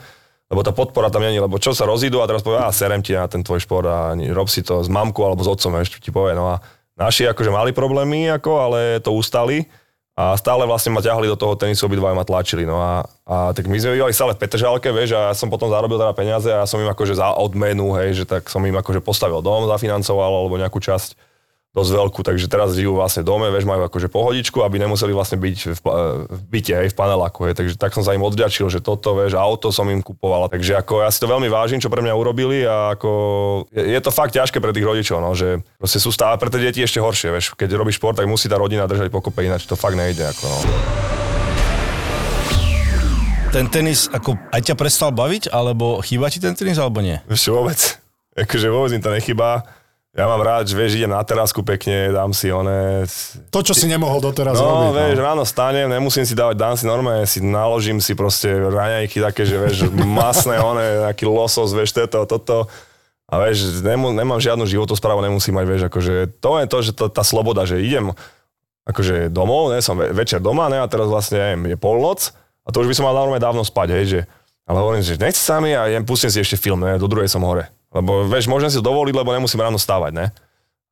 lebo 0.50 0.60
tá 0.66 0.74
podpora 0.74 1.08
tam 1.08 1.22
není, 1.22 1.38
lebo 1.38 1.56
čo 1.62 1.72
sa 1.72 1.86
rozídu 1.86 2.18
a 2.20 2.28
teraz 2.28 2.42
povie, 2.42 2.58
a 2.58 2.68
serem 2.74 3.00
ti 3.00 3.14
na 3.14 3.30
ten 3.30 3.46
tvoj 3.46 3.62
šport 3.62 3.86
a 3.86 4.12
rob 4.34 4.50
si 4.50 4.66
to 4.66 4.82
s 4.82 4.90
mamkou 4.90 5.22
alebo 5.22 5.46
s 5.46 5.48
otcom, 5.48 5.78
ešte 5.78 6.02
ti 6.02 6.10
povie, 6.10 6.34
no 6.34 6.50
a 6.50 6.60
naši 6.98 7.30
akože 7.30 7.50
mali 7.54 7.70
problémy, 7.70 8.30
ako, 8.34 8.52
ale 8.58 8.98
to 8.98 9.14
ustali 9.14 9.66
a 10.14 10.38
stále 10.38 10.62
vlastne 10.62 10.94
ma 10.94 11.02
ťahali 11.02 11.26
do 11.26 11.34
toho 11.34 11.58
tenisu, 11.58 11.90
obidva 11.90 12.14
ma 12.14 12.22
tlačili. 12.22 12.62
No 12.62 12.78
a, 12.78 13.02
a 13.26 13.50
tak 13.50 13.66
my 13.66 13.74
sme 13.82 13.98
bývali 13.98 14.14
stále 14.14 14.38
v 14.38 14.46
Petržalke, 14.46 14.94
vieš, 14.94 15.18
a 15.18 15.30
ja 15.30 15.34
som 15.34 15.50
potom 15.50 15.66
zarobil 15.66 15.98
teda 15.98 16.14
peniaze 16.14 16.46
a 16.54 16.62
ja 16.62 16.66
som 16.70 16.78
im 16.78 16.86
akože 16.86 17.18
za 17.18 17.34
odmenu, 17.34 17.90
hej, 17.98 18.22
že 18.22 18.24
tak 18.24 18.46
som 18.46 18.62
im 18.62 18.78
akože 18.78 19.02
postavil 19.02 19.42
dom, 19.42 19.66
zafinancoval 19.66 20.46
alebo 20.46 20.54
nejakú 20.54 20.78
časť 20.78 21.18
dosť 21.74 21.90
veľkú, 21.90 22.20
takže 22.22 22.46
teraz 22.46 22.78
žijú 22.78 22.94
vlastne 22.94 23.26
dome, 23.26 23.50
vieš, 23.50 23.66
majú 23.66 23.82
akože 23.90 24.06
pohodičku, 24.06 24.62
aby 24.62 24.78
nemuseli 24.78 25.10
vlastne 25.10 25.42
byť 25.42 25.74
v, 25.74 25.80
v 26.30 26.40
byte, 26.46 26.70
hej, 26.70 26.88
v 26.94 26.96
paneláku, 26.96 27.50
hej, 27.50 27.58
takže 27.58 27.74
tak 27.74 27.90
som 27.90 28.06
sa 28.06 28.14
im 28.14 28.22
odďačil, 28.22 28.70
že 28.70 28.78
toto, 28.78 29.18
vieš, 29.18 29.34
auto 29.34 29.74
som 29.74 29.90
im 29.90 29.98
kupoval, 29.98 30.46
takže 30.46 30.78
ako 30.78 31.02
ja 31.02 31.10
si 31.10 31.18
to 31.18 31.26
veľmi 31.26 31.50
vážim, 31.50 31.82
čo 31.82 31.90
pre 31.90 31.98
mňa 31.98 32.14
urobili 32.14 32.62
a 32.62 32.94
ako 32.94 33.10
je, 33.74 33.90
je 33.90 34.00
to 34.00 34.14
fakt 34.14 34.38
ťažké 34.38 34.62
pre 34.62 34.70
tých 34.70 34.86
rodičov, 34.86 35.18
no, 35.18 35.34
že 35.34 35.66
proste 35.74 35.98
sú 35.98 36.14
stále 36.14 36.38
pre 36.38 36.46
tie 36.46 36.62
deti 36.62 36.78
ešte 36.78 37.02
horšie, 37.02 37.34
vieš, 37.34 37.58
keď 37.58 37.74
robíš 37.74 37.98
šport, 37.98 38.14
tak 38.14 38.30
musí 38.30 38.46
tá 38.46 38.54
rodina 38.54 38.86
držať 38.86 39.10
pokope, 39.10 39.42
ináč 39.42 39.66
to 39.66 39.74
fakt 39.74 39.98
nejde, 39.98 40.30
ako 40.30 40.46
no. 40.46 40.58
Ten 43.50 43.66
tenis, 43.70 44.06
ako 44.14 44.38
aj 44.50 44.62
ťa 44.66 44.74
prestal 44.78 45.10
baviť, 45.10 45.50
alebo 45.50 45.98
chýba 46.06 46.30
ti 46.30 46.38
ten 46.38 46.54
tenis, 46.54 46.78
alebo 46.78 47.02
nie? 47.02 47.18
Ešte 47.30 47.50
vôbec, 47.54 47.78
akože 48.34 48.66
vôbec 48.70 48.90
mi 48.94 49.02
to 49.02 49.10
nechýba 49.14 49.66
ja 50.14 50.30
mám 50.30 50.38
rád, 50.46 50.70
že 50.70 50.78
vieš, 50.78 50.94
idem 50.94 51.10
na 51.10 51.18
terasku 51.26 51.66
pekne, 51.66 52.14
dám 52.14 52.30
si 52.30 52.46
one... 52.54 53.02
To, 53.50 53.66
čo 53.66 53.74
si 53.74 53.90
nemohol 53.90 54.22
doteraz 54.22 54.54
no, 54.54 54.62
robiť. 54.62 54.86
No, 54.86 54.90
vieš, 54.94 55.18
ráno 55.18 55.42
stanem, 55.42 55.90
nemusím 55.90 56.22
si 56.22 56.38
dávať, 56.38 56.54
dám 56.54 56.74
si 56.78 56.86
normálne, 56.86 57.26
si 57.26 57.42
naložím 57.42 57.98
si 57.98 58.14
proste 58.14 58.46
raňajky 58.54 59.18
také, 59.18 59.42
že 59.42 59.58
vieš, 59.58 59.76
masné, 60.22 60.62
one, 60.62 61.10
nejaký 61.10 61.26
losos, 61.26 61.74
vieš, 61.74 61.98
toto, 61.98 62.22
toto. 62.30 62.70
A 63.26 63.42
vieš, 63.42 63.82
nemám, 63.82 64.14
nemám 64.14 64.38
žiadnu 64.38 64.62
životosprávu, 64.70 65.18
nemusím 65.18 65.58
mať, 65.58 65.66
vieš, 65.66 65.82
akože 65.90 66.14
to 66.38 66.50
je 66.62 66.64
to, 66.70 66.78
že 66.78 66.92
to, 66.94 67.04
tá 67.10 67.26
sloboda, 67.26 67.66
že 67.66 67.82
idem 67.82 68.14
akože 68.84 69.32
domov, 69.32 69.72
ne, 69.72 69.80
som 69.80 69.96
večer 69.96 70.44
doma, 70.44 70.68
ne, 70.68 70.78
a 70.78 70.86
teraz 70.86 71.08
vlastne 71.08 71.40
neviem, 71.40 71.74
je 71.74 71.76
polnoc 71.80 72.36
a 72.64 72.68
to 72.68 72.84
už 72.84 72.92
by 72.92 72.94
som 72.94 73.08
mal 73.08 73.16
normálne 73.16 73.40
dávno 73.40 73.64
spať, 73.64 73.88
hej, 73.96 74.04
že 74.06 74.20
ale 74.64 74.80
hovorím, 74.80 75.04
že 75.04 75.20
nechci 75.20 75.40
sa 75.40 75.60
mi 75.60 75.76
a 75.76 75.88
idem, 75.88 76.04
pustím 76.08 76.32
si 76.32 76.40
ešte 76.40 76.56
film, 76.56 76.80
ne, 76.80 76.96
do 76.96 77.08
druhej 77.08 77.28
som 77.28 77.44
hore. 77.44 77.68
Lebo 77.94 78.26
vieš, 78.26 78.50
môžem 78.50 78.68
si 78.68 78.78
to 78.82 78.84
dovoliť, 78.84 79.14
lebo 79.14 79.30
nemusím 79.30 79.62
ráno 79.62 79.78
stávať, 79.78 80.12
ne? 80.12 80.26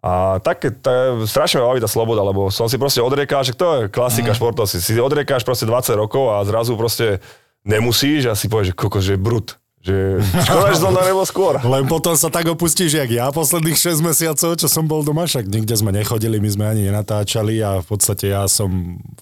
A 0.03 0.43
také, 0.43 0.75
tá, 0.75 1.15
strašne 1.31 1.63
ma 1.63 1.71
baví 1.71 1.79
tá 1.79 1.87
sloboda, 1.87 2.27
lebo 2.27 2.51
som 2.51 2.67
si 2.67 2.75
proste 2.75 2.99
odriekal, 2.99 3.47
že 3.47 3.55
to 3.55 3.67
je 3.67 3.81
klasika 3.87 4.35
mm. 4.35 4.37
športov, 4.39 4.67
si, 4.67 4.83
si 4.83 4.99
odriekáš 4.99 5.47
proste 5.47 5.63
20 5.63 5.95
rokov 5.95 6.27
a 6.35 6.43
zrazu 6.43 6.75
proste 6.75 7.23
nemusíš 7.63 8.27
a 8.27 8.35
si 8.35 8.51
povieš, 8.51 8.75
že 8.75 8.79
koko, 8.79 8.99
že 8.99 9.15
brut. 9.15 9.62
Že 9.83 10.23
škoda, 10.47 10.71
že 10.71 10.79
som 10.79 10.95
nebol 10.95 11.27
skôr. 11.27 11.59
Len 11.59 11.83
potom 11.91 12.15
sa 12.15 12.31
tak 12.31 12.47
opustíš, 12.47 12.95
jak 12.95 13.11
ja 13.11 13.35
posledných 13.35 13.75
6 13.75 13.99
mesiacov, 13.99 14.55
čo 14.55 14.71
som 14.71 14.87
bol 14.87 15.03
doma, 15.03 15.27
však 15.27 15.51
nikde 15.51 15.75
sme 15.75 15.91
nechodili, 15.91 16.39
my 16.39 16.51
sme 16.55 16.71
ani 16.71 16.87
nenatáčali 16.87 17.59
a 17.59 17.83
v 17.83 17.87
podstate 17.91 18.31
ja 18.31 18.47
som 18.47 18.71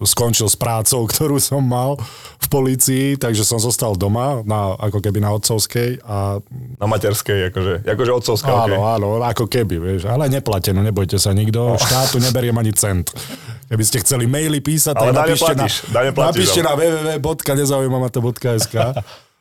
skončil 0.04 0.52
s 0.52 0.60
prácou, 0.60 1.00
ktorú 1.10 1.40
som 1.40 1.64
mal 1.64 1.96
v 2.36 2.46
polícii, 2.52 3.16
takže 3.16 3.40
som 3.40 3.56
zostal 3.56 3.96
doma, 3.96 4.44
na, 4.44 4.76
ako 4.76 5.00
keby 5.00 5.24
na 5.24 5.32
otcovskej. 5.32 6.04
A... 6.04 6.44
Na 6.76 6.84
materskej, 6.84 7.48
akože, 7.48 7.88
akože 7.88 8.12
otcovská. 8.20 8.68
Áno, 8.68 8.84
okay. 8.84 9.00
áno, 9.00 9.16
ako 9.24 9.48
keby, 9.48 9.80
vieš, 9.80 10.12
ale 10.12 10.28
neplatenú, 10.28 10.84
nebojte 10.84 11.16
sa 11.16 11.32
nikto, 11.32 11.72
oh. 11.72 11.80
štátu 11.80 12.20
neberiem 12.20 12.60
ani 12.60 12.76
cent. 12.76 13.08
Keby 13.72 13.84
ste 13.86 14.04
chceli 14.04 14.28
maily 14.28 14.60
písať, 14.60 14.92
tak 14.92 15.08
napíšte, 15.14 15.56
na, 15.56 15.64
napíšte 16.12 16.60
na 16.60 16.76
www.nezaujímamato.sk 16.76 18.76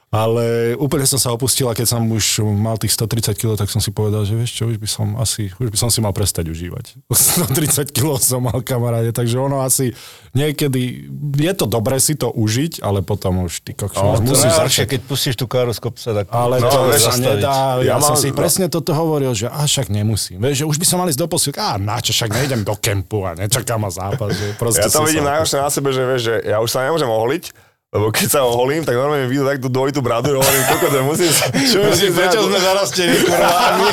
ale 0.10 0.74
úplne 0.74 1.06
som 1.06 1.22
sa 1.22 1.30
opustil 1.30 1.70
a 1.70 1.78
keď 1.78 1.94
som 1.94 2.02
už 2.02 2.42
mal 2.58 2.82
tých 2.82 2.98
130 2.98 3.38
kg, 3.38 3.54
tak 3.54 3.70
som 3.70 3.78
si 3.78 3.94
povedal, 3.94 4.26
že 4.26 4.34
vieš 4.34 4.58
čo, 4.58 4.66
už 4.66 4.82
by 4.82 4.90
som 4.90 5.08
asi, 5.22 5.54
už 5.62 5.70
by 5.70 5.78
som 5.78 5.94
si 5.94 6.02
mal 6.02 6.18
prestať 6.18 6.50
užívať. 6.50 6.98
130 7.46 7.94
kg 7.94 8.18
som 8.18 8.42
mal 8.42 8.58
kamaráde, 8.66 9.14
takže 9.14 9.38
ono 9.38 9.62
asi 9.62 9.94
niekedy, 10.34 11.14
je 11.38 11.54
to 11.54 11.70
dobre 11.70 12.02
si 12.02 12.18
to 12.18 12.34
užiť, 12.34 12.82
ale 12.82 13.06
potom 13.06 13.46
už 13.46 13.62
ty 13.62 13.78
kokšo, 13.78 14.02
no, 14.02 14.18
musíš 14.26 14.50
začať. 14.50 14.98
keď 14.98 15.02
pustíš 15.06 15.38
tú 15.38 15.46
káru 15.46 15.70
z 15.78 15.80
kopca, 15.82 16.10
tak... 16.10 16.26
Ale 16.34 16.58
no, 16.58 16.70
to 16.74 16.90
sa 16.98 17.14
nedá, 17.14 17.78
ja, 17.86 17.94
ja 17.94 17.96
som 18.02 18.18
si 18.18 18.34
presne 18.34 18.66
toto 18.66 18.98
hovoril, 18.98 19.38
že 19.38 19.46
a 19.46 19.70
však 19.70 19.94
nemusím. 19.94 20.42
Vieš, 20.42 20.66
že 20.66 20.66
už 20.66 20.78
by 20.82 20.86
som 20.90 20.98
mal 21.06 21.08
ísť 21.14 21.22
do 21.22 21.30
posilky, 21.30 21.62
a 21.62 21.78
na 21.78 22.02
čo, 22.02 22.18
však 22.18 22.34
nejdem 22.34 22.66
do 22.66 22.74
kempu 22.82 23.30
a 23.30 23.38
nečakám 23.38 23.78
ma 23.78 23.94
zápas. 23.94 24.34
Že 24.34 24.58
ja 24.58 24.90
to 24.90 25.06
vidím 25.06 25.26
najhoršie 25.30 25.58
na 25.62 25.70
sebe, 25.70 25.94
že 25.94 26.02
vieš, 26.02 26.22
že 26.34 26.36
ja 26.50 26.58
už 26.58 26.70
sa 26.74 26.82
nemôžem 26.82 27.06
ohliť, 27.06 27.69
lebo 27.90 28.14
keď 28.14 28.28
sa 28.30 28.40
oholím, 28.46 28.86
tak 28.86 28.94
normálne 28.94 29.26
vidím 29.26 29.50
takto 29.50 29.66
dvojitú 29.66 30.06
bradu, 30.06 30.38
hovorím, 30.38 30.64
koľko 30.70 30.86
to 30.94 31.00
musím 31.10 31.32
sa... 31.34 31.50
Čo 31.74 31.80
musím, 31.90 32.10
prečo 32.14 32.40
sme 32.46 32.60
zarastení, 32.62 33.16
kurvámi? 33.26 33.88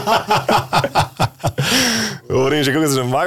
hovorím, 2.37 2.61
že 2.61 2.71
koľko, 2.77 2.89
že 2.93 3.05
maj 3.09 3.27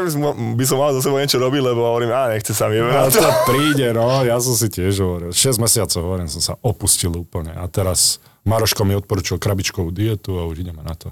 by 0.54 0.66
som 0.70 0.78
mal 0.78 0.94
za 0.94 1.02
sebou 1.02 1.18
niečo 1.18 1.42
robiť, 1.42 1.62
lebo 1.74 1.82
hovorím, 1.90 2.14
a 2.14 2.30
nechce 2.38 2.54
sa 2.54 2.70
mi. 2.70 2.78
No, 2.78 3.10
to 3.10 3.30
príde, 3.50 3.90
no, 3.98 4.22
ja 4.22 4.38
som 4.38 4.54
si 4.54 4.70
tiež 4.70 5.02
hovoril. 5.02 5.34
6 5.34 5.58
mesiacov 5.58 6.00
hovorím, 6.06 6.30
som 6.30 6.42
sa 6.42 6.54
opustil 6.62 7.18
úplne. 7.18 7.50
A 7.58 7.66
teraz 7.66 8.22
Maroško 8.46 8.86
mi 8.86 8.94
odporučil 8.94 9.42
krabičkovú 9.42 9.90
dietu 9.90 10.38
a 10.38 10.46
už 10.46 10.62
ideme 10.62 10.86
na 10.86 10.94
to. 10.94 11.10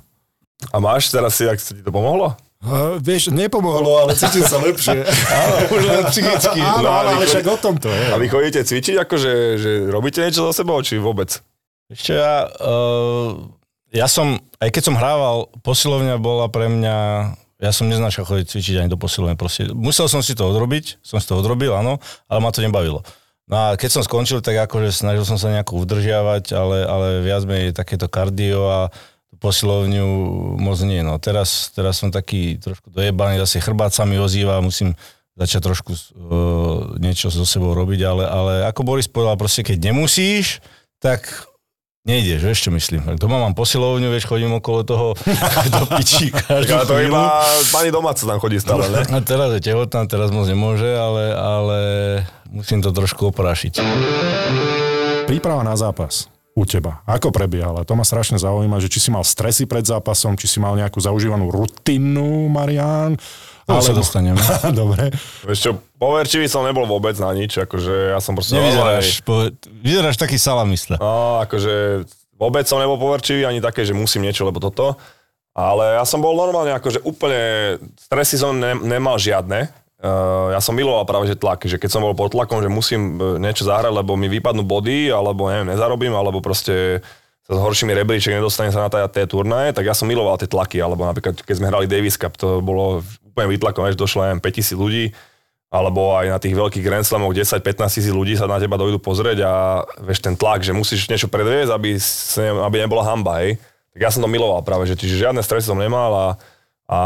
A 0.70 0.78
máš 0.78 1.10
teraz 1.10 1.34
si, 1.38 1.50
ak 1.50 1.58
sa 1.58 1.74
ti 1.74 1.82
to 1.82 1.90
pomohlo? 1.90 2.38
Uh, 2.58 2.98
vieš, 2.98 3.30
nepomohlo, 3.30 4.02
ale 4.02 4.18
cítim 4.18 4.42
sa 4.42 4.58
lepšie. 4.58 5.06
Áno, 5.46 5.56
už 5.78 5.82
len 5.86 6.04
psychicky. 6.10 6.58
Áno, 6.58 6.82
no, 6.82 6.90
ale 6.90 7.30
však 7.30 7.46
o 7.46 7.58
tom 7.62 7.78
to 7.78 7.86
je. 7.86 8.06
A 8.10 8.18
vy 8.18 8.26
chodíte 8.34 8.66
cvičiť, 8.66 9.06
akože, 9.06 9.32
že 9.62 9.72
robíte 9.94 10.26
niečo 10.26 10.50
za 10.50 10.66
sebou, 10.66 10.82
či 10.82 10.98
vôbec? 10.98 11.38
Ešte 11.94 12.18
ja, 12.18 12.50
uh, 12.50 13.38
ja 13.94 14.10
som, 14.10 14.42
aj 14.58 14.74
keď 14.74 14.84
som 14.90 14.98
hrával, 14.98 15.54
posilovňa 15.62 16.18
bola 16.18 16.50
pre 16.50 16.66
mňa, 16.66 16.98
ja 17.62 17.72
som 17.72 17.94
neznačal 17.94 18.26
chodiť 18.26 18.50
cvičiť 18.50 18.76
ani 18.82 18.90
do 18.90 18.98
posilovne. 18.98 19.38
Proste, 19.38 19.70
musel 19.72 20.10
som 20.10 20.26
si 20.26 20.34
to 20.34 20.50
odrobiť, 20.50 20.98
som 21.06 21.22
si 21.22 21.30
to 21.30 21.38
odrobil, 21.38 21.78
áno, 21.78 22.02
ale 22.26 22.40
ma 22.42 22.50
to 22.50 22.66
nebavilo. 22.66 23.06
No 23.48 23.56
a 23.56 23.68
keď 23.80 23.90
som 23.96 24.04
skončil, 24.04 24.44
tak 24.44 24.60
akože 24.68 24.92
snažil 24.92 25.24
som 25.24 25.40
sa 25.40 25.48
nejako 25.54 25.88
udržiavať, 25.88 26.52
ale, 26.52 26.84
ale 26.84 27.08
viac 27.24 27.48
menej 27.48 27.72
takéto 27.72 28.12
kardio 28.12 28.68
a 28.68 28.80
posilovňu 29.38 30.08
moc 30.58 30.78
nie. 30.84 31.02
No 31.06 31.22
teraz, 31.22 31.70
teraz 31.74 32.02
som 32.02 32.10
taký 32.10 32.58
trošku 32.58 32.90
dojebaný, 32.90 33.42
zase 33.42 33.62
chrbát 33.62 33.94
sa 33.94 34.04
mi 34.04 34.18
ozýva, 34.18 34.62
musím 34.62 34.98
začať 35.38 35.62
trošku 35.70 35.92
uh, 35.94 36.00
niečo 36.98 37.30
so 37.30 37.46
sebou 37.46 37.78
robiť, 37.78 38.02
ale, 38.02 38.24
ale 38.26 38.54
ako 38.66 38.82
Boris 38.82 39.06
povedal, 39.06 39.38
proste 39.38 39.62
keď 39.62 39.94
nemusíš, 39.94 40.66
tak 40.98 41.30
nejdeš, 42.10 42.42
vieš 42.42 42.60
čo 42.66 42.72
myslím. 42.74 43.06
Doma 43.22 43.38
mám 43.38 43.54
posilovňu, 43.54 44.10
vieš, 44.10 44.26
chodím 44.26 44.58
okolo 44.58 44.82
toho 44.82 45.08
do 45.78 45.86
pičí 45.94 46.34
každú 46.34 46.90
to 46.90 46.96
iba 46.98 47.46
pani 47.70 47.94
domáca 47.94 48.26
tam 48.26 48.42
chodí 48.42 48.58
stále, 48.58 48.90
ne? 48.90 49.06
A 49.16 49.22
teraz 49.22 49.54
je 49.54 49.62
tehotná, 49.62 50.10
teraz 50.10 50.34
moc 50.34 50.50
nemôže, 50.50 50.90
ale, 50.90 51.38
ale 51.38 51.80
musím 52.50 52.82
to 52.82 52.90
trošku 52.90 53.30
oprášiť. 53.30 53.78
Príprava 55.30 55.62
na 55.62 55.78
zápas 55.78 56.32
u 56.58 56.66
teba? 56.66 57.06
Ako 57.06 57.30
prebiehala? 57.30 57.86
To 57.86 57.94
ma 57.94 58.02
strašne 58.02 58.42
zaujíma, 58.42 58.82
že 58.82 58.90
či 58.90 58.98
si 58.98 59.10
mal 59.14 59.22
stresy 59.22 59.70
pred 59.70 59.86
zápasom, 59.86 60.34
či 60.34 60.50
si 60.50 60.58
mal 60.58 60.74
nejakú 60.74 60.98
zaužívanú 60.98 61.54
rutinu, 61.54 62.50
Marian, 62.50 63.14
ale 63.70 63.84
sa 63.86 63.94
dostaneme. 63.94 64.42
Dobre. 64.74 65.14
Vieš 65.46 65.60
čo, 65.60 65.72
poverčivý 66.02 66.50
som 66.50 66.66
nebol 66.66 66.90
vôbec 66.90 67.14
na 67.22 67.30
nič, 67.36 67.62
akože 67.62 68.16
ja 68.16 68.20
som 68.24 68.34
proste... 68.34 68.58
Nevyzeráš, 68.58 69.22
po, 69.22 69.54
vyzeráš 69.84 70.18
taký 70.18 70.42
salamista. 70.42 70.98
No, 70.98 71.44
akože 71.46 72.08
vôbec 72.40 72.66
som 72.66 72.82
nebol 72.82 72.98
poverčivý, 72.98 73.46
ani 73.46 73.62
také, 73.62 73.86
že 73.86 73.94
musím 73.94 74.26
niečo, 74.26 74.48
lebo 74.48 74.58
toto. 74.58 74.98
Ale 75.52 76.00
ja 76.00 76.06
som 76.08 76.24
bol 76.24 76.34
normálne, 76.38 76.74
akože 76.74 77.04
úplne, 77.04 77.76
stresy 78.00 78.40
som 78.40 78.56
ne, 78.56 78.72
nemal 78.78 79.20
žiadne. 79.20 79.68
Uh, 79.98 80.54
ja 80.54 80.62
som 80.62 80.78
miloval 80.78 81.10
práve 81.10 81.26
že 81.26 81.34
tlak, 81.34 81.66
že 81.66 81.82
keď 81.82 81.90
som 81.90 82.06
bol 82.06 82.14
pod 82.14 82.30
tlakom, 82.30 82.62
že 82.62 82.70
musím 82.70 83.18
e, 83.18 83.42
niečo 83.42 83.66
zahrať, 83.66 83.90
lebo 83.90 84.14
mi 84.14 84.30
vypadnú 84.30 84.62
body, 84.62 85.10
alebo 85.10 85.50
neviem, 85.50 85.74
nezarobím, 85.74 86.14
alebo 86.14 86.38
proste 86.38 87.02
sa 87.42 87.58
s 87.58 87.60
horšími 87.64 87.98
rebríček 87.98 88.38
nedostane 88.38 88.70
sa 88.70 88.86
na 88.86 89.10
tie 89.10 89.26
turnaje, 89.26 89.74
tak 89.74 89.90
ja 89.90 89.98
som 89.98 90.06
miloval 90.06 90.38
tie 90.38 90.46
tlaky, 90.46 90.78
alebo 90.78 91.02
napríklad 91.02 91.42
keď 91.42 91.56
sme 91.58 91.74
hrali 91.74 91.90
Davis 91.90 92.14
Cup, 92.14 92.38
to 92.38 92.62
bolo 92.62 93.02
úplne 93.26 93.58
vytlakom, 93.58 93.90
že 93.90 93.98
došlo 93.98 94.22
aj 94.22 94.44
5000 94.44 94.78
ľudí, 94.78 95.06
alebo 95.68 96.16
aj 96.16 96.32
na 96.32 96.40
tých 96.40 96.56
veľkých 96.56 96.84
Grand 96.86 97.04
Slamoch 97.04 97.36
10-15 97.36 98.00
tisíc 98.00 98.14
ľudí 98.14 98.40
sa 98.40 98.48
na 98.48 98.56
teba 98.62 98.80
dojdu 98.80 99.04
pozrieť 99.04 99.44
a 99.44 99.84
vieš 100.00 100.24
ten 100.24 100.38
tlak, 100.38 100.64
že 100.64 100.72
musíš 100.72 101.12
niečo 101.12 101.28
predviesť, 101.28 101.72
aby, 101.76 102.00
aby 102.64 102.76
nebola 102.88 103.04
hamba, 103.04 103.44
hej. 103.44 103.60
Tak 103.92 104.00
ja 104.00 104.10
som 104.14 104.24
to 104.24 104.32
miloval 104.32 104.64
práve, 104.64 104.88
že 104.88 104.96
čiže 104.96 105.28
žiadne 105.28 105.44
stresy 105.44 105.68
som 105.68 105.80
nemal 105.80 106.12
a, 106.14 106.28
a 106.88 107.00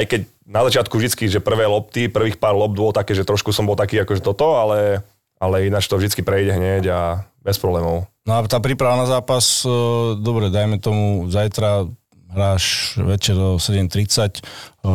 aj 0.00 0.04
keď 0.10 0.20
na 0.50 0.66
začiatku 0.66 0.98
vždycky, 0.98 1.30
že 1.30 1.38
prvé 1.38 1.70
lopty, 1.70 2.10
prvých 2.10 2.36
pár 2.42 2.58
lopt 2.58 2.74
bolo 2.74 2.90
také, 2.90 3.14
že 3.14 3.22
trošku 3.22 3.54
som 3.54 3.70
bol 3.70 3.78
taký 3.78 4.02
akože 4.02 4.18
toto, 4.18 4.58
ale, 4.58 5.06
ale 5.38 5.70
ináč 5.70 5.86
to 5.86 5.94
vždycky 5.94 6.26
prejde 6.26 6.58
hneď 6.58 6.90
a 6.90 7.00
bez 7.46 7.56
problémov. 7.56 8.10
No 8.26 8.32
a 8.36 8.42
tá 8.50 8.58
príprava 8.58 8.98
na 8.98 9.06
zápas, 9.06 9.62
e, 9.62 9.70
dobre, 10.18 10.50
dajme 10.50 10.82
tomu, 10.82 11.30
zajtra 11.30 11.86
hráš 12.30 12.94
večer 12.98 13.38
do 13.38 13.62
7.30, 13.62 14.38
e, 14.38 14.92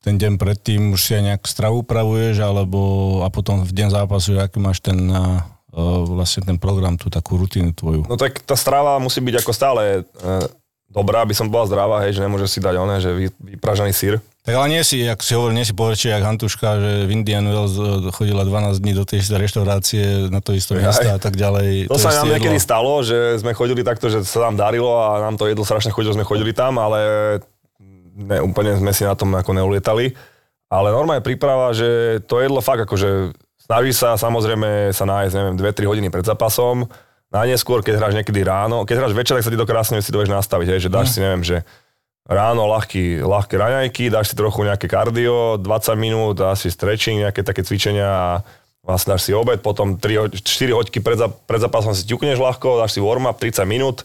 ten 0.00 0.16
deň 0.16 0.40
predtým 0.40 0.96
už 0.96 1.00
si 1.00 1.12
aj 1.12 1.22
nejak 1.28 1.42
stravu 1.44 1.84
upravuješ, 1.84 2.40
alebo 2.40 2.80
a 3.22 3.28
potom 3.28 3.62
v 3.62 3.72
deň 3.76 3.88
zápasu, 3.92 4.40
aký 4.40 4.58
máš 4.64 4.80
ten 4.80 4.96
e, 4.96 5.44
vlastne 6.08 6.42
ten 6.42 6.56
program, 6.56 6.96
tú 6.96 7.12
takú 7.12 7.36
rutinu 7.36 7.76
tvoju? 7.76 8.08
No 8.08 8.16
tak 8.16 8.40
tá 8.42 8.56
strava 8.56 8.96
musí 8.98 9.20
byť 9.20 9.44
ako 9.44 9.52
stále 9.54 10.08
dobrá, 10.90 11.22
aby 11.22 11.32
som 11.32 11.46
bola 11.46 11.70
zdravá, 11.70 12.02
hej, 12.02 12.18
že 12.18 12.24
nemôže 12.26 12.50
si 12.50 12.58
dať 12.58 12.74
oné, 12.76 12.98
že 12.98 13.14
vypražaný 13.38 13.94
sír. 13.94 14.18
Tak 14.42 14.56
ale 14.56 14.66
nie 14.72 14.82
si, 14.82 15.06
ako 15.06 15.22
si 15.22 15.32
hovoril, 15.38 15.54
nie 15.54 15.68
si 15.68 15.76
povedal, 15.76 16.18
jak 16.18 16.26
Hantuška, 16.26 16.68
že 16.82 16.92
v 17.06 17.10
Indian 17.14 17.46
Wells 17.46 17.78
e, 17.78 18.10
chodila 18.10 18.42
12 18.42 18.82
dní 18.82 18.92
do 18.98 19.06
tej 19.06 19.22
reštaurácie 19.30 20.32
na 20.32 20.42
to 20.42 20.50
isté 20.56 20.74
miesto 20.74 21.06
a 21.06 21.20
tak 21.22 21.38
ďalej. 21.38 21.86
To, 21.86 21.94
to 21.94 22.02
sa 22.02 22.24
nám 22.24 22.34
niekedy 22.34 22.58
stalo, 22.58 23.06
že 23.06 23.38
sme 23.38 23.54
chodili 23.54 23.86
takto, 23.86 24.10
že 24.10 24.26
sa 24.26 24.50
nám 24.50 24.58
darilo 24.58 24.90
a 24.98 25.22
nám 25.22 25.38
to 25.38 25.46
jedlo 25.46 25.62
strašne 25.62 25.94
chodilo, 25.94 26.16
sme 26.16 26.26
chodili 26.26 26.50
tam, 26.50 26.80
ale 26.82 26.98
ne, 28.16 28.42
úplne 28.42 28.74
sme 28.80 28.90
si 28.90 29.06
na 29.06 29.14
tom 29.14 29.30
ako 29.36 29.54
neulietali. 29.54 30.16
Ale 30.70 30.94
normálne 30.94 31.22
príprava, 31.22 31.74
že 31.74 32.22
to 32.26 32.42
jedlo 32.42 32.62
fakt 32.62 32.86
akože 32.86 33.34
snaží 33.60 33.94
sa 33.94 34.18
samozrejme 34.18 34.90
sa 34.90 35.06
nájsť, 35.06 35.34
neviem, 35.36 35.56
2-3 35.58 35.90
hodiny 35.90 36.08
pred 36.10 36.26
zápasom, 36.26 36.90
Najneskôr, 37.30 37.86
keď 37.86 38.02
hráš 38.02 38.14
niekedy 38.18 38.42
ráno, 38.42 38.82
keď 38.82 39.06
hráš 39.06 39.14
večer, 39.14 39.38
tak 39.38 39.46
sa 39.46 39.52
ti 39.54 39.58
to 39.58 39.66
krásne 39.68 40.02
si 40.02 40.10
to 40.10 40.18
vieš 40.18 40.34
nastaviť, 40.34 40.66
hej, 40.66 40.80
že 40.86 40.90
dáš 40.90 41.06
mm. 41.08 41.12
si, 41.14 41.18
neviem, 41.22 41.42
že 41.46 41.56
ráno 42.26 42.66
ľahký, 42.66 43.22
ľahké 43.22 43.54
raňajky, 43.54 44.10
dáš 44.10 44.34
si 44.34 44.34
trochu 44.34 44.66
nejaké 44.66 44.90
kardio, 44.90 45.54
20 45.62 45.94
minút, 45.94 46.42
dáš 46.42 46.66
si 46.66 46.68
stretching, 46.74 47.22
nejaké 47.22 47.46
také 47.46 47.62
cvičenia 47.62 48.10
a 48.10 48.30
vlastne 48.82 49.14
dáš 49.14 49.30
si 49.30 49.32
obed, 49.34 49.62
potom 49.62 49.94
3, 49.94 50.42
4 50.42 50.74
hoďky 50.74 50.98
pred, 50.98 51.22
pred 51.46 51.60
zápasom 51.62 51.94
si 51.94 52.02
ťukneš 52.10 52.42
ľahko, 52.42 52.82
dáš 52.82 52.98
si 52.98 53.00
warm-up 53.02 53.38
30 53.38 53.62
minút 53.62 54.02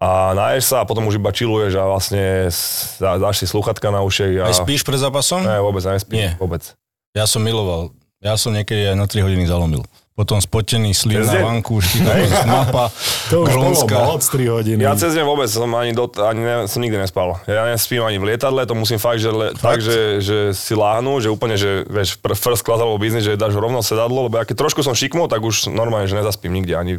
a 0.00 0.32
naješ 0.32 0.72
sa 0.72 0.76
a 0.82 0.88
potom 0.88 1.04
už 1.04 1.20
iba 1.20 1.30
chilluješ 1.36 1.76
a 1.76 1.84
vlastne 1.84 2.48
dáš 2.96 3.36
si 3.38 3.46
sluchatka 3.46 3.92
na 3.92 4.00
ušej. 4.00 4.40
A... 4.40 4.48
Aj 4.48 4.56
spíš 4.56 4.88
pred 4.88 4.96
zápasom? 4.96 5.44
Ne, 5.44 5.60
vôbec, 5.60 5.84
nespím, 5.84 6.16
Nie. 6.16 6.32
vôbec. 6.40 6.64
Ja 7.12 7.28
som 7.28 7.44
miloval. 7.44 7.92
Ja 8.24 8.40
som 8.40 8.56
niekedy 8.56 8.88
aj 8.88 8.96
na 8.96 9.04
3 9.04 9.20
hodiny 9.20 9.44
zalomil 9.44 9.84
potom 10.12 10.36
spotený 10.36 10.92
slív 10.92 11.24
na 11.24 11.40
vankúšky, 11.40 12.04
mapa, 12.44 12.92
To 13.32 13.48
už 13.48 13.52
bolo 13.56 14.12
moc 14.12 14.20
3 14.20 14.44
hodiny. 14.44 14.80
Ja 14.84 14.92
cez 14.92 15.16
deň 15.16 15.24
vôbec 15.24 15.48
som 15.48 15.72
ani, 15.72 15.96
do, 15.96 16.04
ani 16.20 16.40
ne, 16.44 16.54
som 16.68 16.84
nikdy 16.84 17.00
nespal. 17.00 17.40
Ja 17.48 17.64
nespím 17.64 18.04
ani 18.04 18.20
v 18.20 18.36
lietadle, 18.36 18.68
to 18.68 18.76
musím 18.76 19.00
fakt, 19.00 19.24
že, 19.24 19.32
le, 19.32 19.56
fakt? 19.56 19.64
tak, 19.64 19.78
že, 19.80 20.20
že 20.20 20.38
si 20.52 20.76
láhnu, 20.76 21.16
že 21.24 21.32
úplne, 21.32 21.56
že 21.56 21.88
vieš, 21.88 22.20
first 22.36 22.60
class 22.60 22.84
alebo 22.84 23.00
business, 23.00 23.24
že 23.24 23.40
dáš 23.40 23.56
rovno 23.56 23.80
sedadlo, 23.80 24.28
lebo 24.28 24.36
ja 24.36 24.44
keď 24.44 24.60
trošku 24.60 24.84
som 24.84 24.92
šikmo, 24.92 25.32
tak 25.32 25.40
už 25.40 25.72
normálne, 25.72 26.04
že 26.04 26.20
nezaspím 26.20 26.52
nikde, 26.60 26.76
ani 26.76 26.92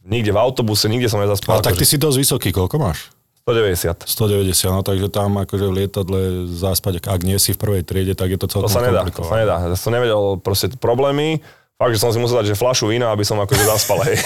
nikde 0.00 0.32
v 0.32 0.38
autobuse, 0.40 0.88
nikde 0.88 1.12
som 1.12 1.20
nezaspal. 1.20 1.60
Ale 1.60 1.66
tak 1.66 1.76
ty 1.76 1.84
si 1.84 2.00
dosť 2.00 2.16
vysoký, 2.16 2.48
koľko 2.56 2.80
máš? 2.80 3.12
190. 3.46 4.10
190, 4.10 4.74
no 4.74 4.82
takže 4.82 5.06
tam 5.06 5.38
akože 5.38 5.66
v 5.70 5.74
lietadle 5.84 6.20
zaspať, 6.50 6.98
ak 6.98 7.22
nie 7.22 7.38
si 7.38 7.54
v 7.54 7.58
prvej 7.62 7.82
triede, 7.86 8.18
tak 8.18 8.34
je 8.34 8.38
to 8.42 8.50
To 8.50 8.66
celkom 8.66 8.72
sa 8.74 8.82
nedá, 8.82 9.06
to 9.06 9.22
sa 9.22 9.38
nedá. 9.38 9.56
Ja 9.70 9.78
som 9.78 9.94
nevedel 9.94 10.42
proste 10.42 10.66
problémy. 10.74 11.44
Fakt, 11.76 11.92
že 11.92 12.00
som 12.00 12.08
si 12.08 12.16
musel 12.16 12.40
dať, 12.40 12.52
že 12.52 12.56
flašu 12.56 12.88
vína, 12.88 13.12
aby 13.12 13.20
som 13.20 13.36
akože 13.36 13.68
zaspal, 13.68 14.00
hej. 14.08 14.16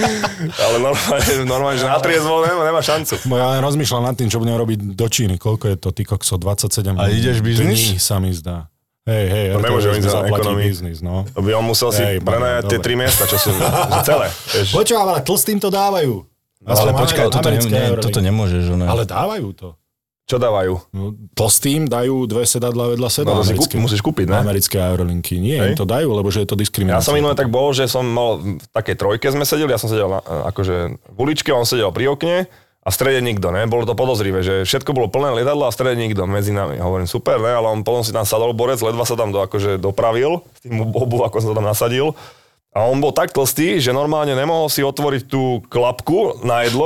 Ale 0.64 0.80
normálne, 0.80 1.32
normálne, 1.44 1.76
že 1.76 1.84
na 1.84 2.00
triezvo 2.00 2.40
nemá, 2.40 2.64
nemá 2.64 2.80
šancu. 2.80 3.20
Bo 3.28 3.36
ja 3.36 3.52
len 3.52 3.60
rozmýšľam 3.60 4.00
nad 4.00 4.16
tým, 4.16 4.32
čo 4.32 4.40
budem 4.40 4.56
robiť 4.56 4.96
do 4.96 5.06
Číny. 5.06 5.36
Koľko 5.36 5.64
je 5.68 5.76
to, 5.76 5.92
ty 5.92 6.08
kokso, 6.08 6.40
27 6.40 6.96
A 6.96 7.12
ideš 7.12 7.44
biznis? 7.44 7.92
dní 7.92 8.00
sa 8.00 8.16
mi 8.16 8.32
zdá. 8.32 8.72
Hej, 9.04 9.24
hej, 9.28 9.46
To 9.52 9.60
nemôže 9.60 9.88
ísť 9.92 10.08
za 10.08 10.20
ekonomii. 10.24 10.66
biznis, 10.66 10.98
no. 10.98 11.28
To 11.30 11.44
by 11.44 11.52
on 11.52 11.68
musel 11.68 11.92
si 11.92 12.00
Hej, 12.02 12.24
prenajať 12.24 12.62
tie 12.64 12.78
tri 12.80 12.94
miesta, 12.96 13.28
čo 13.28 13.36
sú 13.38 13.52
že 13.52 13.62
celé. 14.02 14.26
Počúva, 14.72 15.00
ale 15.04 15.20
tlstým 15.20 15.60
to 15.60 15.68
dávajú. 15.68 16.24
Ale 16.66 16.90
počkaj, 16.90 17.28
toto, 17.30 17.48
ne, 17.52 17.60
ne, 17.60 17.84
toto 18.00 18.18
nemôžeš, 18.18 18.62
že 18.66 18.74
ne? 18.74 18.88
Ale 18.88 19.06
dávajú 19.06 19.52
to. 19.54 19.68
Čo 20.26 20.36
dávajú? 20.36 20.74
No, 20.90 21.14
tlstým 21.32 21.86
dajú 21.86 22.26
dve 22.26 22.42
sedadla 22.42 22.90
vedľa 22.90 23.08
seba. 23.08 23.30
No 23.30 23.40
to 23.40 23.46
americké. 23.46 23.78
kúp- 23.78 23.84
musíš 23.86 24.02
kúpiť, 24.02 24.26
ne? 24.26 24.42
Americké 24.42 24.74
Eurolinky. 24.76 25.38
Nie, 25.38 25.62
Hej. 25.62 25.68
im 25.70 25.78
to 25.78 25.86
dajú, 25.86 26.10
lebo 26.10 26.26
že 26.28 26.42
je 26.42 26.50
to 26.50 26.54
Ja 26.54 26.60
diskriminácia. 26.60 27.06
som 27.06 27.14
minulé 27.14 27.32
tak 27.32 27.46
bol, 27.46 27.70
že 27.70 27.86
som 27.86 28.02
mal 28.02 28.42
v 28.42 28.66
takej 28.74 28.98
trojke 28.98 29.26
sme 29.30 29.46
sedeli, 29.46 29.70
ja 29.70 29.78
som 29.78 29.86
sedel 29.86 30.10
na, 30.10 30.18
akože 30.50 30.76
v 30.98 31.16
uličke, 31.16 31.54
on 31.54 31.62
sedel 31.62 31.94
pri 31.94 32.10
okne 32.10 32.36
a 32.82 32.88
v 32.90 32.94
strede 32.94 33.22
nikto, 33.22 33.50
ne? 33.50 33.66
Bolo 33.66 33.82
to 33.82 33.94
podozrivé, 33.94 34.42
že 34.42 34.62
všetko 34.62 34.90
bolo 34.90 35.06
plné 35.06 35.30
lietadlo 35.32 35.62
a 35.62 35.70
v 35.70 35.78
strede 35.78 35.94
nikto 35.94 36.26
medzi 36.26 36.50
nami. 36.50 36.78
Hovorím, 36.78 37.06
super, 37.06 37.38
ne? 37.38 37.54
Ale 37.54 37.70
on 37.70 37.86
potom 37.86 38.02
si 38.02 38.10
tam 38.10 38.26
sadol 38.26 38.50
borec, 38.50 38.82
ledva 38.82 39.06
sa 39.06 39.14
tam 39.14 39.30
do, 39.30 39.38
akože 39.38 39.78
dopravil 39.78 40.42
s 40.54 40.66
tým 40.66 40.82
obu, 40.82 41.22
ako 41.22 41.38
som 41.38 41.48
sa 41.50 41.56
tam 41.56 41.66
nasadil. 41.66 42.18
A 42.76 42.84
on 42.92 43.00
bol 43.00 43.08
tak 43.08 43.32
tlstý, 43.32 43.80
že 43.80 43.88
normálne 43.88 44.36
nemohol 44.36 44.68
si 44.68 44.84
otvoriť 44.84 45.32
tú 45.32 45.64
klapku 45.72 46.44
na 46.44 46.68
jedlo, 46.68 46.84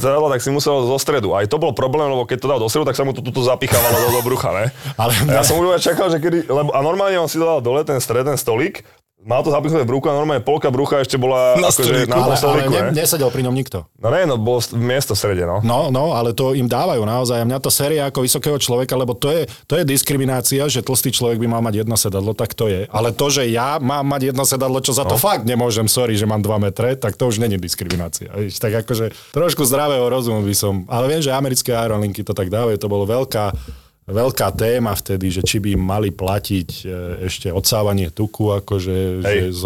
sedadlo, 0.00 0.32
tak 0.32 0.40
si 0.40 0.48
musel 0.48 0.88
zo 0.88 0.96
stredu. 0.96 1.36
Aj 1.36 1.44
to 1.44 1.60
bol 1.60 1.76
problém, 1.76 2.08
lebo 2.08 2.24
keď 2.24 2.38
to 2.40 2.48
dal 2.48 2.56
do 2.56 2.72
stredu, 2.72 2.88
tak 2.88 2.96
sa 2.96 3.04
mu 3.04 3.12
to 3.12 3.20
tuto 3.20 3.44
zapichávalo 3.44 4.08
do, 4.08 4.08
do 4.16 4.22
brucha, 4.24 4.56
ne? 4.56 4.64
Ale- 5.00 5.12
ja 5.28 5.44
som 5.44 5.60
už 5.60 5.76
čakal, 5.84 6.08
že 6.08 6.16
kedy, 6.16 6.48
lebo, 6.48 6.72
a 6.72 6.80
normálne 6.80 7.20
on 7.20 7.28
si 7.28 7.36
dal 7.36 7.60
dole 7.60 7.84
ten 7.84 8.00
stred, 8.00 8.24
ten 8.24 8.40
stolík, 8.40 8.80
mal 9.22 9.40
to 9.46 9.54
zapichnuté 9.54 9.86
v 9.86 9.90
bruchu 9.90 10.06
a 10.10 10.18
normálne 10.18 10.42
polka 10.42 10.68
brucha 10.68 10.98
ešte 10.98 11.14
bola 11.14 11.54
Na 11.62 11.70
akože 11.70 12.10
na 12.10 12.16
ale, 12.18 12.34
ale 12.34 12.62
ne, 12.66 12.80
ne? 12.90 12.90
nesedel 12.94 13.30
pri 13.30 13.46
ňom 13.46 13.54
nikto. 13.54 13.86
No 14.02 14.10
ne, 14.10 14.26
no 14.26 14.34
bolo 14.34 14.58
st- 14.58 14.74
miesto 14.74 15.14
v 15.14 15.18
strede, 15.18 15.46
no. 15.46 15.62
No, 15.62 15.94
no, 15.94 16.12
ale 16.12 16.34
to 16.34 16.58
im 16.58 16.66
dávajú 16.66 17.02
naozaj. 17.06 17.38
A 17.38 17.46
mňa 17.46 17.58
to 17.62 17.70
séria 17.70 18.10
ako 18.10 18.26
vysokého 18.26 18.58
človeka, 18.58 18.98
lebo 18.98 19.14
to 19.14 19.30
je, 19.30 19.46
to 19.70 19.78
je 19.78 19.86
diskriminácia, 19.86 20.66
že 20.66 20.82
tlstý 20.82 21.14
človek 21.14 21.38
by 21.38 21.46
mal 21.46 21.62
mať 21.62 21.86
jedno 21.86 21.94
sedadlo, 21.94 22.34
tak 22.34 22.52
to 22.52 22.66
je. 22.66 22.90
Ale 22.90 23.14
to, 23.14 23.26
že 23.30 23.46
ja 23.46 23.78
mám 23.78 24.02
mať 24.06 24.34
jedno 24.34 24.42
sedadlo, 24.42 24.82
čo 24.82 24.90
za 24.90 25.06
to 25.06 25.14
fakt 25.14 25.46
nemôžem, 25.46 25.86
sorry, 25.86 26.18
že 26.18 26.26
mám 26.26 26.42
2 26.42 26.58
metre, 26.58 26.98
tak 26.98 27.14
to 27.14 27.30
už 27.30 27.38
není 27.38 27.54
diskriminácia. 27.56 28.28
Víš, 28.34 28.58
tak 28.58 28.82
akože 28.82 29.14
trošku 29.30 29.62
zdravého 29.62 30.06
rozumu 30.10 30.42
by 30.42 30.54
som. 30.56 30.82
Ale 30.90 31.06
viem, 31.06 31.22
že 31.22 31.30
americké 31.30 31.70
aerolinky 31.70 32.26
to 32.26 32.34
tak 32.34 32.50
dávajú, 32.50 32.74
to 32.78 32.90
bolo 32.90 33.06
veľká 33.06 33.54
veľká 34.02 34.50
téma 34.50 34.92
vtedy, 34.92 35.30
že 35.30 35.40
či 35.40 35.56
by 35.56 35.78
mali 35.78 36.10
platiť 36.10 36.68
e, 36.82 36.86
ešte 37.24 37.48
odsávanie 37.48 38.10
tuku, 38.10 38.50
akože 38.52 39.22
že 39.22 39.54
z, 39.54 39.62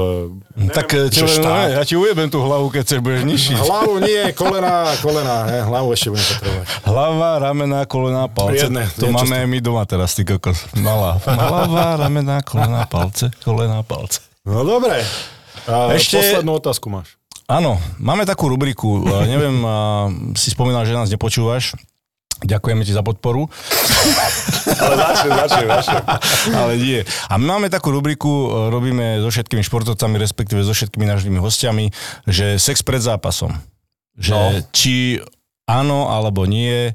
Tak 0.70 0.88
eh, 0.92 1.08
že 1.08 1.24
čo, 1.24 1.26
štát. 1.26 1.72
ja 1.72 1.82
ti 1.82 1.96
ujebem 1.96 2.28
tú 2.28 2.44
hlavu, 2.44 2.68
keď 2.68 2.82
chceš, 2.84 3.00
budeš 3.00 3.22
nižší. 3.24 3.52
Hlavu 3.56 3.96
nie, 3.98 4.36
kolena, 4.36 4.92
kolena, 5.00 5.48
ne, 5.48 5.58
hlavu 5.64 5.88
ešte 5.96 6.12
budem 6.12 6.26
potrebovať. 6.28 6.66
Hlava, 6.84 7.30
ramena, 7.40 7.80
kolena, 7.88 8.22
palce. 8.28 8.52
Riadne, 8.60 8.84
to 8.92 9.08
máme 9.08 9.34
aj 9.34 9.46
my 9.48 9.58
doma 9.64 9.82
teraz, 9.88 10.12
ty 10.12 10.22
kokos. 10.22 10.68
Malá. 10.76 11.16
Hlava, 11.24 11.96
ramena, 11.96 12.44
kolena, 12.44 12.84
palce, 12.84 13.32
kolena, 13.40 13.80
palce. 13.80 14.20
No 14.44 14.62
dobre. 14.62 15.00
A 15.64 15.96
Ešte- 15.96 16.20
Poslednú 16.20 16.60
otázku 16.60 16.92
máš. 16.92 17.16
Áno, 17.48 17.78
máme 17.96 18.28
takú 18.28 18.52
rubriku, 18.52 19.00
eh, 19.00 19.32
neviem, 19.32 19.56
si 20.36 20.52
spomínal, 20.52 20.84
že 20.84 20.92
nás 20.92 21.08
nepočúvaš. 21.08 21.72
Ďakujeme 22.38 22.84
ti 22.84 22.92
za 22.92 23.00
podporu. 23.00 23.48
Ale 24.76 24.94
začnem, 24.94 25.32
začnem, 25.38 25.68
začnem. 25.70 26.02
Ale 26.52 26.72
nie. 26.76 27.00
A 27.26 27.34
my 27.36 27.44
máme 27.48 27.68
takú 27.68 27.88
rubriku, 27.88 28.28
e, 28.28 28.48
robíme 28.68 29.24
so 29.24 29.32
všetkými 29.32 29.62
športovcami, 29.62 30.20
respektíve 30.20 30.60
so 30.60 30.70
všetkými 30.70 31.08
našimi 31.08 31.40
hostiami, 31.40 31.88
že 32.24 32.56
sex 32.56 32.84
pred 32.84 33.00
zápasom. 33.00 33.56
Že 34.16 34.32
No. 34.32 34.60
či 34.68 35.16
áno 35.64 36.08
alebo 36.08 36.44
nie, 36.44 36.92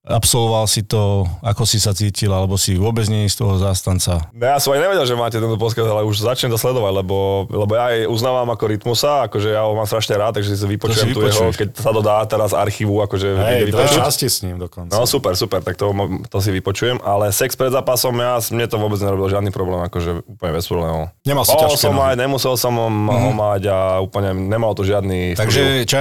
absolvoval 0.00 0.64
si 0.64 0.80
to, 0.80 1.28
ako 1.44 1.68
si 1.68 1.76
sa 1.76 1.92
cítil, 1.92 2.32
alebo 2.32 2.56
si 2.56 2.72
vôbec 2.72 3.04
nie 3.12 3.28
z 3.28 3.36
toho 3.36 3.60
zástanca. 3.60 4.32
No 4.32 4.44
ja 4.48 4.56
som 4.56 4.72
aj 4.72 4.80
nevedel, 4.80 5.04
že 5.04 5.12
máte 5.12 5.36
tento 5.36 5.60
podcast, 5.60 5.92
ale 5.92 6.08
už 6.08 6.24
začnem 6.24 6.48
to 6.48 6.56
sledovať, 6.56 7.04
lebo, 7.04 7.44
lebo 7.52 7.72
ja 7.76 7.92
aj 7.92 8.08
uznávam 8.08 8.48
ako 8.48 8.64
rytmusa, 8.64 9.28
akože 9.28 9.52
ja 9.52 9.68
ho 9.68 9.76
mám 9.76 9.84
strašne 9.84 10.16
rád, 10.16 10.40
takže 10.40 10.56
si 10.56 10.64
vypočujem 10.64 11.12
tu 11.12 11.20
jeho, 11.20 11.52
keď 11.52 11.68
sa 11.76 11.92
to 11.92 12.00
dá 12.00 12.16
teraz 12.24 12.56
z 12.56 12.56
archívu, 12.56 13.04
akože 13.04 13.28
Hej, 13.28 13.62
dve 13.68 13.84
časti 13.92 14.26
s 14.32 14.40
ním 14.40 14.56
dokonca. 14.56 14.96
No 14.96 15.04
super, 15.04 15.36
super, 15.36 15.60
tak 15.60 15.76
to, 15.76 15.92
to 16.32 16.38
si 16.40 16.48
vypočujem, 16.48 16.96
ale 17.04 17.28
sex 17.28 17.52
pred 17.52 17.68
zápasom, 17.68 18.16
ja, 18.16 18.40
mne 18.56 18.66
to 18.72 18.80
vôbec 18.80 18.96
nerobil 19.04 19.28
žiadny 19.28 19.52
problém, 19.52 19.84
akože 19.84 20.24
úplne 20.24 20.52
bez 20.56 20.64
problémov. 20.64 21.12
Nemal 21.28 21.44
si 21.44 21.52
ťažké 21.52 21.92
som 21.92 21.92
mať, 21.92 22.16
nemusel 22.16 22.56
som 22.56 22.72
ho, 22.72 22.88
ho 22.88 23.30
mať 23.36 23.62
a 23.68 23.78
úplne 24.00 24.32
nemal 24.32 24.72
to 24.72 24.80
žiadny. 24.80 25.36
Takže, 25.36 25.84
čo 25.84 26.00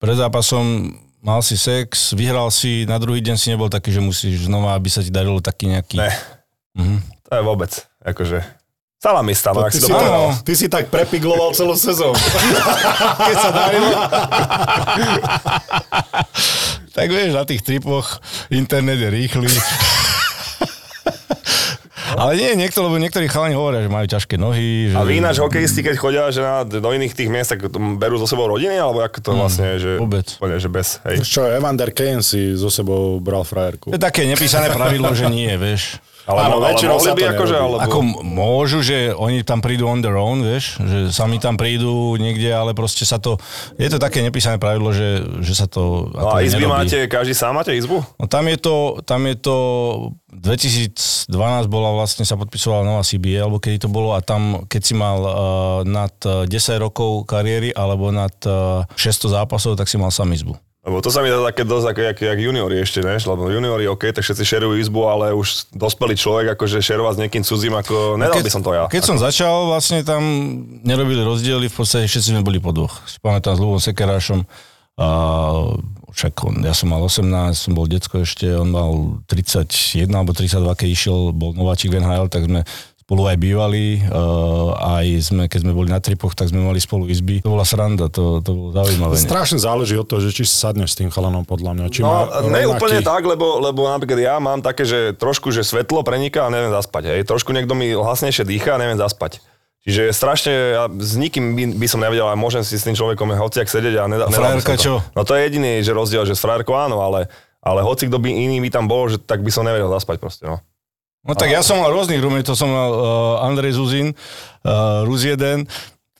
pred 0.00 0.16
zápasom 0.20 0.92
mal 1.24 1.40
si 1.40 1.56
sex, 1.56 2.12
vyhral 2.12 2.46
si, 2.48 2.84
na 2.84 3.00
druhý 3.00 3.18
deň 3.18 3.34
si 3.34 3.48
nebol 3.48 3.66
taký, 3.66 3.88
že 3.88 3.98
musíš 3.98 4.44
znova, 4.44 4.76
aby 4.76 4.86
sa 4.86 5.00
ti 5.00 5.08
darilo 5.08 5.40
taký 5.40 5.72
nejaký... 5.72 5.96
Ne, 5.98 6.12
Mhm. 6.74 6.96
to 7.24 7.32
je 7.32 7.42
vôbec, 7.42 7.72
akože... 7.98 8.38
Stala 8.94 9.20
mi 9.20 9.32
stalo, 9.32 9.60
ak 9.60 9.68
ty, 9.68 9.78
si 9.78 9.84
to 9.84 9.92
povedal. 9.92 10.32
ty 10.40 10.52
si 10.54 10.66
tak 10.66 10.88
prepigloval 10.88 11.52
celú 11.52 11.76
sezónu. 11.76 12.16
Keď 13.28 13.36
sa 13.36 13.50
darilo. 13.52 13.92
Tak 16.88 17.06
vieš, 17.06 17.36
na 17.36 17.44
tých 17.44 17.60
tripoch 17.60 18.16
internet 18.48 18.96
je 18.96 19.08
rýchly. 19.10 19.50
Ale 22.14 22.32
nie, 22.38 22.50
niekto, 22.54 22.86
lebo 22.86 22.96
niektorí 22.96 23.26
chalani 23.26 23.58
hovoria, 23.58 23.82
že 23.82 23.90
majú 23.90 24.06
ťažké 24.06 24.34
nohy. 24.38 24.94
Že... 24.94 24.96
A 24.96 25.02
vy 25.02 25.12
ináč 25.18 25.36
hokejisti, 25.42 25.80
keď 25.82 25.94
chodia 25.98 26.22
že 26.30 26.40
na, 26.40 26.62
do 26.62 26.88
iných 26.90 27.14
tých 27.14 27.28
miest, 27.30 27.54
tak 27.54 27.66
berú 27.98 28.16
so 28.16 28.26
sebou 28.30 28.46
rodiny, 28.46 28.78
alebo 28.78 29.02
ako 29.02 29.18
to 29.20 29.30
vlastne, 29.34 29.76
že... 29.82 29.98
vôbec. 29.98 30.26
Úplne, 30.38 30.56
že 30.62 30.68
bez, 30.70 31.02
hej. 31.04 31.26
Čo, 31.26 31.44
Evander 31.50 31.90
Kane 31.90 32.22
si 32.22 32.54
so 32.54 32.70
sebou 32.70 33.18
bral 33.18 33.42
frajerku. 33.42 33.90
To 33.90 33.96
je 33.98 34.02
také 34.02 34.24
nepísané 34.24 34.70
pravidlo, 34.70 35.10
že 35.12 35.26
nie, 35.28 35.50
vieš. 35.58 35.98
Ale, 36.24 36.40
Áno, 36.48 36.56
ale 36.56 36.72
väčšinou 36.72 36.96
sa 36.96 37.12
to 37.12 37.20
by 37.20 37.24
akože, 37.36 37.56
alebo... 37.60 37.76
Ako 37.84 37.98
môžu, 38.24 38.80
že 38.80 39.12
oni 39.12 39.44
tam 39.44 39.60
prídu 39.60 39.84
on 39.84 40.00
their 40.00 40.16
own, 40.16 40.40
vieš, 40.40 40.80
že 40.80 41.12
sami 41.12 41.36
tam 41.36 41.60
prídu 41.60 42.16
niekde, 42.16 42.48
ale 42.48 42.72
proste 42.72 43.04
sa 43.04 43.20
to, 43.20 43.36
je 43.76 43.88
to 43.92 44.00
také 44.00 44.24
nepísané 44.24 44.56
pravidlo, 44.56 44.88
že, 44.96 45.20
že 45.44 45.52
sa 45.52 45.68
to 45.68 46.08
No 46.16 46.32
a 46.32 46.40
izby 46.40 46.64
nerobí. 46.64 46.80
máte, 46.80 46.98
každý 47.12 47.36
sám 47.36 47.60
máte 47.60 47.76
izbu? 47.76 48.00
No 48.16 48.24
tam 48.24 48.48
je 48.48 48.56
to, 48.56 49.04
tam 49.04 49.20
je 49.28 49.36
to, 49.36 49.56
2012 50.32 51.28
bola 51.68 51.92
vlastne, 51.92 52.24
sa 52.24 52.40
podpisovala 52.40 52.88
nová 52.88 53.02
CBA, 53.04 53.44
alebo 53.44 53.60
kedy 53.60 53.84
to 53.84 53.88
bolo, 53.92 54.16
a 54.16 54.24
tam, 54.24 54.64
keď 54.64 54.82
si 54.82 54.94
mal 54.96 55.18
uh, 55.20 55.32
nad 55.84 56.14
uh, 56.24 56.48
10 56.48 56.80
rokov 56.80 57.28
kariéry, 57.28 57.70
alebo 57.76 58.08
nad 58.08 58.34
uh, 58.48 58.88
600 58.96 59.44
zápasov, 59.44 59.76
tak 59.76 59.92
si 59.92 60.00
mal 60.00 60.08
sám 60.08 60.32
izbu. 60.32 60.56
Lebo 60.84 61.00
to 61.00 61.08
sa 61.08 61.24
mi 61.24 61.32
dá 61.32 61.40
také 61.40 61.64
dosť 61.64 61.96
ako 61.96 62.00
jak, 62.12 62.18
jak 62.20 62.38
juniori 62.44 62.76
ešte, 62.84 63.00
než? 63.00 63.24
Lebo 63.24 63.48
juniori, 63.48 63.88
OK, 63.88 64.12
tak 64.12 64.20
všetci 64.20 64.44
šerujú 64.44 64.76
izbu, 64.84 65.00
ale 65.08 65.32
už 65.32 65.72
dospelý 65.72 66.12
človek, 66.12 66.46
akože 66.60 66.84
šerovať 66.84 67.14
s 67.16 67.20
niekým 67.24 67.40
cudzím, 67.40 67.74
ako 67.80 68.20
nedal 68.20 68.44
by 68.44 68.52
som 68.52 68.60
to 68.60 68.76
ja. 68.76 68.84
Keď 68.92 69.02
som 69.02 69.16
začal, 69.16 69.72
vlastne 69.72 70.04
tam 70.04 70.20
nerobili 70.84 71.24
rozdiely, 71.24 71.72
v 71.72 71.76
podstate 71.80 72.04
všetci 72.04 72.36
sme 72.36 72.44
boli 72.44 72.60
po 72.60 72.76
dvoch. 72.76 73.00
Si 73.08 73.16
pamätám 73.16 73.56
s 73.56 73.62
Ľubom 73.64 73.80
Sekerášom, 73.80 74.44
a 74.94 75.08
však 76.14 76.34
on, 76.46 76.62
ja 76.62 76.70
som 76.70 76.86
mal 76.86 77.02
18, 77.02 77.26
som 77.58 77.72
bol 77.74 77.90
decko 77.90 78.22
ešte, 78.22 78.46
on 78.54 78.70
mal 78.70 79.18
31 79.26 80.06
alebo 80.06 80.30
32, 80.30 80.62
keď 80.78 80.88
išiel, 80.94 81.34
bol 81.34 81.50
nováčik 81.50 81.90
v 81.90 81.98
NHL, 81.98 82.30
tak 82.30 82.46
sme 82.46 82.62
spolu 83.04 83.28
aj 83.28 83.36
bývali, 83.36 84.00
uh, 84.00 84.72
aj 84.96 85.06
sme, 85.22 85.44
keď 85.44 85.60
sme 85.60 85.72
boli 85.72 85.86
na 85.86 86.00
tripoch, 86.00 86.32
tak 86.32 86.48
sme 86.48 86.58
mali 86.58 86.80
spolu 86.80 87.04
izby. 87.04 87.44
To 87.44 87.52
bola 87.52 87.62
sranda, 87.62 88.08
to, 88.08 88.40
to 88.40 88.50
bolo 88.50 88.72
zaujímavé. 88.72 89.14
Strašne 89.14 89.60
záleží 89.60 89.92
od 89.92 90.04
toho, 90.04 90.18
že 90.18 90.32
či 90.32 90.42
si 90.42 90.54
sadneš 90.54 90.92
s 90.92 90.98
tým 90.98 91.08
chalanom 91.08 91.44
podľa 91.44 91.76
mňa. 91.76 91.84
Či 91.86 92.00
No, 92.00 92.08
má 92.08 92.24
ne 92.42 92.64
rovnaký- 92.64 92.68
úplne 92.72 92.98
tak, 93.00 93.22
lebo, 93.22 93.60
lebo 93.60 93.84
napríklad 93.86 94.16
ja 94.18 94.36
mám 94.38 94.58
také, 94.58 94.82
že 94.82 95.12
trošku, 95.12 95.48
že 95.48 95.60
svetlo 95.60 96.00
preniká 96.00 96.44
a 96.44 96.50
neviem 96.50 96.72
zaspať. 96.72 97.12
Hej. 97.12 97.20
Trošku 97.24 97.52
niekto 97.52 97.72
mi 97.72 97.92
hlasnejšie 97.92 98.40
dýcha 98.42 98.72
a 98.72 98.80
neviem 98.80 98.96
zaspať. 98.96 99.44
Čiže 99.84 100.08
strašne, 100.10 100.52
ja 100.72 100.84
s 100.88 101.12
nikým 101.14 101.44
by, 101.52 101.76
by 101.76 101.86
som 101.86 102.00
nevedel, 102.00 102.24
a 102.24 102.32
môžem 102.32 102.64
si 102.64 102.72
s 102.74 102.88
tým 102.88 102.96
človekom 102.96 103.28
hociak 103.36 103.68
sedieť 103.68 104.00
a 104.00 104.08
nedá, 104.08 104.24
frajerka 104.26 104.74
to. 104.74 104.80
čo? 104.80 104.94
No 105.12 105.28
to 105.28 105.36
je 105.36 105.44
jediný 105.44 105.84
že 105.84 105.92
rozdiel, 105.92 106.24
že 106.24 106.32
s 106.32 106.40
frajerkou 106.40 106.72
áno, 106.72 106.98
ale, 106.98 107.28
ale 107.60 107.84
hoci 107.84 108.08
kto 108.08 108.16
by 108.16 108.32
iný 108.32 108.64
by 108.64 108.72
tam 108.72 108.88
bol, 108.88 109.04
že, 109.06 109.20
tak 109.20 109.44
by 109.44 109.52
som 109.52 109.60
nevedel 109.60 109.92
zaspať 109.92 110.16
proste. 110.16 110.48
No. 110.48 110.64
No 111.24 111.32
tak 111.32 111.48
ja 111.48 111.64
som 111.64 111.80
mal 111.80 111.88
rôznych 111.88 112.20
roommate, 112.20 112.44
to 112.44 112.52
som 112.52 112.68
mal 112.68 112.92
uh, 112.92 113.46
Andrej 113.48 113.80
Zuzin, 113.80 114.12
uh, 114.12 115.08
Ruz 115.08 115.24
jeden, 115.24 115.64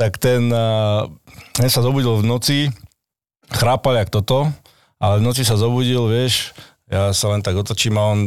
tak 0.00 0.16
ten, 0.16 0.48
uh, 0.48 1.04
ten 1.52 1.68
sa 1.68 1.84
zobudil 1.84 2.24
v 2.24 2.24
noci, 2.24 2.58
chrápal 3.52 4.00
jak 4.00 4.08
toto, 4.08 4.48
ale 4.96 5.20
v 5.20 5.26
noci 5.28 5.44
sa 5.44 5.60
zobudil, 5.60 6.08
vieš, 6.08 6.56
ja 6.88 7.12
sa 7.12 7.36
len 7.36 7.44
tak 7.44 7.52
otočím 7.52 8.00
a 8.00 8.16
on 8.16 8.20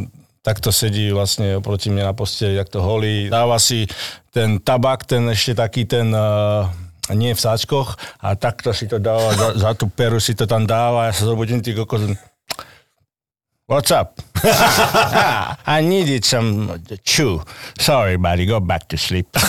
takto 0.46 0.70
sedí 0.70 1.10
vlastne 1.10 1.58
oproti 1.58 1.90
mne 1.90 2.08
na 2.08 2.14
posteli, 2.14 2.54
jak 2.54 2.70
to 2.70 2.80
holí, 2.80 3.26
dáva 3.34 3.58
si 3.58 3.90
ten 4.30 4.62
tabak, 4.62 5.10
ten 5.10 5.26
ešte 5.34 5.58
taký 5.58 5.90
ten, 5.90 6.14
uh, 6.14 6.70
nie 7.10 7.34
v 7.34 7.42
sáčkoch, 7.42 7.98
a 8.22 8.38
takto 8.38 8.70
si 8.70 8.86
to 8.86 9.02
dáva, 9.02 9.34
za, 9.34 9.48
za 9.58 9.72
tú 9.74 9.90
peru 9.90 10.22
si 10.22 10.38
to 10.38 10.46
tam 10.46 10.70
dáva, 10.70 11.10
ja 11.10 11.14
sa 11.18 11.26
zobudím, 11.26 11.58
ty 11.58 11.74
kokos, 11.74 12.06
What's 13.68 13.92
up? 13.92 14.24
I 15.68 15.84
needed 15.84 16.24
some 16.24 16.72
chew. 17.04 17.44
Sorry, 17.76 18.16
buddy, 18.16 18.48
go 18.48 18.64
back 18.64 18.88
to 18.88 18.96
sleep. 18.96 19.28
a 19.36 19.40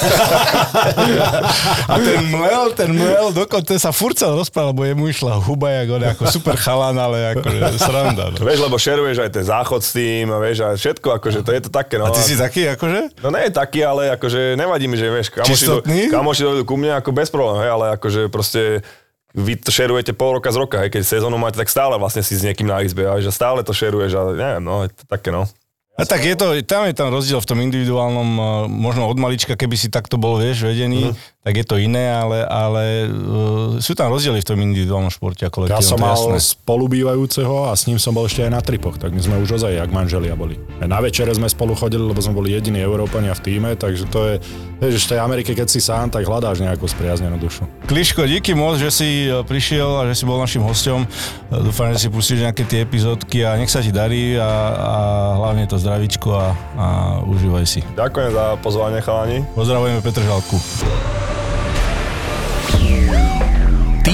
ten 2.02 2.26
mlel, 2.26 2.74
ten 2.74 2.98
mlel, 2.98 3.30
dokonca 3.30 3.78
sa 3.78 3.94
furt 3.94 4.18
sa 4.18 4.34
rozprával, 4.34 4.74
lebo 4.74 4.90
jemu 4.90 5.06
išla 5.06 5.38
huba, 5.38 5.70
jak 5.70 5.94
on, 5.94 6.02
ako 6.02 6.34
super 6.34 6.58
chalan, 6.58 6.98
ale 6.98 7.38
akože 7.38 7.78
sranda. 7.78 8.34
No. 8.34 8.42
Vieš, 8.42 8.58
lebo 8.58 8.74
šeruješ 8.74 9.22
aj 9.22 9.30
ten 9.38 9.46
záchod 9.46 9.86
s 9.86 9.94
tým 9.94 10.34
a 10.34 10.42
vieš, 10.42 10.66
a 10.66 10.74
všetko, 10.74 11.22
akože 11.22 11.46
to 11.46 11.54
je 11.54 11.60
to 11.62 11.70
také, 11.70 12.02
no. 12.02 12.10
A 12.10 12.12
ty 12.18 12.18
si 12.18 12.34
taký, 12.34 12.74
akože? 12.74 13.22
No 13.22 13.30
nie 13.30 13.46
je 13.46 13.54
taký, 13.54 13.86
ale 13.86 14.18
akože 14.18 14.58
nevadí 14.58 14.90
mi, 14.90 14.98
že 14.98 15.14
vieš, 15.14 15.30
kamoši, 15.30 15.66
do, 15.70 15.78
kamoši 16.10 16.42
dojdu 16.42 16.66
ku 16.66 16.74
mne 16.74 16.98
ako 16.98 17.14
bez 17.14 17.30
problémov, 17.30 17.62
hej, 17.62 17.70
ale 17.70 17.94
akože 17.94 18.26
proste 18.34 18.82
vy 19.36 19.60
to 19.60 19.68
šerujete 19.68 20.16
pol 20.16 20.40
roka 20.40 20.48
z 20.48 20.56
roka, 20.56 20.76
hej, 20.80 20.90
keď 20.92 21.02
sezónu 21.04 21.36
máte, 21.36 21.60
tak 21.60 21.68
stále 21.68 21.96
vlastne 22.00 22.24
si 22.24 22.32
s 22.32 22.44
niekým 22.44 22.64
na 22.64 22.80
izbe, 22.80 23.04
a 23.04 23.20
že 23.20 23.28
stále 23.28 23.60
to 23.60 23.76
šeruješ 23.76 24.12
a 24.16 24.22
neviem, 24.32 24.62
no, 24.64 24.88
je 24.88 24.90
to 24.92 25.04
také, 25.04 25.28
no. 25.28 25.44
A 25.98 26.06
tak 26.06 26.22
je 26.22 26.38
to, 26.38 26.54
tam 26.62 26.86
je 26.86 26.94
tam 26.94 27.10
rozdiel 27.10 27.42
v 27.42 27.48
tom 27.50 27.58
individuálnom, 27.58 28.28
eh, 28.38 28.44
možno 28.70 29.10
od 29.10 29.18
malička, 29.18 29.58
keby 29.58 29.74
si 29.74 29.90
takto 29.90 30.14
bol, 30.14 30.38
vieš, 30.38 30.64
vedený, 30.70 31.10
Mhm. 31.10 31.14
Tak 31.40 31.54
je 31.54 31.64
to 31.64 31.76
iné, 31.76 32.10
ale, 32.10 32.42
ale 32.42 32.84
uh, 33.04 33.16
sú 33.78 33.92
tam 33.92 34.10
rozdiely 34.10 34.38
v 34.38 34.46
tom 34.46 34.58
individuálnom 34.60 35.08
športe 35.08 35.42
a 35.42 35.48
Ja 35.48 35.50
kolektívnom. 35.50 35.80
som 35.82 35.96
to 35.96 36.02
je 36.02 36.04
mal 36.04 36.18
jasné. 36.34 36.58
spolubývajúceho 36.58 37.56
a 37.64 37.72
s 37.72 37.84
ním 37.84 37.96
som 37.96 38.10
bol 38.10 38.24
ešte 38.24 38.42
aj 38.42 38.50
na 38.50 38.60
tripoch, 38.60 38.94
tak 38.94 39.10
my 39.10 39.18
sme 39.18 39.36
už 39.38 39.56
ozaj 39.56 39.72
jak 39.72 39.88
manželia 39.88 40.34
boli. 40.34 40.58
Na 40.78 40.98
večere 40.98 41.30
sme 41.30 41.46
spolu 41.46 41.72
chodili, 41.72 42.02
lebo 42.02 42.18
sme 42.18 42.34
boli 42.34 42.52
jediní 42.52 42.78
Európania 42.78 43.32
v 43.32 43.40
týme, 43.40 43.70
takže 43.72 44.04
to 44.06 44.20
je, 44.26 44.34
vieš, 44.78 45.08
v 45.08 45.16
tej 45.16 45.20
Amerike, 45.20 45.50
keď 45.52 45.66
si 45.66 45.78
sám, 45.78 46.08
tak 46.08 46.22
hľadáš 46.22 46.58
nejakú 46.58 46.84
spriaznenú 46.84 47.38
dušu. 47.38 47.64
Kliško, 47.86 48.24
díky 48.24 48.52
moc, 48.52 48.76
že 48.76 48.90
si 48.90 49.08
eh, 49.24 49.40
prišiel 49.40 49.88
a 49.96 50.06
že 50.06 50.14
si 50.14 50.24
bol 50.24 50.36
našim 50.36 50.60
hosťom. 50.60 51.00
Eh, 51.00 51.10
Dúfam, 51.62 51.88
že 51.92 52.02
si 52.02 52.08
pustíš 52.08 52.42
nejaké 52.42 52.62
tie 52.62 52.82
epizódky 52.82 53.42
a 53.42 53.54
nech 53.54 53.68
sa 53.68 53.80
ti 53.80 53.88
darí 53.88 54.34
a, 54.34 54.44
a 54.74 54.94
hlavne 55.38 55.64
to 55.64 55.76
zdravíčko 55.76 56.28
a, 56.30 56.46
a 56.74 56.86
užívaj 57.24 57.64
si. 57.64 57.80
Ďakujem 57.94 58.30
za 58.30 58.44
pozvanie, 58.58 58.98
chalani. 59.00 59.38
Pozdravujeme 59.54 60.02
Petržalku. 60.02 60.58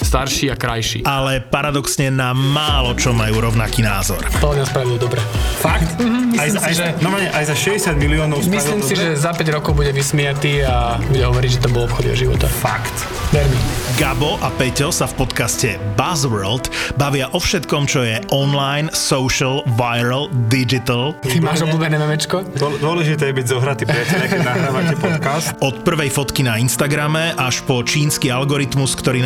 starší 0.00 0.52
a 0.52 0.56
krajší. 0.56 1.04
ale 1.04 1.42
paradoxne 1.42 2.08
na 2.08 2.30
málo 2.32 2.94
čo 2.96 3.12
majú 3.12 3.42
rovnaký 3.42 3.82
názor. 3.84 4.22
To 4.40 4.54
nás 4.54 4.70
spravilo 4.70 4.96
dobre. 4.96 5.20
Fakt? 5.60 5.98
Mhm, 5.98 6.38
aj, 6.38 6.48
si, 6.48 6.58
aj, 6.62 6.72
že... 6.72 6.86
normálne, 7.02 7.28
aj 7.32 7.44
za 7.52 7.56
60 7.56 7.96
miliónov 7.98 8.38
Myslím 8.46 8.80
si, 8.80 8.94
že 8.94 9.18
za 9.18 9.34
5 9.34 9.56
rokov 9.56 9.74
bude 9.74 9.90
vysmiatý 9.90 10.62
a 10.62 10.96
bude 11.02 11.24
hovoriť, 11.24 11.50
že 11.50 11.60
to 11.60 11.68
bol 11.68 11.84
obchod 11.84 12.06
jeho 12.08 12.28
života. 12.28 12.46
Fakt. 12.48 12.94
Vermi. 13.34 13.58
Gabo 13.96 14.38
a 14.44 14.52
Peťo 14.54 14.92
sa 14.92 15.08
v 15.08 15.24
podcaste 15.24 15.80
Buzzworld 15.96 16.68
bavia 16.94 17.26
o 17.32 17.40
všetkom, 17.40 17.88
čo 17.88 18.04
je 18.04 18.20
online, 18.30 18.92
social, 18.92 19.64
viral, 19.74 20.30
digital. 20.46 21.16
Ty 21.24 21.40
máš 21.42 21.64
obľúbené 21.66 21.96
memečko? 21.98 22.44
Dôležité 22.56 23.32
je 23.32 23.34
byť 23.34 23.46
zohratý, 23.48 23.82
priateľe, 23.88 24.24
keď 24.30 24.40
nahrávate 24.44 24.94
podcast. 25.00 25.46
Od 25.58 25.82
prvej 25.82 26.12
fotky 26.12 26.46
na 26.46 26.60
Instagrame 26.60 27.34
až 27.34 27.64
po 27.66 27.82
čínsky 27.82 28.30
algoritmus, 28.30 28.94
ktorý 28.94 29.25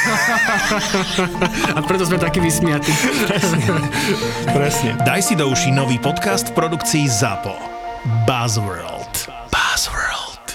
A 1.76 1.80
preto 1.84 2.04
sme 2.04 2.16
takí 2.16 2.40
vysmiatí. 2.40 2.92
Presne. 4.56 4.96
Daj 5.02 5.20
si 5.22 5.34
do 5.36 5.48
uší 5.48 5.70
nový 5.70 5.96
podcast 5.96 6.50
v 6.50 6.56
produkcii 6.56 7.04
ZAPO. 7.06 7.54
Buzzworld. 8.24 9.28
Buzzworld. 9.48 10.46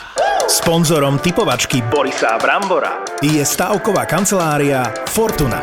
Sponzorom 0.45 1.17
typovačky 1.17 1.81
Borisa 1.89 2.37
Brambora 2.37 3.01
je 3.17 3.41
stavková 3.41 4.05
kancelária 4.05 4.85
Fortuna. 5.09 5.61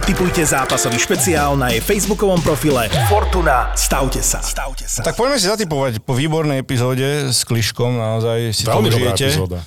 Typujte 0.00 0.42
zápasový 0.42 0.98
špeciál 0.98 1.54
na 1.54 1.70
jej 1.70 1.78
facebookovom 1.78 2.42
profile 2.42 2.90
Fortuna. 3.06 3.70
Stavte 3.74 4.22
sa. 4.22 4.42
Stavte 4.42 4.86
sa. 4.86 5.02
Tak 5.02 5.14
poďme 5.14 5.38
si 5.38 5.46
zatypovať 5.46 6.02
po 6.02 6.14
výbornej 6.14 6.62
epizóde 6.62 7.30
s 7.30 7.46
Kliškom, 7.46 7.94
naozaj 7.94 8.38
si 8.50 8.62
to 8.66 8.74
Veľmi 8.74 8.90
dobrá 8.90 9.12
užijete. 9.14 9.26
epizóda. 9.30 9.58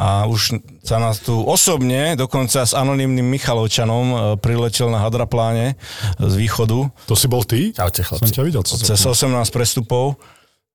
A 0.00 0.24
už 0.24 0.56
sa 0.80 0.96
nás 0.96 1.20
tu 1.20 1.36
osobne, 1.44 2.16
dokonca 2.16 2.64
s 2.64 2.72
anonymným 2.72 3.28
Michalovčanom, 3.36 4.06
e, 4.08 4.16
priletel 4.40 4.88
na 4.88 5.04
hadrapláne 5.04 5.76
z 6.16 6.34
východu. 6.40 6.88
To 7.04 7.12
si 7.12 7.28
bol 7.28 7.44
ty? 7.44 7.76
Čaute, 7.76 8.00
Som 8.00 8.16
chlapci. 8.16 8.32
ťa 8.32 8.42
videl. 8.48 8.62
Co 8.64 8.80
Cez 8.80 8.96
18 8.96 9.28
prestupov. 9.52 10.16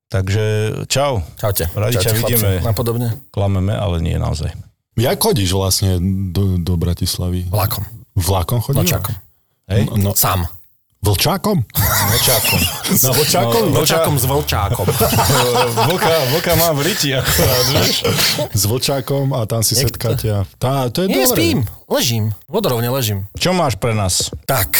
Takže 0.06 0.70
čau. 0.86 1.26
Čaute. 1.34 1.66
Radi 1.74 1.98
ťa 1.98 2.14
vidíme. 2.14 2.62
Napodobne. 2.62 3.18
Klameme, 3.34 3.74
ale 3.74 3.98
nie 3.98 4.14
naozaj. 4.14 4.54
Jak 4.94 5.18
chodíš 5.18 5.50
vlastne 5.50 5.98
do, 6.30 6.54
do 6.62 6.78
Bratislavy? 6.78 7.50
Vlakom. 7.50 7.82
Vlakom 8.14 8.62
chodíš? 8.62 8.94
Vlčákom. 8.94 9.14
Hej? 9.66 9.90
No, 9.98 10.14
Sám. 10.14 10.46
Vlčákom? 11.00 11.62
Vlčákom. 12.08 12.60
Na 12.96 13.10
vlčákom? 13.12 13.62
No, 13.70 13.78
Vlčákom 13.78 14.14
s 14.14 14.24
vlčákom. 14.24 14.86
Vlka, 15.86 16.12
vlka 16.32 16.52
má 16.54 16.68
v 16.72 16.80
riti 16.84 17.12
akorát, 17.12 17.66
vieš. 17.70 18.02
S 18.50 18.62
vlčákom 18.64 19.30
a 19.32 19.44
tam 19.44 19.60
si 19.60 19.74
setkáte. 19.74 20.28
a- 20.32 20.46
Tá, 20.56 20.88
to 20.88 21.04
je 21.04 21.08
Nie, 21.08 21.24
dobré. 21.24 21.36
spím. 21.36 21.58
Ležím. 21.86 22.24
Vodorovne 22.46 22.88
ležím. 22.88 23.26
Čo 23.34 23.52
máš 23.52 23.76
pre 23.76 23.92
nás? 23.92 24.32
Tak, 24.44 24.76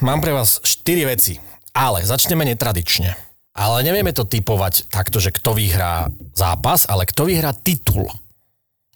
mám 0.00 0.18
pre 0.18 0.32
vás 0.32 0.58
4 0.60 1.04
veci. 1.06 1.36
Ale 1.70 2.00
začneme 2.02 2.46
netradične. 2.46 3.12
Ale 3.52 3.80
nevieme 3.80 4.12
to 4.12 4.24
typovať 4.24 4.88
takto, 4.88 5.16
že 5.16 5.32
kto 5.32 5.52
vyhrá 5.52 6.08
zápas, 6.32 6.84
ale 6.84 7.04
kto 7.04 7.24
vyhrá 7.24 7.52
titul. 7.52 8.04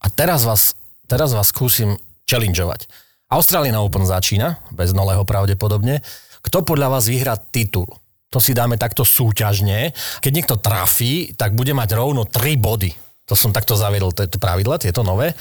A 0.01 0.09
teraz 0.09 0.45
vás, 0.45 0.77
teraz 1.05 1.33
vás 1.33 1.49
skúsim 1.49 1.97
challengeovať. 2.25 2.89
Australian 3.29 3.77
Open 3.79 4.05
začína, 4.05 4.61
bez 4.71 4.93
Noleho 4.93 5.25
pravdepodobne. 5.25 6.01
Kto 6.41 6.65
podľa 6.65 6.89
vás 6.99 7.09
vyhrá 7.09 7.37
titul? 7.37 7.87
To 8.31 8.39
si 8.39 8.55
dáme 8.55 8.79
takto 8.79 9.03
súťažne. 9.03 9.91
Keď 10.23 10.33
niekto 10.33 10.63
trafí, 10.63 11.35
tak 11.35 11.59
bude 11.59 11.75
mať 11.75 11.99
rovno 11.99 12.25
3 12.25 12.57
body. 12.57 12.91
To 13.27 13.35
som 13.39 13.55
takto 13.55 13.75
zaviedol, 13.75 14.15
tieto 14.15 14.39
pravidla, 14.39 14.79
tieto 14.79 15.03
nové. 15.03 15.35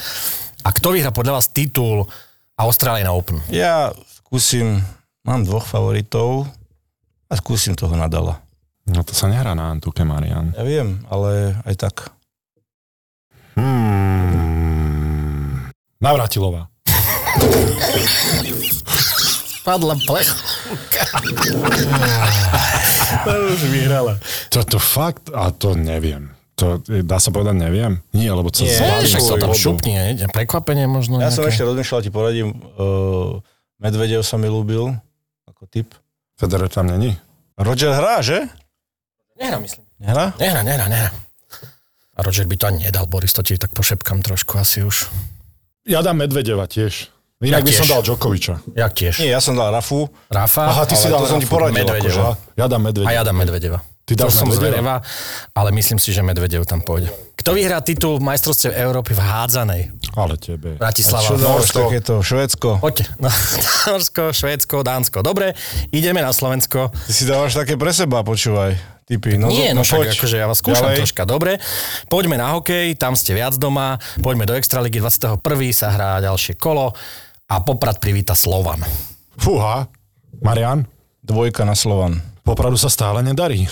A 0.65 0.69
kto 0.73 0.91
vyhrá 0.93 1.11
podľa 1.13 1.33
vás 1.37 1.53
titul 1.53 2.09
Australian 2.57 3.13
Open? 3.13 3.41
Ja 3.53 3.93
skúsim, 4.25 4.81
mám 5.21 5.45
dvoch 5.45 5.69
favoritov 5.69 6.49
a 7.29 7.37
skúsim 7.37 7.77
toho 7.77 7.93
Nadala. 7.93 8.41
No 8.89 9.05
to 9.05 9.13
sa 9.13 9.29
nehrá 9.29 9.53
na 9.53 9.69
Antuke, 9.69 10.01
Marian. 10.01 10.49
Ja 10.57 10.65
viem, 10.65 11.05
ale 11.13 11.61
aj 11.65 11.75
tak. 11.77 12.09
Hmm. 13.53 14.09
Navratilová. 16.01 16.73
Padla 19.63 19.95
plech. 20.07 20.29
To 23.25 23.31
už 23.51 23.61
vyhrala. 23.73 24.13
To, 24.53 24.59
to 24.63 24.79
fakt, 24.79 25.33
a 25.33 25.49
to 25.51 25.75
neviem. 25.75 26.31
To, 26.59 26.79
dá 26.83 27.17
sa 27.23 27.31
povedať, 27.31 27.55
neviem? 27.55 28.03
Nie, 28.11 28.35
lebo 28.35 28.51
sa 28.51 28.67
však 29.03 29.21
sa 29.23 29.35
tam 29.39 29.55
vodu. 29.55 29.59
šupni, 29.59 29.95
ne? 29.95 30.27
prekvapenie 30.27 30.91
možno. 30.91 31.23
Ja 31.23 31.31
som 31.31 31.47
nejaké. 31.47 31.55
ešte 31.55 31.63
rozmýšľal, 31.63 31.99
ti 32.03 32.11
poradím, 32.11 32.51
uh, 32.75 33.39
Medvedev 33.79 34.27
sa 34.27 34.35
mi 34.35 34.51
ľúbil 34.51 34.91
ako 35.47 35.63
typ. 35.71 35.95
Federer 36.35 36.67
tam 36.67 36.91
není? 36.91 37.15
Roger 37.55 37.95
hrá, 37.95 38.19
že? 38.19 38.47
Nehrá, 39.39 39.59
myslím. 39.59 39.83
Nehrá? 39.99 40.35
Nehrá, 40.35 40.61
nehrá, 40.63 40.85
nehrá. 40.91 41.11
A 42.15 42.19
Roger 42.23 42.43
by 42.43 42.55
to 42.59 42.67
ani 42.67 42.91
nedal, 42.91 43.07
Boris, 43.07 43.31
to 43.31 43.39
ti 43.39 43.55
tak 43.55 43.71
pošepkam 43.71 44.19
trošku 44.19 44.59
asi 44.59 44.83
už. 44.83 45.07
Ja 45.87 46.03
dám 46.03 46.19
Medvedeva 46.19 46.67
tiež. 46.67 47.07
Inak 47.39 47.63
Ja 47.63 47.65
by 47.65 47.71
som 47.71 47.87
dal 47.87 48.01
Djokoviča. 48.03 48.59
Jak 48.75 48.91
tiež? 48.91 49.23
Nie, 49.23 49.31
ja 49.31 49.39
som 49.39 49.55
dal 49.55 49.71
Rafu. 49.71 50.11
Rafa, 50.27 50.75
Aha, 50.75 50.83
ty 50.83 50.99
si 50.99 51.07
dal 51.07 51.23
to 51.23 51.31
som 51.31 51.39
ti 51.39 51.47
poradil. 51.47 51.87
Medvedeva. 51.87 52.35
akože. 52.35 52.59
Ja 52.59 52.65
dám 52.67 52.81
Medvedeva. 52.83 53.07
A 53.07 53.15
ja 53.15 53.23
dám 53.23 53.37
Medvedeva. 53.39 53.79
Ty 54.03 54.11
to 54.11 54.27
dáš 54.27 54.43
som 54.43 54.51
Medvedeva? 54.51 54.99
ale 55.55 55.69
myslím 55.71 56.03
si, 56.03 56.11
že 56.11 56.19
Medvedev 56.19 56.67
tam 56.67 56.83
pôjde. 56.83 57.07
Kto 57.39 57.55
vyhrá 57.55 57.79
titul 57.79 58.19
majstrovstiev 58.19 58.75
Európy 58.75 59.15
v 59.15 59.23
hádzanej? 59.23 59.81
Ale 60.19 60.35
tebe. 60.35 60.75
Bratislava. 60.75 61.23
Čo 61.23 61.39
Norsko. 61.39 61.87
takéto? 61.87 62.13
Švédsko. 62.19 62.69
Poďte. 62.83 63.07
No, 63.23 63.31
Norsko, 63.87 64.35
Švédsko, 64.35 64.83
Dánsko. 64.83 65.23
Dobre, 65.23 65.55
ideme 65.95 66.19
na 66.19 66.35
Slovensko. 66.35 66.91
Ty 66.91 67.13
si 67.15 67.23
dávaš 67.23 67.55
také 67.55 67.79
pre 67.79 67.95
seba, 67.95 68.19
počúvaj. 68.19 68.75
Typy. 69.07 69.39
No, 69.39 69.47
Nie, 69.47 69.71
no 69.71 69.81
však 69.81 70.11
akože 70.11 70.37
ja 70.37 70.45
vás 70.45 70.59
skúšam 70.59 70.91
Ďalej. 70.91 70.99
troška. 71.01 71.23
Dobre, 71.25 71.57
poďme 72.11 72.35
na 72.35 72.53
hokej, 72.53 72.93
tam 72.99 73.15
ste 73.15 73.33
viac 73.33 73.57
doma, 73.57 73.97
poďme 74.19 74.45
do 74.45 74.53
Extraligy 74.53 75.01
21. 75.01 75.39
sa 75.73 75.89
hrá 75.89 76.21
ďalšie 76.21 76.59
kolo 76.59 76.93
a 77.49 77.55
Poprad 77.65 77.97
privíta 77.97 78.37
Slovan. 78.37 78.85
Fúha. 79.41 79.89
Marian? 80.45 80.85
Dvojka 81.25 81.65
na 81.65 81.73
Slovan. 81.73 82.21
Popradu 82.45 82.77
sa 82.77 82.87
stále 82.87 83.25
nedarí. 83.25 83.65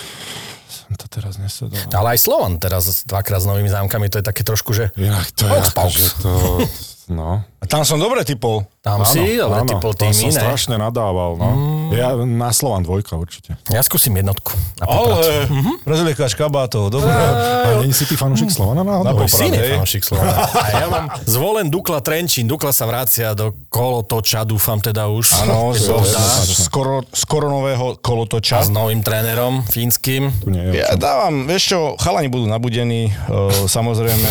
Som 0.68 0.98
to 0.98 1.06
teraz 1.08 1.38
nesedoval. 1.38 1.94
Ale 1.94 2.18
aj 2.18 2.20
Slovan 2.20 2.58
teraz 2.58 3.06
dvakrát 3.06 3.40
s 3.42 3.48
novými 3.48 3.70
zámkami, 3.70 4.10
to 4.10 4.20
je 4.20 4.26
také 4.26 4.42
trošku, 4.42 4.74
že... 4.74 4.90
Inak 4.98 5.30
to 5.34 5.46
je 5.46 5.60
ako, 5.62 5.88
že 5.94 6.08
to... 6.22 6.32
No. 7.08 7.40
A 7.58 7.66
tam 7.66 7.88
som 7.88 7.96
dobre 7.96 8.22
typol. 8.28 8.68
Tam 8.84 9.00
si, 9.08 9.40
dobre, 9.40 9.64
typol 9.64 9.96
tým 9.96 10.12
som 10.12 10.28
iné. 10.28 10.40
strašne 10.40 10.76
nadával, 10.76 11.40
no. 11.40 11.50
Mm. 11.56 11.90
Ja 11.96 12.08
na 12.20 12.52
Slovan 12.52 12.84
dvojka 12.84 13.16
určite. 13.16 13.56
Ja 13.72 13.80
skúsim 13.80 14.12
jednotku. 14.12 14.52
Na. 14.84 14.92
Ale, 14.92 15.48
prezliekač 15.88 16.36
kabátov, 16.36 16.92
dobre. 16.92 17.08
A 17.10 17.80
není 17.80 17.96
si 17.96 18.04
ty 18.04 18.20
fanúšik 18.20 18.52
Slovana 18.52 18.84
náhodou? 18.84 19.24
Na 19.24 19.28
Si 19.28 19.40
Poprad, 19.40 19.56
hej. 19.56 19.72
fanúšik 19.80 20.04
Slovana. 20.04 20.36
A 20.68 20.68
ja 20.70 20.88
mám 20.92 21.06
zvolen 21.24 21.72
Dukla 21.72 22.04
Trenčín. 22.04 22.44
Dukla 22.44 22.76
sa 22.76 22.84
vracia 22.84 23.32
do 23.32 23.56
kolotoča, 23.72 24.44
dúfam 24.44 24.84
teda 24.84 25.08
už. 25.08 25.48
Áno, 25.48 25.72
skoro, 26.68 27.08
skoro 27.16 27.48
nového 27.48 27.96
A 27.96 28.00
kolotoča. 28.04 28.68
s 28.68 28.70
novým 28.70 29.00
trénerom 29.00 29.64
fínskym. 29.64 30.28
Je. 30.44 30.84
Ja 30.84 30.92
dávam, 31.00 31.48
vieš 31.48 31.72
čo, 31.72 31.80
chalani 31.98 32.28
budú 32.28 32.52
nabudení, 32.52 33.16
uh, 33.32 33.48
samozrejme, 33.66 34.28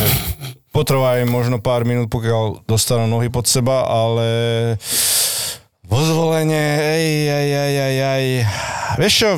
potrvá 0.76 1.16
im 1.24 1.32
možno 1.32 1.56
pár 1.56 1.88
minút, 1.88 2.12
pokiaľ 2.12 2.68
dostanú 2.68 3.08
nohy 3.08 3.32
pod 3.32 3.48
seba, 3.48 3.88
ale 3.88 4.28
vo 5.88 5.98
zvolenie, 6.04 6.66
ej, 6.76 7.06
ej, 7.32 7.48
ej, 7.48 7.74
ej, 7.80 7.96
ej. 8.04 8.26
Vieš 9.00 9.14
čo, 9.16 9.30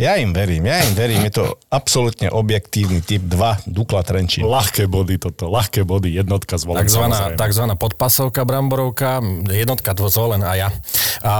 ja 0.00 0.16
im 0.16 0.32
verím, 0.32 0.64
ja 0.64 0.80
im 0.80 0.96
verím, 0.96 1.20
je 1.28 1.32
to 1.36 1.44
absolútne 1.68 2.32
objektívny 2.32 3.04
typ 3.04 3.20
2, 3.28 3.68
Dukla 3.68 4.00
Trenčín. 4.00 4.48
Ľahké 4.48 4.88
body 4.88 5.20
toto, 5.20 5.52
ľahké 5.52 5.84
body, 5.84 6.16
jednotka 6.16 6.56
zvolená. 6.56 6.80
Takzvaná, 6.88 7.18
takzvaná 7.36 7.74
podpasovka 7.76 8.48
Bramborovka, 8.48 9.20
jednotka 9.52 9.92
zvolen 10.08 10.40
a 10.40 10.52
ja. 10.56 10.68
A 11.20 11.34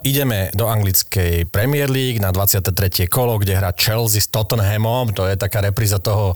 ideme 0.00 0.48
do 0.56 0.64
anglickej 0.64 1.44
Premier 1.52 1.92
League 1.92 2.24
na 2.24 2.32
23. 2.32 3.04
kolo, 3.12 3.36
kde 3.36 3.60
hrá 3.60 3.76
Chelsea 3.76 4.24
s 4.24 4.32
Tottenhamom, 4.32 5.12
to 5.12 5.28
je 5.28 5.36
taká 5.36 5.60
repríza 5.60 6.00
toho... 6.00 6.32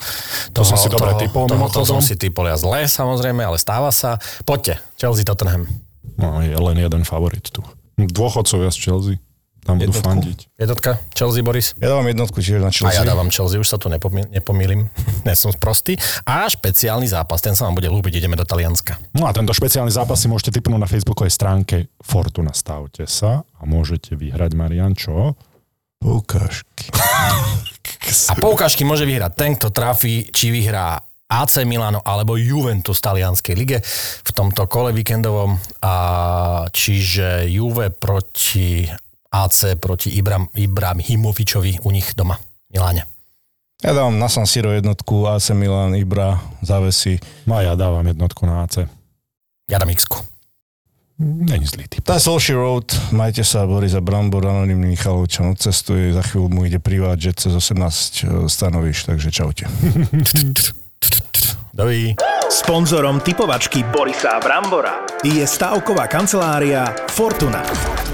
toho 0.52 0.66
som 0.68 0.76
si 0.76 0.92
dobre 0.92 1.16
typol, 1.16 1.48
toho, 1.48 1.66
to 1.72 1.88
som 1.88 2.04
si 2.04 2.20
typol 2.20 2.44
ja 2.44 2.60
zle, 2.60 2.84
samozrejme, 2.84 3.40
ale 3.40 3.56
stáva 3.56 3.88
sa. 3.88 4.20
Poďte, 4.44 4.84
Chelsea 5.00 5.24
Tottenham. 5.24 5.64
No, 6.20 6.44
je 6.44 6.52
len 6.52 6.76
jeden 6.76 7.02
favorit 7.08 7.48
tu. 7.48 7.64
Dôchodcovia 7.96 8.68
z 8.68 8.78
Chelsea. 8.78 9.23
Tam 9.64 9.80
budú 9.80 9.90
Jednotku. 9.90 10.04
fandiť. 10.06 10.38
Jednotka, 10.54 10.90
Chelsea, 11.10 11.40
Boris. 11.40 11.72
Ja 11.76 11.88
dávam 11.90 12.04
jednotku 12.04 12.36
čiže 12.38 12.60
na 12.60 12.68
A 12.68 12.74
Chelsea. 12.74 12.94
ja 12.94 13.02
dávam 13.02 13.26
Chelsea, 13.26 13.56
už 13.56 13.64
sa 13.64 13.76
tu 13.76 13.88
nepomý- 13.88 14.28
nepomýlim, 14.28 14.92
ne 15.26 15.32
som 15.32 15.50
prostý. 15.50 15.96
A 16.22 16.44
špeciálny 16.44 17.06
zápas, 17.06 17.40
ten 17.40 17.52
sa 17.52 17.64
vám 17.64 17.74
bude 17.74 17.88
ľúbiť, 17.88 18.12
ideme 18.14 18.34
do 18.34 18.44
Talianska. 18.44 19.00
No 19.10 19.24
a 19.24 19.32
tento 19.32 19.50
špeciálny 19.50 19.88
zápas 19.88 20.16
si 20.16 20.28
môžete 20.28 20.60
typnúť 20.60 20.78
na 20.78 20.86
facebookovej 20.86 21.32
stránke 21.32 21.76
Fortuna. 21.98 22.52
Stavte 22.52 23.04
sa 23.04 23.40
a 23.40 23.62
môžete 23.64 24.12
vyhrať, 24.12 24.52
Marian, 24.52 24.92
čo? 24.92 25.32
Poukážky. 25.98 26.92
A 28.28 28.36
poukážky 28.36 28.84
môže 28.84 29.02
vyhrať 29.02 29.32
ten, 29.32 29.50
kto 29.56 29.72
trafí, 29.72 30.28
či 30.28 30.52
vyhrá 30.52 31.00
AC 31.24 31.64
Milano 31.64 32.04
alebo 32.04 32.36
Juventus 32.36 33.00
v 33.00 33.06
talianskej 33.10 33.54
lige 33.56 33.78
v 34.20 34.30
tomto 34.30 34.68
kole 34.68 34.92
víkendovom. 34.92 35.56
A 35.80 35.94
čiže 36.68 37.48
Juve 37.48 37.88
proti 37.88 38.84
AC 39.34 39.74
proti 39.82 40.14
Ibram, 40.14 40.46
Ibrahimovičovi 40.54 41.82
u 41.82 41.90
nich 41.90 42.14
doma 42.14 42.38
v 42.38 42.78
Miláne. 42.78 43.02
Ja 43.82 43.92
dávam 43.92 44.16
na 44.16 44.30
San 44.30 44.46
Siro 44.46 44.70
jednotku, 44.70 45.26
AC 45.26 45.50
Milan, 45.50 45.98
Ibra, 45.98 46.40
závesy. 46.62 47.18
No 47.44 47.58
a 47.58 47.66
ja 47.66 47.74
dávam 47.74 48.06
jednotku 48.06 48.46
na 48.46 48.62
AC. 48.62 48.86
Ja 49.68 49.82
dám 49.82 49.90
x 49.90 50.06
Není 51.18 51.66
zlý 51.66 51.86
typ. 51.86 52.02
Tá 52.02 52.18
Solskjaer 52.18 52.58
Road, 52.58 52.90
majte 53.14 53.46
sa, 53.46 53.70
Boris 53.70 53.94
a 53.94 54.02
Brambor, 54.02 54.42
anonimný 54.50 54.98
Michalovčan 54.98 55.46
odcestuje, 55.54 56.10
za 56.10 56.26
chvíľu 56.26 56.50
mu 56.50 56.66
ide 56.66 56.82
privát 56.82 57.14
jet 57.14 57.38
cez 57.38 57.54
18 57.54 58.50
stanoviš, 58.50 59.06
takže 59.06 59.30
čaute. 59.30 59.70
Dovi. 61.78 62.18
Sponzorom 62.54 63.18
typovačky 63.18 63.82
Borisa 63.82 64.38
Brambora 64.38 65.02
je 65.26 65.42
stavková 65.42 66.06
kancelária 66.06 66.86
Fortuna. 67.10 67.66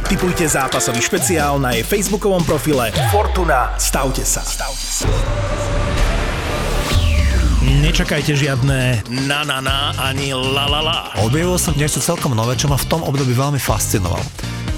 Typujte 0.08 0.48
zápasový 0.48 1.04
špeciál 1.04 1.60
na 1.60 1.76
jej 1.76 1.84
facebookovom 1.84 2.40
profile 2.48 2.88
Fortuna. 3.12 3.76
Stavte 3.76 4.24
sa. 4.24 4.40
Nečakajte 7.84 8.32
žiadne 8.32 9.04
na 9.28 9.44
na 9.44 9.60
na 9.60 9.92
ani 10.00 10.32
la 10.32 10.64
la 10.72 10.80
la. 10.80 10.98
Objavil 11.20 11.60
som 11.60 11.76
niečo 11.76 12.00
celkom 12.00 12.32
nové, 12.32 12.56
čo 12.56 12.64
ma 12.72 12.80
v 12.80 12.88
tom 12.88 13.04
období 13.04 13.36
veľmi 13.36 13.60
fascinovalo. 13.60 14.24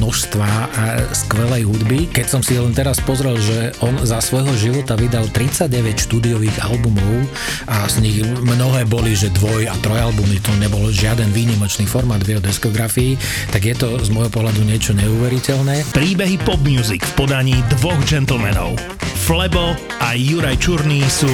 množstva 0.00 0.48
a 0.72 0.84
skvelej 1.12 1.68
hudby. 1.68 2.08
Keď 2.08 2.26
som 2.26 2.40
si 2.40 2.56
len 2.56 2.72
teraz 2.72 2.96
pozrel, 3.04 3.36
že 3.36 3.76
on 3.84 4.00
za 4.00 4.16
svojho 4.24 4.56
života 4.56 4.96
vydal 4.96 5.28
39 5.28 5.68
štúdiových 6.08 6.56
albumov 6.64 7.28
a 7.68 7.84
z 7.84 8.00
nich 8.00 8.24
mnohé 8.24 8.88
boli, 8.88 9.12
že 9.12 9.28
dvoj 9.36 9.68
a 9.68 9.76
trojalbumy, 9.84 10.40
to 10.40 10.56
nebol 10.56 10.88
žiaden 10.88 11.28
výnimočný 11.36 11.84
formát 11.84 12.24
v 12.24 12.34
jeho 12.34 12.42
diskografii, 12.42 13.20
tak 13.52 13.68
je 13.68 13.76
to 13.76 14.00
z 14.00 14.08
môjho 14.08 14.32
pohľadu 14.32 14.64
niečo 14.64 14.96
neuveriteľné. 14.96 15.92
Príbehy 15.92 16.40
pop 16.40 16.64
music 16.64 17.04
v 17.04 17.12
podaní 17.20 17.60
dvoch 17.76 18.00
gentlemanov. 18.08 18.80
Flebo 19.20 19.76
a 20.00 20.16
Juraj 20.16 20.56
Čurný 20.56 21.04
sú 21.04 21.28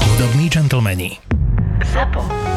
hudobní 0.00 0.48
gentlemani. 0.48 1.20
ZAPO. 1.92 2.47